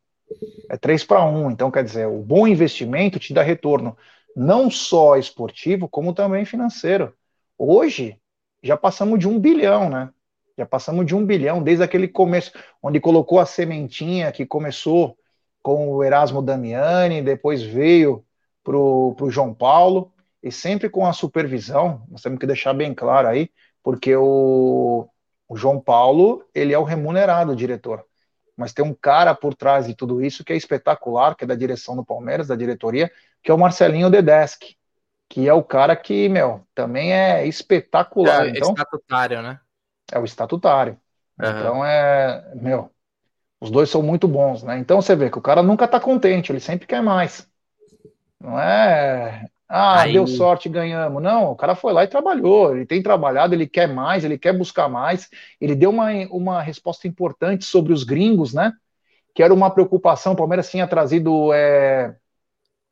É 0.69 0.77
3 0.77 1.03
para 1.03 1.25
1. 1.25 1.51
Então, 1.51 1.69
quer 1.71 1.83
dizer, 1.83 2.07
o 2.07 2.19
bom 2.19 2.47
investimento 2.47 3.19
te 3.19 3.33
dá 3.33 3.41
retorno 3.41 3.97
não 4.35 4.71
só 4.71 5.17
esportivo, 5.17 5.89
como 5.89 6.13
também 6.13 6.45
financeiro. 6.45 7.13
Hoje, 7.57 8.17
já 8.63 8.77
passamos 8.77 9.19
de 9.19 9.27
um 9.27 9.39
bilhão, 9.39 9.89
né? 9.89 10.09
Já 10.61 10.65
passamos 10.67 11.07
de 11.07 11.15
um 11.15 11.25
bilhão 11.25 11.63
desde 11.63 11.83
aquele 11.83 12.07
começo, 12.07 12.51
onde 12.83 12.99
colocou 12.99 13.39
a 13.39 13.47
sementinha 13.47 14.31
que 14.31 14.45
começou 14.45 15.17
com 15.59 15.89
o 15.89 16.03
Erasmo 16.03 16.39
Damiani, 16.39 17.19
depois 17.19 17.63
veio 17.63 18.23
para 18.63 18.77
o 18.77 19.31
João 19.31 19.55
Paulo, 19.55 20.13
e 20.43 20.51
sempre 20.51 20.87
com 20.87 21.03
a 21.07 21.13
supervisão, 21.13 22.03
nós 22.07 22.21
temos 22.21 22.37
que 22.37 22.45
deixar 22.45 22.75
bem 22.75 22.93
claro 22.93 23.27
aí, 23.27 23.49
porque 23.81 24.15
o, 24.15 25.09
o 25.49 25.57
João 25.57 25.79
Paulo, 25.79 26.45
ele 26.53 26.73
é 26.73 26.77
o 26.77 26.83
remunerado 26.83 27.55
diretor, 27.55 28.05
mas 28.55 28.71
tem 28.71 28.85
um 28.85 28.93
cara 28.93 29.33
por 29.33 29.55
trás 29.55 29.87
de 29.87 29.95
tudo 29.95 30.23
isso 30.23 30.43
que 30.43 30.53
é 30.53 30.55
espetacular, 30.55 31.35
que 31.35 31.43
é 31.43 31.47
da 31.47 31.55
direção 31.55 31.95
do 31.95 32.05
Palmeiras, 32.05 32.49
da 32.49 32.55
diretoria, 32.55 33.11
que 33.41 33.49
é 33.49 33.53
o 33.53 33.57
Marcelinho 33.57 34.11
Dedeschi, 34.11 34.77
que 35.27 35.49
é 35.49 35.53
o 35.55 35.63
cara 35.63 35.95
que, 35.95 36.29
meu, 36.29 36.61
também 36.75 37.13
é 37.13 37.47
espetacular. 37.47 38.45
É, 38.45 38.49
então, 38.51 38.69
estatutário, 38.69 39.41
né? 39.41 39.59
É 40.11 40.19
o 40.19 40.25
estatutário. 40.25 40.97
Uhum. 41.39 41.49
Então 41.49 41.85
é, 41.85 42.53
meu, 42.55 42.91
os 43.59 43.71
dois 43.71 43.89
são 43.89 44.01
muito 44.01 44.27
bons, 44.27 44.63
né? 44.63 44.77
Então 44.79 45.01
você 45.01 45.15
vê 45.15 45.29
que 45.29 45.37
o 45.37 45.41
cara 45.41 45.63
nunca 45.63 45.87
tá 45.87 45.99
contente, 45.99 46.51
ele 46.51 46.59
sempre 46.59 46.87
quer 46.87 47.01
mais. 47.01 47.47
Não 48.39 48.59
é, 48.59 49.45
ah, 49.73 50.01
Aí... 50.01 50.11
deu 50.11 50.27
sorte, 50.27 50.67
ganhamos. 50.67 51.23
Não, 51.23 51.51
o 51.51 51.55
cara 51.55 51.75
foi 51.75 51.93
lá 51.93 52.03
e 52.03 52.07
trabalhou, 52.07 52.75
ele 52.75 52.85
tem 52.85 53.01
trabalhado, 53.01 53.55
ele 53.55 53.65
quer 53.65 53.87
mais, 53.87 54.25
ele 54.25 54.37
quer 54.37 54.51
buscar 54.51 54.89
mais. 54.89 55.29
Ele 55.61 55.75
deu 55.75 55.91
uma, 55.91 56.09
uma 56.29 56.61
resposta 56.61 57.07
importante 57.07 57.63
sobre 57.63 57.93
os 57.93 58.03
gringos, 58.03 58.53
né? 58.53 58.73
Que 59.33 59.41
era 59.41 59.53
uma 59.53 59.71
preocupação. 59.71 60.33
O 60.33 60.35
Palmeiras 60.35 60.69
tinha 60.69 60.85
trazido 60.85 61.53
é, 61.53 62.13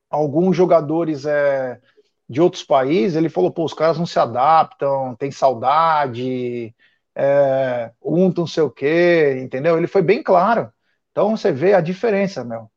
alguns 0.10 0.56
jogadores 0.56 1.26
é, 1.26 1.82
de 2.30 2.40
outros 2.40 2.64
países. 2.64 3.18
Ele 3.18 3.28
falou: 3.28 3.52
pô, 3.52 3.66
os 3.66 3.74
caras 3.74 4.00
não 4.00 4.06
se 4.06 4.18
adaptam, 4.18 5.16
tem 5.16 5.32
saudade, 5.32 6.74
é, 7.22 7.92
um 8.02 8.32
não 8.32 8.48
sei 8.48 8.64
o 8.64 8.72
quê, 8.72 9.38
entendeu? 9.42 9.78
Ele 9.78 9.88
foi 9.88 10.02
bem 10.02 10.24
claro. 10.24 10.72
Então 11.12 11.36
você 11.36 11.52
vê 11.52 11.74
a 11.74 11.82
diferença, 11.82 12.46
meu. 12.46 12.72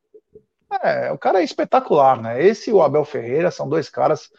É, 0.83 1.13
o 1.13 1.19
cara 1.19 1.41
é 1.41 1.45
espetacular, 1.45 2.21
né? 2.21 2.43
Esse 2.43 2.71
e 2.71 2.73
o 2.73 2.83
Abel 2.83 3.05
Ferreira 3.05 3.53
são 3.53 3.69
dois 3.69 3.89
caras 3.89 4.31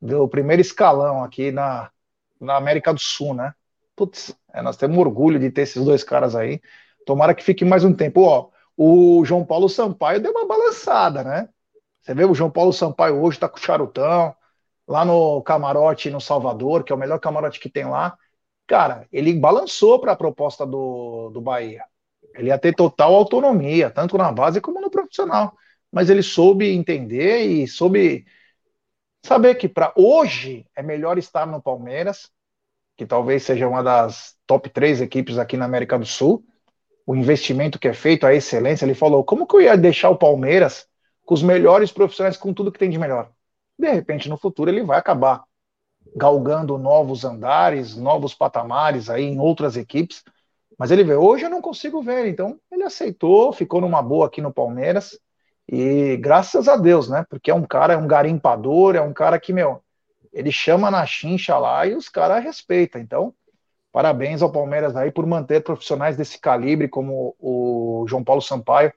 do 0.00 0.28
primeiro 0.28 0.60
escalão 0.60 1.24
aqui 1.24 1.50
na, 1.50 1.90
na 2.38 2.56
América 2.56 2.92
do 2.92 3.00
Sul, 3.00 3.32
né? 3.32 3.54
Putz, 3.94 4.36
é, 4.52 4.60
nós 4.60 4.76
temos 4.76 4.98
orgulho 4.98 5.38
de 5.38 5.50
ter 5.50 5.62
esses 5.62 5.82
dois 5.82 6.04
caras 6.04 6.36
aí. 6.36 6.60
Tomara 7.06 7.34
que 7.34 7.42
fique 7.42 7.64
mais 7.64 7.82
um 7.82 7.94
tempo. 7.94 8.22
Ó, 8.22 8.50
o 8.76 9.24
João 9.24 9.44
Paulo 9.44 9.70
Sampaio 9.70 10.20
deu 10.20 10.32
uma 10.32 10.46
balançada, 10.46 11.24
né? 11.24 11.48
Você 12.02 12.12
vê 12.14 12.24
o 12.26 12.34
João 12.34 12.50
Paulo 12.50 12.74
Sampaio 12.74 13.22
hoje 13.22 13.38
tá 13.38 13.48
com 13.48 13.56
charutão, 13.56 14.34
lá 14.86 15.04
no 15.04 15.40
camarote 15.42 16.10
no 16.10 16.20
Salvador, 16.20 16.84
que 16.84 16.92
é 16.92 16.96
o 16.96 16.98
melhor 16.98 17.18
camarote 17.18 17.58
que 17.58 17.70
tem 17.70 17.86
lá. 17.86 18.18
Cara, 18.66 19.06
ele 19.12 19.32
balançou 19.34 20.00
para 20.00 20.12
a 20.12 20.16
proposta 20.16 20.66
do, 20.66 21.30
do 21.30 21.40
Bahia. 21.40 21.84
Ele 22.34 22.48
ia 22.48 22.58
ter 22.58 22.74
total 22.74 23.14
autonomia, 23.14 23.90
tanto 23.90 24.18
na 24.18 24.30
base 24.32 24.60
como 24.60 24.80
no 24.80 24.90
profissional 24.90 25.56
mas 25.96 26.10
ele 26.10 26.22
soube 26.22 26.70
entender 26.70 27.46
e 27.46 27.66
soube 27.66 28.26
saber 29.24 29.54
que 29.54 29.66
para 29.66 29.94
hoje 29.96 30.66
é 30.76 30.82
melhor 30.82 31.16
estar 31.16 31.46
no 31.46 31.62
Palmeiras, 31.62 32.30
que 32.98 33.06
talvez 33.06 33.44
seja 33.44 33.66
uma 33.66 33.82
das 33.82 34.36
top 34.46 34.68
três 34.68 35.00
equipes 35.00 35.38
aqui 35.38 35.56
na 35.56 35.64
América 35.64 35.98
do 35.98 36.04
Sul. 36.04 36.44
O 37.06 37.16
investimento 37.16 37.78
que 37.78 37.88
é 37.88 37.94
feito, 37.94 38.26
a 38.26 38.34
excelência, 38.34 38.84
ele 38.84 38.92
falou: 38.94 39.24
como 39.24 39.46
que 39.46 39.56
eu 39.56 39.62
ia 39.62 39.74
deixar 39.74 40.10
o 40.10 40.18
Palmeiras 40.18 40.86
com 41.24 41.32
os 41.32 41.42
melhores 41.42 41.90
profissionais, 41.90 42.36
com 42.36 42.52
tudo 42.52 42.70
que 42.70 42.78
tem 42.78 42.90
de 42.90 42.98
melhor? 42.98 43.30
De 43.78 43.90
repente, 43.90 44.28
no 44.28 44.36
futuro, 44.36 44.70
ele 44.70 44.82
vai 44.82 44.98
acabar 44.98 45.44
galgando 46.14 46.78
novos 46.78 47.24
andares, 47.24 47.96
novos 47.96 48.34
patamares 48.34 49.10
aí 49.10 49.24
em 49.24 49.40
outras 49.40 49.76
equipes. 49.76 50.22
Mas 50.78 50.90
ele 50.90 51.04
vê, 51.04 51.14
hoje 51.14 51.44
eu 51.44 51.50
não 51.50 51.62
consigo 51.62 52.02
ver, 52.02 52.26
então 52.26 52.58
ele 52.70 52.84
aceitou, 52.84 53.52
ficou 53.52 53.80
numa 53.80 54.02
boa 54.02 54.26
aqui 54.26 54.40
no 54.40 54.52
Palmeiras. 54.52 55.18
E 55.68 56.16
graças 56.18 56.68
a 56.68 56.76
Deus, 56.76 57.08
né? 57.08 57.24
Porque 57.28 57.50
é 57.50 57.54
um 57.54 57.64
cara, 57.64 57.94
é 57.94 57.96
um 57.96 58.06
garimpador, 58.06 58.94
é 58.94 59.00
um 59.00 59.12
cara 59.12 59.40
que, 59.40 59.52
meu, 59.52 59.82
ele 60.32 60.52
chama 60.52 60.90
na 60.90 61.04
chincha 61.06 61.58
lá 61.58 61.86
e 61.86 61.94
os 61.94 62.08
caras 62.08 62.44
respeitam. 62.44 63.00
Então, 63.00 63.34
parabéns 63.90 64.42
ao 64.42 64.52
Palmeiras 64.52 64.94
aí 64.94 65.10
por 65.10 65.26
manter 65.26 65.64
profissionais 65.64 66.16
desse 66.16 66.38
calibre, 66.38 66.88
como 66.88 67.34
o 67.38 68.04
João 68.06 68.22
Paulo 68.22 68.42
Sampaio 68.42 68.92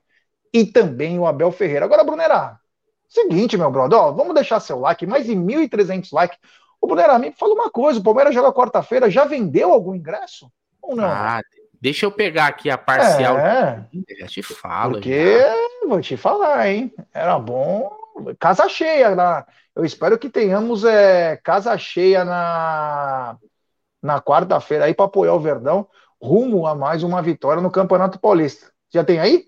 e 0.54 0.66
também 0.66 1.18
o 1.18 1.26
Abel 1.26 1.52
Ferreira. 1.52 1.86
Agora, 1.86 2.04
Brunera, 2.04 2.60
seguinte, 3.08 3.58
meu 3.58 3.72
brother, 3.72 3.98
ó, 3.98 4.12
vamos 4.12 4.34
deixar 4.36 4.60
seu 4.60 4.80
like, 4.80 5.06
mais 5.06 5.26
de 5.26 5.36
1.300 5.36 6.12
likes. 6.12 6.38
O 6.82 6.88
Brunera, 6.88 7.20
me 7.20 7.32
fala 7.32 7.54
uma 7.54 7.70
coisa: 7.70 8.00
o 8.00 8.04
Palmeiras 8.04 8.34
joga 8.34 8.54
quarta-feira, 8.54 9.10
já 9.10 9.26
vendeu 9.26 9.72
algum 9.72 9.96
ingresso? 9.96 10.52
Ou 10.82 10.96
não? 10.96 11.06
Ah, 11.06 11.42
Deixa 11.82 12.06
eu 12.06 12.12
pegar 12.12 12.48
aqui 12.48 12.70
a 12.70 12.78
parcial. 12.78 13.38
É, 13.38 13.86
já 14.20 14.28
te 14.28 14.44
falo. 14.44 14.94
Porque, 14.94 15.40
já. 15.40 15.88
vou 15.88 16.02
te 16.02 16.18
falar, 16.18 16.68
hein? 16.68 16.94
Era 17.14 17.40
bom. 17.40 17.90
Casa 18.38 18.68
cheia. 18.68 19.16
Na... 19.16 19.46
Eu 19.74 19.86
espero 19.86 20.20
que 20.20 20.30
tenhamos 20.30 20.84
é, 20.84 21.38
casa 21.38 21.78
cheia 21.78 22.26
na, 22.26 23.38
na 24.04 24.22
quarta-feira 24.22 24.86
aí 24.86 24.94
para 24.94 25.06
apoiar 25.06 25.34
o 25.34 25.40
Verdão 25.40 25.88
rumo 26.22 26.68
a 26.68 26.76
mais 26.76 27.02
uma 27.02 27.22
vitória 27.22 27.62
no 27.62 27.72
Campeonato 27.72 28.20
Paulista. 28.20 28.72
Já 28.94 29.04
tem 29.04 29.20
aí? 29.20 29.46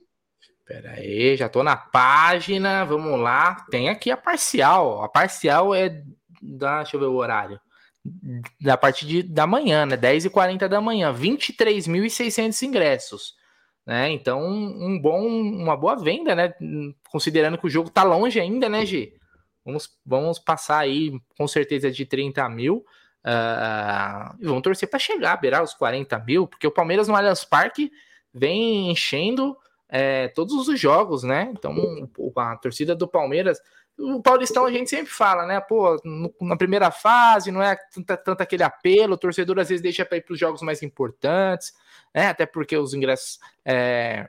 Pera 0.65 0.91
aí, 0.91 1.35
já 1.35 1.49
tô 1.49 1.63
na 1.63 1.75
página. 1.75 2.85
Vamos 2.85 3.19
lá. 3.19 3.65
Tem 3.69 3.89
aqui 3.89 4.09
a 4.09 4.15
parcial. 4.15 5.03
A 5.03 5.09
parcial 5.09 5.75
é 5.75 6.01
da. 6.41 6.83
Deixa 6.83 6.95
eu 6.95 6.99
ver 6.99 7.07
o 7.07 7.15
horário 7.15 7.59
da 8.59 8.77
partir 8.77 9.05
de, 9.05 9.23
da 9.23 9.45
manhã, 9.45 9.85
né? 9.85 9.95
10h40 9.95 10.67
da 10.67 10.81
manhã, 10.81 11.13
23.600 11.13 12.61
ingressos. 12.63 13.35
Né? 13.85 14.11
Então, 14.11 14.43
um 14.43 14.99
bom, 14.99 15.27
uma 15.27 15.75
boa 15.75 15.95
venda, 15.95 16.35
né? 16.35 16.53
Considerando 17.09 17.57
que 17.57 17.67
o 17.67 17.69
jogo 17.69 17.89
tá 17.89 18.03
longe 18.03 18.39
ainda, 18.39 18.67
né, 18.69 18.85
G? 18.85 19.13
Vamos, 19.65 19.89
vamos 20.05 20.39
passar 20.39 20.79
aí 20.79 21.19
com 21.37 21.47
certeza 21.47 21.91
de 21.91 22.05
30 22.05 22.47
mil. 22.49 22.85
Uh, 23.23 24.35
e 24.39 24.45
vamos 24.45 24.63
torcer 24.63 24.89
para 24.89 24.97
chegar, 24.97 25.37
beirar 25.37 25.61
os 25.61 25.75
40 25.75 26.17
mil, 26.19 26.47
porque 26.47 26.65
o 26.65 26.71
Palmeiras 26.71 27.07
no 27.07 27.15
Allianz 27.15 27.45
Parque 27.45 27.91
vem 28.33 28.89
enchendo 28.89 29.55
é, 29.87 30.29
todos 30.29 30.67
os 30.67 30.79
jogos, 30.79 31.21
né? 31.21 31.51
Então, 31.51 31.75
a 32.35 32.57
torcida 32.57 32.95
do 32.95 33.07
Palmeiras 33.07 33.59
o 34.01 34.21
Paulistão 34.21 34.65
a 34.65 34.71
gente 34.71 34.89
sempre 34.89 35.11
fala, 35.11 35.45
né? 35.45 35.59
Pô, 35.59 35.99
no, 36.03 36.33
na 36.41 36.57
primeira 36.57 36.89
fase 36.91 37.51
não 37.51 37.61
é 37.61 37.75
tanto, 37.75 38.23
tanto, 38.23 38.41
aquele 38.41 38.63
apelo, 38.63 39.13
o 39.13 39.17
torcedor 39.17 39.59
às 39.59 39.69
vezes 39.69 39.81
deixa 39.81 40.05
para 40.05 40.17
ir 40.17 40.21
para 40.21 40.33
os 40.33 40.39
jogos 40.39 40.61
mais 40.61 40.81
importantes, 40.81 41.73
né? 42.13 42.27
Até 42.27 42.45
porque 42.45 42.75
os 42.75 42.93
ingressos. 42.93 43.39
É... 43.63 44.27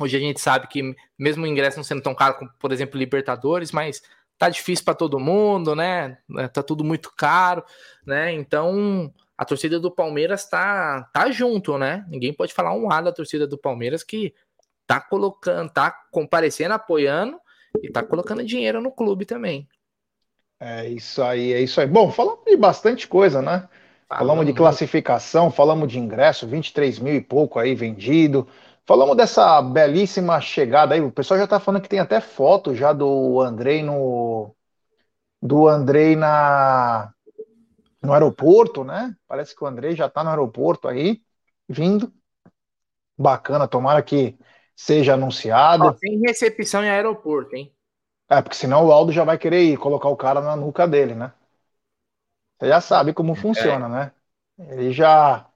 Hoje 0.00 0.16
a 0.16 0.20
gente 0.20 0.40
sabe 0.40 0.66
que, 0.66 0.94
mesmo 1.16 1.44
o 1.44 1.46
ingresso 1.46 1.76
não 1.76 1.84
sendo 1.84 2.02
tão 2.02 2.14
caro 2.14 2.34
como, 2.34 2.50
por 2.58 2.72
exemplo, 2.72 2.98
Libertadores, 2.98 3.70
mas 3.70 4.02
tá 4.36 4.48
difícil 4.48 4.84
para 4.84 4.94
todo 4.94 5.20
mundo, 5.20 5.76
né? 5.76 6.18
Tá 6.52 6.62
tudo 6.62 6.82
muito 6.82 7.12
caro, 7.16 7.62
né? 8.04 8.32
Então 8.32 9.12
a 9.36 9.44
torcida 9.44 9.78
do 9.78 9.90
Palmeiras 9.90 10.48
tá, 10.48 11.08
tá 11.12 11.30
junto, 11.30 11.78
né? 11.78 12.04
Ninguém 12.08 12.32
pode 12.32 12.52
falar 12.52 12.72
um 12.72 12.88
lado 12.88 13.04
da 13.04 13.12
torcida 13.12 13.46
do 13.46 13.58
Palmeiras 13.58 14.02
que 14.02 14.34
tá 14.86 15.00
colocando, 15.00 15.70
tá 15.70 15.90
comparecendo, 16.10 16.74
apoiando 16.74 17.38
e 17.82 17.90
tá 17.90 18.02
colocando 18.02 18.44
dinheiro 18.44 18.80
no 18.80 18.92
clube 18.92 19.24
também. 19.24 19.68
É 20.60 20.88
isso 20.88 21.22
aí, 21.22 21.52
é 21.52 21.60
isso 21.60 21.80
aí. 21.80 21.86
Bom, 21.86 22.10
falamos 22.10 22.44
de 22.46 22.56
bastante 22.56 23.06
coisa, 23.06 23.42
né? 23.42 23.68
Falamos, 24.08 24.28
falamos 24.28 24.46
de 24.46 24.52
classificação, 24.52 25.50
falamos 25.50 25.88
de 25.90 25.98
ingresso, 25.98 26.46
23 26.46 26.98
mil 26.98 27.14
e 27.14 27.20
pouco 27.20 27.58
aí 27.58 27.74
vendido. 27.74 28.46
Falamos 28.86 29.16
dessa 29.16 29.60
belíssima 29.62 30.40
chegada 30.40 30.94
aí. 30.94 31.00
O 31.00 31.10
pessoal 31.10 31.40
já 31.40 31.46
tá 31.46 31.58
falando 31.58 31.82
que 31.82 31.88
tem 31.88 31.98
até 31.98 32.20
foto 32.20 32.74
já 32.74 32.92
do 32.92 33.40
Andrei 33.40 33.82
no. 33.82 34.54
Do 35.42 35.68
Andrei 35.68 36.14
na. 36.16 37.12
No 38.02 38.12
aeroporto, 38.12 38.84
né? 38.84 39.16
Parece 39.26 39.56
que 39.56 39.64
o 39.64 39.66
Andrei 39.66 39.96
já 39.96 40.08
tá 40.08 40.22
no 40.22 40.30
aeroporto 40.30 40.86
aí, 40.86 41.22
vindo. 41.68 42.12
Bacana, 43.16 43.66
tomara 43.66 44.02
que 44.02 44.36
seja 44.74 45.14
anunciado. 45.14 45.84
Ó, 45.84 45.92
tem 45.92 46.20
recepção 46.20 46.82
em 46.84 46.90
aeroporto, 46.90 47.54
hein? 47.56 47.72
É, 48.28 48.40
porque 48.40 48.56
senão 48.56 48.86
o 48.86 48.92
Aldo 48.92 49.12
já 49.12 49.24
vai 49.24 49.38
querer 49.38 49.62
ir 49.62 49.76
colocar 49.76 50.08
o 50.08 50.16
cara 50.16 50.40
na 50.40 50.56
nuca 50.56 50.86
dele, 50.88 51.14
né? 51.14 51.32
Você 52.58 52.68
já 52.68 52.80
sabe 52.80 53.12
como 53.12 53.34
funciona, 53.34 53.86
é. 53.86 53.88
né? 53.88 54.12
Ele 54.70 54.92
já. 54.92 55.46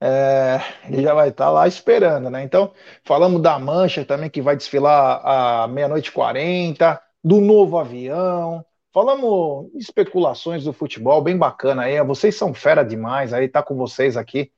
É, 0.00 0.60
ele 0.86 1.02
já 1.02 1.14
vai 1.14 1.30
estar 1.30 1.46
tá 1.46 1.50
lá 1.50 1.66
esperando, 1.66 2.28
né? 2.28 2.42
Então, 2.42 2.72
falamos 3.04 3.40
da 3.40 3.58
Mancha 3.58 4.04
também, 4.04 4.28
que 4.28 4.42
vai 4.42 4.56
desfilar 4.56 5.20
à 5.24 5.68
meia-noite 5.68 6.10
e 6.10 6.12
40, 6.12 7.00
do 7.22 7.40
novo 7.40 7.78
avião. 7.78 8.64
Falamos 8.92 9.70
especulações 9.74 10.64
do 10.64 10.72
futebol, 10.72 11.22
bem 11.22 11.36
bacana 11.38 11.84
aí. 11.84 12.00
Vocês 12.04 12.36
são 12.36 12.52
fera 12.52 12.84
demais, 12.84 13.32
aí 13.32 13.48
tá 13.48 13.62
com 13.62 13.74
vocês 13.76 14.16
aqui. 14.16 14.52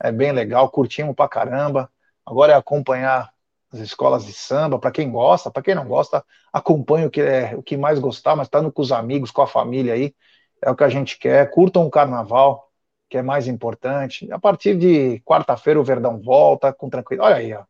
É 0.00 0.12
bem 0.12 0.32
legal, 0.32 0.70
curtimos 0.70 1.14
pra 1.16 1.28
caramba. 1.28 1.90
Agora 2.24 2.52
é 2.52 2.56
acompanhar 2.56 3.32
as 3.72 3.80
escolas 3.80 4.26
de 4.26 4.32
samba, 4.32 4.78
para 4.78 4.90
quem 4.90 5.10
gosta, 5.10 5.50
para 5.50 5.62
quem 5.62 5.74
não 5.74 5.86
gosta, 5.86 6.24
acompanha 6.52 7.06
o 7.06 7.10
que 7.10 7.20
é 7.20 7.54
o 7.56 7.62
que 7.62 7.76
mais 7.76 7.98
gostar, 7.98 8.36
mas 8.36 8.46
estando 8.46 8.70
com 8.70 8.82
os 8.82 8.92
amigos, 8.92 9.30
com 9.30 9.40
a 9.42 9.46
família 9.46 9.94
aí, 9.94 10.14
é 10.60 10.70
o 10.70 10.76
que 10.76 10.84
a 10.84 10.88
gente 10.88 11.18
quer. 11.18 11.50
Curtam 11.50 11.86
o 11.86 11.90
carnaval, 11.90 12.70
que 13.08 13.18
é 13.18 13.22
mais 13.22 13.48
importante. 13.48 14.30
A 14.30 14.38
partir 14.38 14.76
de 14.76 15.20
quarta-feira 15.20 15.80
o 15.80 15.84
Verdão 15.84 16.20
volta 16.20 16.72
com 16.72 16.90
tranquilidade. 16.90 17.32
Olha 17.32 17.40
aí, 17.40 17.52
ó. 17.54 17.64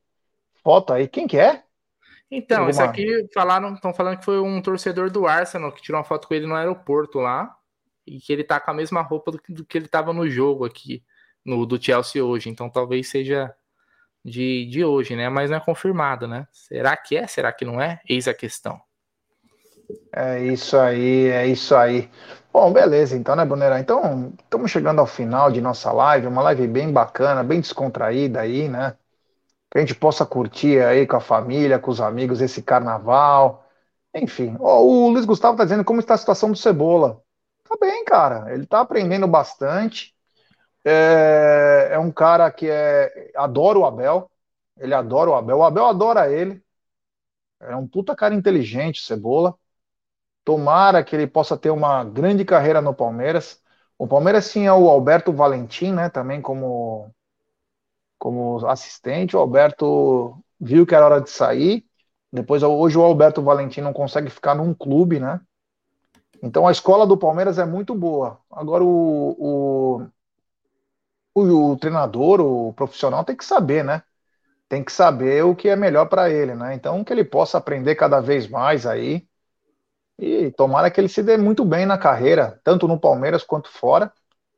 Foto 0.63 0.93
aí. 0.93 1.09
Quem 1.09 1.27
que 1.27 1.39
é? 1.39 1.63
Então, 2.31 2.59
Alguma... 2.59 2.71
isso 2.71 2.83
aqui 2.83 3.29
falaram, 3.35 3.75
estão 3.75 3.93
falando 3.93 4.19
que 4.19 4.25
foi 4.25 4.41
um 4.41 4.61
torcedor 4.63 5.11
do 5.11 5.27
Arsenal 5.27 5.73
que 5.73 5.83
tirou 5.83 5.99
uma 5.99 6.05
foto 6.05 6.27
com 6.27 6.35
ele 6.35 6.47
no 6.47 6.55
aeroporto 6.55 7.19
lá 7.19 7.55
e 8.07 8.19
que 8.19 8.33
ele 8.33 8.43
tá 8.43 8.59
com 8.59 8.71
a 8.71 8.75
mesma 8.75 9.03
roupa 9.03 9.31
do 9.31 9.41
que, 9.41 9.53
do 9.53 9.65
que 9.65 9.77
ele 9.77 9.87
tava 9.87 10.13
no 10.13 10.29
jogo 10.29 10.65
aqui 10.65 11.05
no 11.45 11.67
do 11.67 11.83
Chelsea 11.83 12.25
hoje. 12.25 12.49
Então, 12.49 12.71
talvez 12.71 13.09
seja 13.09 13.55
de, 14.25 14.67
de 14.67 14.85
hoje, 14.85 15.17
né? 15.17 15.29
Mas 15.29 15.51
não 15.51 15.57
é 15.57 15.61
confirmado, 15.61 16.27
né? 16.29 16.47
Será 16.53 16.97
que 16.97 17.17
é? 17.17 17.27
Será 17.27 17.53
que 17.53 17.65
não 17.65 17.81
é? 17.81 18.01
Eis 18.09 18.29
a 18.29 18.35
questão. 18.35 18.81
É 20.15 20.41
isso 20.41 20.77
aí, 20.77 21.29
é 21.29 21.47
isso 21.47 21.75
aí. 21.75 22.11
Bom, 22.53 22.73
beleza, 22.73 23.17
então, 23.17 23.35
né, 23.35 23.45
Brunera? 23.45 23.81
Então, 23.81 24.33
estamos 24.43 24.71
chegando 24.71 24.99
ao 25.01 25.07
final 25.07 25.51
de 25.51 25.61
nossa 25.61 25.91
live, 25.91 26.27
uma 26.27 26.43
live 26.43 26.67
bem 26.67 26.93
bacana, 26.93 27.43
bem 27.43 27.61
descontraída 27.61 28.41
aí, 28.41 28.69
né? 28.69 28.95
Que 29.71 29.79
a 29.79 29.81
gente 29.81 29.95
possa 29.95 30.27
curtir 30.27 30.81
aí 30.83 31.07
com 31.07 31.17
a 31.17 31.21
família, 31.21 31.79
com 31.79 31.91
os 31.91 32.01
amigos 32.01 32.41
esse 32.43 32.63
carnaval. 32.63 33.67
Enfim, 34.15 34.57
o 34.61 35.09
Luiz 35.09 35.25
Gustavo 35.25 35.57
tá 35.57 35.65
dizendo 35.65 35.85
como 35.85 36.01
está 36.01 36.15
a 36.15 36.19
situação 36.19 36.51
do 36.51 36.57
Cebola. 36.59 37.23
Tá 37.67 37.77
bem, 37.81 38.05
cara. 38.05 38.53
Ele 38.53 38.67
tá 38.67 38.81
aprendendo 38.81 39.27
bastante. 39.27 40.15
É, 40.85 41.91
é 41.93 41.99
um 41.99 42.11
cara 42.11 42.51
que 42.51 42.69
é, 42.69 43.22
adora 43.43 43.79
o 43.79 43.85
Abel. 43.85 44.31
Ele 44.79 44.95
adora 44.95 45.31
o 45.31 45.35
Abel. 45.35 45.59
O 45.59 45.65
Abel 45.65 45.87
adora 45.87 46.33
ele. 46.33 46.63
É 47.61 47.77
um 47.77 47.87
puta 47.87 48.15
cara 48.17 48.35
inteligente, 48.35 49.03
Cebola. 49.03 49.55
Tomara 50.45 51.05
que 51.05 51.15
ele 51.15 51.27
possa 51.27 51.57
ter 51.57 51.71
uma 51.71 52.05
grande 52.05 52.45
carreira 52.45 52.81
no 52.81 52.95
Palmeiras. 52.95 53.63
O 53.99 54.09
Palmeiras 54.09 54.51
tinha 54.51 54.75
o 54.75 54.89
Alberto 54.91 55.33
Valentim, 55.33 55.93
né? 55.93 56.09
Também 56.09 56.43
como, 56.43 57.15
como 58.19 58.67
assistente. 58.67 59.37
O 59.37 59.41
Alberto 59.41 60.43
viu 60.61 60.87
que 60.87 60.95
era 60.95 61.07
hora 61.07 61.21
de 61.21 61.31
sair. 61.31 61.87
Depois, 62.33 62.63
hoje, 62.63 62.99
o 62.99 63.03
Alberto 63.03 63.43
Valentim 63.43 63.81
não 63.83 63.93
consegue 63.93 64.31
ficar 64.31 64.55
num 64.55 64.75
clube, 64.75 65.21
né? 65.21 65.41
Então, 66.43 66.67
a 66.67 66.73
escola 66.73 67.07
do 67.07 67.17
Palmeiras 67.17 67.59
é 67.59 67.65
muito 67.65 67.95
boa. 67.95 68.41
Agora, 68.51 68.83
o, 68.83 69.37
o 69.39 70.07
o, 71.35 71.73
o 71.73 71.77
treinador, 71.77 72.41
o 72.41 72.73
profissional 72.75 73.25
tem 73.25 73.37
que 73.37 73.45
saber, 73.45 73.85
né? 73.85 74.03
Tem 74.69 74.83
que 74.83 74.93
saber 74.93 75.45
o 75.45 75.55
que 75.55 75.69
é 75.69 75.77
melhor 75.77 76.07
para 76.07 76.31
ele, 76.31 76.55
né? 76.55 76.75
Então, 76.75 77.05
que 77.05 77.13
ele 77.13 77.25
possa 77.25 77.59
aprender 77.59 77.95
cada 77.95 78.21
vez 78.21 78.49
mais 78.49 78.87
aí. 78.87 79.27
E 80.19 80.51
tomara 80.53 80.91
que 80.91 81.01
ele 81.01 81.09
se 81.09 81.23
dê 81.23 81.37
muito 81.37 81.65
bem 81.65 81.85
na 81.85 81.99
carreira, 81.99 82.61
tanto 82.65 82.87
no 82.87 82.99
Palmeiras 82.99 83.43
quanto 83.43 83.71
fora. 83.71 84.13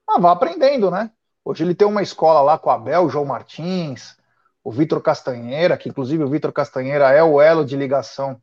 Mas 0.06 0.20
vá 0.20 0.32
aprendendo, 0.32 0.90
né? 0.90 1.10
Hoje 1.44 1.64
ele 1.64 1.74
tem 1.74 1.86
uma 1.86 2.02
escola 2.02 2.40
lá 2.40 2.58
com 2.58 2.70
o 2.70 2.72
Abel, 2.72 3.04
o 3.04 3.08
João 3.08 3.24
Martins, 3.24 4.16
o 4.62 4.70
Vitor 4.70 5.00
Castanheira, 5.02 5.76
que 5.76 5.88
inclusive 5.88 6.22
o 6.24 6.28
Vitor 6.28 6.52
Castanheira 6.52 7.10
é 7.10 7.22
o 7.22 7.40
elo 7.40 7.64
de 7.64 7.76
ligação 7.76 8.40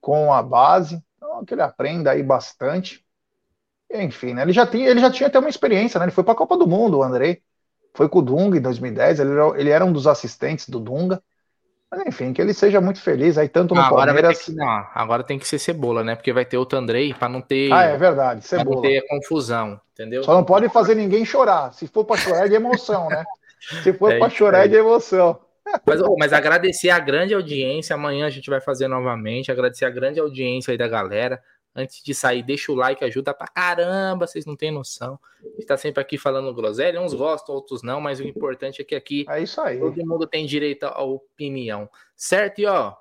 com 0.00 0.32
a 0.32 0.42
base. 0.42 1.02
Então, 1.16 1.44
que 1.44 1.54
ele 1.54 1.62
aprenda 1.62 2.10
aí 2.10 2.22
bastante. 2.22 3.04
Enfim, 3.90 4.34
né? 4.34 4.42
Ele 4.42 4.52
já 4.52 4.66
tinha, 4.66 4.88
ele 4.88 5.00
já 5.00 5.10
tinha 5.10 5.28
até 5.28 5.38
uma 5.38 5.48
experiência, 5.48 5.98
né? 5.98 6.06
Ele 6.06 6.12
foi 6.12 6.24
para 6.24 6.32
a 6.32 6.36
Copa 6.36 6.56
do 6.56 6.66
Mundo, 6.66 6.98
o 6.98 7.02
Andrei 7.02 7.42
foi 7.94 8.08
com 8.08 8.18
o 8.18 8.22
Dunga 8.22 8.58
em 8.58 8.60
2010, 8.60 9.20
ele 9.20 9.30
era, 9.30 9.60
ele 9.60 9.70
era 9.70 9.84
um 9.84 9.92
dos 9.92 10.06
assistentes 10.06 10.68
do 10.68 10.80
Dunga. 10.80 11.22
Mas 11.90 12.06
enfim, 12.06 12.32
que 12.32 12.42
ele 12.42 12.52
seja 12.52 12.80
muito 12.80 13.00
feliz 13.00 13.38
aí, 13.38 13.48
tanto 13.48 13.72
no 13.72 13.80
ah, 13.80 13.86
agora 13.86 14.12
Palmeiras. 14.12 14.42
Que, 14.42 14.52
não, 14.52 14.86
agora 14.92 15.22
tem 15.22 15.38
que 15.38 15.46
ser 15.46 15.60
cebola, 15.60 16.02
né? 16.02 16.16
Porque 16.16 16.32
vai 16.32 16.44
ter 16.44 16.56
outro 16.56 16.76
Andrei 16.76 17.14
para 17.14 17.28
não 17.28 17.40
ter. 17.40 17.72
Ah, 17.72 17.84
é 17.84 17.96
verdade, 17.96 18.44
cebola. 18.44 18.66
Pra 18.66 18.74
não 18.74 18.82
ter 18.82 19.06
confusão, 19.06 19.80
entendeu? 19.92 20.24
Só 20.24 20.34
não 20.34 20.42
pode 20.42 20.68
fazer 20.70 20.96
ninguém 20.96 21.24
chorar. 21.24 21.72
Se 21.72 21.86
for 21.86 22.04
para 22.04 22.16
chorar 22.16 22.46
é 22.46 22.48
de 22.48 22.56
emoção, 22.56 23.08
né? 23.08 23.24
Se 23.84 23.92
for 23.92 24.10
é 24.12 24.18
para 24.18 24.28
chorar 24.28 24.64
é 24.64 24.68
de 24.68 24.74
emoção. 24.74 25.38
Mas, 25.86 26.00
oh, 26.02 26.16
mas 26.18 26.32
agradecer 26.32 26.90
a 26.90 26.98
grande 26.98 27.32
audiência. 27.32 27.94
Amanhã 27.94 28.26
a 28.26 28.30
gente 28.30 28.50
vai 28.50 28.60
fazer 28.60 28.88
novamente. 28.88 29.50
Agradecer 29.50 29.84
a 29.84 29.90
grande 29.90 30.20
audiência 30.20 30.72
aí 30.72 30.76
da 30.76 30.88
galera. 30.88 31.40
Antes 31.74 32.02
de 32.02 32.14
sair, 32.14 32.42
deixa 32.42 32.70
o 32.70 32.74
like, 32.74 33.04
ajuda 33.04 33.34
pra 33.34 33.48
caramba, 33.48 34.26
vocês 34.26 34.46
não 34.46 34.54
têm 34.54 34.70
noção. 34.70 35.18
A 35.42 35.48
gente 35.48 35.66
tá 35.66 35.76
sempre 35.76 36.00
aqui 36.00 36.16
falando 36.16 36.54
groselha, 36.54 37.00
uns 37.00 37.12
gostam, 37.12 37.54
outros 37.54 37.82
não, 37.82 38.00
mas 38.00 38.20
o 38.20 38.22
importante 38.22 38.80
é 38.80 38.84
que 38.84 38.94
aqui 38.94 39.26
é 39.28 39.42
isso 39.42 39.60
aí. 39.60 39.78
todo 39.78 40.06
mundo 40.06 40.26
tem 40.26 40.46
direito 40.46 40.84
à 40.84 41.02
opinião. 41.02 41.90
Certo? 42.16 42.60
E 42.60 42.66
ó, 42.66 42.94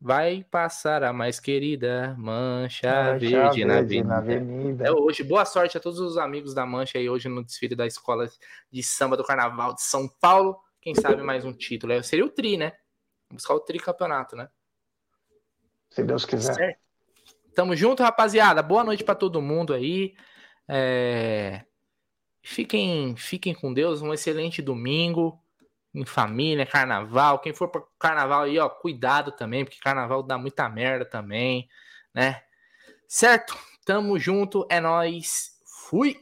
vai 0.00 0.44
passar 0.50 1.04
a 1.04 1.12
mais 1.12 1.38
querida 1.38 2.16
Mancha, 2.18 2.88
Mancha 2.88 3.18
Verde, 3.18 3.28
Verde 3.28 3.64
na, 3.64 3.78
avenida. 3.78 4.08
na, 4.08 4.18
avenida. 4.18 4.86
É 4.88 4.90
hoje. 4.90 5.22
Boa 5.22 5.44
sorte 5.44 5.76
a 5.76 5.80
todos 5.80 6.00
os 6.00 6.18
amigos 6.18 6.52
da 6.52 6.66
Mancha 6.66 6.98
aí 6.98 7.08
hoje 7.08 7.28
no 7.28 7.44
desfile 7.44 7.76
da 7.76 7.86
Escola 7.86 8.28
de 8.70 8.82
Samba 8.82 9.16
do 9.16 9.24
Carnaval 9.24 9.74
de 9.74 9.82
São 9.82 10.08
Paulo. 10.20 10.58
Quem 10.80 10.94
sabe 10.94 11.22
mais 11.22 11.44
um 11.44 11.52
título. 11.52 11.92
É, 11.92 12.02
seria 12.02 12.24
o 12.24 12.30
tri, 12.30 12.56
né? 12.56 12.72
buscar 13.32 13.54
o 13.54 13.60
tri 13.60 13.78
campeonato, 13.78 14.36
né? 14.36 14.48
Se 15.90 16.02
Deus 16.02 16.24
quiser. 16.24 16.54
Certo? 16.54 16.85
Tamo 17.56 17.74
junto, 17.74 18.02
rapaziada. 18.02 18.62
Boa 18.62 18.84
noite 18.84 19.02
para 19.02 19.14
todo 19.14 19.40
mundo 19.40 19.72
aí. 19.72 20.14
É... 20.68 21.64
Fiquem, 22.42 23.16
fiquem 23.16 23.54
com 23.54 23.72
Deus. 23.72 24.02
Um 24.02 24.12
excelente 24.12 24.60
domingo 24.60 25.42
em 25.94 26.04
família, 26.04 26.66
carnaval. 26.66 27.38
Quem 27.38 27.54
for 27.54 27.68
para 27.68 27.82
carnaval 27.98 28.42
aí, 28.42 28.58
ó, 28.58 28.68
cuidado 28.68 29.32
também, 29.32 29.64
porque 29.64 29.80
carnaval 29.80 30.22
dá 30.22 30.36
muita 30.36 30.68
merda 30.68 31.06
também, 31.06 31.66
né? 32.14 32.42
Certo? 33.08 33.56
Tamo 33.86 34.18
junto, 34.18 34.66
é 34.68 34.78
nós. 34.78 35.52
Fui. 35.88 36.20